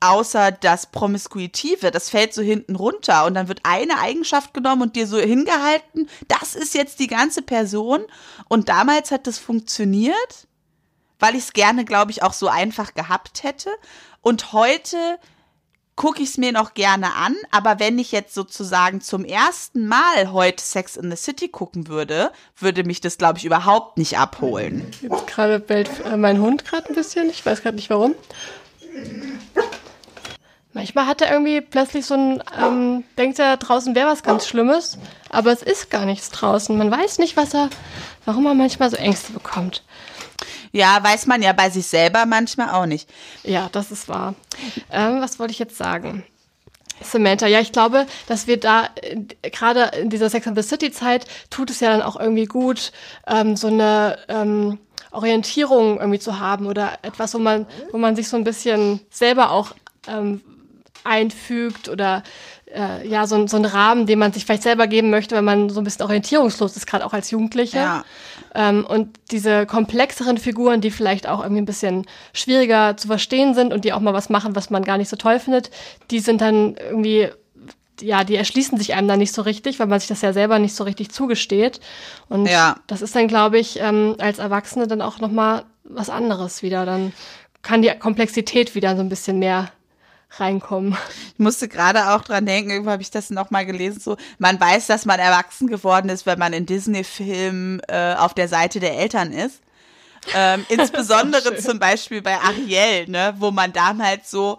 außer 0.00 0.50
das 0.52 0.86
Promiskuitive, 0.86 1.90
das 1.90 2.10
fällt 2.10 2.34
so 2.34 2.42
hinten 2.42 2.76
runter 2.76 3.24
und 3.26 3.34
dann 3.34 3.48
wird 3.48 3.60
eine 3.64 3.98
Eigenschaft 3.98 4.52
genommen 4.54 4.82
und 4.82 4.96
dir 4.96 5.06
so 5.06 5.18
hingehalten, 5.18 6.08
das 6.28 6.54
ist 6.54 6.74
jetzt 6.74 6.98
die 6.98 7.06
ganze 7.06 7.42
Person 7.42 8.02
und 8.48 8.68
damals 8.68 9.10
hat 9.10 9.26
das 9.26 9.38
funktioniert 9.38 10.46
weil 11.22 11.36
ich 11.36 11.44
es 11.44 11.52
gerne, 11.52 11.84
glaube 11.84 12.10
ich, 12.10 12.24
auch 12.24 12.32
so 12.32 12.48
einfach 12.48 12.94
gehabt 12.94 13.44
hätte. 13.44 13.70
Und 14.22 14.52
heute 14.52 14.96
gucke 15.94 16.20
ich 16.20 16.30
es 16.30 16.36
mir 16.36 16.50
noch 16.50 16.74
gerne 16.74 17.14
an, 17.14 17.36
aber 17.52 17.78
wenn 17.78 18.00
ich 18.00 18.10
jetzt 18.10 18.34
sozusagen 18.34 19.00
zum 19.00 19.24
ersten 19.24 19.86
Mal 19.86 20.32
heute 20.32 20.64
Sex 20.64 20.96
in 20.96 21.10
the 21.12 21.16
City 21.16 21.48
gucken 21.48 21.86
würde, 21.86 22.32
würde 22.56 22.82
mich 22.82 23.00
das, 23.00 23.18
glaube 23.18 23.38
ich, 23.38 23.44
überhaupt 23.44 23.98
nicht 23.98 24.18
abholen. 24.18 24.90
Jetzt 25.00 25.28
gerade 25.28 25.60
bellt 25.60 25.90
äh, 26.04 26.16
mein 26.16 26.40
Hund 26.40 26.64
gerade 26.64 26.88
ein 26.88 26.96
bisschen, 26.96 27.30
ich 27.30 27.46
weiß 27.46 27.62
gerade 27.62 27.76
nicht 27.76 27.88
warum. 27.88 28.16
Manchmal 30.72 31.06
hat 31.06 31.20
er 31.20 31.30
irgendwie 31.30 31.60
plötzlich 31.60 32.04
so 32.04 32.14
ein, 32.14 32.42
ähm, 32.60 33.04
denkt 33.16 33.38
er, 33.38 33.58
draußen 33.58 33.94
wäre 33.94 34.10
was 34.10 34.24
ganz 34.24 34.48
Schlimmes, 34.48 34.98
aber 35.30 35.52
es 35.52 35.62
ist 35.62 35.88
gar 35.88 36.04
nichts 36.04 36.30
draußen. 36.30 36.76
Man 36.76 36.90
weiß 36.90 37.18
nicht, 37.18 37.36
was 37.36 37.54
er, 37.54 37.70
warum 38.24 38.46
er 38.46 38.54
manchmal 38.54 38.90
so 38.90 38.96
Ängste 38.96 39.32
bekommt. 39.32 39.84
Ja, 40.72 40.98
weiß 41.02 41.26
man 41.26 41.42
ja 41.42 41.52
bei 41.52 41.70
sich 41.70 41.86
selber 41.86 42.26
manchmal 42.26 42.70
auch 42.70 42.86
nicht. 42.86 43.08
Ja, 43.44 43.68
das 43.72 43.90
ist 43.90 44.08
wahr. 44.08 44.34
Ähm, 44.90 45.20
was 45.20 45.38
wollte 45.38 45.52
ich 45.52 45.58
jetzt 45.58 45.76
sagen? 45.76 46.24
Samantha, 47.02 47.46
ja, 47.46 47.60
ich 47.60 47.72
glaube, 47.72 48.06
dass 48.26 48.46
wir 48.46 48.58
da 48.58 48.88
äh, 49.02 49.16
gerade 49.50 49.96
in 49.98 50.10
dieser 50.10 50.30
Sex 50.30 50.46
and 50.46 50.56
the 50.56 50.66
City 50.66 50.90
Zeit 50.90 51.26
tut 51.50 51.70
es 51.70 51.80
ja 51.80 51.90
dann 51.90 52.02
auch 52.02 52.18
irgendwie 52.18 52.46
gut, 52.46 52.92
ähm, 53.26 53.56
so 53.56 53.68
eine 53.68 54.18
ähm, 54.28 54.78
Orientierung 55.10 55.98
irgendwie 55.98 56.18
zu 56.18 56.38
haben 56.38 56.66
oder 56.66 56.98
etwas, 57.02 57.34
wo 57.34 57.38
man, 57.38 57.66
wo 57.90 57.98
man 57.98 58.16
sich 58.16 58.28
so 58.28 58.36
ein 58.36 58.44
bisschen 58.44 59.00
selber 59.10 59.50
auch 59.50 59.72
ähm, 60.08 60.40
einfügt 61.04 61.88
oder 61.88 62.22
äh, 62.74 63.06
ja, 63.06 63.26
so, 63.26 63.46
so 63.46 63.56
ein 63.56 63.64
Rahmen, 63.64 64.06
den 64.06 64.18
man 64.18 64.32
sich 64.32 64.44
vielleicht 64.44 64.62
selber 64.62 64.86
geben 64.86 65.10
möchte, 65.10 65.34
wenn 65.34 65.44
man 65.44 65.68
so 65.68 65.80
ein 65.80 65.84
bisschen 65.84 66.02
orientierungslos 66.02 66.76
ist, 66.76 66.86
gerade 66.86 67.04
auch 67.04 67.12
als 67.12 67.30
Jugendliche. 67.30 67.78
Ja. 67.78 68.04
Ähm, 68.54 68.84
und 68.86 69.18
diese 69.30 69.66
komplexeren 69.66 70.38
Figuren, 70.38 70.80
die 70.80 70.90
vielleicht 70.90 71.26
auch 71.26 71.42
irgendwie 71.42 71.62
ein 71.62 71.66
bisschen 71.66 72.06
schwieriger 72.32 72.96
zu 72.96 73.06
verstehen 73.08 73.54
sind 73.54 73.72
und 73.72 73.84
die 73.84 73.92
auch 73.92 74.00
mal 74.00 74.14
was 74.14 74.28
machen, 74.28 74.54
was 74.54 74.70
man 74.70 74.84
gar 74.84 74.98
nicht 74.98 75.08
so 75.08 75.16
toll 75.16 75.38
findet, 75.38 75.70
die 76.10 76.20
sind 76.20 76.40
dann 76.40 76.76
irgendwie 76.76 77.30
ja, 78.00 78.24
die 78.24 78.36
erschließen 78.36 78.78
sich 78.78 78.94
einem 78.94 79.06
dann 79.06 79.18
nicht 79.18 79.32
so 79.32 79.42
richtig, 79.42 79.78
weil 79.78 79.86
man 79.86 80.00
sich 80.00 80.08
das 80.08 80.22
ja 80.22 80.32
selber 80.32 80.58
nicht 80.58 80.74
so 80.74 80.84
richtig 80.84 81.12
zugesteht. 81.12 81.80
Und 82.28 82.46
ja. 82.46 82.76
das 82.86 83.02
ist 83.02 83.14
dann, 83.14 83.28
glaube 83.28 83.58
ich, 83.58 83.78
ähm, 83.80 84.16
als 84.18 84.38
Erwachsene 84.38 84.88
dann 84.88 85.02
auch 85.02 85.20
nochmal 85.20 85.64
was 85.84 86.10
anderes 86.10 86.62
wieder. 86.62 86.84
Dann 86.84 87.12
kann 87.62 87.82
die 87.82 87.90
Komplexität 87.90 88.74
wieder 88.74 88.96
so 88.96 89.02
ein 89.02 89.08
bisschen 89.08 89.38
mehr 89.38 89.70
reinkommen. 90.38 90.96
Ich 91.34 91.38
musste 91.38 91.68
gerade 91.68 92.10
auch 92.10 92.22
dran 92.22 92.46
denken, 92.46 92.70
irgendwo 92.70 92.90
habe 92.90 93.02
ich 93.02 93.10
das 93.10 93.30
noch 93.30 93.50
mal 93.50 93.66
gelesen, 93.66 94.00
so, 94.00 94.16
man 94.38 94.60
weiß, 94.60 94.86
dass 94.86 95.04
man 95.04 95.20
erwachsen 95.20 95.68
geworden 95.68 96.08
ist, 96.08 96.26
wenn 96.26 96.38
man 96.38 96.52
in 96.52 96.66
Disney-Filmen 96.66 97.80
äh, 97.88 98.14
auf 98.18 98.34
der 98.34 98.48
Seite 98.48 98.80
der 98.80 98.98
Eltern 98.98 99.32
ist. 99.32 99.60
Ähm, 100.34 100.64
insbesondere 100.70 101.56
zum 101.56 101.78
Beispiel 101.78 102.22
bei 102.22 102.38
Ariel, 102.38 103.08
ne, 103.08 103.34
wo 103.38 103.50
man 103.50 103.72
damals 103.72 104.30
so, 104.30 104.58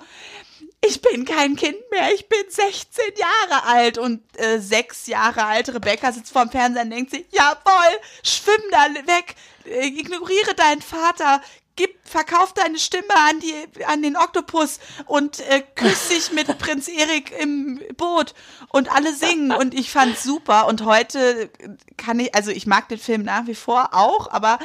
ich 0.85 1.01
bin 1.01 1.23
kein 1.23 1.55
Kind 1.55 1.77
mehr, 1.91 2.13
ich 2.13 2.27
bin 2.27 2.43
16 2.47 3.03
Jahre 3.15 3.65
alt 3.65 3.97
und 3.97 4.21
äh, 4.37 4.59
sechs 4.59 5.07
Jahre 5.07 5.45
alte 5.45 5.73
Rebecca 5.73 6.11
sitzt 6.11 6.33
vorm 6.33 6.49
Fernseher 6.49 6.83
und 6.83 6.89
denkt 6.89 7.11
sich, 7.11 7.25
jawohl, 7.31 7.99
schwimm 8.21 8.61
da 8.69 8.87
weg, 9.07 9.35
äh, 9.65 9.87
ignoriere 9.87 10.53
deinen 10.55 10.81
Vater, 10.81 11.41
gib, 11.75 11.91
verkauf 12.07 12.53
deine 12.53 12.77
Stimme 12.79 13.15
an 13.15 13.39
die, 13.39 13.85
an 13.85 14.01
den 14.01 14.15
Oktopus 14.15 14.79
und 15.05 15.39
äh, 15.39 15.63
küss 15.75 16.09
dich 16.09 16.31
mit 16.31 16.57
Prinz 16.59 16.87
Erik 16.87 17.31
im 17.39 17.81
Boot 17.97 18.33
und 18.69 18.93
alle 18.93 19.13
singen. 19.13 19.51
Und 19.51 19.73
ich 19.73 19.91
fand's 19.91 20.23
super. 20.23 20.67
Und 20.67 20.85
heute 20.85 21.49
kann 21.97 22.19
ich, 22.19 22.35
also 22.35 22.51
ich 22.51 22.67
mag 22.67 22.89
den 22.89 22.99
Film 22.99 23.23
nach 23.23 23.47
wie 23.47 23.55
vor 23.55 23.93
auch, 23.93 24.31
aber 24.31 24.59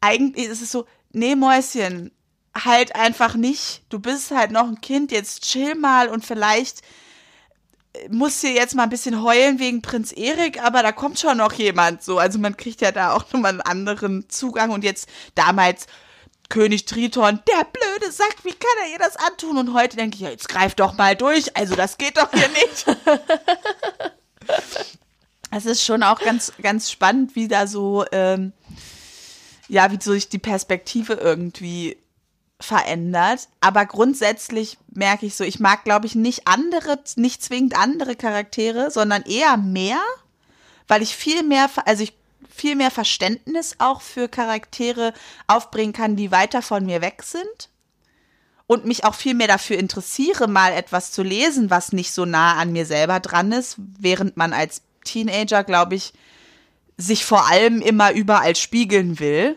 eigentlich 0.00 0.46
ist 0.46 0.62
es 0.62 0.72
so, 0.72 0.86
nee 1.12 1.34
Mäuschen, 1.34 2.12
halt 2.64 2.94
einfach 2.96 3.34
nicht, 3.34 3.82
du 3.90 3.98
bist 3.98 4.30
halt 4.30 4.50
noch 4.50 4.66
ein 4.66 4.80
Kind, 4.80 5.12
jetzt 5.12 5.42
chill 5.42 5.74
mal 5.74 6.08
und 6.08 6.24
vielleicht 6.24 6.80
äh, 7.92 8.08
muss 8.08 8.40
hier 8.40 8.52
jetzt 8.52 8.74
mal 8.74 8.84
ein 8.84 8.90
bisschen 8.90 9.22
heulen 9.22 9.58
wegen 9.58 9.82
Prinz 9.82 10.12
Erik, 10.12 10.62
aber 10.62 10.82
da 10.82 10.92
kommt 10.92 11.18
schon 11.18 11.36
noch 11.36 11.52
jemand 11.52 12.02
so. 12.02 12.18
Also 12.18 12.38
man 12.38 12.56
kriegt 12.56 12.80
ja 12.80 12.92
da 12.92 13.12
auch 13.12 13.30
nochmal 13.32 13.52
einen 13.52 13.60
anderen 13.60 14.28
Zugang. 14.30 14.70
Und 14.70 14.84
jetzt 14.84 15.08
damals 15.34 15.86
König 16.48 16.86
Triton, 16.86 17.40
der 17.48 17.64
blöde 17.64 18.12
Sack, 18.12 18.36
wie 18.44 18.52
kann 18.52 18.84
er 18.84 18.92
ihr 18.92 18.98
das 18.98 19.16
antun? 19.16 19.58
Und 19.58 19.74
heute 19.74 19.96
denke 19.96 20.16
ich, 20.16 20.22
ja, 20.22 20.30
jetzt 20.30 20.48
greif 20.48 20.74
doch 20.74 20.96
mal 20.96 21.16
durch. 21.16 21.56
Also 21.56 21.74
das 21.74 21.98
geht 21.98 22.16
doch 22.16 22.30
hier 22.32 22.48
nicht. 22.48 22.86
Es 25.50 25.64
ist 25.64 25.84
schon 25.84 26.02
auch 26.02 26.20
ganz, 26.20 26.52
ganz 26.60 26.90
spannend, 26.90 27.34
wie 27.34 27.48
da 27.48 27.66
so, 27.66 28.04
ähm, 28.12 28.52
ja, 29.68 29.90
wie 29.90 29.98
so 30.00 30.12
sich 30.12 30.28
die 30.28 30.38
Perspektive 30.38 31.14
irgendwie 31.14 31.96
verändert. 32.60 33.48
Aber 33.60 33.86
grundsätzlich 33.86 34.76
merke 34.88 35.24
ich 35.24 35.34
so, 35.34 35.44
ich 35.44 35.60
mag, 35.60 35.84
glaube 35.84 36.06
ich, 36.06 36.14
nicht 36.14 36.46
andere, 36.46 36.98
nicht 37.16 37.42
zwingend 37.42 37.78
andere 37.78 38.16
Charaktere, 38.16 38.90
sondern 38.90 39.22
eher 39.22 39.56
mehr, 39.56 40.00
weil 40.88 41.00
ich 41.00 41.16
viel 41.16 41.42
mehr, 41.42 41.70
also 41.86 42.02
ich 42.02 42.14
viel 42.56 42.74
mehr 42.74 42.90
Verständnis 42.90 43.76
auch 43.78 44.00
für 44.00 44.28
Charaktere 44.28 45.12
aufbringen 45.46 45.92
kann, 45.92 46.16
die 46.16 46.30
weiter 46.30 46.62
von 46.62 46.86
mir 46.86 47.00
weg 47.00 47.22
sind. 47.22 47.70
Und 48.66 48.84
mich 48.84 49.04
auch 49.04 49.14
viel 49.14 49.34
mehr 49.34 49.46
dafür 49.46 49.78
interessiere, 49.78 50.48
mal 50.48 50.72
etwas 50.72 51.12
zu 51.12 51.22
lesen, 51.22 51.70
was 51.70 51.92
nicht 51.92 52.10
so 52.12 52.24
nah 52.24 52.54
an 52.54 52.72
mir 52.72 52.84
selber 52.84 53.20
dran 53.20 53.52
ist, 53.52 53.76
während 53.78 54.36
man 54.36 54.52
als 54.52 54.82
Teenager, 55.04 55.62
glaube 55.62 55.94
ich, 55.94 56.12
sich 56.96 57.24
vor 57.24 57.48
allem 57.48 57.80
immer 57.80 58.12
überall 58.12 58.56
spiegeln 58.56 59.20
will. 59.20 59.56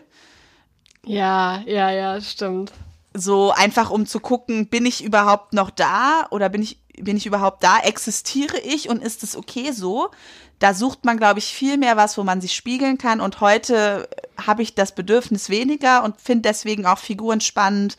Ja, 1.04 1.62
ja, 1.66 1.90
ja, 1.90 2.20
stimmt. 2.20 2.72
So 3.14 3.50
einfach 3.50 3.90
um 3.90 4.06
zu 4.06 4.20
gucken, 4.20 4.68
bin 4.68 4.86
ich 4.86 5.02
überhaupt 5.02 5.54
noch 5.54 5.70
da 5.70 6.26
oder 6.30 6.48
bin 6.48 6.62
ich, 6.62 6.78
bin 6.98 7.16
ich 7.16 7.26
überhaupt 7.26 7.62
da? 7.62 7.78
Existiere 7.80 8.58
ich 8.58 8.88
und 8.88 9.02
ist 9.02 9.22
es 9.22 9.36
okay 9.36 9.72
so? 9.72 10.10
Da 10.58 10.74
sucht 10.74 11.04
man, 11.04 11.16
glaube 11.16 11.38
ich, 11.38 11.46
viel 11.46 11.78
mehr 11.78 11.96
was, 11.96 12.18
wo 12.18 12.24
man 12.24 12.40
sich 12.40 12.54
spiegeln 12.54 12.98
kann. 12.98 13.20
Und 13.20 13.40
heute 13.40 14.08
habe 14.46 14.62
ich 14.62 14.74
das 14.74 14.94
Bedürfnis 14.94 15.48
weniger 15.48 16.04
und 16.04 16.20
finde 16.20 16.48
deswegen 16.48 16.86
auch 16.86 16.98
Figuren 16.98 17.40
spannend, 17.40 17.96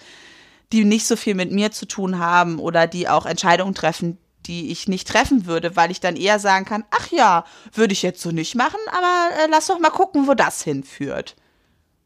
die 0.72 0.86
nicht 0.86 1.06
so 1.06 1.16
viel 1.16 1.36
mit 1.36 1.52
mir 1.52 1.72
zu 1.72 1.86
tun 1.86 2.20
haben 2.20 2.60
oder 2.60 2.88
die 2.88 3.10
auch 3.10 3.26
Entscheidungen 3.26 3.76
treffen, 3.76 4.18
die 4.46 4.72
ich 4.72 4.88
nicht 4.88 5.08
treffen 5.08 5.46
würde, 5.46 5.76
weil 5.76 5.92
ich 5.92 6.00
dann 6.00 6.16
eher 6.16 6.40
sagen 6.40 6.66
kann, 6.66 6.86
ach 6.92 7.12
ja, 7.12 7.46
würde 7.74 7.94
ich 7.94 8.02
jetzt 8.02 8.22
so 8.22 8.32
nicht 8.32 8.56
machen, 8.56 8.80
aber 8.90 9.44
äh, 9.44 9.48
lass 9.50 9.68
doch 9.68 9.80
mal 9.80 9.90
gucken, 9.90 10.28
wo 10.28 10.34
das 10.34 10.64
hinführt. 10.64 11.36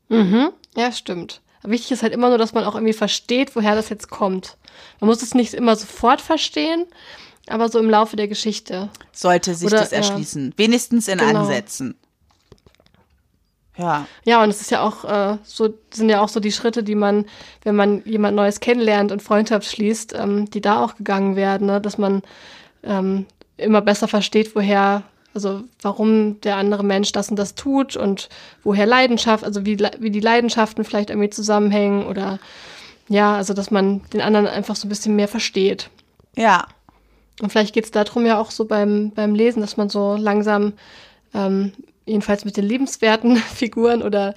Mhm. 0.09 0.51
Ja, 0.75 0.91
stimmt. 0.91 1.41
Wichtig 1.63 1.91
ist 1.91 2.03
halt 2.03 2.13
immer 2.13 2.29
nur, 2.29 2.37
dass 2.37 2.53
man 2.53 2.63
auch 2.63 2.75
irgendwie 2.75 2.93
versteht, 2.93 3.55
woher 3.55 3.75
das 3.75 3.89
jetzt 3.89 4.09
kommt. 4.09 4.57
Man 4.99 5.09
muss 5.09 5.21
es 5.21 5.33
nicht 5.33 5.53
immer 5.53 5.75
sofort 5.75 6.21
verstehen, 6.21 6.85
aber 7.47 7.69
so 7.69 7.79
im 7.79 7.89
Laufe 7.89 8.15
der 8.15 8.27
Geschichte. 8.27 8.89
Sollte 9.11 9.55
sich 9.55 9.67
Oder, 9.67 9.79
das 9.79 9.91
erschließen. 9.91 10.53
Wenigstens 10.57 11.07
in 11.07 11.19
Genau. 11.19 11.41
Ansätzen. 11.41 11.95
Ja. 13.77 14.07
Ja, 14.23 14.41
und 14.41 14.49
es 14.49 14.61
ist 14.61 14.71
ja 14.71 14.81
auch 14.81 15.03
äh, 15.03 15.37
so, 15.43 15.73
sind 15.93 16.09
ja 16.09 16.21
auch 16.21 16.29
so 16.29 16.39
die 16.39 16.51
Schritte, 16.51 16.83
die 16.83 16.95
man, 16.95 17.25
wenn 17.63 17.75
man 17.75 18.01
jemand 18.05 18.35
Neues 18.35 18.59
kennenlernt 18.59 19.11
und 19.11 19.21
Freundschaft 19.21 19.69
schließt, 19.69 20.13
ähm, 20.17 20.49
die 20.49 20.61
da 20.61 20.83
auch 20.83 20.95
gegangen 20.95 21.35
werden, 21.35 21.67
ne? 21.67 21.81
dass 21.81 21.97
man 21.97 22.21
ähm, 22.83 23.25
immer 23.57 23.81
besser 23.81 24.07
versteht, 24.07 24.55
woher, 24.55 25.03
also 25.33 25.63
warum 25.81 26.39
der 26.41 26.55
andere 26.55 26.83
Mensch 26.83 27.11
das 27.11 27.29
und 27.29 27.35
das 27.35 27.55
tut 27.55 27.97
und 27.97 28.29
woher 28.63 28.85
Leidenschaft, 28.85 29.43
also 29.43 29.65
wie, 29.65 29.77
wie 29.99 30.11
die 30.11 30.21
Leidenschaften 30.21 30.85
vielleicht 30.85 31.09
irgendwie 31.09 31.29
zusammenhängen 31.29 32.05
oder 32.05 32.39
ja, 33.07 33.35
also 33.35 33.53
dass 33.53 33.71
man 33.71 34.01
den 34.13 34.21
anderen 34.21 34.47
einfach 34.47 34.75
so 34.75 34.85
ein 34.87 34.89
bisschen 34.89 35.15
mehr 35.15 35.27
versteht. 35.27 35.89
Ja. 36.35 36.67
Und 37.41 37.51
vielleicht 37.51 37.73
geht 37.73 37.85
es 37.85 37.91
darum 37.91 38.25
ja 38.25 38.39
auch 38.39 38.49
so 38.51 38.65
beim, 38.65 39.11
beim 39.11 39.35
Lesen, 39.35 39.61
dass 39.61 39.77
man 39.77 39.89
so 39.89 40.15
langsam, 40.15 40.73
ähm, 41.33 41.73
jedenfalls 42.05 42.45
mit 42.45 42.55
den 42.57 42.65
liebenswerten 42.65 43.35
Figuren 43.53 44.01
oder 44.01 44.33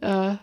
äh, 0.00 0.34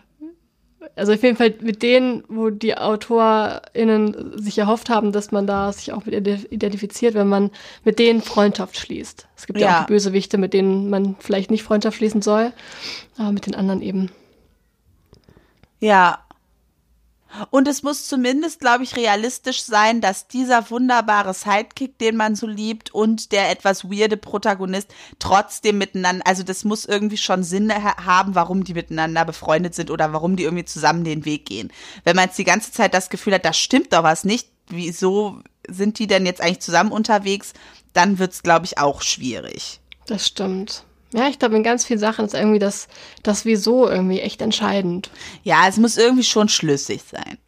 also 0.96 1.12
auf 1.14 1.22
jeden 1.22 1.36
Fall 1.38 1.54
mit 1.62 1.82
denen, 1.82 2.24
wo 2.28 2.50
die 2.50 2.76
AutorInnen 2.76 4.38
sich 4.38 4.58
erhofft 4.58 4.90
haben, 4.90 5.12
dass 5.12 5.32
man 5.32 5.46
da 5.46 5.72
sich 5.72 5.92
auch 5.94 6.04
mit 6.04 6.14
ide- 6.14 6.46
identifiziert, 6.50 7.14
wenn 7.14 7.26
man 7.26 7.50
mit 7.84 7.98
denen 7.98 8.20
Freundschaft 8.20 8.76
schließt. 8.76 9.26
Es 9.34 9.46
gibt 9.46 9.58
ja, 9.60 9.66
Ja. 9.68 9.80
auch 9.80 9.86
die 9.86 9.92
Bösewichte, 9.94 10.36
mit 10.36 10.52
denen 10.52 10.90
man 10.90 11.16
vielleicht 11.20 11.50
nicht 11.50 11.62
Freundschaft 11.62 11.96
schließen 11.96 12.20
soll, 12.20 12.52
aber 13.16 13.32
mit 13.32 13.46
den 13.46 13.54
anderen 13.54 13.80
eben. 13.80 14.10
Ja. 15.80 16.18
Und 17.50 17.68
es 17.68 17.82
muss 17.82 18.06
zumindest, 18.06 18.60
glaube 18.60 18.84
ich, 18.84 18.96
realistisch 18.96 19.62
sein, 19.62 20.00
dass 20.00 20.28
dieser 20.28 20.70
wunderbare 20.70 21.34
Sidekick, 21.34 21.98
den 21.98 22.16
man 22.16 22.36
so 22.36 22.46
liebt, 22.46 22.94
und 22.94 23.32
der 23.32 23.50
etwas 23.50 23.84
weirde 23.84 24.16
Protagonist 24.16 24.94
trotzdem 25.18 25.78
miteinander, 25.78 26.26
also 26.26 26.42
das 26.42 26.64
muss 26.64 26.84
irgendwie 26.84 27.16
schon 27.16 27.42
Sinn 27.42 27.72
ha 27.72 28.04
haben, 28.04 28.34
warum 28.34 28.64
die 28.64 28.74
miteinander 28.74 29.24
befreundet 29.24 29.74
sind 29.74 29.90
oder 29.90 30.12
warum 30.12 30.36
die 30.36 30.44
irgendwie 30.44 30.64
zusammen 30.64 31.04
den 31.04 31.24
Weg 31.24 31.46
gehen. 31.46 31.72
Wenn 32.04 32.16
man 32.16 32.26
jetzt 32.26 32.38
die 32.38 32.44
ganze 32.44 32.72
Zeit 32.72 32.94
das 32.94 33.10
Gefühl 33.10 33.34
hat, 33.34 33.44
da 33.44 33.52
stimmt 33.52 33.92
doch 33.92 34.02
was 34.02 34.24
nicht, 34.24 34.48
wieso 34.68 35.40
sind 35.68 35.98
die 35.98 36.06
denn 36.06 36.26
jetzt 36.26 36.40
eigentlich 36.40 36.60
zusammen 36.60 36.92
unterwegs, 36.92 37.52
dann 37.92 38.18
wird's, 38.18 38.42
glaube 38.42 38.66
ich, 38.66 38.78
auch 38.78 39.02
schwierig. 39.02 39.80
Das 40.06 40.26
stimmt. 40.26 40.84
Ja, 41.16 41.28
ich 41.28 41.38
glaube, 41.38 41.54
in 41.54 41.62
ganz 41.62 41.84
vielen 41.84 42.00
Sachen 42.00 42.24
ist 42.24 42.34
irgendwie 42.34 42.58
das, 42.58 42.88
das 43.22 43.44
Wieso 43.44 43.88
irgendwie 43.88 44.18
echt 44.20 44.42
entscheidend. 44.42 45.10
Ja, 45.44 45.68
es 45.68 45.76
muss 45.76 45.96
irgendwie 45.96 46.24
schon 46.24 46.48
schlüssig 46.48 47.02
sein. 47.08 47.38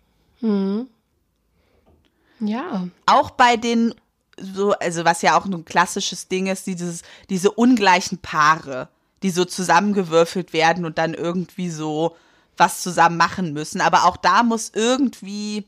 Ja. 2.38 2.86
auch 3.06 3.30
bei 3.30 3.56
den 3.56 3.92
so, 4.38 4.72
also 4.72 5.04
was 5.04 5.22
ja 5.22 5.36
auch 5.36 5.46
ein 5.46 5.64
klassisches 5.64 6.28
Ding 6.28 6.46
ist, 6.46 6.66
dieses, 6.66 7.02
diese 7.28 7.50
ungleichen 7.50 8.18
Paare, 8.18 8.88
die 9.24 9.30
so 9.30 9.44
zusammengewürfelt 9.44 10.52
werden 10.52 10.84
und 10.84 10.98
dann 10.98 11.14
irgendwie 11.14 11.70
so 11.70 12.14
was 12.56 12.82
zusammen 12.82 13.16
machen 13.16 13.52
müssen. 13.52 13.80
Aber 13.80 14.04
auch 14.04 14.16
da 14.16 14.42
muss 14.44 14.70
irgendwie 14.74 15.64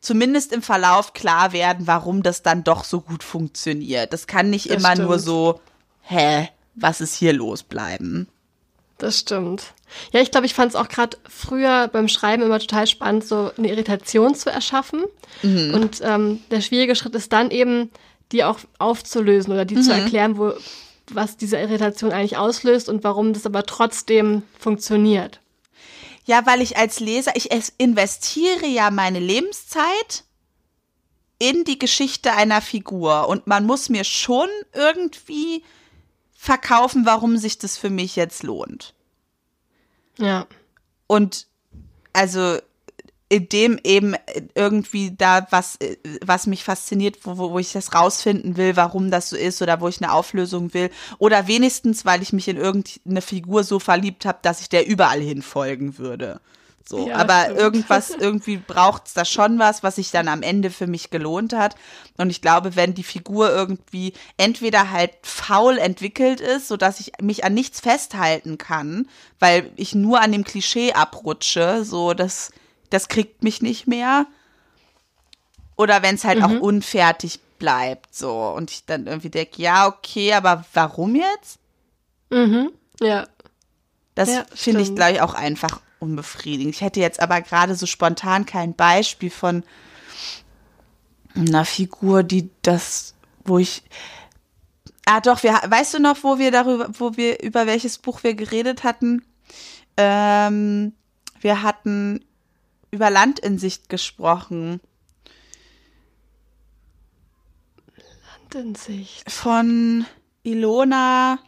zumindest 0.00 0.52
im 0.52 0.62
Verlauf 0.62 1.12
klar 1.12 1.52
werden, 1.52 1.86
warum 1.86 2.22
das 2.24 2.42
dann 2.42 2.64
doch 2.64 2.82
so 2.82 3.00
gut 3.00 3.22
funktioniert. 3.22 4.12
Das 4.12 4.26
kann 4.26 4.50
nicht 4.50 4.70
Das 4.70 4.78
immer 4.78 4.96
nur 4.96 5.14
stimmt. 5.14 5.24
so, 5.24 5.60
hä, 6.02 6.48
was 6.74 7.00
ist 7.00 7.16
hier 7.16 7.32
los 7.32 7.62
bleiben? 7.62 8.28
Das 8.98 9.18
stimmt. 9.18 9.74
Ja, 10.12 10.20
ich 10.20 10.30
glaube, 10.30 10.46
ich 10.46 10.54
fand 10.54 10.70
es 10.70 10.76
auch 10.76 10.88
gerade 10.88 11.18
früher 11.28 11.88
beim 11.88 12.08
Schreiben 12.08 12.42
immer 12.42 12.60
total 12.60 12.86
spannend, 12.86 13.26
so 13.26 13.50
eine 13.56 13.68
Irritation 13.68 14.34
zu 14.34 14.48
erschaffen. 14.48 15.02
Und 15.74 16.00
ähm, 16.02 16.40
der 16.50 16.60
schwierige 16.60 16.94
Schritt 16.94 17.14
ist 17.14 17.32
dann 17.32 17.50
eben, 17.50 17.90
die 18.30 18.44
auch 18.44 18.60
aufzulösen 18.78 19.52
oder 19.52 19.64
die 19.64 19.80
zu 19.80 19.92
erklären, 19.92 20.38
wo, 20.38 20.52
was 21.10 21.36
diese 21.36 21.58
Irritation 21.58 22.12
eigentlich 22.12 22.36
auslöst 22.36 22.88
und 22.88 23.04
warum 23.04 23.32
das 23.32 23.44
aber 23.46 23.64
trotzdem 23.64 24.42
funktioniert. 24.58 25.40
Ja, 26.24 26.46
weil 26.46 26.62
ich 26.62 26.76
als 26.76 27.00
Leser, 27.00 27.32
ich 27.34 27.50
es 27.50 27.72
investiere 27.76 28.66
ja 28.66 28.90
meine 28.90 29.18
Lebenszeit 29.18 30.24
in 31.38 31.64
die 31.64 31.78
Geschichte 31.78 32.32
einer 32.32 32.60
Figur 32.60 33.28
und 33.28 33.48
man 33.48 33.66
muss 33.66 33.88
mir 33.88 34.04
schon 34.04 34.48
irgendwie 34.72 35.64
verkaufen, 36.42 37.06
warum 37.06 37.36
sich 37.36 37.58
das 37.58 37.78
für 37.78 37.88
mich 37.88 38.16
jetzt 38.16 38.42
lohnt. 38.42 38.94
Ja. 40.18 40.48
Und 41.06 41.46
also 42.12 42.58
indem 43.28 43.78
eben 43.84 44.16
irgendwie 44.56 45.12
da 45.12 45.46
was, 45.50 45.78
was 46.20 46.48
mich 46.48 46.64
fasziniert, 46.64 47.18
wo 47.22 47.52
wo 47.52 47.58
ich 47.60 47.70
das 47.70 47.94
rausfinden 47.94 48.56
will, 48.56 48.74
warum 48.74 49.12
das 49.12 49.30
so 49.30 49.36
ist 49.36 49.62
oder 49.62 49.80
wo 49.80 49.86
ich 49.86 50.02
eine 50.02 50.12
Auflösung 50.12 50.74
will. 50.74 50.90
Oder 51.18 51.46
wenigstens, 51.46 52.04
weil 52.04 52.22
ich 52.22 52.32
mich 52.32 52.48
in 52.48 52.56
irgendeine 52.56 53.22
Figur 53.22 53.62
so 53.62 53.78
verliebt 53.78 54.26
habe, 54.26 54.40
dass 54.42 54.60
ich 54.60 54.68
der 54.68 54.88
überall 54.88 55.20
hin 55.20 55.42
folgen 55.42 55.96
würde. 55.96 56.40
So, 56.88 57.08
Ja, 57.08 57.16
aber 57.16 57.42
stimmt. 57.44 57.58
irgendwas, 57.58 58.10
irgendwie 58.18 58.56
braucht's 58.56 59.14
da 59.14 59.24
schon 59.24 59.58
was, 59.58 59.82
was 59.82 59.96
sich 59.96 60.10
dann 60.10 60.28
am 60.28 60.42
Ende 60.42 60.70
für 60.70 60.86
mich 60.86 61.10
gelohnt 61.10 61.52
hat. 61.52 61.76
Und 62.16 62.30
ich 62.30 62.40
glaube, 62.42 62.76
wenn 62.76 62.94
die 62.94 63.04
Figur 63.04 63.50
irgendwie 63.50 64.12
entweder 64.36 64.90
halt 64.90 65.12
faul 65.22 65.78
entwickelt 65.78 66.40
ist, 66.40 66.68
so 66.68 66.76
dass 66.76 67.00
ich 67.00 67.12
mich 67.20 67.44
an 67.44 67.54
nichts 67.54 67.80
festhalten 67.80 68.58
kann, 68.58 69.08
weil 69.38 69.70
ich 69.76 69.94
nur 69.94 70.20
an 70.20 70.32
dem 70.32 70.44
Klischee 70.44 70.92
abrutsche, 70.92 71.84
so 71.84 72.14
das, 72.14 72.50
das 72.90 73.08
kriegt 73.08 73.42
mich 73.42 73.62
nicht 73.62 73.86
mehr. 73.86 74.26
Oder 75.76 76.02
wenn 76.02 76.16
es 76.16 76.24
halt 76.24 76.42
auch 76.42 76.60
unfertig 76.60 77.40
bleibt, 77.58 78.14
so 78.14 78.48
und 78.48 78.70
ich 78.70 78.84
dann 78.86 79.06
irgendwie 79.06 79.30
denke, 79.30 79.62
ja, 79.62 79.86
okay, 79.86 80.32
aber 80.34 80.64
warum 80.74 81.14
jetzt? 81.14 81.58
Mhm. 82.30 82.72
Ja. 83.00 83.26
Das 84.14 84.28
Ja, 84.28 84.44
finde 84.54 84.82
ich, 84.82 84.94
glaube 84.94 85.12
ich, 85.12 85.20
auch 85.20 85.34
einfach 85.34 85.80
unbefriedigend. 86.02 86.74
Ich 86.74 86.80
hätte 86.80 87.00
jetzt 87.00 87.20
aber 87.20 87.40
gerade 87.40 87.76
so 87.76 87.86
spontan 87.86 88.44
kein 88.44 88.74
Beispiel 88.74 89.30
von 89.30 89.62
einer 91.34 91.64
Figur, 91.64 92.22
die 92.24 92.50
das, 92.62 93.14
wo 93.44 93.58
ich. 93.58 93.82
Ah, 95.06 95.20
doch, 95.20 95.42
wir, 95.42 95.52
weißt 95.52 95.94
du 95.94 95.98
noch, 96.00 96.22
wo 96.22 96.38
wir 96.38 96.50
darüber, 96.50 96.88
wo 96.98 97.16
wir, 97.16 97.42
über 97.42 97.66
welches 97.66 97.98
Buch 97.98 98.22
wir 98.22 98.34
geredet 98.34 98.84
hatten? 98.84 99.24
Ähm, 99.96 100.92
wir 101.40 101.62
hatten 101.62 102.24
über 102.90 103.10
Land 103.10 103.38
in 103.38 103.58
Sicht 103.58 103.88
gesprochen. 103.88 104.80
Hand 108.34 108.54
in 108.54 108.74
Sicht. 108.74 109.30
Von 109.30 110.06
Ilona, 110.42 111.38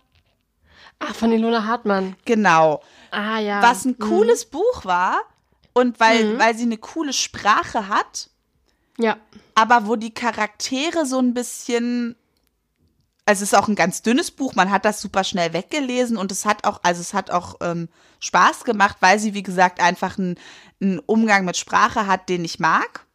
Ah, 0.98 1.12
von 1.12 1.32
Ilona 1.32 1.64
Hartmann. 1.64 2.16
genau. 2.24 2.82
Ah, 3.10 3.38
ja. 3.38 3.62
was 3.62 3.84
ein 3.84 3.96
Mhm. 3.98 4.08
cooles 4.08 4.44
Buch 4.46 4.84
war 4.84 5.20
und 5.72 6.00
weil, 6.00 6.38
weil 6.38 6.56
sie 6.56 6.64
eine 6.64 6.78
coole 6.78 7.12
Sprache 7.12 7.88
hat, 7.88 8.30
Ja. 8.98 9.16
aber 9.54 9.86
wo 9.86 9.96
die 9.96 10.12
Charaktere 10.14 11.06
so 11.06 11.18
ein 11.20 11.34
bisschen 11.34 12.16
also 13.26 13.42
es 13.42 13.52
ist 13.52 13.58
auch 13.58 13.68
ein 13.68 13.74
ganz 13.74 14.02
dünnes 14.02 14.30
Buch, 14.30 14.54
man 14.54 14.70
hat 14.70 14.84
das 14.84 15.00
super 15.00 15.24
schnell 15.24 15.54
weggelesen 15.54 16.18
und 16.18 16.30
es 16.30 16.44
hat 16.44 16.64
auch, 16.66 16.80
also 16.82 17.00
es 17.00 17.14
hat 17.14 17.30
auch 17.30 17.54
ähm, 17.62 17.88
Spaß 18.20 18.64
gemacht, 18.64 18.98
weil 19.00 19.18
sie, 19.18 19.32
wie 19.32 19.42
gesagt, 19.42 19.80
einfach 19.80 20.18
einen, 20.18 20.38
einen 20.82 20.98
Umgang 20.98 21.46
mit 21.46 21.56
Sprache 21.56 22.06
hat, 22.06 22.28
den 22.28 22.44
ich 22.44 22.58
mag. 22.58 23.06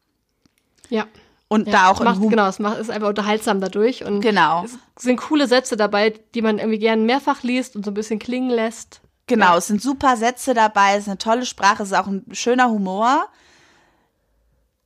Ja. 0.90 1.06
Und 1.50 1.68
ja, 1.68 1.74
da 1.74 1.88
auch 1.90 2.00
es 2.00 2.06
macht, 2.06 2.22
genau, 2.22 2.48
es 2.48 2.60
macht, 2.60 2.78
ist 2.78 2.92
einfach 2.92 3.10
unterhaltsam 3.10 3.60
dadurch 3.60 4.06
und 4.06 4.22
Genau. 4.22 4.64
es 4.64 4.78
sind 5.04 5.18
coole 5.20 5.48
Sätze 5.48 5.76
dabei, 5.76 6.14
die 6.36 6.44
man 6.44 6.60
irgendwie 6.60 6.78
gerne 6.78 7.02
mehrfach 7.02 7.42
liest 7.42 7.76
und 7.76 7.84
so 7.84 7.92
ein 7.92 7.96
bisschen 7.96 8.20
klingen 8.20 8.52
lässt. 8.52 9.02
Genau, 9.26 9.58
es 9.58 9.68
sind 9.68 9.82
super 9.82 10.16
Sätze 10.16 10.54
dabei, 10.54 10.94
es 10.94 11.04
ist 11.04 11.08
eine 11.08 11.18
tolle 11.18 11.46
Sprache, 11.46 11.84
es 11.84 11.90
ist 11.92 11.98
auch 11.98 12.08
ein 12.08 12.24
schöner 12.32 12.70
Humor. 12.70 13.28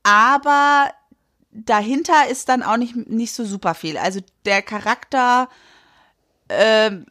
Aber 0.02 0.90
dahinter 1.50 2.28
ist 2.30 2.48
dann 2.48 2.62
auch 2.62 2.76
nicht, 2.76 2.94
nicht 3.08 3.34
so 3.34 3.44
super 3.44 3.74
viel. 3.74 3.96
Also 3.96 4.20
der 4.44 4.62
Charakter, 4.62 5.48
ähm, 6.48 7.06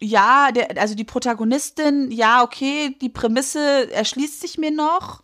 ja, 0.00 0.50
der, 0.52 0.80
also 0.80 0.94
die 0.94 1.04
Protagonistin, 1.04 2.10
ja, 2.10 2.42
okay, 2.42 2.96
die 3.00 3.08
Prämisse 3.08 3.90
erschließt 3.92 4.40
sich 4.40 4.56
mir 4.58 4.70
noch. 4.70 5.22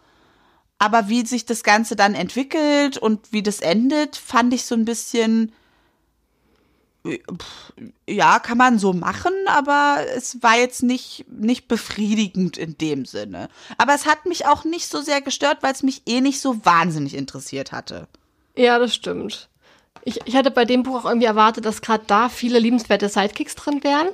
Aber 0.84 1.08
wie 1.08 1.24
sich 1.24 1.46
das 1.46 1.62
Ganze 1.62 1.96
dann 1.96 2.14
entwickelt 2.14 2.98
und 2.98 3.32
wie 3.32 3.42
das 3.42 3.60
endet, 3.60 4.16
fand 4.16 4.52
ich 4.52 4.66
so 4.66 4.74
ein 4.74 4.84
bisschen, 4.84 5.50
ja, 8.06 8.38
kann 8.38 8.58
man 8.58 8.78
so 8.78 8.92
machen, 8.92 9.32
aber 9.46 10.00
es 10.14 10.42
war 10.42 10.58
jetzt 10.58 10.82
nicht, 10.82 11.24
nicht 11.30 11.68
befriedigend 11.68 12.58
in 12.58 12.76
dem 12.76 13.06
Sinne. 13.06 13.48
Aber 13.78 13.94
es 13.94 14.04
hat 14.04 14.26
mich 14.26 14.44
auch 14.44 14.64
nicht 14.64 14.88
so 14.88 15.00
sehr 15.00 15.22
gestört, 15.22 15.62
weil 15.62 15.72
es 15.72 15.82
mich 15.82 16.02
eh 16.04 16.20
nicht 16.20 16.42
so 16.42 16.66
wahnsinnig 16.66 17.14
interessiert 17.14 17.72
hatte. 17.72 18.06
Ja, 18.54 18.78
das 18.78 18.94
stimmt. 18.94 19.48
Ich, 20.04 20.20
ich 20.26 20.36
hatte 20.36 20.50
bei 20.50 20.66
dem 20.66 20.82
Buch 20.82 21.00
auch 21.00 21.08
irgendwie 21.08 21.26
erwartet, 21.26 21.64
dass 21.64 21.80
gerade 21.80 22.04
da 22.06 22.28
viele 22.28 22.58
liebenswerte 22.58 23.08
Sidekicks 23.08 23.54
drin 23.54 23.82
wären. 23.82 24.08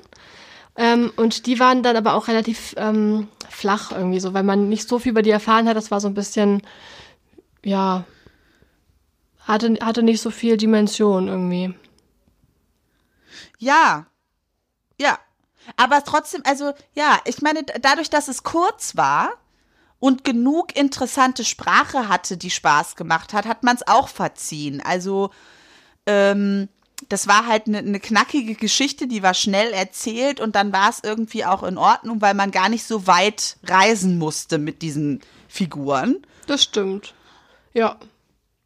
Ähm, 0.81 1.13
und 1.17 1.45
die 1.45 1.61
waren 1.61 1.83
dann 1.83 1.95
aber 1.95 2.15
auch 2.15 2.27
relativ 2.27 2.75
ähm, 2.79 3.29
flach 3.51 3.93
irgendwie 3.93 4.19
so, 4.19 4.33
weil 4.33 4.45
man 4.45 4.71
nicht 4.71 4.89
so 4.89 4.99
viel 4.99 5.11
über 5.11 5.21
die 5.21 5.29
erfahren 5.29 5.69
hat. 5.69 5.77
Das 5.77 5.91
war 5.91 6.01
so 6.01 6.09
ein 6.09 6.15
bisschen, 6.15 6.63
ja, 7.63 8.05
hatte, 9.41 9.77
hatte 9.83 10.03
nicht 10.03 10.23
so 10.23 10.31
viel 10.31 10.57
Dimension 10.57 11.29
irgendwie. 11.29 11.75
Ja. 13.59 14.07
Ja. 14.99 15.19
Aber 15.77 16.03
trotzdem, 16.03 16.41
also, 16.47 16.73
ja, 16.95 17.21
ich 17.27 17.43
meine, 17.43 17.63
dadurch, 17.83 18.09
dass 18.09 18.29
es 18.29 18.43
kurz 18.43 18.97
war 18.97 19.35
und 19.99 20.25
genug 20.25 20.75
interessante 20.75 21.45
Sprache 21.45 22.09
hatte, 22.09 22.39
die 22.39 22.51
Spaß 22.51 22.97
gemacht 22.97 23.35
hat, 23.35 23.45
hat 23.45 23.65
man 23.65 23.77
es 23.77 23.87
auch 23.87 24.09
verziehen. 24.09 24.81
Also, 24.83 25.29
ähm, 26.07 26.71
das 27.09 27.27
war 27.27 27.47
halt 27.47 27.67
eine 27.67 27.83
ne 27.83 28.01
knackige 28.01 28.55
Geschichte, 28.55 29.07
die 29.07 29.23
war 29.23 29.35
schnell 29.35 29.73
erzählt 29.73 30.41
und 30.41 30.55
dann 30.55 30.73
war 30.73 30.91
es 30.91 31.01
irgendwie 31.03 31.45
auch 31.45 31.63
in 31.63 31.79
Ordnung, 31.79 32.21
weil 32.21 32.35
man 32.35 32.51
gar 32.51 32.69
nicht 32.69 32.85
so 32.85 33.07
weit 33.07 33.57
reisen 33.65 34.19
musste 34.19 34.59
mit 34.59 34.83
diesen 34.83 35.21
Figuren. 35.49 36.25
Das 36.47 36.63
stimmt. 36.63 37.15
Ja. 37.73 37.99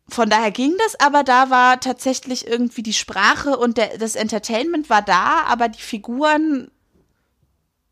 Von 0.08 0.28
daher 0.28 0.50
ging 0.50 0.74
das, 0.78 1.00
aber 1.00 1.24
da 1.24 1.50
war 1.50 1.80
tatsächlich 1.80 2.46
irgendwie 2.46 2.82
die 2.82 2.92
Sprache 2.92 3.56
und 3.56 3.78
der, 3.78 3.96
das 3.98 4.16
Entertainment 4.16 4.90
war 4.90 5.02
da, 5.02 5.44
aber 5.46 5.68
die 5.68 5.80
Figuren 5.80 6.70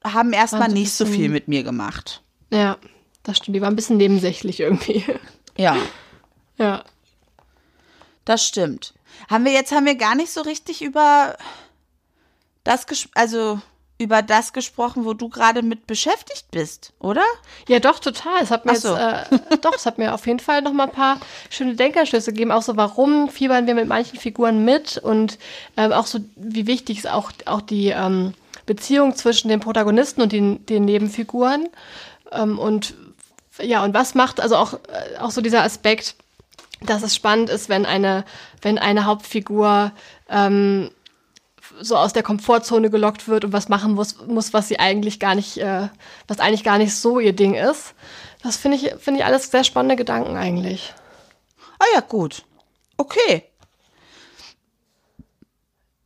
haben 0.04 0.32
erstmal 0.32 0.62
Waren 0.62 0.74
nicht 0.74 0.92
so 0.92 1.06
viel 1.06 1.28
mit 1.28 1.48
mir 1.48 1.62
gemacht. 1.62 2.22
Ja, 2.50 2.76
das 3.22 3.38
stimmt. 3.38 3.56
Die 3.56 3.60
war 3.60 3.70
ein 3.70 3.76
bisschen 3.76 3.96
nebensächlich 3.96 4.60
irgendwie. 4.60 5.04
Ja, 5.56 5.76
ja. 6.58 6.84
Das 8.24 8.46
stimmt. 8.46 8.94
Haben 9.30 9.44
wir 9.44 9.52
jetzt 9.52 9.72
haben 9.72 9.86
wir 9.86 9.94
gar 9.94 10.14
nicht 10.14 10.32
so 10.32 10.42
richtig 10.42 10.82
über 10.82 11.36
das 12.64 12.86
also 13.14 13.60
über 14.02 14.20
das 14.20 14.52
gesprochen, 14.52 15.04
wo 15.04 15.14
du 15.14 15.28
gerade 15.28 15.62
mit 15.62 15.86
beschäftigt 15.86 16.46
bist, 16.50 16.92
oder? 16.98 17.22
Ja, 17.68 17.78
doch, 17.78 18.00
total. 18.00 18.42
Es 18.42 18.50
hat 18.50 18.66
mir 18.66 18.74
so. 18.74 18.96
jetzt, 18.96 19.32
äh, 19.32 19.56
doch, 19.60 19.74
es 19.76 19.86
hat 19.86 19.98
mir 19.98 20.12
auf 20.12 20.26
jeden 20.26 20.40
Fall 20.40 20.60
noch 20.60 20.72
mal 20.72 20.84
ein 20.84 20.92
paar 20.92 21.20
schöne 21.50 21.76
Denkanstöße 21.76 22.32
gegeben. 22.32 22.50
Auch 22.50 22.62
so, 22.62 22.76
warum 22.76 23.28
fiebern 23.28 23.66
wir 23.66 23.74
mit 23.74 23.86
manchen 23.86 24.18
Figuren 24.18 24.64
mit 24.64 24.98
und 24.98 25.38
ähm, 25.76 25.92
auch 25.92 26.06
so, 26.06 26.18
wie 26.34 26.66
wichtig 26.66 26.98
ist 26.98 27.08
auch, 27.08 27.30
auch 27.46 27.60
die 27.60 27.88
ähm, 27.88 28.34
Beziehung 28.66 29.14
zwischen 29.14 29.48
den 29.48 29.60
Protagonisten 29.60 30.20
und 30.20 30.32
den, 30.32 30.66
den 30.66 30.84
Nebenfiguren. 30.84 31.68
Ähm, 32.32 32.58
und 32.58 32.94
ja, 33.60 33.84
und 33.84 33.94
was 33.94 34.14
macht, 34.14 34.40
also 34.40 34.56
auch, 34.56 34.74
äh, 34.74 35.18
auch 35.18 35.30
so 35.30 35.40
dieser 35.40 35.62
Aspekt, 35.62 36.16
dass 36.86 37.02
es 37.02 37.14
spannend 37.14 37.50
ist, 37.50 37.68
wenn 37.68 37.86
eine, 37.86 38.24
wenn 38.60 38.78
eine 38.78 39.04
Hauptfigur 39.04 39.92
ähm, 40.28 40.90
so 41.80 41.96
aus 41.96 42.12
der 42.12 42.22
Komfortzone 42.22 42.90
gelockt 42.90 43.28
wird 43.28 43.44
und 43.44 43.52
was 43.52 43.68
machen 43.68 43.94
muss, 43.94 44.18
muss 44.26 44.52
was 44.52 44.68
sie 44.68 44.78
eigentlich 44.78 45.20
gar 45.20 45.34
nicht, 45.34 45.58
äh, 45.58 45.88
was 46.28 46.40
eigentlich 46.40 46.64
gar 46.64 46.78
nicht 46.78 46.94
so 46.94 47.18
ihr 47.18 47.32
Ding 47.32 47.54
ist. 47.54 47.94
Das 48.42 48.56
finde 48.56 48.76
ich, 48.76 48.94
finde 48.98 49.20
ich 49.20 49.26
alles 49.26 49.50
sehr 49.50 49.64
spannende 49.64 49.96
Gedanken 49.96 50.36
eigentlich. 50.36 50.92
Ah 51.78 51.86
ja, 51.94 52.00
gut. 52.00 52.44
Okay. 52.96 53.44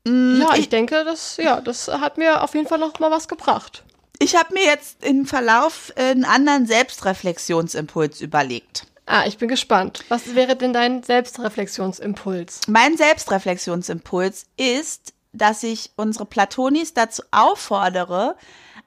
ja, 0.07 0.55
ich, 0.55 0.69
denke, 0.69 1.05
das, 1.05 1.37
ja, 1.37 1.61
das 1.61 1.89
hat 1.89 2.17
mir 2.17 2.43
auf 2.43 2.55
jeden 2.55 2.69
Fall 2.69 2.79
noch 2.79 2.99
mal 3.01 3.11
was 3.11 3.27
gebracht. 3.27 3.83
Ich 4.19 4.37
habe 4.37 4.55
mir 4.55 4.65
jetzt 4.65 5.05
im 5.05 5.27
Verlauf 5.27 5.93
einen 5.97 6.25
anderen 6.25 6.67
Selbstreflexionsimpuls 6.67 8.21
überlegt. 8.21 8.87
Ah, 9.07 9.25
ich 9.27 9.39
bin 9.39 9.49
gespannt. 9.49 10.05
Was 10.09 10.35
wäre 10.35 10.57
denn 10.57 10.73
dein 10.73 11.05
Selbstreflexionsimpuls? 11.05 12.63
Mein 12.67 12.97
Selbstreflexionsimpuls 12.97 14.47
ist, 14.57 15.15
dass 15.33 15.63
ich 15.63 15.93
unsere 15.97 16.27
Platonis 16.27 16.93
dazu 16.93 17.23
auffordere, 17.31 18.37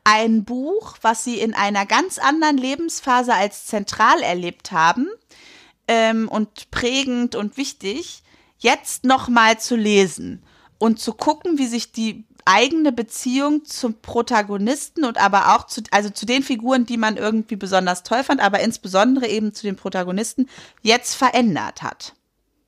ein 0.04 0.44
Buch, 0.44 0.98
was 1.02 1.24
sie 1.24 1.40
in 1.40 1.54
einer 1.54 1.86
ganz 1.86 2.18
anderen 2.18 2.58
Lebensphase 2.58 3.34
als 3.34 3.66
zentral 3.66 4.22
erlebt 4.22 4.72
haben 4.74 5.08
ähm, 5.88 6.28
und 6.28 6.70
prägend 6.72 7.36
und 7.36 7.56
wichtig, 7.56 8.24
jetzt 8.58 9.06
nochmal 9.06 9.60
zu 9.60 9.78
lesen 9.78 10.44
und 10.80 11.00
zu 11.00 11.14
gucken, 11.14 11.58
wie 11.58 11.68
sich 11.68 11.92
die 11.94 12.26
eigene 12.46 12.92
Beziehung 12.92 13.66
zum 13.66 13.96
Protagonisten 14.02 15.06
und 15.06 15.18
aber 15.18 15.56
auch 15.56 15.68
zu, 15.68 15.82
also 15.92 16.10
zu 16.10 16.26
den 16.26 16.44
Figuren, 16.44 16.86
die 16.86 16.98
man 16.98 17.18
irgendwie 17.18 17.56
besonders 17.56 18.04
toll 18.04 18.24
fand, 18.24 18.42
aber 18.42 18.60
insbesondere 18.60 19.28
eben 19.28 19.54
zu 19.54 19.64
den 19.64 19.76
Protagonisten 19.76 20.50
jetzt 20.82 21.16
verändert 21.16 21.82
hat. 21.82 22.14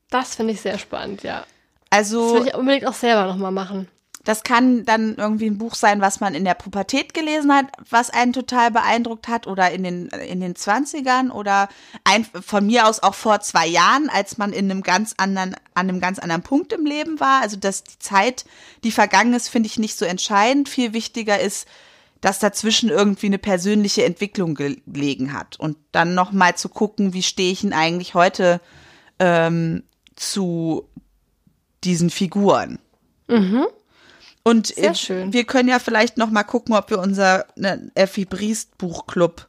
Das 0.09 0.35
finde 0.35 0.53
ich 0.53 0.61
sehr 0.61 0.77
spannend, 0.77 1.23
ja. 1.23 1.45
Also 1.89 2.33
Das 2.33 2.41
will 2.41 2.47
ich 2.49 2.55
unbedingt 2.55 2.87
auch 2.87 2.93
selber 2.93 3.25
noch 3.25 3.37
mal 3.37 3.51
machen. 3.51 3.87
Das 4.23 4.43
kann 4.43 4.85
dann 4.85 5.15
irgendwie 5.15 5.47
ein 5.47 5.57
Buch 5.57 5.73
sein, 5.73 5.99
was 5.99 6.19
man 6.19 6.35
in 6.35 6.45
der 6.45 6.53
Pubertät 6.53 7.13
gelesen 7.13 7.51
hat, 7.53 7.65
was 7.89 8.11
einen 8.11 8.33
total 8.33 8.69
beeindruckt 8.69 9.27
hat 9.27 9.47
oder 9.47 9.71
in 9.71 9.83
den, 9.83 10.07
in 10.09 10.41
den 10.41 10.53
20ern 10.53 11.31
oder 11.31 11.69
ein, 12.03 12.25
von 12.25 12.67
mir 12.67 12.87
aus 12.87 13.01
auch 13.01 13.15
vor 13.15 13.39
zwei 13.39 13.65
Jahren, 13.65 14.09
als 14.09 14.37
man 14.37 14.53
in 14.53 14.69
einem 14.69 14.83
ganz 14.83 15.15
anderen, 15.17 15.55
an 15.73 15.89
einem 15.89 15.99
ganz 15.99 16.19
anderen 16.19 16.43
Punkt 16.43 16.71
im 16.71 16.85
Leben 16.85 17.19
war. 17.19 17.41
Also, 17.41 17.57
dass 17.57 17.83
die 17.83 17.97
Zeit, 17.97 18.45
die 18.83 18.91
vergangen 18.91 19.33
ist, 19.33 19.49
finde 19.49 19.67
ich 19.67 19.79
nicht 19.79 19.97
so 19.97 20.05
entscheidend. 20.05 20.69
Viel 20.69 20.93
wichtiger 20.93 21.39
ist, 21.39 21.67
dass 22.19 22.37
dazwischen 22.37 22.89
irgendwie 22.89 23.25
eine 23.25 23.39
persönliche 23.39 24.05
Entwicklung 24.05 24.53
gelegen 24.53 25.33
hat. 25.33 25.59
Und 25.59 25.77
dann 25.91 26.13
nochmal 26.13 26.55
zu 26.55 26.69
gucken, 26.69 27.13
wie 27.13 27.23
stehe 27.23 27.51
ich 27.51 27.61
denn 27.61 27.73
eigentlich 27.73 28.13
heute 28.13 28.61
ähm, 29.17 29.83
zu 30.15 30.87
diesen 31.83 32.11
Figuren. 32.11 32.77
Und 34.43 34.67
Sehr 34.67 34.91
äh, 34.91 34.95
schön. 34.95 35.33
wir 35.33 35.43
können 35.43 35.69
ja 35.69 35.79
vielleicht 35.79 36.17
noch 36.17 36.29
mal 36.31 36.43
gucken, 36.43 36.73
ob 36.75 36.89
wir 36.89 36.99
unser 36.99 37.45
ne, 37.55 37.91
Effi 37.95 38.25
Briest 38.25 38.77
Buchclub 38.77 39.47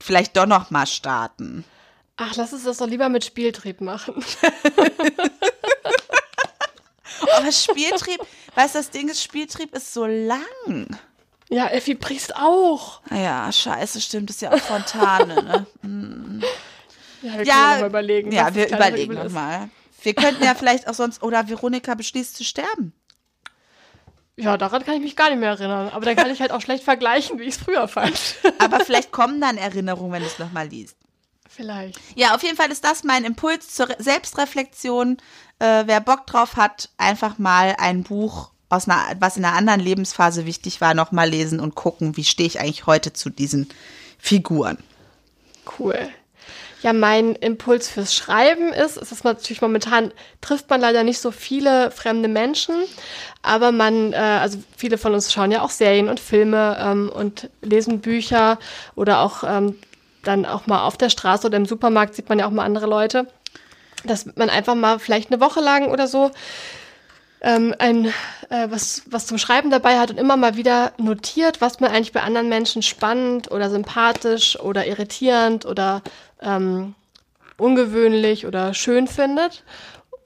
vielleicht 0.00 0.36
doch 0.36 0.46
noch 0.46 0.70
mal 0.70 0.86
starten. 0.86 1.64
Ach, 2.16 2.34
lass 2.36 2.52
uns 2.52 2.64
das 2.64 2.78
doch 2.78 2.86
lieber 2.86 3.08
mit 3.08 3.24
Spieltrieb 3.24 3.80
machen. 3.80 4.14
Aber 7.36 7.50
Spieltrieb, 7.52 8.20
weißt 8.54 8.74
du, 8.74 8.78
das 8.78 8.90
Ding 8.90 9.08
ist, 9.08 9.22
Spieltrieb 9.22 9.74
ist 9.74 9.92
so 9.92 10.06
lang. 10.06 10.98
Ja, 11.50 11.68
Effi 11.68 11.94
Priest 11.94 12.36
auch. 12.36 13.00
Ja, 13.10 13.50
scheiße, 13.50 14.00
stimmt, 14.00 14.30
ist 14.30 14.42
ja 14.42 14.52
auch 14.52 14.58
Fontane, 14.58 15.66
ne? 15.82 16.42
Ja, 17.20 17.36
wir 17.38 17.44
Ja, 17.46 17.54
können 17.70 17.80
mal 17.80 17.86
überlegen. 17.88 18.30
ja, 18.32 18.54
wir 18.54 18.68
überlegen 18.68 19.04
Übel 19.12 19.16
noch 19.16 19.24
ist. 19.24 19.32
mal. 19.32 19.68
Wir 20.02 20.14
könnten 20.14 20.44
ja 20.44 20.54
vielleicht 20.54 20.86
auch 20.86 20.94
sonst, 20.94 21.20
oder 21.20 21.48
Veronika 21.48 21.96
beschließt 21.96 22.36
zu 22.36 22.44
sterben. 22.44 22.92
Ja, 24.40 24.56
daran 24.56 24.84
kann 24.84 24.94
ich 24.94 25.02
mich 25.02 25.16
gar 25.16 25.30
nicht 25.30 25.40
mehr 25.40 25.50
erinnern. 25.50 25.88
Aber 25.88 26.04
dann 26.04 26.14
kann 26.14 26.30
ich 26.30 26.40
halt 26.40 26.52
auch 26.52 26.60
schlecht 26.60 26.84
vergleichen, 26.84 27.40
wie 27.40 27.44
ich 27.44 27.56
es 27.56 27.60
früher 27.60 27.88
fand. 27.88 28.18
Aber 28.58 28.80
vielleicht 28.80 29.10
kommen 29.10 29.40
dann 29.40 29.56
Erinnerungen, 29.56 30.12
wenn 30.12 30.22
du 30.22 30.28
es 30.28 30.38
noch 30.38 30.52
mal 30.52 30.68
liest. 30.68 30.96
Vielleicht. 31.48 31.98
Ja, 32.14 32.36
auf 32.36 32.42
jeden 32.44 32.56
Fall 32.56 32.70
ist 32.70 32.84
das 32.84 33.02
mein 33.02 33.24
Impuls 33.24 33.74
zur 33.74 33.88
Re 33.88 33.96
Selbstreflexion. 33.98 35.16
Äh, 35.58 35.84
wer 35.86 36.00
Bock 36.00 36.26
drauf 36.26 36.54
hat, 36.54 36.90
einfach 36.98 37.38
mal 37.38 37.74
ein 37.78 38.04
Buch, 38.04 38.52
aus 38.68 38.88
einer, 38.88 39.16
was 39.18 39.36
in 39.36 39.44
einer 39.44 39.56
anderen 39.56 39.80
Lebensphase 39.80 40.46
wichtig 40.46 40.80
war, 40.80 40.94
nochmal 40.94 41.28
lesen 41.28 41.58
und 41.58 41.74
gucken, 41.74 42.16
wie 42.16 42.24
stehe 42.24 42.46
ich 42.46 42.60
eigentlich 42.60 42.86
heute 42.86 43.12
zu 43.12 43.30
diesen 43.30 43.68
Figuren. 44.18 44.78
Cool. 45.78 46.08
Ja, 46.80 46.92
mein 46.92 47.34
Impuls 47.34 47.88
fürs 47.88 48.14
Schreiben 48.14 48.72
ist, 48.72 48.96
ist 48.96 49.24
natürlich 49.24 49.60
momentan, 49.60 50.12
trifft 50.40 50.70
man 50.70 50.80
leider 50.80 51.02
nicht 51.02 51.18
so 51.18 51.32
viele 51.32 51.90
fremde 51.90 52.28
Menschen, 52.28 52.76
aber 53.42 53.72
man, 53.72 54.12
äh, 54.12 54.16
also 54.16 54.58
viele 54.76 54.96
von 54.96 55.12
uns 55.12 55.32
schauen 55.32 55.50
ja 55.50 55.62
auch 55.62 55.70
Serien 55.70 56.08
und 56.08 56.20
Filme 56.20 56.76
ähm, 56.80 57.10
und 57.12 57.50
lesen 57.62 58.00
Bücher 58.00 58.58
oder 58.94 59.20
auch 59.20 59.42
ähm, 59.44 59.76
dann 60.22 60.46
auch 60.46 60.66
mal 60.66 60.84
auf 60.84 60.96
der 60.96 61.10
Straße 61.10 61.46
oder 61.48 61.56
im 61.56 61.66
Supermarkt 61.66 62.14
sieht 62.14 62.28
man 62.28 62.38
ja 62.38 62.46
auch 62.46 62.50
mal 62.50 62.64
andere 62.64 62.86
Leute, 62.86 63.26
dass 64.04 64.26
man 64.36 64.48
einfach 64.48 64.76
mal 64.76 65.00
vielleicht 65.00 65.32
eine 65.32 65.40
Woche 65.40 65.60
lang 65.60 65.88
oder 65.88 66.06
so 66.06 66.30
ähm, 67.40 67.74
ein, 67.78 68.06
äh, 68.48 68.68
was, 68.68 69.02
was 69.06 69.26
zum 69.26 69.38
Schreiben 69.38 69.70
dabei 69.70 69.98
hat 69.98 70.10
und 70.10 70.18
immer 70.18 70.36
mal 70.36 70.56
wieder 70.56 70.92
notiert, 70.98 71.60
was 71.60 71.80
man 71.80 71.90
eigentlich 71.90 72.12
bei 72.12 72.22
anderen 72.22 72.48
Menschen 72.48 72.82
spannend 72.82 73.50
oder 73.50 73.70
sympathisch 73.70 74.58
oder 74.58 74.86
irritierend 74.86 75.64
oder 75.66 76.02
ähm, 76.40 76.94
ungewöhnlich 77.56 78.46
oder 78.46 78.74
schön 78.74 79.06
findet. 79.06 79.64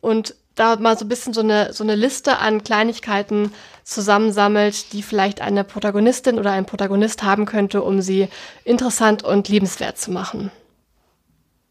Und 0.00 0.34
da 0.54 0.76
mal 0.76 0.98
so 0.98 1.04
ein 1.04 1.08
bisschen 1.08 1.32
so 1.32 1.40
eine, 1.40 1.72
so 1.72 1.82
eine 1.84 1.94
Liste 1.94 2.38
an 2.38 2.62
Kleinigkeiten 2.62 3.52
zusammensammelt, 3.84 4.92
die 4.92 5.02
vielleicht 5.02 5.40
eine 5.40 5.64
Protagonistin 5.64 6.38
oder 6.38 6.52
ein 6.52 6.66
Protagonist 6.66 7.22
haben 7.22 7.46
könnte, 7.46 7.82
um 7.82 8.00
sie 8.00 8.28
interessant 8.64 9.22
und 9.22 9.48
liebenswert 9.48 9.98
zu 9.98 10.10
machen. 10.10 10.50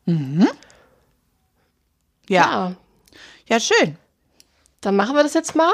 Mhm. 0.06 0.48
Ja. 2.28 2.42
ja. 2.42 2.76
Ja, 3.48 3.60
schön. 3.60 3.98
Dann 4.82 4.96
machen 4.96 5.16
wir 5.16 5.24
das 5.24 5.34
jetzt 5.34 5.56
mal, 5.56 5.72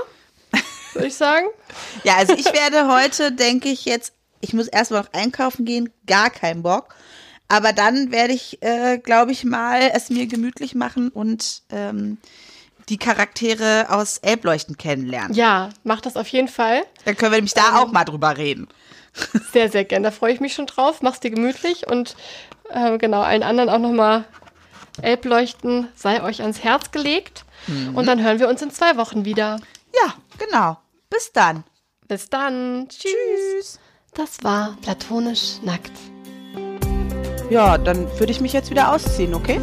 würde 0.93 1.07
ich 1.07 1.15
sagen. 1.15 1.47
ja, 2.03 2.17
also 2.17 2.33
ich 2.33 2.45
werde 2.45 2.87
heute, 2.87 3.31
denke 3.31 3.69
ich 3.69 3.85
jetzt, 3.85 4.13
ich 4.41 4.53
muss 4.53 4.67
erstmal 4.67 5.01
noch 5.01 5.13
einkaufen 5.13 5.65
gehen, 5.65 5.89
gar 6.05 6.29
keinen 6.29 6.63
Bock. 6.63 6.93
Aber 7.47 7.71
dann 7.71 8.11
werde 8.11 8.33
ich, 8.33 8.61
äh, 8.61 8.97
glaube 8.97 9.31
ich, 9.31 9.45
mal 9.45 9.91
es 9.93 10.09
mir 10.09 10.27
gemütlich 10.27 10.75
machen 10.75 11.09
und 11.09 11.61
ähm, 11.69 12.17
die 12.89 12.97
Charaktere 12.97 13.87
aus 13.89 14.17
Elbleuchten 14.17 14.77
kennenlernen. 14.77 15.33
Ja, 15.33 15.69
mach 15.83 16.01
das 16.01 16.17
auf 16.17 16.27
jeden 16.27 16.49
Fall. 16.49 16.83
Dann 17.05 17.15
können 17.15 17.31
wir 17.31 17.37
nämlich 17.37 17.53
da 17.53 17.69
ähm, 17.69 17.75
auch 17.75 17.91
mal 17.91 18.03
drüber 18.03 18.37
reden. 18.37 18.67
Sehr, 19.51 19.71
sehr 19.71 19.83
gern. 19.83 20.03
Da 20.03 20.11
freue 20.11 20.31
ich 20.31 20.39
mich 20.39 20.53
schon 20.53 20.67
drauf. 20.67 21.01
Mach's 21.01 21.19
dir 21.19 21.31
gemütlich 21.31 21.87
und 21.87 22.15
äh, 22.69 22.99
genau 22.99 23.21
allen 23.21 23.41
anderen 23.41 23.69
auch 23.69 23.79
nochmal 23.79 24.25
Elbleuchten 25.01 25.87
sei 25.95 26.21
euch 26.21 26.41
ans 26.41 26.63
Herz 26.63 26.91
gelegt. 26.91 27.43
Mhm. 27.67 27.95
Und 27.95 28.05
dann 28.05 28.23
hören 28.23 28.39
wir 28.39 28.47
uns 28.47 28.61
in 28.61 28.71
zwei 28.71 28.97
Wochen 28.97 29.25
wieder. 29.25 29.59
Ja, 29.93 30.13
genau. 30.37 30.77
Bis 31.09 31.31
dann. 31.31 31.63
Bis 32.07 32.29
dann. 32.29 32.87
Tschüss. 32.89 33.11
Tschüss. 33.11 33.79
Das 34.13 34.43
war 34.43 34.77
platonisch 34.81 35.61
nackt. 35.61 35.91
Ja, 37.49 37.77
dann 37.77 38.07
würde 38.19 38.31
ich 38.31 38.41
mich 38.41 38.53
jetzt 38.53 38.71
wieder 38.71 38.91
ausziehen, 38.93 39.33
okay? 39.33 39.59